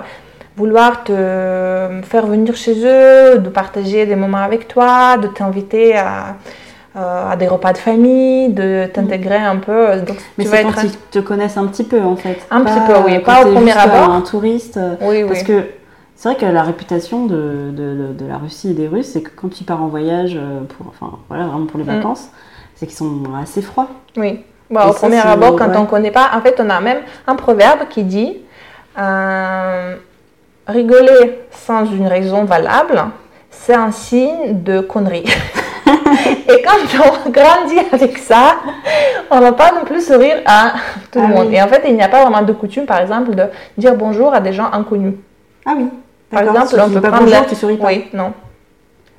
vouloir 0.57 1.03
te 1.05 1.13
faire 2.03 2.25
venir 2.25 2.55
chez 2.55 2.73
eux, 2.83 3.37
de 3.39 3.49
partager 3.49 4.05
des 4.05 4.17
moments 4.17 4.39
avec 4.43 4.67
toi, 4.67 5.17
de 5.17 5.27
t'inviter 5.27 5.95
à, 5.95 6.35
à 6.93 7.35
des 7.37 7.47
repas 7.47 7.71
de 7.73 7.77
famille, 7.77 8.49
de 8.49 8.85
t'intégrer 8.93 9.37
un 9.37 9.57
peu. 9.57 9.97
Donc, 10.01 10.17
Mais 10.37 10.43
tu 10.43 10.49
c'est 10.49 10.63
quand 10.63 10.69
être... 10.69 10.83
ils 10.83 10.97
te 11.11 11.19
connaissent 11.19 11.57
un 11.57 11.67
petit 11.67 11.83
peu 11.83 12.01
en 12.01 12.15
fait. 12.15 12.45
Un 12.51 12.61
petit 12.61 12.79
peu, 12.85 12.99
oui, 13.05 13.19
pas 13.19 13.45
au 13.45 13.53
premier 13.53 13.71
euh, 13.71 13.79
abord. 13.79 14.11
un 14.11 14.21
touriste. 14.21 14.77
euh, 14.77 14.95
Oui, 15.01 15.23
Parce 15.25 15.39
oui. 15.39 15.45
que 15.45 15.63
C'est 16.15 16.29
vrai 16.29 16.37
que 16.37 16.45
la 16.45 16.63
réputation 16.63 17.25
de, 17.27 17.71
de, 17.71 18.13
de, 18.13 18.25
la 18.27 18.37
Russie 18.37 18.71
et 18.71 18.73
des 18.73 18.87
Russes, 18.87 19.09
c'est 19.13 19.21
que 19.21 19.29
quand 19.35 19.49
tu 19.49 19.63
pars 19.63 19.81
en 19.81 19.87
voyage, 19.87 20.35
euh, 20.35 20.61
pour, 20.61 20.87
enfin, 20.87 21.17
voilà, 21.29 21.45
vraiment 21.45 21.65
pour 21.65 21.79
les 21.79 21.85
mm. 21.85 21.95
vacances, 21.95 22.29
c'est 22.75 22.87
qu'ils 22.87 22.97
sont 22.97 23.23
assez 23.41 23.61
froids. 23.61 23.87
Oui. 24.17 24.41
Bon, 24.69 24.81
au 24.89 24.93
premier 24.93 25.19
abord, 25.19 25.55
quand 25.57 25.69
on 25.75 25.81
ne 25.81 25.85
connaît 25.85 26.11
pas, 26.11 26.31
en 26.33 26.41
fait, 26.41 26.55
on 26.59 26.69
a 26.69 26.79
même 26.79 26.99
un 27.27 27.35
proverbe 27.35 27.87
qui 27.89 28.03
dit 28.03 28.37
euh, 28.97 29.95
rigoler 30.67 31.39
sans 31.51 31.85
une 31.85 32.07
raison 32.07 32.45
valable, 32.45 33.01
c'est 33.49 33.73
un 33.73 33.91
signe 33.91 34.61
de 34.63 34.81
connerie. 34.81 35.25
et 36.47 36.61
quand 36.61 37.23
on 37.25 37.29
grandit 37.29 37.79
avec 37.91 38.17
ça, 38.17 38.57
on 39.29 39.37
ne 39.37 39.41
va 39.41 39.51
pas 39.53 39.71
non 39.71 39.85
plus 39.85 40.05
sourire 40.05 40.41
à 40.45 40.73
tout 41.11 41.19
le 41.19 41.25
ah 41.25 41.27
monde. 41.27 41.53
Et 41.53 41.61
en 41.61 41.67
fait, 41.67 41.83
il 41.87 41.95
n'y 41.95 42.03
a 42.03 42.09
pas 42.09 42.21
vraiment 42.23 42.41
de 42.41 42.53
coutume, 42.53 42.85
par 42.85 42.99
exemple, 43.01 43.35
de 43.35 43.43
dire 43.77 43.95
bonjour 43.95 44.33
à 44.33 44.39
des 44.39 44.53
gens 44.53 44.69
inconnus. 44.71 45.15
Ah 45.65 45.73
oui. 45.77 45.89
Par 46.29 46.43
exemple, 46.43 46.75
on 46.79 46.89
peut 46.89 47.01
prendre 47.01 47.25
bonjour, 47.25 47.45
tu 47.45 47.55
souris 47.55 47.77
pas. 47.77 47.87
Oui, 47.87 48.07
non. 48.13 48.33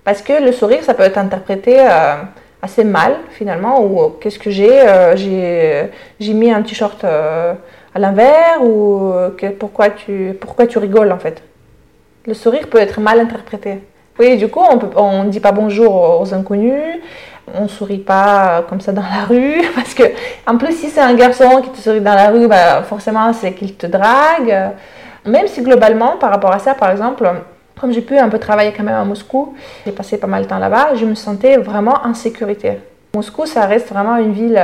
Parce 0.04 0.22
que 0.22 0.32
le 0.42 0.52
sourire, 0.52 0.82
ça 0.82 0.94
peut 0.94 1.02
être 1.02 1.18
interprété 1.18 1.76
euh, 1.78 2.16
assez 2.60 2.84
mal, 2.84 3.16
finalement, 3.30 3.82
ou 3.82 4.00
euh, 4.00 4.08
qu'est-ce 4.20 4.38
que 4.38 4.50
j'ai 4.50 4.80
euh, 4.80 5.16
J'ai 5.16 6.32
mis 6.34 6.50
un 6.50 6.62
t-shirt 6.62 7.04
à 7.04 7.98
l'envers, 7.98 8.62
ou 8.62 9.12
pourquoi, 9.58 9.90
tu, 9.90 10.34
pourquoi 10.40 10.66
tu 10.66 10.78
rigoles, 10.78 11.12
en 11.12 11.18
fait? 11.18 11.42
Le 12.26 12.34
sourire 12.34 12.68
peut 12.68 12.78
être 12.78 13.00
mal 13.00 13.20
interprété. 13.20 13.80
Oui, 14.18 14.36
du 14.36 14.48
coup, 14.48 14.60
on 14.96 15.24
ne 15.24 15.30
dit 15.30 15.40
pas 15.40 15.52
bonjour 15.52 16.20
aux 16.20 16.34
inconnus, 16.34 17.00
on 17.54 17.66
sourit 17.66 17.98
pas 17.98 18.62
comme 18.68 18.80
ça 18.80 18.92
dans 18.92 19.02
la 19.02 19.24
rue, 19.24 19.62
parce 19.74 19.94
que, 19.94 20.02
en 20.46 20.58
plus, 20.58 20.72
si 20.72 20.90
c'est 20.90 21.00
un 21.00 21.14
garçon 21.14 21.62
qui 21.62 21.70
te 21.70 21.78
sourit 21.78 22.00
dans 22.00 22.14
la 22.14 22.28
rue, 22.28 22.46
bah, 22.46 22.82
forcément, 22.82 23.32
c'est 23.32 23.52
qu'il 23.54 23.74
te 23.74 23.86
drague. 23.86 24.72
Même 25.24 25.46
si 25.46 25.62
globalement, 25.62 26.16
par 26.18 26.30
rapport 26.30 26.52
à 26.52 26.58
ça, 26.58 26.74
par 26.74 26.90
exemple, 26.90 27.28
comme 27.80 27.92
j'ai 27.92 28.02
pu 28.02 28.18
un 28.18 28.28
peu 28.28 28.38
travailler 28.38 28.72
quand 28.76 28.82
même 28.82 28.94
à 28.94 29.04
Moscou, 29.04 29.54
j'ai 29.86 29.92
passé 29.92 30.18
pas 30.18 30.26
mal 30.26 30.42
de 30.42 30.48
temps 30.48 30.58
là-bas, 30.58 30.94
je 30.94 31.06
me 31.06 31.14
sentais 31.14 31.56
vraiment 31.56 31.94
en 32.04 32.12
sécurité. 32.12 32.78
Moscou, 33.14 33.46
ça 33.46 33.66
reste 33.66 33.88
vraiment 33.88 34.16
une 34.16 34.32
ville, 34.32 34.60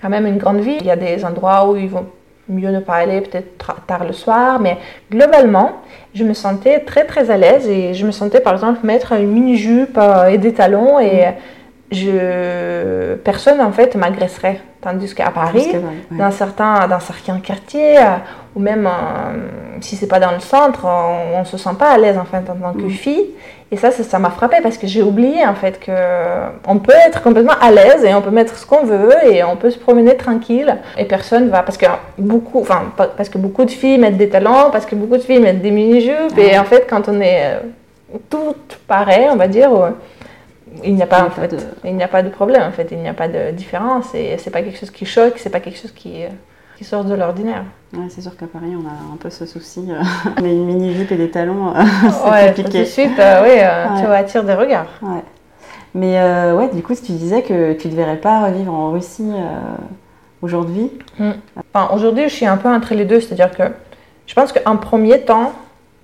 quand 0.00 0.08
même 0.08 0.26
une 0.26 0.38
grande 0.38 0.60
ville. 0.60 0.78
Il 0.80 0.86
y 0.86 0.90
a 0.90 0.96
des 0.96 1.24
endroits 1.24 1.68
où 1.68 1.76
il 1.76 1.88
vaut 1.88 2.06
mieux 2.50 2.70
ne 2.70 2.80
pas 2.80 2.94
aller, 2.94 3.20
peut-être 3.20 3.66
tard 3.86 4.04
le 4.04 4.12
soir, 4.12 4.60
mais 4.60 4.76
globalement, 5.10 5.72
je 6.14 6.24
me 6.24 6.34
sentais 6.34 6.80
très 6.80 7.04
très 7.04 7.30
à 7.30 7.36
l'aise 7.36 7.68
et 7.68 7.94
je 7.94 8.04
me 8.04 8.10
sentais 8.10 8.40
par 8.40 8.54
exemple 8.54 8.80
mettre 8.84 9.12
une 9.12 9.30
mini-jupe 9.30 9.96
euh, 9.96 10.28
et 10.28 10.38
des 10.38 10.52
talons 10.52 10.98
et 10.98 11.28
je... 11.90 13.14
personne 13.16 13.60
en 13.60 13.72
fait 13.72 13.94
m'agresserait. 13.94 14.60
Tandis 14.80 15.14
qu'à 15.14 15.30
Paris, 15.30 15.68
dans, 16.10 16.30
certains, 16.30 16.88
dans 16.88 17.00
certains 17.00 17.38
quartiers, 17.38 17.98
euh, 17.98 18.16
ou 18.56 18.60
même 18.60 18.86
euh, 18.86 19.36
si 19.82 19.94
c'est 19.94 20.06
pas 20.06 20.18
dans 20.18 20.32
le 20.32 20.40
centre, 20.40 20.86
on, 20.86 21.40
ne 21.40 21.44
se 21.44 21.58
sent 21.58 21.74
pas 21.78 21.90
à 21.90 21.98
l'aise 21.98 22.16
en 22.16 22.24
fait 22.24 22.48
en 22.48 22.54
tant 22.54 22.72
que 22.72 22.86
mm. 22.86 22.90
fille. 22.90 23.26
Et 23.72 23.76
ça, 23.76 23.90
ça 23.92 24.18
m'a 24.18 24.30
frappé 24.30 24.56
parce 24.62 24.78
que 24.78 24.86
j'ai 24.86 25.02
oublié 25.02 25.46
en 25.46 25.54
fait 25.54 25.78
que 25.78 25.92
on 26.66 26.78
peut 26.78 26.94
être 27.06 27.22
complètement 27.22 27.54
à 27.60 27.70
l'aise 27.70 28.04
et 28.04 28.14
on 28.14 28.22
peut 28.22 28.30
mettre 28.30 28.56
ce 28.56 28.64
qu'on 28.66 28.84
veut 28.84 29.12
et 29.30 29.44
on 29.44 29.56
peut 29.56 29.70
se 29.70 29.78
promener 29.78 30.16
tranquille 30.16 30.76
et 30.98 31.04
personne 31.04 31.50
va 31.50 31.62
parce 31.62 31.76
que 31.76 31.86
beaucoup, 32.18 32.60
enfin 32.60 32.92
parce 32.96 33.28
que 33.28 33.38
beaucoup 33.38 33.64
de 33.64 33.70
filles 33.70 33.98
mettent 33.98 34.16
des 34.16 34.28
talons, 34.28 34.70
parce 34.72 34.86
que 34.86 34.96
beaucoup 34.96 35.18
de 35.18 35.22
filles 35.22 35.40
mettent 35.40 35.62
des 35.62 35.70
mini 35.70 36.00
jupes 36.00 36.36
et 36.36 36.58
en 36.58 36.64
fait 36.64 36.86
quand 36.90 37.08
on 37.08 37.20
est 37.20 37.42
euh, 37.44 37.60
toutes 38.28 38.80
pareilles, 38.88 39.28
on 39.30 39.36
va 39.36 39.46
dire 39.46 39.70
il 40.84 40.94
n'y 40.94 41.02
a 41.02 41.06
pas, 41.06 41.24
en 41.24 41.30
fait, 41.30 41.48
de... 41.48 41.58
il 41.84 41.96
n'y 41.96 42.02
a 42.02 42.08
pas 42.08 42.22
de 42.22 42.28
problème 42.28 42.62
en 42.62 42.72
fait, 42.72 42.88
il 42.90 42.98
n'y 42.98 43.08
a 43.08 43.14
pas 43.14 43.28
de 43.28 43.50
différence 43.50 44.14
et 44.14 44.36
c'est 44.38 44.50
pas 44.50 44.62
quelque 44.62 44.78
chose 44.78 44.90
qui 44.90 45.06
choque, 45.06 45.34
c'est 45.36 45.50
pas 45.50 45.60
quelque 45.60 45.78
chose 45.78 45.92
qui, 45.92 46.24
qui 46.76 46.84
sort 46.84 47.04
de 47.04 47.14
l'ordinaire. 47.14 47.64
Ouais, 47.92 48.06
c'est 48.08 48.20
sûr 48.20 48.36
qu'à 48.36 48.46
Paris 48.46 48.72
on 48.74 48.86
a 48.86 49.12
un 49.12 49.16
peu 49.18 49.30
ce 49.30 49.46
souci, 49.46 49.84
euh, 49.88 50.02
mais 50.42 50.52
une 50.52 50.64
mini 50.64 50.94
jupe 50.94 51.12
et 51.12 51.16
des 51.16 51.30
talons, 51.30 51.74
euh, 51.74 51.82
c'est 52.10 52.30
ouais, 52.30 52.46
compliqué. 52.48 52.62
Tout 52.62 52.78
de 52.78 52.84
suite, 52.84 53.18
euh, 53.18 53.42
oui, 53.42 54.00
tu 54.00 54.06
attires 54.06 54.44
des 54.44 54.54
regards. 54.54 54.88
Ouais. 55.02 55.22
Mais 55.92 56.22
ouais, 56.52 56.68
du 56.72 56.82
coup, 56.82 56.94
si 56.94 57.02
tu 57.02 57.12
disais 57.12 57.42
que 57.42 57.72
tu 57.72 57.88
ne 57.88 57.96
devrais 57.96 58.16
pas 58.16 58.46
revivre 58.46 58.72
en 58.72 58.92
Russie 58.92 59.32
aujourd'hui. 60.40 60.90
Hmm. 61.18 61.32
Enfin, 61.74 61.92
aujourd'hui, 61.94 62.28
je 62.28 62.34
suis 62.34 62.46
un 62.46 62.56
peu 62.56 62.68
entre 62.68 62.94
les 62.94 63.04
deux, 63.04 63.20
c'est-à-dire 63.20 63.50
que 63.50 63.64
je 64.26 64.34
pense 64.34 64.52
qu'en 64.52 64.76
premier 64.76 65.20
temps, 65.22 65.52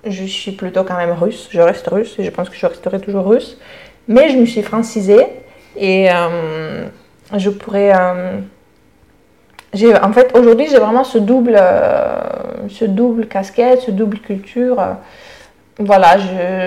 je 0.04 0.24
suis 0.24 0.52
plutôt 0.52 0.84
quand 0.84 0.96
même 0.96 1.12
russe, 1.12 1.48
je 1.50 1.60
reste 1.60 1.86
russe 1.88 2.16
et 2.18 2.24
je 2.24 2.30
pense 2.30 2.48
que 2.48 2.56
je 2.56 2.66
resterai 2.66 3.00
toujours 3.00 3.26
russe. 3.26 3.58
Mais 4.08 4.30
je 4.30 4.38
me 4.38 4.46
suis 4.46 4.62
francisée 4.62 5.26
et 5.76 6.08
euh, 6.10 6.86
je 7.36 7.50
pourrais. 7.50 7.92
Euh, 7.94 8.40
en 10.02 10.12
fait, 10.12 10.36
aujourd'hui, 10.36 10.66
j'ai 10.70 10.78
vraiment 10.78 11.04
ce 11.04 11.18
double, 11.18 11.56
euh, 11.58 12.20
ce 12.68 12.84
double 12.84 13.26
casquette, 13.26 13.82
ce 13.82 13.90
double 13.90 14.18
culture. 14.18 14.82
voilà, 15.78 16.16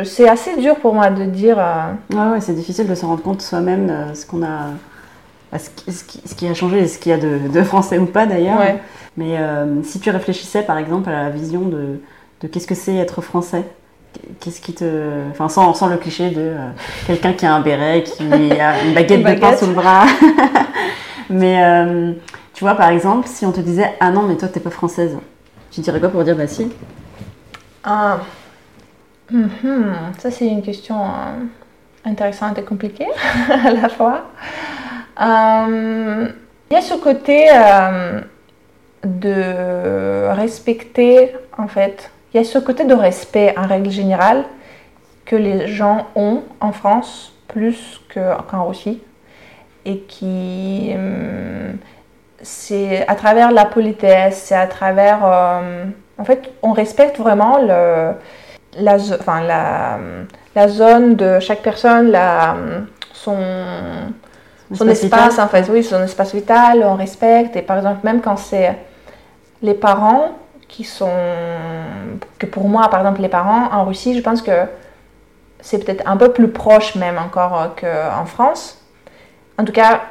c'est 0.04 0.28
assez 0.28 0.58
dur 0.58 0.76
pour 0.76 0.94
moi 0.94 1.10
de 1.10 1.24
dire. 1.26 1.58
Ouais, 2.12 2.32
ouais, 2.34 2.42
c'est 2.42 2.54
difficile 2.54 2.88
de 2.88 2.96
se 2.96 3.06
rendre 3.06 3.24
compte 3.24 3.42
soi-même 3.42 4.14
ce 4.14 4.26
qu'on 4.26 4.44
a. 4.44 4.68
Ce 5.58 5.72
qui, 5.72 5.92
ce, 5.92 6.36
qui, 6.36 6.48
a 6.48 6.54
changé, 6.54 6.88
ce 6.88 7.00
qu'il 7.00 7.12
y 7.12 7.16
a 7.16 7.18
de, 7.18 7.64
français 7.64 7.98
ou 7.98 8.06
pas 8.06 8.28
d'ailleurs. 8.28 8.60
Mais 9.18 9.38
si 9.84 10.00
tu 10.00 10.12
réfléchissais 10.12 10.62
par 10.62 10.78
exemple 10.78 11.10
à 11.10 11.24
la 11.24 11.30
vision 11.30 11.62
de, 11.62 12.02
de 12.42 12.48
qu'est-ce 12.48 12.68
que 12.68 12.76
c'est 12.76 12.96
être 12.96 13.22
français, 13.22 13.64
Qu'est-ce 14.40 14.62
qui 14.62 14.74
te. 14.74 15.30
Enfin, 15.32 15.50
sans, 15.50 15.74
sans 15.74 15.88
le 15.88 15.98
cliché 15.98 16.30
de 16.30 16.42
euh, 16.42 16.70
quelqu'un 17.06 17.34
qui 17.34 17.46
a 17.46 17.54
un 17.54 17.62
béret, 17.62 18.04
qui 18.04 18.24
a 18.24 18.84
une 18.84 18.94
baguette, 18.94 19.24
de 19.26 19.40
pain 19.40 19.56
sous 19.56 19.68
le 19.68 19.74
bras. 19.74 20.06
mais 21.30 21.64
euh, 21.64 22.14
tu 22.54 22.64
vois, 22.64 22.76
par 22.76 22.90
exemple, 22.90 23.28
si 23.28 23.46
on 23.46 23.52
te 23.52 23.60
disait 23.60 23.96
Ah 24.00 24.12
non, 24.12 24.24
mais 24.24 24.36
toi, 24.36 24.48
t'es 24.48 24.60
pas 24.60 24.70
française, 24.70 25.18
tu 25.72 25.82
dirais 25.82 26.00
quoi 26.00 26.10
pour 26.10 26.24
dire 26.24 26.36
Bah 26.36 26.48
si? 26.48 26.72
Ah. 27.84 28.20
Mhm. 29.32 29.94
Ça, 30.18 30.32
c'est 30.32 30.48
une 30.48 30.64
question 30.64 31.02
euh, 31.04 31.44
intéressante 32.06 32.58
et 32.58 32.64
compliquée 32.64 33.08
à 33.50 33.72
la 33.72 33.90
fois. 33.90 34.26
Il 35.20 36.76
y 36.76 36.76
a 36.76 36.82
ce 36.82 36.96
côté 36.96 37.48
de 39.04 40.28
respecter, 40.30 41.36
en 41.58 41.68
fait, 41.68 42.10
il 42.34 42.38
y 42.38 42.40
a 42.40 42.44
ce 42.44 42.60
côté 42.60 42.86
de 42.86 42.94
respect 42.94 43.54
en 43.58 43.68
règle 43.68 43.90
générale 43.90 44.46
que 45.26 45.36
les 45.36 45.68
gens 45.68 46.08
ont 46.16 46.44
en 46.60 46.72
France 46.72 47.34
plus 47.48 48.02
qu'en 48.14 48.66
Russie 48.66 49.02
et 49.86 50.00
qui 50.00 50.92
euh, 50.96 51.72
c'est 52.42 53.08
à 53.08 53.16
travers 53.16 53.52
la 53.52 53.66
politesse, 53.66 54.44
c'est 54.46 54.56
à 54.56 54.68
travers 54.68 55.20
euh, 55.24 55.86
en 56.18 56.24
fait 56.24 56.52
on 56.62 56.72
respecte 56.72 57.18
vraiment 57.18 57.58
le, 57.60 58.14
la, 58.78 58.96
enfin, 58.96 59.42
la, 59.42 60.00
la, 60.56 60.68
zone 60.68 61.16
de 61.16 61.40
chaque 61.40 61.62
personne, 61.62 62.12
la, 62.12 62.56
son, 63.14 63.38
son 64.74 64.88
espace, 64.88 65.40
en 65.40 65.48
fait, 65.48 65.68
oui, 65.70 65.84
son 65.84 66.04
espace 66.04 66.36
vital, 66.36 66.84
on 66.84 66.96
respecte 66.96 67.56
et 67.56 67.62
par 67.62 67.78
exemple 67.78 68.00
même 68.04 68.22
quand 68.22 68.38
c'est 68.38 68.78
les 69.62 69.74
parents 69.74 70.32
qui 70.70 70.86
sont. 70.86 71.12
que 72.38 72.46
pour 72.46 72.70
moi, 72.70 72.88
par 72.90 73.02
exemple, 73.02 73.22
les 73.22 73.28
parents 73.28 73.70
en 73.74 73.84
Russie, 73.84 74.16
je 74.16 74.22
pense 74.22 74.42
que 74.42 74.52
c'est 75.60 75.84
peut-être 75.84 76.08
un 76.08 76.16
peu 76.16 76.32
plus 76.32 76.48
proche 76.48 76.96
même 76.96 77.18
encore 77.18 77.62
euh, 77.62 77.68
qu'en 78.16 78.26
France. 78.26 78.82
En 79.58 79.66
tout 79.66 79.74
cas, 79.74 80.04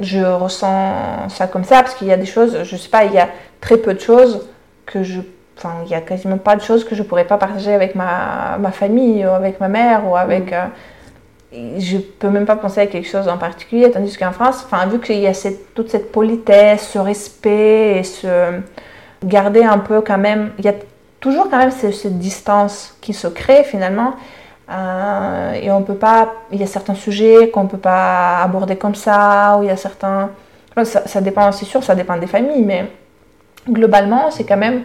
je 0.00 0.18
ressens 0.20 1.30
ça 1.30 1.46
comme 1.46 1.64
ça 1.64 1.82
parce 1.82 1.94
qu'il 1.94 2.08
y 2.08 2.12
a 2.12 2.18
des 2.18 2.26
choses, 2.26 2.64
je 2.64 2.76
sais 2.76 2.90
pas, 2.90 3.04
il 3.04 3.14
y 3.14 3.18
a 3.18 3.28
très 3.62 3.78
peu 3.78 3.94
de 3.94 4.00
choses 4.00 4.46
que 4.84 5.02
je. 5.02 5.20
Enfin, 5.56 5.76
il 5.84 5.90
y 5.90 5.94
a 5.94 6.00
quasiment 6.00 6.38
pas 6.38 6.54
de 6.54 6.60
choses 6.60 6.84
que 6.84 6.94
je 6.94 7.02
pourrais 7.02 7.24
pas 7.24 7.36
partager 7.36 7.72
avec 7.72 7.96
ma, 7.96 8.58
ma 8.60 8.70
famille 8.70 9.26
ou 9.26 9.30
avec 9.30 9.58
ma 9.60 9.68
mère 9.68 10.06
ou 10.06 10.16
avec. 10.16 10.52
Mm. 10.52 10.54
Euh, 10.54 10.66
je 11.78 11.96
peux 11.96 12.28
même 12.28 12.44
pas 12.44 12.56
penser 12.56 12.82
à 12.82 12.86
quelque 12.86 13.08
chose 13.08 13.26
en 13.26 13.38
particulier, 13.38 13.90
tandis 13.90 14.18
qu'en 14.18 14.32
France, 14.32 14.66
enfin, 14.66 14.86
vu 14.86 15.00
qu'il 15.00 15.18
y 15.18 15.26
a 15.26 15.32
cette, 15.32 15.72
toute 15.74 15.88
cette 15.88 16.12
politesse, 16.12 16.90
ce 16.90 16.98
respect 16.98 18.00
et 18.00 18.02
ce 18.04 18.60
garder 19.24 19.64
un 19.64 19.78
peu 19.78 20.00
quand 20.00 20.18
même, 20.18 20.50
il 20.58 20.64
y 20.64 20.68
a 20.68 20.74
toujours 21.20 21.50
quand 21.50 21.58
même 21.58 21.70
cette, 21.70 22.18
distance 22.18 22.96
qui 23.00 23.12
se 23.12 23.28
crée 23.28 23.64
finalement. 23.64 24.14
Euh, 24.70 25.52
et 25.54 25.70
on 25.70 25.82
peut 25.82 25.94
pas, 25.94 26.34
il 26.52 26.60
y 26.60 26.62
a 26.62 26.66
certains 26.66 26.94
sujets 26.94 27.50
qu'on 27.50 27.66
peut 27.66 27.78
pas 27.78 28.38
aborder 28.42 28.76
comme 28.76 28.94
ça, 28.94 29.56
ou 29.58 29.62
il 29.62 29.68
y 29.68 29.70
a 29.70 29.76
certains, 29.76 30.30
ça, 30.84 31.20
dépend, 31.20 31.50
c'est 31.52 31.64
sûr, 31.64 31.82
ça 31.82 31.94
dépend 31.94 32.16
des 32.18 32.26
familles, 32.26 32.64
mais 32.64 32.90
globalement, 33.68 34.30
c'est 34.30 34.44
quand 34.44 34.58
même 34.58 34.82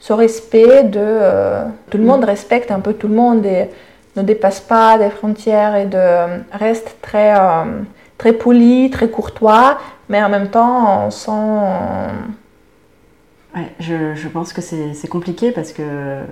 ce 0.00 0.12
respect 0.12 0.84
de 0.84 0.98
euh, 1.00 1.64
tout 1.90 1.98
le 1.98 2.04
monde 2.04 2.24
respecte 2.24 2.70
un 2.70 2.80
peu 2.80 2.94
tout 2.94 3.06
le 3.06 3.14
monde 3.14 3.46
et 3.46 3.68
ne 4.16 4.22
dépasse 4.22 4.60
pas 4.60 4.98
des 4.98 5.10
frontières 5.10 5.76
et 5.76 5.84
de 5.84 6.42
reste 6.52 6.96
très 7.00 7.38
euh, 7.38 7.64
très 8.18 8.32
poli, 8.32 8.90
très 8.90 9.08
courtois, 9.08 9.78
mais 10.08 10.22
en 10.22 10.28
même 10.28 10.48
temps 10.48 11.10
sent 11.10 11.30
Ouais, 13.54 13.72
je, 13.80 14.14
je, 14.14 14.28
pense 14.28 14.52
que 14.52 14.60
c'est 14.60 15.08
compliqué 15.08 15.50
parce 15.50 15.72
que 15.72 16.22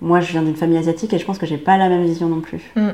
moi 0.00 0.20
je 0.20 0.32
viens 0.32 0.42
d'une 0.42 0.56
famille 0.56 0.78
asiatique 0.78 1.14
et 1.14 1.18
je 1.18 1.24
pense 1.24 1.38
que 1.38 1.46
j'ai 1.46 1.58
pas 1.58 1.76
la 1.76 1.88
même 1.88 2.02
vision 2.02 2.28
non 2.28 2.40
plus. 2.40 2.72
Mm. 2.74 2.90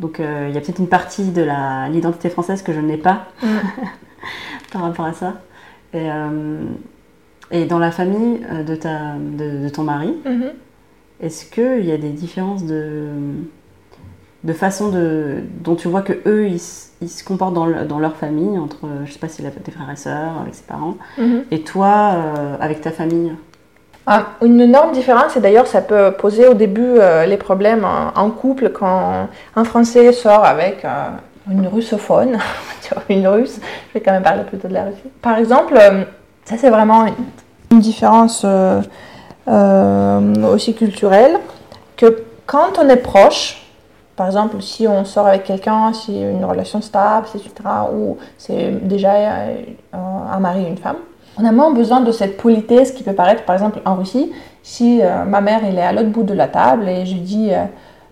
Donc 0.00 0.18
euh, 0.18 0.46
il 0.48 0.54
y 0.54 0.58
a 0.58 0.60
peut-être 0.60 0.80
une 0.80 0.88
partie 0.88 1.30
de 1.30 1.46
l'identité 1.90 2.28
française 2.28 2.62
que 2.62 2.72
je 2.72 2.80
n'ai 2.80 2.96
pas 2.96 3.28
mm. 3.42 3.46
par 4.72 4.82
rapport 4.82 5.06
à 5.06 5.12
ça. 5.12 5.40
Et, 5.92 6.10
euh, 6.10 6.64
et, 7.52 7.66
dans 7.66 7.78
la 7.78 7.92
famille 7.92 8.44
euh, 8.50 8.64
de, 8.64 8.74
ta, 8.74 9.14
de, 9.16 9.68
ton 9.68 9.84
mari, 9.84 10.14
mm-hmm. 10.26 10.52
Est-ce 11.20 11.46
qu'il 11.46 11.86
y 11.86 11.92
a 11.92 11.96
des 11.96 12.10
différences 12.10 12.64
de, 12.64 13.06
de 14.44 14.52
façon 14.52 14.90
de, 14.90 15.38
dont 15.60 15.74
tu 15.74 15.88
vois 15.88 16.02
que 16.02 16.12
eux 16.26 16.46
ils, 16.48 16.60
ils 17.00 17.08
se 17.08 17.24
comportent 17.24 17.54
dans, 17.54 17.66
le- 17.66 17.84
dans 17.86 17.98
leur 17.98 18.14
famille, 18.16 18.58
entre, 18.58 18.86
je 19.06 19.12
sais 19.12 19.18
pas 19.18 19.28
si 19.28 19.42
tes 19.42 19.70
frères 19.72 19.90
et 19.90 19.96
sœurs, 19.96 20.38
avec 20.40 20.54
ses 20.54 20.62
parents, 20.64 20.96
et 21.50 21.60
toi 21.62 22.12
euh, 22.14 22.56
avec 22.60 22.80
ta 22.82 22.90
famille. 22.90 23.32
Ah, 24.06 24.26
une 24.42 24.60
énorme 24.60 24.92
différence, 24.92 25.34
et 25.36 25.40
d'ailleurs 25.40 25.66
ça 25.66 25.80
peut 25.80 26.12
poser 26.12 26.46
au 26.46 26.52
début 26.52 26.82
euh, 26.98 27.24
les 27.24 27.38
problèmes 27.38 27.86
en, 27.86 28.12
en 28.20 28.30
couple 28.30 28.68
quand 28.68 29.28
un 29.56 29.64
Français 29.64 30.12
sort 30.12 30.44
avec 30.44 30.84
euh, 30.84 31.08
une 31.50 31.66
russophone, 31.66 32.36
une 33.08 33.26
russe, 33.26 33.58
je 33.88 33.94
vais 33.94 34.04
quand 34.04 34.12
même 34.12 34.22
parler 34.22 34.42
plutôt 34.44 34.68
de 34.68 34.74
la 34.74 34.84
Russie. 34.84 35.08
Par 35.22 35.38
exemple, 35.38 35.78
ça 36.44 36.56
c'est 36.58 36.68
vraiment 36.68 37.06
une, 37.06 37.14
une 37.72 37.80
différence 37.80 38.44
aussi 39.46 40.74
culturelle, 40.74 41.38
que 41.96 42.24
quand 42.44 42.78
on 42.78 42.88
est 42.90 42.96
proche, 42.96 43.63
par 44.16 44.26
exemple 44.26 44.60
si 44.62 44.86
on 44.88 45.04
sort 45.04 45.26
avec 45.26 45.44
quelqu'un, 45.44 45.92
si 45.92 46.20
une 46.20 46.44
relation 46.44 46.80
stable, 46.80 47.26
etc., 47.34 47.52
ou 47.94 48.16
c'est 48.38 48.70
déjà 48.86 49.14
euh, 49.14 49.54
un 49.92 50.38
mari 50.40 50.64
et 50.64 50.68
une 50.68 50.78
femme, 50.78 50.96
on 51.36 51.44
a 51.44 51.50
moins 51.52 51.72
besoin 51.72 52.00
de 52.00 52.12
cette 52.12 52.36
politesse 52.36 52.92
qui 52.92 53.02
peut 53.02 53.12
paraître, 53.12 53.42
par 53.44 53.54
exemple, 53.56 53.80
en 53.84 53.96
Russie, 53.96 54.30
si 54.62 55.00
euh, 55.02 55.24
ma 55.24 55.40
mère 55.40 55.60
elle 55.68 55.78
est 55.78 55.82
à 55.82 55.92
l'autre 55.92 56.10
bout 56.10 56.22
de 56.22 56.32
la 56.34 56.46
table 56.48 56.88
et 56.88 57.04
je 57.06 57.16
dis 57.16 57.52
euh, 57.52 57.64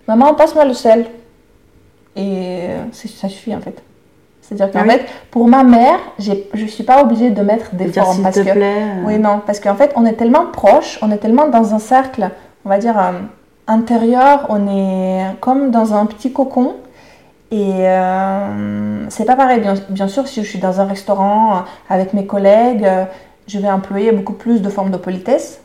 Maman, 0.07 0.33
passe-moi 0.33 0.65
le 0.65 0.73
sel. 0.73 1.05
Et 2.15 2.67
euh, 2.69 2.77
ça 2.91 3.29
suffit 3.29 3.55
en 3.55 3.61
fait. 3.61 3.81
C'est-à-dire 4.41 4.71
qu'en 4.71 4.79
Ah 4.81 4.83
oui. 4.87 4.99
fait, 4.99 5.05
pour 5.31 5.47
ma 5.47 5.63
mère, 5.63 5.97
je 6.19 6.33
ne 6.61 6.67
suis 6.67 6.83
pas 6.83 7.01
obligée 7.01 7.29
de 7.31 7.41
mettre 7.41 7.73
des 7.75 7.87
formes. 7.87 8.13
s'il 8.15 8.23
Parce 8.23 8.35
te 8.35 8.41
que, 8.41 8.51
plaît. 8.51 8.83
oui, 9.05 9.17
non, 9.17 9.41
parce 9.45 9.59
qu'en 9.61 9.75
fait, 9.75 9.91
on 9.95 10.05
est 10.05 10.13
tellement 10.13 10.47
proche, 10.51 10.99
on 11.01 11.09
est 11.11 11.17
tellement 11.17 11.47
dans 11.47 11.73
un 11.73 11.79
cercle, 11.79 12.29
on 12.65 12.69
va 12.69 12.77
dire, 12.77 12.95
intérieur, 13.67 14.45
on 14.49 14.67
est 14.67 15.35
comme 15.39 15.71
dans 15.71 15.93
un 15.93 16.05
petit 16.05 16.31
cocon. 16.33 16.75
Et 17.51 17.87
euh, 17.87 19.05
c'est 19.09 19.25
pas 19.25 19.35
pareil, 19.35 19.59
bien, 19.61 19.75
bien 19.89 20.07
sûr, 20.07 20.27
si 20.27 20.43
je 20.43 20.49
suis 20.49 20.59
dans 20.59 20.81
un 20.81 20.85
restaurant 20.85 21.57
euh, 21.57 21.59
avec 21.89 22.13
mes 22.13 22.25
collègues, 22.25 22.83
euh, 22.83 23.05
je 23.47 23.59
vais 23.59 23.69
employer 23.69 24.11
beaucoup 24.11 24.33
plus 24.33 24.61
de 24.61 24.69
formes 24.69 24.89
de 24.89 24.97
politesse, 24.97 25.61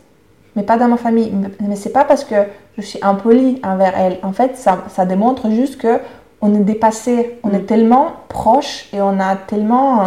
mais 0.55 0.64
pas 0.64 0.76
dans 0.76 0.88
ma 0.88 0.99
famille. 0.99 1.32
Mais, 1.61 1.76
c'est 1.76 1.92
pas 1.92 2.05
parce 2.05 2.24
que 2.24 2.34
je 2.76 2.82
suis 2.82 2.99
impolie 3.03 3.61
envers 3.64 3.94
elle. 3.99 4.18
En 4.22 4.32
fait, 4.32 4.57
ça, 4.59 4.78
ça 4.88 5.07
démontre 5.07 5.51
juste 5.51 5.78
que 5.78 6.01
on 6.42 6.55
est 6.55 6.59
dépassé, 6.64 7.38
on 7.42 7.49
Mm. 7.49 7.55
est 7.55 7.66
tellement 7.66 8.07
proche 8.28 8.88
et 8.92 9.01
on 9.01 9.18
a 9.18 9.34
tellement. 9.36 10.03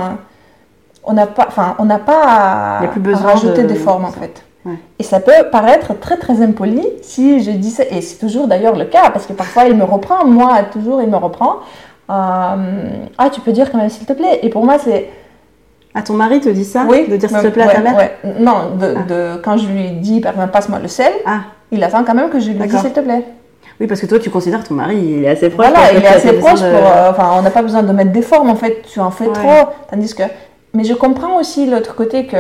on 1.04 1.14
n'a 1.14 1.26
pas, 1.26 1.46
enfin, 1.48 1.76
on 1.80 1.86
n'a 1.86 1.98
pas 1.98 2.22
à, 2.26 2.80
Il 2.82 2.84
y 2.84 2.88
a 2.88 2.92
plus 2.92 3.02
à 3.02 3.04
besoin 3.04 3.32
rajouter 3.32 3.64
de- 3.64 3.68
des 3.70 3.76
formes 3.76 4.06
en 4.06 4.12
fait. 4.12 4.44
Ouais. 4.66 4.76
Et 5.00 5.04
ça 5.04 5.20
peut 5.20 5.32
paraître 5.52 6.00
très 6.00 6.18
très 6.18 6.42
impoli 6.42 6.86
si 7.02 7.44
je 7.44 7.50
dis 7.52 7.72
ça, 7.72 7.84
et 7.90 8.02
c'est 8.02 8.18
toujours 8.18 8.48
d'ailleurs 8.48 8.76
le 8.76 8.86
cas, 8.86 9.10
parce 9.10 9.26
que 9.26 9.34
parfois 9.34 9.66
il 9.66 9.76
me 9.76 9.84
reprend, 9.84 10.26
moi 10.26 10.60
toujours 10.72 11.02
il 11.02 11.10
me 11.10 11.18
reprend. 11.18 11.58
Euh, 12.10 12.14
ah, 13.18 13.30
tu 13.32 13.42
peux 13.42 13.52
dire 13.52 13.72
quand 13.72 13.78
même 13.78 13.90
s'il 13.90 14.06
te 14.06 14.14
plaît. 14.14 14.40
Et 14.44 14.50
pour 14.50 14.66
moi 14.66 14.78
c'est. 14.78 15.10
Ah, 15.94 16.02
ton 16.02 16.14
mari 16.14 16.40
te 16.40 16.50
dit 16.50 16.64
ça 16.64 16.86
oui, 16.88 17.08
De 17.10 17.18
dire 17.18 17.30
s'il 17.30 17.40
te 17.42 17.48
plaît 17.48 17.64
à 17.64 17.68
ta 17.70 17.80
mère 17.82 17.96
ouais. 17.98 18.18
Non, 18.40 18.76
de, 18.80 18.96
Ah. 18.98 19.02
de- 19.36 19.42
quand 19.44 19.58
je 19.58 19.68
lui 19.68 19.92
dis 19.92 20.22
par 20.22 20.34
exemple 20.34 20.52
passe-moi 20.52 20.80
le 20.80 20.88
sel, 20.88 21.12
Ah, 21.26 21.40
il 21.72 21.84
attend 21.84 22.04
quand 22.04 22.14
même 22.14 22.30
que 22.30 22.40
je 22.40 22.50
lui 22.52 22.56
dise 22.60 22.80
s'il 22.80 22.94
te 22.94 23.00
plaît. 23.02 23.26
oui, 23.80 23.88
parce 23.88 24.00
que 24.00 24.06
toi 24.06 24.20
tu 24.20 24.30
considères 24.30 24.64
ton 24.64 24.76
mari, 24.76 24.98
il 24.98 25.24
est 25.26 25.30
assez 25.30 25.50
proche. 25.50 25.66
Voilà, 25.68 25.92
il 25.92 26.04
est 26.04 26.08
assez 26.08 26.34
proche 26.34 26.62
de- 26.62 26.70
pour. 26.72 26.88
euh, 26.88 27.10
enfin, 27.12 27.32
on 27.38 27.42
n'a 27.42 27.50
pas 27.50 27.62
besoin 27.62 27.84
de 27.84 27.92
mettre 27.92 28.12
des 28.12 28.22
formes 28.22 28.50
en 28.50 28.56
fait, 28.56 28.84
tu 28.92 29.00
en 29.00 29.12
fais 29.12 29.28
Ouais. 29.28 29.34
trop. 29.34 29.70
Tandis 29.90 30.14
que. 30.16 30.24
Mais 30.74 30.84
je 30.86 30.94
comprends 30.94 31.38
aussi 31.40 31.66
l'autre 31.70 31.96
côté 31.96 32.26
que 32.26 32.38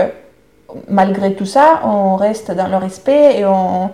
malgré 0.90 1.34
tout 1.34 1.46
ça, 1.46 1.82
on 1.86 2.16
reste 2.16 2.52
dans 2.52 2.68
le 2.68 2.78
respect 2.78 3.40
et 3.40 3.46
on, 3.46 3.90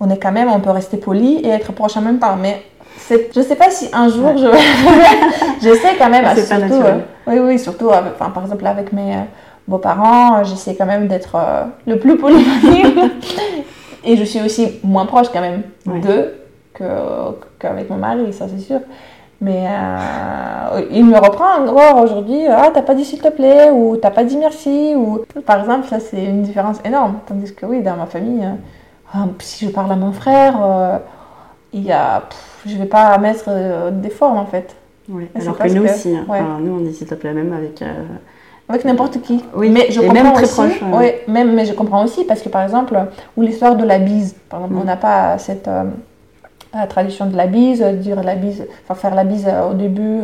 on 0.00 0.10
est 0.10 0.18
quand 0.18 0.32
même, 0.32 0.48
on 0.50 0.60
peut 0.60 0.70
rester 0.70 0.96
poli 0.96 1.36
et 1.38 1.48
être 1.48 1.72
proche 1.72 1.96
en 1.96 2.00
même 2.02 2.18
temps. 2.18 2.36
Mais 2.40 2.62
je 3.10 3.40
sais 3.40 3.56
pas 3.56 3.70
si 3.70 3.88
un 3.92 4.08
jour 4.08 4.36
je 4.36 4.46
j'essaie 5.62 5.96
quand 5.98 6.10
même, 6.10 6.24
pas 6.24 6.36
surtout, 6.36 6.60
naturel. 6.60 7.00
euh, 7.28 7.32
oui, 7.32 7.38
oui, 7.40 7.58
surtout, 7.58 7.90
avec- 7.90 8.12
enfin, 8.18 8.30
par 8.30 8.42
exemple 8.44 8.66
avec 8.66 8.92
mes 8.92 9.14
euh, 9.14 9.20
beaux-parents, 9.66 10.38
euh, 10.38 10.44
j'essaie 10.44 10.74
quand 10.76 10.86
même 10.86 11.08
d'être 11.08 11.34
euh, 11.36 11.64
le 11.86 11.98
plus 11.98 12.16
poli 12.16 12.42
possible. 12.44 13.10
et 14.04 14.16
je 14.16 14.24
suis 14.24 14.40
aussi 14.40 14.78
moins 14.82 15.06
proche 15.06 15.28
quand 15.32 15.40
même 15.40 15.62
Ouais. 15.86 16.00
d'eux 16.00 16.34
que- 16.74 16.84
qu'avec 17.58 17.88
mon 17.90 17.96
mari, 17.96 18.32
ça 18.32 18.46
c'est 18.48 18.62
sûr. 18.62 18.80
Mais 19.40 19.66
euh, 19.68 20.80
il 20.90 21.04
me 21.04 21.16
reprend 21.16 21.58
en 21.60 21.64
gros 21.64 22.02
aujourd'hui, 22.02 22.46
ah 22.48 22.70
t'as 22.74 22.82
pas 22.82 22.94
dit 22.94 23.04
s'il 23.04 23.20
te 23.20 23.28
plaît, 23.28 23.70
ou 23.70 23.96
t'as 23.96 24.10
pas 24.10 24.24
dit 24.24 24.36
merci, 24.36 24.94
ou 24.96 25.20
par 25.46 25.60
exemple, 25.60 25.86
ça 25.88 26.00
c'est 26.00 26.24
une 26.24 26.42
différence 26.42 26.78
énorme. 26.84 27.18
Tandis 27.26 27.54
que 27.54 27.64
oui, 27.64 27.80
dans 27.82 27.94
ma 27.96 28.06
famille, 28.06 28.44
euh, 28.44 28.54
ah, 29.14 29.26
si 29.38 29.66
je 29.66 29.70
parle 29.70 29.92
à 29.92 29.96
mon 29.96 30.10
frère, 30.12 30.56
euh, 30.60 30.98
il 31.72 31.84
y 31.84 31.92
a, 31.92 32.22
pff, 32.28 32.62
je 32.66 32.76
vais 32.76 32.86
pas 32.86 33.16
mettre 33.18 33.44
euh, 33.48 33.90
des 33.92 34.10
formes 34.10 34.38
en 34.38 34.46
fait. 34.46 34.74
Ouais, 35.08 35.28
C'est 35.36 35.42
Alors 35.42 35.56
que 35.56 35.68
nous 35.68 35.84
que- 35.84 35.88
aussi, 35.90 36.16
hein. 36.16 36.24
ouais. 36.28 36.40
Enfin, 36.40 36.58
nous 36.60 36.72
on 36.74 36.80
dit 36.80 36.92
s'il 36.92 37.06
te 37.06 37.14
plaît 37.14 37.32
même 37.32 37.52
avec. 37.52 37.82
Avec 38.70 38.84
n'importe 38.84 39.22
qui. 39.22 39.42
Oui, 39.54 39.70
mais 39.70 39.86
je 39.90 40.00
et 40.02 40.06
comprends 40.08 40.24
même 40.24 40.32
très 40.34 40.42
aussi, 40.42 40.54
proche, 40.54 40.82
ouais. 40.82 40.98
ouais, 40.98 41.24
même, 41.28 41.54
mais 41.54 41.64
je 41.64 41.72
comprends 41.72 42.04
aussi 42.04 42.24
parce 42.24 42.42
que 42.42 42.50
par 42.50 42.62
exemple, 42.62 43.00
ou 43.36 43.42
l'histoire 43.42 43.76
de 43.76 43.84
la 43.84 43.98
bise. 43.98 44.34
Par 44.50 44.60
exemple, 44.60 44.74
Mm. 44.74 44.80
on 44.82 44.84
n'a 44.84 44.96
pas 44.96 45.38
cette 45.38 45.68
la 46.74 46.86
tradition 46.86 47.26
de 47.26 47.36
la 47.36 47.46
bise, 47.46 47.82
dire 47.82 48.22
la 48.22 48.34
bise, 48.34 48.66
faire 48.94 49.14
la 49.14 49.24
bise 49.24 49.46
euh, 49.48 49.70
au 49.70 49.74
début 49.74 50.22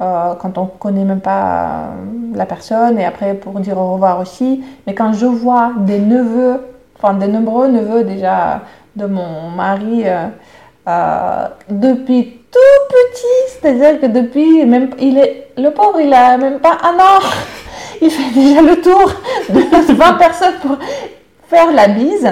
euh, 0.00 0.34
quand 0.34 0.58
on 0.58 0.66
connaît 0.66 1.04
même 1.04 1.20
pas 1.20 1.90
euh, 1.90 2.34
la 2.34 2.46
personne 2.46 2.98
et 2.98 3.04
après 3.04 3.34
pour 3.34 3.60
dire 3.60 3.78
au 3.78 3.92
revoir 3.92 4.20
aussi. 4.20 4.62
Mais 4.86 4.94
quand 4.94 5.12
je 5.12 5.26
vois 5.26 5.72
des 5.78 5.98
neveux, 5.98 6.60
enfin 6.96 7.14
des 7.14 7.28
nombreux 7.28 7.68
neveux 7.68 8.04
déjà 8.04 8.62
de 8.96 9.06
mon 9.06 9.50
mari 9.50 10.04
depuis 11.70 12.40
tout 12.50 12.58
petit, 12.90 13.60
c'est-à-dire 13.60 14.00
que 14.00 14.06
depuis 14.06 14.66
même 14.66 14.90
il 14.98 15.16
est 15.18 15.48
le 15.56 15.70
pauvre, 15.70 16.00
il 16.00 16.12
a 16.12 16.36
même 16.36 16.58
pas 16.58 16.78
un 16.82 16.96
an. 16.96 17.20
Il 18.04 18.10
fait 18.10 18.34
déjà 18.34 18.60
le 18.60 18.80
tour 18.80 19.12
de 19.48 19.92
20 19.92 20.14
personnes 20.14 20.54
pour 20.60 20.76
faire 21.48 21.70
la 21.72 21.86
bise. 21.86 22.26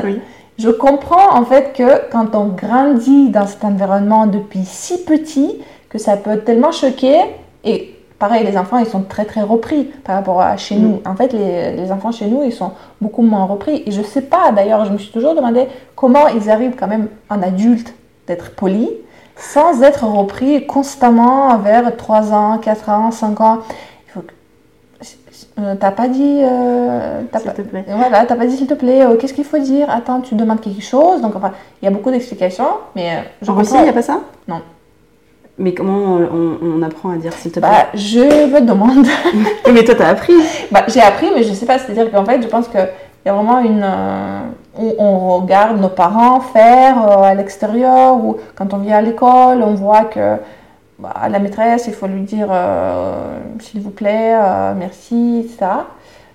Je 0.61 0.69
comprends 0.69 1.35
en 1.39 1.45
fait 1.45 1.73
que 1.73 2.11
quand 2.13 2.35
on 2.35 2.47
grandit 2.49 3.31
dans 3.31 3.47
cet 3.47 3.65
environnement 3.65 4.27
depuis 4.27 4.65
si 4.65 5.05
petit, 5.05 5.59
que 5.89 5.99
ça 5.99 6.17
peut 6.17 6.39
tellement 6.41 6.71
choquer. 6.73 7.17
Et 7.65 7.97
pareil, 8.19 8.45
les 8.45 8.57
enfants, 8.59 8.79
ils 8.79 8.87
sont 8.87 9.03
très 9.03 9.25
très 9.25 9.41
repris 9.43 9.85
par 10.05 10.17
rapport 10.17 10.41
à 10.41 10.57
chez 10.59 10.77
Mm. 10.77 10.83
nous. 10.83 11.01
En 11.07 11.17
fait, 11.17 11.33
les, 11.33 11.73
les 11.77 11.91
enfants 11.93 12.13
chez 12.13 12.27
nous, 12.27 12.43
ils 12.45 12.53
sont 12.53 12.73
beaucoup 13.01 13.23
moins 13.23 13.45
repris. 13.45 13.83
Et 13.87 13.91
je 13.91 14.03
sais 14.03 14.23
pas, 14.23 14.53
d'ailleurs, 14.53 14.85
je 14.85 14.93
me 14.93 14.99
suis 14.99 15.11
toujours 15.13 15.35
demandé 15.35 15.67
comment 15.97 16.29
ils 16.29 16.51
arrivent 16.51 16.77
quand 16.79 16.89
même 16.89 17.09
en 17.31 17.43
adulte 17.43 17.95
d'être 18.27 18.51
polis 18.55 18.89
sans 19.37 19.83
être 19.83 20.05
repris 20.05 20.67
constamment 20.67 21.57
vers 21.59 21.97
3 21.97 22.33
ans, 22.35 22.59
4 22.59 22.89
ans, 22.91 23.11
5 23.11 23.41
ans. 23.41 23.59
Il 25.57 25.63
que... 25.63 25.69
Euh, 25.69 25.75
T'as 25.79 25.91
pas 25.91 26.09
dit... 26.09 26.41
euh, 26.43 27.21
S'il 27.37 27.43
pas- 27.47 27.51
te 27.53 27.63
plaît. 27.63 27.85
voilà, 27.89 28.25
t'as 28.27 28.37
pas 28.37 28.47
dit 28.47 28.57
s'il 28.57 28.67
te 28.67 28.75
plaît, 28.75 29.03
euh, 29.05 29.17
qu'est-ce 29.17 29.35
qu'il 29.35 29.45
faut 29.45 29.59
dire? 29.59 29.89
Attends, 29.91 30.21
tu 30.21 30.35
demandes 30.35 30.61
quelque 30.61 30.83
chose. 30.83 31.21
Donc, 31.21 31.37
enfin, 31.37 31.53
il 31.81 31.85
y 31.85 31.89
a 31.89 31.91
beaucoup 31.91 32.11
d'explications, 32.11 32.69
mais 32.97 33.25
En 33.47 33.55
Russie, 33.55 33.75
il 33.77 33.83
n'y 33.83 33.89
a 33.89 33.93
pas 33.93 34.03
ça? 34.03 34.21
Non. 34.49 34.61
Mais 35.59 35.75
comment 35.75 36.15
on, 36.33 36.57
on 36.63 36.83
apprend 36.83 37.11
à 37.11 37.17
dire 37.17 37.33
s'il 37.35 37.53
te 37.53 37.61
plaît? 37.61 37.69
Bah, 37.69 37.87
je 37.93 38.21
me 38.21 38.61
demande. 38.61 39.07
Mais 39.73 39.85
toi 39.85 39.95
t'as 39.95 40.09
appris. 40.09 40.33
bah, 40.71 40.85
j'ai 40.89 41.03
appris, 41.03 41.27
mais 41.35 41.43
je 41.43 41.53
sais 41.53 41.67
pas. 41.67 41.77
C'est-à-dire 41.79 42.11
qu'en 42.11 42.25
fait, 42.25 42.41
je 42.43 42.49
pense 42.49 42.67
qu'il 42.67 42.81
y 43.27 43.29
a 43.29 43.33
vraiment 43.35 43.59
une. 43.61 43.85
où 44.79 44.95
on 44.99 45.37
regarde 45.41 45.79
nos 45.79 45.91
parents 45.91 46.41
faire 46.41 46.97
à 47.23 47.35
l'extérieur, 47.35 48.17
ou 48.17 48.37
quand 48.55 48.73
on 48.73 48.79
vient 48.79 48.97
à 48.97 49.03
l'école, 49.03 49.63
on 49.63 49.75
voit 49.75 50.05
que 50.05 50.37
bah, 51.01 51.13
à 51.15 51.31
la 51.31 51.39
maîtresse, 51.39 51.87
il 51.87 51.95
faut 51.95 52.07
lui 52.07 52.21
dire 52.23 52.49
euh, 52.51 53.39
s'il 53.59 53.81
vous 53.81 53.91
plaît, 53.91 54.35
euh, 54.35 54.75
merci, 54.77 55.47
etc. 55.47 55.73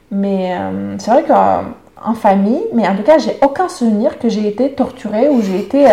Mais 0.09 0.57
euh, 0.57 0.95
c'est 0.97 1.11
vrai 1.11 1.23
qu'en 1.23 2.13
famille, 2.15 2.63
mais 2.73 2.87
en 2.87 2.95
tout 2.95 3.03
cas, 3.03 3.19
j'ai 3.19 3.37
aucun 3.43 3.69
souvenir 3.69 4.17
que 4.17 4.27
j'ai 4.27 4.47
été 4.47 4.71
torturée 4.71 5.29
ou 5.29 5.41
j'ai 5.41 5.59
été 5.59 5.85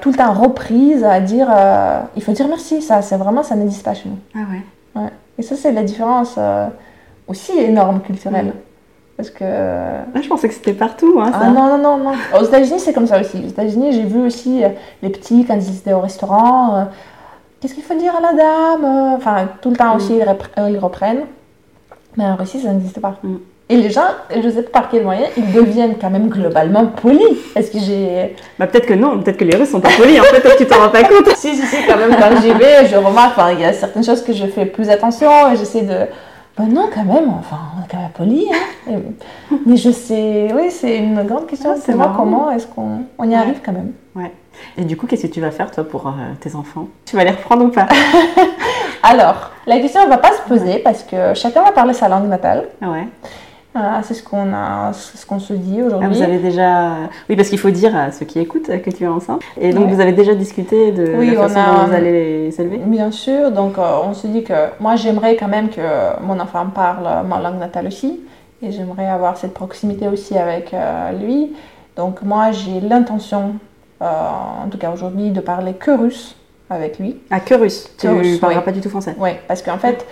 tout 0.00 0.10
le 0.10 0.16
temps 0.16 0.32
reprise 0.32 1.04
à 1.04 1.20
dire 1.20 1.48
il 2.16 2.22
faut 2.22 2.32
dire 2.32 2.48
merci. 2.48 2.82
Ça, 2.82 3.00
c'est 3.00 3.16
vraiment, 3.16 3.42
ça 3.42 3.56
n'existe 3.56 3.84
pas 3.84 3.94
chez 3.94 4.08
nous. 4.08 4.18
Ah 4.34 4.46
ouais. 4.50 5.02
Ouais. 5.02 5.10
Et 5.38 5.42
ça, 5.42 5.56
c'est 5.56 5.72
la 5.72 5.84
différence 5.84 6.38
aussi 7.26 7.52
énorme 7.58 8.00
culturelle. 8.00 8.46
Mm. 8.46 8.52
Parce 9.16 9.30
que. 9.30 9.44
Ah, 9.44 10.20
je 10.20 10.28
pensais 10.28 10.48
que 10.48 10.54
c'était 10.54 10.72
partout. 10.72 11.20
Hein, 11.20 11.30
ça. 11.30 11.38
Ah 11.42 11.50
non, 11.50 11.78
non, 11.78 11.78
non, 11.78 11.98
non. 11.98 12.12
Aux 12.38 12.44
États-Unis, 12.44 12.80
c'est 12.80 12.92
comme 12.92 13.06
ça 13.06 13.20
aussi. 13.20 13.42
Aux 13.44 13.48
États-Unis, 13.48 13.92
j'ai 13.92 14.04
vu 14.04 14.20
aussi 14.20 14.62
les 15.02 15.10
petits, 15.10 15.44
quand 15.44 15.54
ils 15.54 15.76
étaient 15.76 15.92
au 15.92 16.00
restaurant, 16.00 16.88
qu'est-ce 17.64 17.74
qu'il 17.74 17.82
faut 17.82 17.94
dire 17.94 18.14
à 18.14 18.20
la 18.20 18.32
dame 18.34 18.84
Euh, 18.84 19.16
Enfin, 19.16 19.48
tout 19.62 19.70
le 19.70 19.76
temps 19.76 19.94
Mm. 19.94 19.96
aussi, 19.96 20.16
ils, 20.16 20.22
repre- 20.22 20.50
euh, 20.58 20.68
ils 20.70 20.78
reprennent. 20.78 21.22
Mais 22.16 22.24
en 22.24 22.36
Russie, 22.36 22.60
ça 22.60 22.68
n'existe 22.72 23.00
pas. 23.00 23.14
Mm. 23.22 23.36
Et 23.70 23.76
les 23.76 23.88
gens, 23.90 24.02
je 24.30 24.46
sais 24.50 24.62
pas 24.62 24.80
par 24.80 24.90
quel 24.90 25.04
moyen, 25.04 25.26
ils 25.38 25.50
deviennent 25.50 25.94
quand 25.98 26.10
même 26.10 26.28
globalement 26.28 26.84
polis. 26.84 27.22
Est-ce 27.56 27.70
que 27.70 27.78
j'ai. 27.78 28.36
Bah 28.58 28.66
peut-être 28.66 28.84
que 28.84 28.92
non, 28.92 29.18
peut-être 29.20 29.38
que 29.38 29.44
les 29.44 29.56
Russes 29.56 29.70
sont 29.70 29.80
pas 29.80 29.88
polis. 29.96 30.20
En 30.20 30.24
fait, 30.24 30.42
toi, 30.42 30.50
tu 30.58 30.66
t'en 30.66 30.76
rends 30.80 30.90
pas 30.90 31.02
compte. 31.10 31.28
Si, 31.34 31.56
si, 31.56 31.62
si, 31.66 31.76
quand 31.88 31.96
même, 31.96 32.14
quand 32.14 32.40
j'y 32.42 32.52
vais, 32.52 32.86
je 32.86 32.96
remarque, 32.96 33.40
il 33.54 33.60
y 33.60 33.64
a 33.64 33.72
certaines 33.72 34.04
choses 34.04 34.22
que 34.22 34.34
je 34.34 34.44
fais 34.46 34.66
plus 34.66 34.90
attention 34.90 35.30
et 35.50 35.56
j'essaie 35.56 35.80
de. 35.82 35.96
Ben 36.58 36.66
non, 36.68 36.88
quand 36.94 37.04
même, 37.04 37.30
enfin, 37.40 37.56
on 37.78 37.84
est 37.84 37.88
quand 37.90 37.96
même 37.96 38.10
poli. 38.14 38.46
Hein. 38.52 38.92
Mais 39.66 39.76
je 39.78 39.90
sais, 39.90 40.48
oui, 40.54 40.70
c'est 40.70 40.98
une 40.98 41.22
grande 41.24 41.46
question. 41.46 41.70
Ah, 41.74 41.80
c'est 41.82 41.94
moi, 41.94 42.12
comment 42.14 42.50
est-ce 42.52 42.66
qu'on 42.66 43.04
on 43.18 43.24
y 43.24 43.28
Ouais. 43.30 43.34
arrive 43.34 43.60
quand 43.64 43.72
même 43.72 43.92
Ouais. 44.14 44.30
Et 44.76 44.84
du 44.84 44.96
coup, 44.96 45.06
qu'est-ce 45.06 45.26
que 45.26 45.32
tu 45.32 45.40
vas 45.40 45.50
faire, 45.50 45.70
toi, 45.70 45.84
pour 45.84 46.06
euh, 46.08 46.12
tes 46.40 46.54
enfants? 46.54 46.88
Tu 47.04 47.16
vas 47.16 47.24
les 47.24 47.30
reprendre 47.30 47.64
ou 47.64 47.68
pas? 47.68 47.86
Alors, 49.02 49.50
la 49.66 49.78
question 49.80 50.02
ne 50.04 50.08
va 50.08 50.18
pas 50.18 50.32
se 50.32 50.48
poser 50.48 50.78
parce 50.78 51.02
que 51.02 51.34
chacun 51.34 51.62
va 51.62 51.72
parler 51.72 51.92
sa 51.92 52.08
langue 52.08 52.28
natale. 52.28 52.68
Ouais. 52.82 53.06
Ah, 53.76 54.00
c'est 54.04 54.14
ce 54.14 54.22
qu'on 54.22 54.52
a, 54.54 54.92
ce 54.92 55.26
qu'on 55.26 55.40
se 55.40 55.52
dit 55.52 55.80
Ah, 55.82 55.86
aujourd'hui. 55.86 56.08
vous 56.16 56.22
avez 56.22 56.38
déjà. 56.38 56.92
Oui, 57.28 57.34
parce 57.34 57.48
qu'il 57.48 57.58
faut 57.58 57.70
dire 57.70 57.94
à 57.96 58.12
ceux 58.12 58.24
qui 58.24 58.38
écoutent 58.38 58.68
que 58.82 58.90
tu 58.90 59.02
es 59.02 59.06
enceinte. 59.08 59.40
Et 59.60 59.72
donc, 59.72 59.90
vous 59.90 60.00
avez 60.00 60.12
déjà 60.12 60.32
discuté 60.34 60.92
de 60.92 61.12
Oui, 61.18 61.32
la 61.34 61.40
on 61.40 61.48
façon 61.48 61.58
a- 61.58 61.80
dont 61.80 61.86
vous 61.88 61.94
allez 61.94 62.12
les 62.46 62.60
élever? 62.60 62.76
Bien 62.78 63.10
sûr, 63.10 63.50
donc 63.50 63.76
euh, 63.76 63.82
on 64.04 64.14
se 64.14 64.28
dit 64.28 64.44
que 64.44 64.52
moi 64.78 64.94
j'aimerais 64.94 65.34
quand 65.34 65.48
même 65.48 65.70
que 65.70 65.80
mon 66.22 66.38
enfant 66.38 66.66
parle 66.72 67.26
ma 67.26 67.40
langue 67.40 67.58
natale 67.58 67.88
aussi 67.88 68.20
et 68.62 68.70
j'aimerais 68.70 69.08
avoir 69.08 69.36
cette 69.36 69.54
proximité 69.54 70.06
aussi 70.06 70.38
avec 70.38 70.72
euh, 70.72 71.10
lui. 71.10 71.52
Donc 71.96 72.22
moi 72.22 72.52
j'ai 72.52 72.80
l'intention, 72.80 73.40
euh, 73.46 73.52
en 74.04 74.68
tout 74.68 74.78
cas 74.78 74.90
aujourd'hui, 74.90 75.30
de 75.30 75.40
parler 75.40 75.74
que 75.74 75.90
russe 75.90 76.36
avec 76.70 76.98
lui. 76.98 77.20
Ah, 77.30 77.40
que 77.40 77.54
russe. 77.54 77.88
Tu 77.98 78.08
russe, 78.08 78.38
parleras 78.38 78.60
oui. 78.60 78.64
pas 78.64 78.72
du 78.72 78.80
tout 78.80 78.90
français. 78.90 79.14
Oui, 79.18 79.30
parce 79.48 79.62
qu'en 79.62 79.78
fait, 79.78 80.06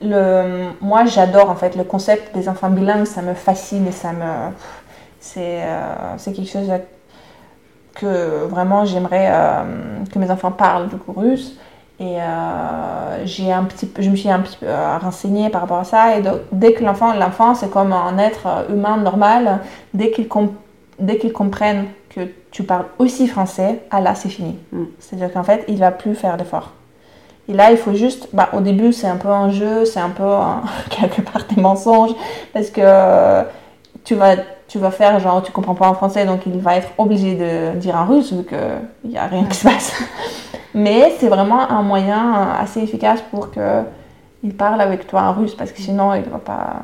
le, 0.00 0.70
moi 0.80 1.04
j'adore 1.04 1.48
en 1.50 1.54
fait 1.54 1.76
le 1.76 1.84
concept 1.84 2.34
des 2.34 2.48
enfants 2.48 2.70
bilingues, 2.70 3.04
ça 3.06 3.22
me 3.22 3.34
fascine 3.34 3.86
et 3.86 3.92
ça 3.92 4.12
me, 4.12 4.50
c'est 5.20 5.62
euh, 5.62 6.16
quelque 6.24 6.44
chose 6.48 6.70
que 7.94 8.44
vraiment 8.46 8.84
j'aimerais 8.84 9.28
euh, 9.30 9.62
que 10.12 10.18
mes 10.18 10.30
enfants 10.30 10.50
parlent 10.50 10.88
du 10.88 10.96
coup 10.96 11.12
russe. 11.12 11.58
Et 12.00 12.20
euh, 12.20 13.24
j'ai 13.26 13.52
un 13.52 13.62
petit, 13.64 13.88
je 13.96 14.10
me 14.10 14.16
suis 14.16 14.28
un 14.30 14.40
petit 14.40 14.56
peu 14.56 14.66
euh, 14.66 14.98
renseignée 14.98 15.50
par 15.50 15.60
rapport 15.60 15.78
à 15.78 15.84
ça. 15.84 16.16
Et 16.16 16.22
donc, 16.22 16.40
dès 16.50 16.72
que 16.72 16.82
l'enfant, 16.82 17.12
l'enfant 17.12 17.54
c'est 17.54 17.70
comme 17.70 17.92
un 17.92 18.18
être 18.18 18.46
euh, 18.46 18.74
humain 18.74 18.96
normal. 18.96 19.60
Dès 19.94 20.10
qu'il 20.10 20.26
com- 20.26 20.52
qu'il 21.20 21.32
comprenne 21.32 21.84
tu 22.52 22.62
parles 22.62 22.84
aussi 22.98 23.26
français, 23.26 23.80
ah 23.90 24.00
là 24.00 24.14
c'est 24.14 24.28
fini. 24.28 24.56
Mm. 24.70 24.84
C'est-à-dire 25.00 25.32
qu'en 25.32 25.42
fait, 25.42 25.64
il 25.66 25.78
va 25.78 25.90
plus 25.90 26.14
faire 26.14 26.36
d'efforts. 26.36 26.70
Et 27.48 27.54
là, 27.54 27.72
il 27.72 27.76
faut 27.76 27.94
juste, 27.94 28.28
bah, 28.32 28.50
au 28.52 28.60
début, 28.60 28.92
c'est 28.92 29.08
un 29.08 29.16
peu 29.16 29.28
un 29.28 29.50
jeu, 29.50 29.84
c'est 29.84 29.98
un 29.98 30.10
peu 30.10 30.22
un- 30.22 30.62
quelque 30.90 31.22
part 31.22 31.42
des 31.52 31.60
mensonges, 31.60 32.12
parce 32.52 32.70
que 32.70 32.80
euh, 32.84 33.42
tu 34.04 34.14
vas, 34.14 34.36
tu 34.68 34.78
vas 34.78 34.90
faire 34.92 35.18
genre, 35.18 35.42
tu 35.42 35.50
comprends 35.50 35.74
pas 35.74 35.88
en 35.88 35.94
français, 35.94 36.24
donc 36.24 36.42
il 36.46 36.58
va 36.60 36.76
être 36.76 36.88
obligé 36.98 37.34
de 37.34 37.76
dire 37.78 37.96
en 37.96 38.04
russe, 38.06 38.32
vu 38.32 38.44
qu'il 38.44 39.10
n'y 39.10 39.18
a 39.18 39.26
rien 39.26 39.44
qui 39.44 39.56
se 39.56 39.64
passe. 39.66 39.92
Mais 40.74 41.12
c'est 41.18 41.28
vraiment 41.28 41.68
un 41.68 41.82
moyen 41.82 42.50
assez 42.58 42.80
efficace 42.80 43.20
pour 43.30 43.50
que 43.50 43.82
il 44.44 44.54
parle 44.54 44.80
avec 44.80 45.06
toi 45.06 45.22
en 45.22 45.32
russe, 45.32 45.54
parce 45.54 45.72
que 45.72 45.80
sinon, 45.80 46.14
il 46.14 46.22
va 46.24 46.38
pas. 46.38 46.82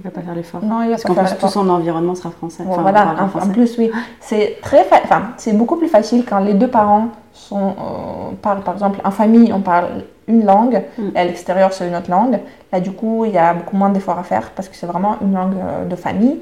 Il 0.00 0.02
va 0.04 0.10
pas 0.10 0.20
faire 0.20 0.34
l'effort. 0.34 0.62
Non, 0.62 0.82
il 0.82 0.86
va 0.86 0.90
Parce 0.92 1.02
qu'en 1.02 1.14
plus, 1.14 1.36
tout 1.38 1.48
son 1.48 1.68
environnement 1.68 2.14
sera 2.14 2.30
français. 2.30 2.62
Bon, 2.62 2.72
Enfin, 2.72 2.82
voilà, 2.82 3.14
en, 3.18 3.24
en 3.24 3.28
français. 3.28 3.50
plus, 3.52 3.76
oui. 3.78 3.90
C'est 4.20 4.58
très 4.62 4.84
fa- 4.84 5.00
enfin, 5.02 5.22
c'est 5.36 5.52
beaucoup 5.52 5.76
plus 5.76 5.88
facile 5.88 6.24
quand 6.24 6.38
les 6.38 6.54
deux 6.54 6.68
parents 6.68 7.08
sont, 7.32 7.68
euh, 7.70 8.34
parlent, 8.40 8.60
par 8.62 8.74
exemple, 8.74 9.00
en 9.04 9.10
famille, 9.10 9.52
on 9.52 9.60
parle 9.60 9.86
une 10.28 10.44
langue, 10.44 10.82
Mm. 10.98 11.02
et 11.16 11.18
à 11.18 11.24
l'extérieur, 11.24 11.72
c'est 11.72 11.88
une 11.88 11.96
autre 11.96 12.10
langue. 12.10 12.38
Là, 12.72 12.80
du 12.80 12.92
coup, 12.92 13.24
il 13.24 13.32
y 13.32 13.38
a 13.38 13.54
beaucoup 13.54 13.76
moins 13.76 13.88
d'efforts 13.90 14.18
à 14.18 14.22
faire 14.22 14.50
parce 14.54 14.68
que 14.68 14.76
c'est 14.76 14.86
vraiment 14.86 15.16
une 15.22 15.34
langue 15.34 15.56
euh, 15.56 15.84
de 15.86 15.96
famille. 15.96 16.38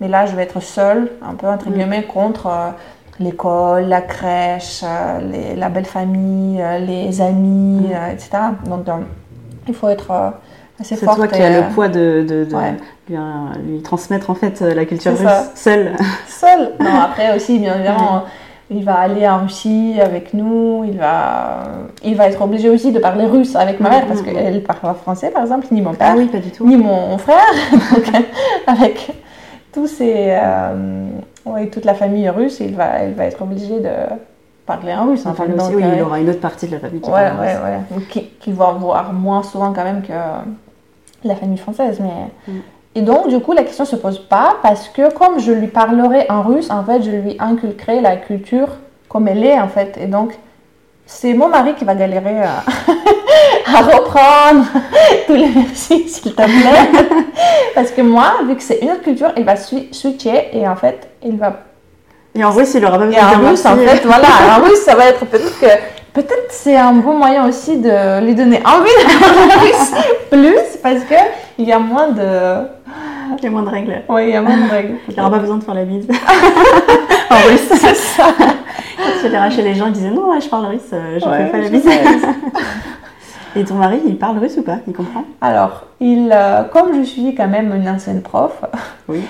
Mais 0.00 0.08
là, 0.08 0.26
je 0.26 0.36
vais 0.36 0.42
être 0.42 0.60
seule, 0.60 1.10
un 1.28 1.34
peu, 1.34 1.48
entre 1.48 1.68
Mm. 1.68 1.72
guillemets, 1.72 2.02
contre 2.04 2.46
euh, 2.46 2.68
l'école, 3.20 3.84
la 3.86 4.00
crèche, 4.02 4.82
euh, 4.84 5.18
les- 5.20 5.54
la 5.56 5.68
belle 5.68 5.84
famille, 5.86 6.62
les 6.86 7.20
amis, 7.20 7.88
Mm. 7.88 8.12
etc. 8.12 8.28
Donc, 8.66 8.84
il 9.68 9.74
faut 9.74 9.88
être 9.88 10.10
C'est 10.80 10.96
toi 11.04 11.28
qui 11.28 11.40
as 11.40 11.46
euh, 11.46 11.62
le 11.68 11.74
poids 11.74 11.88
de, 11.88 12.24
de- 12.28 12.44
de 12.44 12.54
ouais. 12.54 12.72
lui, 13.08 13.16
euh, 13.16 13.20
lui 13.68 13.82
transmettre 13.82 14.30
en 14.30 14.34
fait 14.34 14.62
euh, 14.62 14.74
la 14.74 14.84
culture 14.84 15.12
russe 15.16 15.28
seule. 15.54 15.92
seul. 16.26 16.72
Non, 16.80 16.94
après 17.04 17.36
aussi, 17.36 17.58
bien 17.58 17.74
évidemment, 17.76 18.24
il 18.70 18.84
va 18.84 18.94
aller 19.00 19.28
en 19.28 19.40
Russie 19.42 19.96
avec 20.00 20.32
nous. 20.34 20.82
Il 20.88 20.96
va, 20.98 21.62
il 22.02 22.16
va 22.16 22.26
être 22.28 22.40
obligé 22.42 22.68
aussi 22.70 22.90
de 22.90 22.98
parler 22.98 23.26
russe 23.26 23.54
avec 23.54 23.78
ma 23.80 23.90
mère 23.90 24.06
parce 24.06 24.22
Mhm. 24.22 24.32
qu'elle 24.32 24.62
parle 24.64 24.80
pas 24.80 24.94
français, 24.94 25.30
par 25.30 25.42
exemple, 25.42 25.66
ni 25.70 25.82
mon 25.82 25.90
Ah 25.92 25.96
père, 25.96 26.14
oui, 26.16 26.26
pas 26.26 26.38
du 26.38 26.50
tout. 26.50 26.66
ni 26.66 26.76
mon 26.76 27.16
frère. 27.18 27.36
Donc, 27.94 28.10
avec 28.66 29.12
tous 29.72 29.86
ces, 29.86 30.28
euh, 30.30 31.06
ouais, 31.44 31.66
toute 31.68 31.84
la 31.84 31.94
famille 31.94 32.28
russe, 32.30 32.58
il 32.60 32.74
va, 32.74 33.04
il 33.04 33.14
va 33.14 33.26
être 33.26 33.40
obligé 33.42 33.78
de 33.80 33.88
parler 34.66 34.94
en 34.94 35.06
russe. 35.06 35.26
en 35.26 35.30
Enfin, 35.30 35.46
Donc, 35.46 35.70
oui, 35.74 35.82
euh, 35.84 35.92
il 35.96 36.02
aura 36.02 36.20
une 36.20 36.30
autre 36.30 36.40
partie 36.40 36.66
de 36.66 36.72
la 36.72 36.78
famille 36.80 37.00
qui 37.00 37.10
Ouais, 37.10 37.20
parle 37.28 37.40
ouais, 37.40 37.52
russe. 37.54 37.62
ouais. 37.64 37.78
Donc, 37.96 38.08
Qui, 38.08 38.24
qui 38.40 38.52
va 38.52 38.70
voir 38.72 39.12
moins 39.12 39.42
souvent 39.42 39.72
quand 39.72 39.84
même 39.84 40.02
que 40.02 40.12
la 41.24 41.36
famille 41.36 41.58
française. 41.58 42.00
Mais... 42.00 42.52
Mm. 42.52 42.58
Et 42.94 43.00
donc, 43.02 43.28
du 43.28 43.38
coup, 43.40 43.52
la 43.52 43.62
question 43.62 43.84
se 43.84 43.96
pose 43.96 44.18
pas 44.18 44.56
parce 44.62 44.88
que 44.88 45.12
comme 45.14 45.38
je 45.38 45.50
lui 45.52 45.68
parlerai 45.68 46.26
en 46.28 46.42
russe, 46.42 46.70
en 46.70 46.84
fait, 46.84 47.02
je 47.02 47.10
lui 47.10 47.36
inculquerai 47.38 48.00
la 48.02 48.16
culture 48.16 48.68
comme 49.08 49.28
elle 49.28 49.42
est, 49.44 49.58
en 49.58 49.68
fait. 49.68 49.96
Et 50.00 50.06
donc, 50.06 50.38
c'est 51.06 51.32
mon 51.34 51.48
mari 51.48 51.74
qui 51.74 51.84
va 51.84 51.94
galérer 51.94 52.42
à, 52.42 52.62
à 53.66 53.80
reprendre 53.82 54.66
tous 55.26 55.34
les 55.34 55.48
merci, 55.54 56.08
s'il 56.08 56.34
te 56.34 56.42
plaît. 56.42 57.04
parce 57.74 57.90
que 57.90 58.02
moi, 58.02 58.34
vu 58.46 58.56
que 58.56 58.62
c'est 58.62 58.78
une 58.80 58.90
autre 58.90 59.02
culture, 59.02 59.32
il 59.36 59.44
va 59.44 59.54
swi- 59.54 59.92
switcher 59.92 60.50
et 60.56 60.68
en 60.68 60.76
fait, 60.76 61.08
il 61.24 61.36
va 61.38 61.56
Et 62.34 62.44
en 62.44 62.50
russe, 62.50 62.72
il 62.74 62.84
aura 62.84 62.98
pas 62.98 63.06
besoin 63.06 63.22
de 63.22 63.38
dire 63.38 63.48
russe, 63.50 63.66
en 63.66 63.76
fait, 63.76 64.02
voilà, 64.04 64.26
en 64.58 64.62
russe, 64.62 64.82
ça 64.84 64.94
va 64.94 65.06
être 65.06 65.24
peut-être 65.26 65.60
que. 65.60 65.66
Peut-être 66.14 66.48
c'est 66.50 66.76
un 66.76 66.92
bon 66.92 67.16
moyen 67.16 67.48
aussi 67.48 67.78
de 67.78 68.22
lui 68.22 68.34
donner 68.34 68.60
envie 68.66 68.90
russe 69.60 69.92
plus 70.30 70.76
parce 70.82 71.00
que 71.04 71.14
il 71.56 71.66
y 71.66 71.72
a 71.72 71.78
moins 71.78 72.08
de. 72.08 72.66
Il 73.38 73.44
y 73.44 73.46
a 73.46 73.50
moins 73.50 73.62
de 73.62 73.70
règles. 73.70 74.02
Oui, 74.10 74.24
il 74.24 74.30
y 74.30 74.36
a 74.36 74.42
moins 74.42 74.58
de 74.58 74.70
règles. 74.70 74.96
Il 75.08 75.16
n'aura 75.16 75.30
pas 75.30 75.38
besoin 75.38 75.56
de 75.56 75.64
faire 75.64 75.74
la 75.74 75.84
bise. 75.84 76.06
en 77.30 77.48
russe. 77.48 77.66
C'est 77.70 77.94
ça. 77.94 78.26
Quand 79.22 79.50
chez 79.50 79.62
les 79.62 79.74
gens, 79.74 79.86
il 79.86 79.92
disait 79.92 80.10
non, 80.10 80.32
là, 80.32 80.38
je 80.38 80.48
parle 80.48 80.66
russe, 80.66 80.80
euh, 80.92 81.18
je 81.18 81.26
Ouais, 81.26 81.46
fais 81.46 81.50
pas 81.50 81.58
la 81.58 81.68
bise. 81.70 81.88
Et 83.56 83.64
ton 83.64 83.74
mari, 83.74 84.00
il 84.04 84.18
parle 84.18 84.38
russe 84.38 84.56
ou 84.58 84.62
pas? 84.62 84.78
Il 84.86 84.92
comprend? 84.92 85.24
Alors, 85.40 85.84
il, 86.00 86.30
euh, 86.32 86.64
comme 86.64 86.94
je 86.94 87.02
suis 87.04 87.34
quand 87.34 87.48
même 87.48 87.72
une 87.74 87.88
ancienne 87.88 88.20
prof, 88.20 88.52
Oui. 89.08 89.22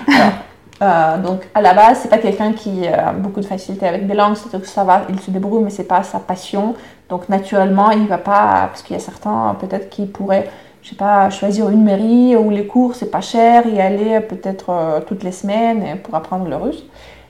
Euh, 0.83 1.17
donc 1.17 1.47
à 1.53 1.61
la 1.61 1.73
base, 1.73 1.99
c'est 2.01 2.09
pas 2.09 2.17
quelqu'un 2.17 2.51
qui 2.51 2.85
euh, 2.85 3.09
a 3.09 3.13
beaucoup 3.13 3.39
de 3.39 3.45
facilité 3.45 3.87
avec 3.87 4.05
des 4.05 4.13
langues, 4.13 4.35
c'est-à-dire 4.35 4.61
que 4.61 4.67
ça 4.67 4.83
va, 4.83 5.03
il 5.09 5.19
se 5.19 5.31
débrouille, 5.31 5.63
mais 5.63 5.69
c'est 5.69 5.87
pas 5.87 6.03
sa 6.03 6.19
passion. 6.19 6.75
Donc 7.09 7.29
naturellement, 7.29 7.91
il 7.91 8.05
va 8.07 8.17
pas, 8.17 8.67
parce 8.67 8.83
qu'il 8.83 8.95
y 8.95 8.99
a 8.99 9.01
certains 9.01 9.55
peut-être 9.59 9.89
qui 9.89 10.05
pourraient, 10.05 10.49
je 10.81 10.89
sais 10.89 10.95
pas, 10.95 11.29
choisir 11.29 11.69
une 11.69 11.83
mairie 11.83 12.35
où 12.35 12.49
les 12.49 12.67
cours 12.67 12.95
c'est 12.95 13.11
pas 13.11 13.21
cher, 13.21 13.65
y 13.65 13.79
aller 13.79 14.19
peut-être 14.19 14.69
euh, 14.71 14.99
toutes 14.99 15.23
les 15.23 15.31
semaines 15.31 15.99
pour 16.01 16.15
apprendre 16.15 16.47
le 16.49 16.57
russe. 16.57 16.83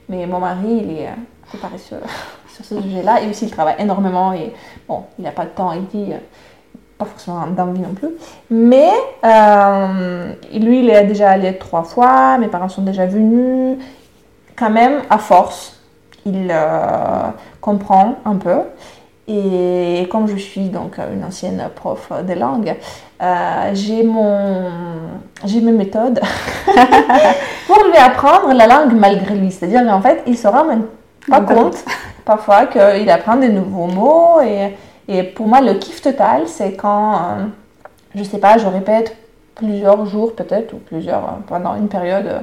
Mais 0.10 0.26
mon 0.26 0.40
mari, 0.40 0.82
il 0.84 0.92
est 0.98 1.08
euh, 1.08 1.58
paresseux 1.62 2.02
sur 2.48 2.66
ce 2.66 2.82
sujet-là, 2.82 3.22
et 3.22 3.30
aussi 3.30 3.46
il 3.46 3.52
travaille 3.52 3.76
énormément 3.78 4.34
et 4.34 4.52
bon, 4.88 5.04
il 5.20 5.26
n'a 5.26 5.32
pas 5.32 5.46
de 5.46 5.52
temps, 5.52 5.74
il 5.74 5.86
dit. 5.88 6.14
Pas 7.04 7.10
forcément 7.10 7.46
d'envie 7.48 7.82
non 7.82 7.94
plus. 7.94 8.10
Mais 8.50 8.92
euh, 9.24 10.34
lui, 10.54 10.80
il 10.80 10.90
est 10.90 11.04
déjà 11.04 11.32
allé 11.32 11.58
trois 11.58 11.84
fois, 11.84 12.38
mes 12.38 12.48
parents 12.48 12.70
sont 12.70 12.82
déjà 12.82 13.06
venus. 13.06 13.78
Quand 14.56 14.70
même, 14.70 15.02
à 15.10 15.18
force, 15.18 15.80
il 16.26 16.48
euh, 16.52 17.28
comprend 17.60 18.16
un 18.26 18.36
peu. 18.36 18.60
Et 19.28 20.08
comme 20.12 20.28
je 20.28 20.36
suis 20.36 20.68
donc 20.68 20.98
une 20.98 21.24
ancienne 21.24 21.70
prof 21.76 22.12
de 22.28 22.34
langue, 22.34 22.76
euh, 23.22 23.72
j'ai 23.74 24.04
mon 24.04 24.70
j'ai 25.46 25.62
mes 25.62 25.72
méthodes 25.72 26.20
pour 27.68 27.84
lui 27.86 27.98
apprendre 27.98 28.54
la 28.54 28.68
langue 28.68 28.94
malgré 28.94 29.36
lui. 29.36 29.50
C'est-à-dire 29.50 29.86
qu'en 29.86 30.02
fait, 30.02 30.24
il 30.28 30.38
se 30.38 30.48
rend 30.48 30.66
même 30.66 30.84
Pas 31.30 31.40
compte 31.40 31.86
parfois 32.26 32.66
qu'il 32.66 33.10
apprend 33.10 33.38
des 33.38 33.50
nouveaux 33.50 33.88
mots. 33.88 34.42
Et, 34.42 34.74
et 35.08 35.24
pour 35.24 35.48
moi, 35.48 35.62
le 35.62 35.74
kiff 35.76 36.02
total, 36.02 36.48
c'est 36.48 36.74
quand, 36.76 37.16
euh, 37.16 37.46
je 38.16 38.24
sais 38.24 38.38
pas, 38.38 38.58
je 38.58 38.68
répète 38.68 39.16
plusieurs 39.56 40.06
jours 40.06 40.36
peut-être, 40.36 40.74
ou 40.74 40.78
plusieurs, 40.78 41.24
euh, 41.24 41.32
pendant 41.48 41.76
une 41.76 41.88
période, 41.88 42.26
euh, 42.26 42.40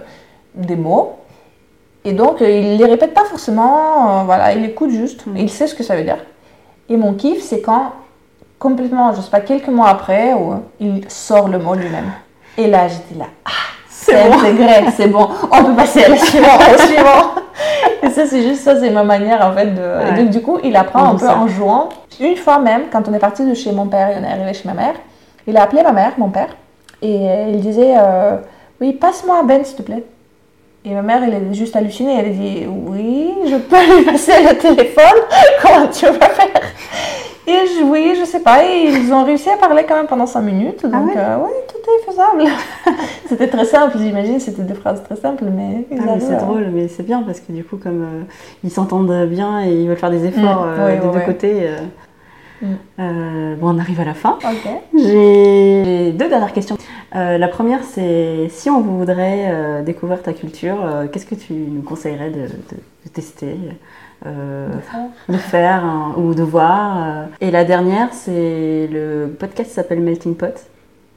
des 0.54 0.76
mots. 0.76 1.16
Et 2.04 2.12
donc, 2.12 2.40
euh, 2.42 2.50
il 2.50 2.76
les 2.76 2.84
répète 2.84 3.14
pas 3.14 3.24
forcément, 3.24 4.24
voilà, 4.24 4.52
il 4.54 4.64
écoute 4.64 4.90
juste, 4.90 5.26
Mm. 5.26 5.36
il 5.36 5.50
sait 5.50 5.66
ce 5.66 5.74
que 5.74 5.82
ça 5.82 5.96
veut 5.96 6.04
dire. 6.04 6.18
Et 6.88 6.96
mon 6.96 7.14
kiff, 7.14 7.42
c'est 7.42 7.60
quand, 7.60 7.92
complètement, 8.58 9.12
je 9.14 9.20
sais 9.20 9.30
pas, 9.30 9.40
quelques 9.40 9.68
mois 9.68 9.88
après, 9.88 10.34
où 10.34 10.54
il 10.80 11.08
sort 11.10 11.48
le 11.48 11.58
mot 11.58 11.74
lui-même. 11.74 12.12
Et 12.58 12.66
là, 12.66 12.88
j'étais 12.88 13.14
là, 13.18 13.26
ah, 13.44 13.50
c'est 14.00 14.32
intégré, 14.32 14.84
c'est 14.96 15.08
bon, 15.08 15.28
on 15.50 15.64
peut 15.64 15.74
passer 15.74 16.04
à 16.04 16.08
la 16.08 16.16
suivante, 16.16 16.60
à 16.68 16.72
la 16.72 16.78
suivante. 16.78 17.42
Et 18.02 18.10
ça, 18.10 18.26
c'est 18.26 18.42
juste 18.42 18.62
ça, 18.62 18.78
c'est 18.80 18.90
ma 18.90 19.04
manière 19.04 19.44
en 19.46 19.52
fait 19.52 19.66
de. 19.66 19.82
Et 20.08 20.22
donc, 20.22 20.30
du 20.30 20.40
coup, 20.40 20.58
il 20.64 20.74
apprend 20.76 21.02
En 21.02 21.14
un 21.14 21.18
peu 21.18 21.28
en 21.28 21.46
jouant. 21.46 21.88
Une 22.18 22.36
fois 22.36 22.58
même, 22.58 22.84
quand 22.90 23.08
on 23.08 23.14
est 23.14 23.18
parti 23.18 23.44
de 23.44 23.54
chez 23.54 23.72
mon 23.72 23.86
père 23.86 24.10
et 24.10 24.20
on 24.20 24.24
est 24.24 24.32
arrivé 24.32 24.54
chez 24.54 24.68
ma 24.68 24.74
mère, 24.74 24.94
il 25.46 25.56
a 25.56 25.62
appelé 25.62 25.82
ma 25.82 25.92
mère, 25.92 26.12
mon 26.18 26.30
père, 26.30 26.48
et 27.02 27.28
euh, 27.28 27.50
il 27.50 27.60
disait 27.60 27.94
euh, 27.98 28.36
Oui, 28.80 28.92
passe-moi 28.92 29.42
Ben, 29.44 29.64
s'il 29.64 29.76
te 29.76 29.82
plaît. 29.82 30.04
Et 30.84 30.94
ma 30.94 31.02
mère, 31.02 31.22
elle 31.22 31.34
est 31.34 31.54
juste 31.54 31.76
hallucinée. 31.76 32.16
Elle 32.18 32.26
a 32.26 32.30
dit 32.30 32.66
Oui, 32.66 33.34
je 33.46 33.56
peux 33.56 33.96
lui 33.98 34.04
passer 34.04 34.32
le 34.42 34.56
téléphone. 34.56 35.20
Comment 35.62 35.86
tu 35.88 36.06
vas 36.06 36.28
faire? 36.28 36.62
Et 37.50 37.82
oui, 37.84 38.14
je 38.18 38.24
sais 38.24 38.40
pas, 38.40 38.62
ils 38.64 39.12
ont 39.12 39.24
réussi 39.24 39.50
à 39.50 39.56
parler 39.56 39.84
quand 39.88 39.96
même 39.96 40.06
pendant 40.06 40.26
5 40.26 40.40
minutes. 40.42 40.82
Donc, 40.84 41.06
ouais? 41.06 41.14
euh, 41.16 41.36
ouais, 41.38 41.50
tout 41.68 41.78
est 41.90 42.04
faisable. 42.06 42.44
c'était 43.28 43.48
très 43.48 43.64
simple, 43.64 43.96
j'imagine, 43.98 44.38
c'était 44.40 44.62
des 44.62 44.74
phrases 44.74 45.02
très 45.02 45.16
simples, 45.16 45.44
mais 45.50 45.86
Ah, 45.92 46.02
mais 46.06 46.20
c'est 46.20 46.36
drôle, 46.36 46.66
mais 46.72 46.88
c'est 46.88 47.02
bien 47.02 47.22
parce 47.22 47.40
que 47.40 47.50
du 47.52 47.64
coup, 47.64 47.76
comme 47.76 48.02
euh, 48.02 48.22
ils 48.62 48.70
s'entendent 48.70 49.26
bien 49.28 49.64
et 49.64 49.72
ils 49.72 49.88
veulent 49.88 49.96
faire 49.96 50.10
des 50.10 50.26
efforts 50.26 50.62
Mm, 50.62 50.68
euh, 50.68 50.86
ouais, 50.86 50.98
des 51.00 51.06
ouais, 51.08 51.12
deux 51.14 51.20
côtés. 51.32 51.56
euh, 51.62 51.78
Mm. 52.62 53.54
bon, 53.58 53.74
on 53.74 53.78
arrive 53.78 54.00
à 54.00 54.04
la 54.04 54.12
fin. 54.14 54.38
J'ai 54.94 56.12
deux 56.12 56.28
dernières 56.28 56.52
questions. 56.52 56.76
Euh, 57.16 57.38
la 57.38 57.48
première, 57.48 57.82
c'est 57.84 58.48
si 58.50 58.68
on 58.68 58.80
voudrait 58.82 59.46
euh, 59.50 59.82
découvrir 59.82 60.22
ta 60.22 60.32
culture, 60.34 60.76
qu'est-ce 61.10 61.24
que 61.26 61.34
tu 61.34 61.54
nous 61.54 61.80
conseillerais 61.82 62.28
de, 62.30 62.42
de- 62.42 62.82
de 63.06 63.08
tester, 63.12 63.56
euh, 64.26 64.68
de 65.28 65.36
faire 65.36 65.84
hein, 65.84 66.14
ou 66.16 66.34
de 66.34 66.42
voir 66.42 66.96
euh. 66.98 67.24
Et 67.40 67.50
la 67.50 67.64
dernière, 67.64 68.08
c'est 68.12 68.88
le 68.90 69.34
podcast 69.38 69.70
qui 69.70 69.74
s'appelle 69.74 70.00
Melting 70.00 70.36
Pot. 70.36 70.54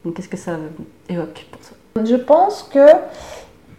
Donc, 0.03 0.15
qu'est-ce 0.15 0.29
que 0.29 0.37
ça 0.37 0.53
évoque 1.09 1.45
pour 1.51 1.61
toi? 1.61 2.03
Je 2.05 2.15
pense 2.15 2.63
que 2.63 2.85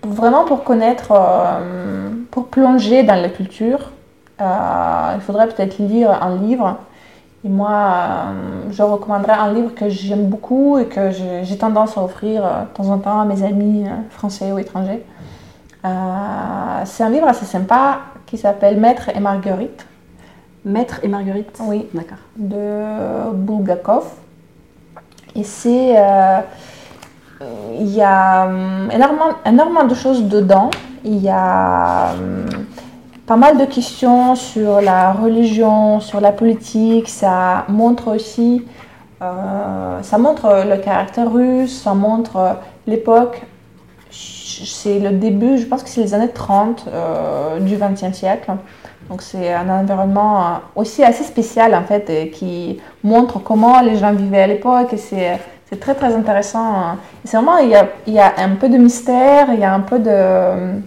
vraiment 0.03 0.45
pour 0.45 0.65
connaître, 0.65 1.13
euh, 1.13 2.11
pour 2.31 2.47
plonger 2.47 3.03
dans 3.03 3.21
la 3.21 3.29
culture, 3.29 3.91
euh, 4.41 5.13
il 5.15 5.21
faudrait 5.21 5.49
peut-être 5.49 5.79
lire 5.79 6.11
un 6.23 6.37
livre. 6.37 6.79
Et 7.45 7.49
moi, 7.49 7.71
euh, 7.71 8.71
je 8.71 8.83
recommanderais 8.83 9.35
un 9.35 9.53
livre 9.53 9.75
que 9.75 9.89
j'aime 9.89 10.27
beaucoup 10.29 10.79
et 10.79 10.87
que 10.87 11.11
j'ai 11.11 11.45
j'ai 11.45 11.59
tendance 11.59 11.99
à 11.99 12.03
offrir 12.03 12.45
euh, 12.45 12.63
de 12.63 12.69
temps 12.75 12.89
en 12.89 12.99
temps 12.99 13.21
à 13.21 13.25
mes 13.27 13.43
amis 13.43 13.85
euh, 13.87 13.91
français 14.11 14.51
ou 14.53 14.59
étrangers. 14.59 15.05
Euh, 15.85 15.89
C'est 16.87 17.05
un 17.05 17.11
livre 17.11 17.29
assez 17.29 17.45
sympa 17.45 17.99
qui 18.35 18.41
s'appelle 18.41 18.79
Maître 18.81 19.11
et 19.15 19.21
Marguerite 19.21 19.87
Maître 20.65 20.99
et 21.05 21.09
Marguerite 21.09 21.57
Oui. 21.69 21.87
D'accord. 21.95 22.19
de 22.37 23.31
Bulgakov. 23.33 24.07
Et 25.37 25.45
c'est. 25.45 25.95
euh, 25.97 26.41
il 27.79 27.89
y 27.95 28.03
a 28.03 28.47
hum, 28.47 28.89
énormément, 28.93 29.31
énormément 29.47 29.85
de 29.85 29.95
choses 29.95 30.25
dedans. 30.25 30.71
Il 31.05 31.19
y 31.23 31.29
a 31.29 32.13
hum, 32.15 32.47
pas 33.27 33.37
mal 33.37 33.57
de 33.59 33.67
questions 33.67 34.35
sur 34.35 34.81
la 34.81 35.13
religion, 35.13 36.01
sur 36.01 36.21
la 36.21 36.33
politique. 36.33 37.09
Ça 37.09 37.65
montre 37.69 38.09
aussi. 38.17 38.65
euh, 39.23 40.03
ça 40.03 40.19
montre 40.19 40.65
le 40.69 40.77
caractère 40.79 41.31
russe, 41.33 41.83
ça 41.85 41.95
montre 41.95 42.57
l'époque. 42.89 43.43
C'est 44.65 44.99
le 44.99 45.11
début, 45.11 45.59
je 45.59 45.67
pense 45.67 45.83
que 45.83 45.89
c'est 45.89 46.01
les 46.03 46.15
années 46.15 46.31
30 46.31 46.85
euh, 46.89 47.59
du 47.61 47.77
XXe 47.77 48.13
siècle. 48.17 48.53
Donc 49.11 49.21
c'est 49.23 49.53
un 49.53 49.69
environnement 49.69 50.41
euh, 50.41 50.51
aussi 50.77 51.03
assez 51.05 51.25
spécial 51.25 51.75
en 51.75 51.83
fait 51.83 52.09
et 52.09 52.31
qui 52.31 52.81
montre 53.03 53.39
comment 53.39 53.81
les 53.83 53.97
gens 53.97 54.13
vivaient 54.13 54.43
à 54.43 54.47
l'époque 54.47 54.93
et 54.95 54.97
c'est 54.97 55.39
c'est 55.67 55.79
très 55.81 55.95
très 55.95 56.15
intéressant. 56.15 56.65
hein. 56.65 56.99
Et 57.25 57.29
C'est 57.29 57.37
vraiment 57.37 57.59
il 57.59 57.71
y, 57.71 57.75
a, 57.75 57.89
il 58.07 58.15
y 58.15 58.19
a 58.19 58.33
un 58.39 58.55
peu 58.57 58.69
de 58.69 58.77
mystère, 58.79 59.49
il 59.53 59.61
y 59.61 59.65
a 59.65 59.73
un 59.75 59.81
peu 59.81 59.99
de, 59.99 60.81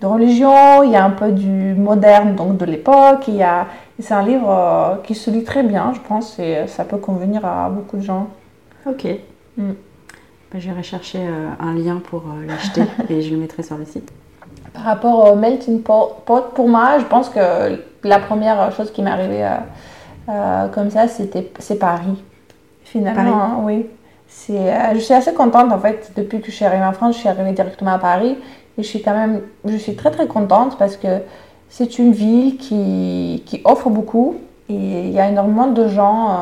de 0.00 0.06
religion, 0.06 0.82
il 0.82 0.90
y 0.92 0.96
a 0.96 1.04
un 1.04 1.10
peu 1.10 1.30
du 1.32 1.74
moderne 1.74 2.34
donc 2.34 2.56
de 2.56 2.64
l'époque. 2.64 3.24
Il 3.28 3.36
y 3.36 3.42
a 3.42 3.66
c'est 4.00 4.14
un 4.14 4.22
livre 4.24 4.50
euh, 4.50 4.96
qui 5.04 5.14
se 5.14 5.30
lit 5.30 5.44
très 5.44 5.62
bien, 5.62 5.92
je 5.94 6.00
pense, 6.00 6.38
et 6.40 6.66
ça 6.66 6.84
peut 6.84 6.96
convenir 6.98 7.44
à 7.46 7.68
beaucoup 7.70 7.96
de 7.96 8.02
gens. 8.02 8.28
Ok. 8.86 9.06
Mm. 9.56 9.72
J'irai 10.54 10.82
chercher 10.84 11.18
euh, 11.18 11.48
un 11.58 11.74
lien 11.74 12.00
pour 12.08 12.20
euh, 12.22 12.46
l'acheter 12.46 12.82
et 13.10 13.22
je 13.22 13.30
le 13.30 13.38
mettrai 13.38 13.62
sur 13.62 13.76
le 13.76 13.84
site. 13.84 14.10
Par 14.72 14.84
rapport 14.84 15.32
au 15.32 15.36
melting 15.36 15.82
pot, 15.82 16.16
pot, 16.24 16.52
pour 16.54 16.68
moi, 16.68 16.98
je 16.98 17.04
pense 17.04 17.28
que 17.28 17.82
la 18.04 18.18
première 18.18 18.72
chose 18.72 18.90
qui 18.92 19.02
m'est 19.02 19.10
arrivée 19.10 19.46
euh, 20.28 20.68
comme 20.68 20.90
ça, 20.90 21.08
c'était 21.08 21.50
c'est 21.58 21.78
Paris. 21.78 22.22
Finalement, 22.84 23.22
Paris? 23.22 23.34
hein, 23.34 23.56
oui. 23.62 23.86
C'est, 24.28 24.72
euh, 24.72 24.94
je 24.94 24.98
suis 24.98 25.14
assez 25.14 25.32
contente 25.34 25.72
en 25.72 25.78
fait. 25.78 26.12
Depuis 26.16 26.40
que 26.40 26.46
je 26.46 26.52
suis 26.52 26.64
arrivée 26.64 26.84
en 26.84 26.92
France, 26.92 27.14
je 27.14 27.20
suis 27.20 27.28
arrivée 27.28 27.52
directement 27.52 27.92
à 27.92 27.98
Paris 27.98 28.36
et 28.78 28.82
je 28.82 28.88
suis 28.88 29.02
quand 29.02 29.14
même, 29.14 29.42
je 29.64 29.76
suis 29.76 29.94
très 29.96 30.10
très 30.10 30.26
contente 30.26 30.76
parce 30.78 30.96
que 30.96 31.20
c'est 31.68 31.98
une 31.98 32.12
ville 32.12 32.56
qui, 32.56 33.42
qui 33.46 33.60
offre 33.64 33.90
beaucoup 33.90 34.36
et 34.68 34.74
il 34.74 35.10
y 35.10 35.18
a 35.18 35.28
énormément 35.28 35.66
de 35.68 35.88
gens. 35.88 36.30
euh, 36.30 36.34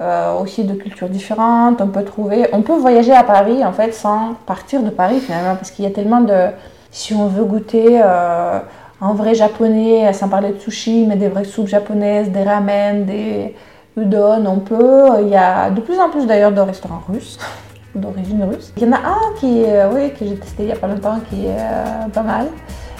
euh, 0.00 0.38
aussi 0.40 0.64
de 0.64 0.74
cultures 0.74 1.08
différentes, 1.08 1.80
on 1.80 1.88
peut 1.88 2.04
trouver, 2.04 2.48
on 2.52 2.62
peut 2.62 2.76
voyager 2.76 3.12
à 3.12 3.22
Paris 3.22 3.64
en 3.64 3.72
fait 3.72 3.92
sans 3.92 4.34
partir 4.46 4.82
de 4.82 4.90
Paris 4.90 5.20
finalement 5.20 5.54
parce 5.54 5.70
qu'il 5.70 5.84
y 5.84 5.88
a 5.88 5.90
tellement 5.90 6.20
de, 6.20 6.46
si 6.90 7.14
on 7.14 7.26
veut 7.26 7.44
goûter 7.44 8.00
euh, 8.02 8.58
un 9.00 9.14
vrai 9.14 9.34
japonais, 9.34 10.12
sans 10.12 10.28
parler 10.28 10.52
de 10.52 10.58
sushi, 10.58 11.06
mais 11.08 11.16
des 11.16 11.28
vraies 11.28 11.44
soupes 11.44 11.68
japonaises, 11.68 12.30
des 12.30 12.42
ramen, 12.42 13.04
des 13.04 13.54
udon, 13.96 14.46
on 14.46 14.58
peut. 14.60 15.08
Il 15.22 15.28
y 15.28 15.36
a 15.36 15.70
de 15.70 15.80
plus 15.80 15.98
en 15.98 16.08
plus 16.08 16.26
d'ailleurs 16.26 16.52
de 16.52 16.60
restaurants 16.60 17.02
russes, 17.08 17.38
d'origine 17.94 18.44
russe. 18.44 18.72
Il 18.76 18.84
y 18.84 18.86
en 18.86 18.92
a 18.92 18.98
un 18.98 19.34
qui, 19.38 19.62
est, 19.62 19.84
oui, 19.86 20.12
que 20.12 20.24
j'ai 20.24 20.36
testé 20.36 20.62
il 20.62 20.66
n'y 20.66 20.72
a 20.72 20.76
pas 20.76 20.86
longtemps, 20.86 21.18
qui 21.28 21.46
est 21.46 21.58
euh, 21.58 22.08
pas 22.12 22.22
mal. 22.22 22.48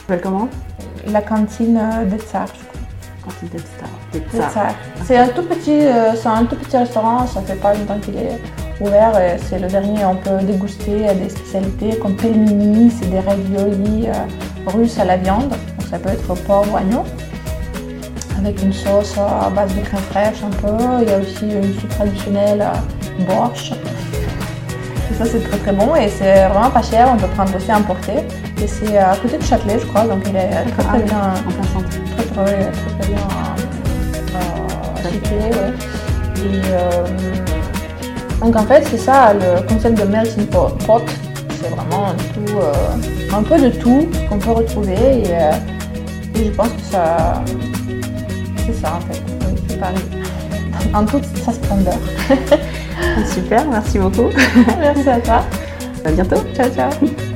Tu 0.08 0.18
comment? 0.18 0.48
La 1.06 1.22
cantine 1.22 1.78
euh, 1.78 2.04
de 2.04 2.18
Tsar, 2.18 2.46
je 2.48 2.64
crois. 2.64 2.81
C'est 5.04 5.16
un 5.16 5.28
tout 5.28 5.42
petit, 5.42 5.86
euh, 5.86 6.14
c'est 6.14 6.28
un 6.28 6.44
tout 6.44 6.56
petit 6.56 6.76
restaurant, 6.76 7.26
ça 7.26 7.40
fait 7.42 7.56
pas 7.56 7.74
longtemps 7.74 7.98
qu'il 8.00 8.16
est 8.16 8.38
ouvert 8.80 9.18
et 9.18 9.36
c'est 9.48 9.58
le 9.58 9.68
dernier. 9.68 10.04
On 10.04 10.16
peut 10.16 10.44
déguster 10.44 11.14
des 11.14 11.28
spécialités 11.28 11.98
comme 11.98 12.16
pelmeni, 12.16 12.90
c'est 12.90 13.10
des 13.10 13.20
raviolis 13.20 14.08
euh, 14.08 14.68
russes 14.68 14.98
à 14.98 15.04
la 15.04 15.16
viande, 15.16 15.48
donc 15.50 15.88
ça 15.90 15.98
peut 15.98 16.10
être 16.10 16.34
porc 16.46 16.66
ou 16.72 16.76
agneau, 16.76 17.04
avec 18.38 18.62
une 18.62 18.72
sauce 18.72 19.16
à 19.18 19.50
base 19.50 19.74
de 19.74 19.80
crème 19.82 20.00
fraîche 20.10 20.42
un 20.42 20.50
peu. 20.50 21.02
Il 21.02 21.08
y 21.08 21.12
a 21.12 21.18
aussi 21.18 21.44
une 21.44 21.74
soupe 21.78 21.90
traditionnelle 21.90 22.64
borscht. 23.26 23.74
Et 25.10 25.14
ça 25.14 25.24
c'est 25.24 25.40
très 25.42 25.58
très 25.58 25.72
bon 25.72 25.94
et 25.96 26.08
c'est 26.08 26.46
vraiment 26.48 26.70
pas 26.70 26.82
cher. 26.82 27.08
On 27.12 27.16
peut 27.16 27.26
prendre 27.28 27.54
aussi 27.56 27.70
à 27.70 27.78
emporter. 27.78 28.18
Et 28.62 28.66
c'est 28.66 28.96
à 28.98 29.16
côté 29.16 29.36
de 29.38 29.42
Châtelet, 29.42 29.78
je 29.80 29.86
crois, 29.86 30.04
donc 30.04 30.22
il 30.28 30.36
est 30.36 30.48
très 30.50 30.64
Ah 30.78 30.82
très 30.84 30.98
oui, 30.98 31.04
bien 31.04 31.18
En 31.18 31.50
plein 31.52 31.68
centre. 31.72 31.88
très 32.16 32.24
très, 32.24 32.70
très, 32.70 32.98
très 32.98 33.08
bien 33.12 33.26
euh, 34.36 35.10
situé. 35.10 35.36
ouais. 35.36 35.72
Et, 36.44 36.60
euh, 36.72 37.06
donc 38.40 38.56
en 38.56 38.64
fait 38.64 38.84
c'est 38.90 38.98
ça 38.98 39.32
le 39.34 39.62
concept 39.68 39.98
de 40.00 40.04
melting 40.04 40.46
pot. 40.46 40.72
c'est 41.60 41.68
vraiment 41.68 42.08
un, 42.08 42.14
tout, 42.34 42.58
euh, 42.58 42.72
un 43.36 43.42
peu 43.42 43.56
de 43.60 43.68
tout 43.70 44.08
qu'on 44.28 44.38
peut 44.38 44.50
retrouver 44.50 44.94
et, 44.94 45.24
euh, 45.28 45.52
et 46.34 46.46
je 46.46 46.50
pense 46.50 46.68
que 46.70 46.80
ça 46.90 47.42
c'est 48.66 48.72
ça 48.80 48.94
en 48.96 49.00
fait. 49.12 49.20
Oui, 49.46 49.60
c'est 49.68 49.78
Paris. 49.78 49.94
En 50.94 51.04
toute 51.04 51.24
sa 51.44 51.52
splendeur. 51.52 51.98
Super, 53.34 53.66
merci 53.68 53.98
beaucoup. 53.98 54.28
Merci 54.78 55.08
à 55.08 55.20
toi. 55.20 55.44
À 56.04 56.10
bientôt. 56.10 56.42
Ciao 56.54 56.68
ciao. 56.70 57.31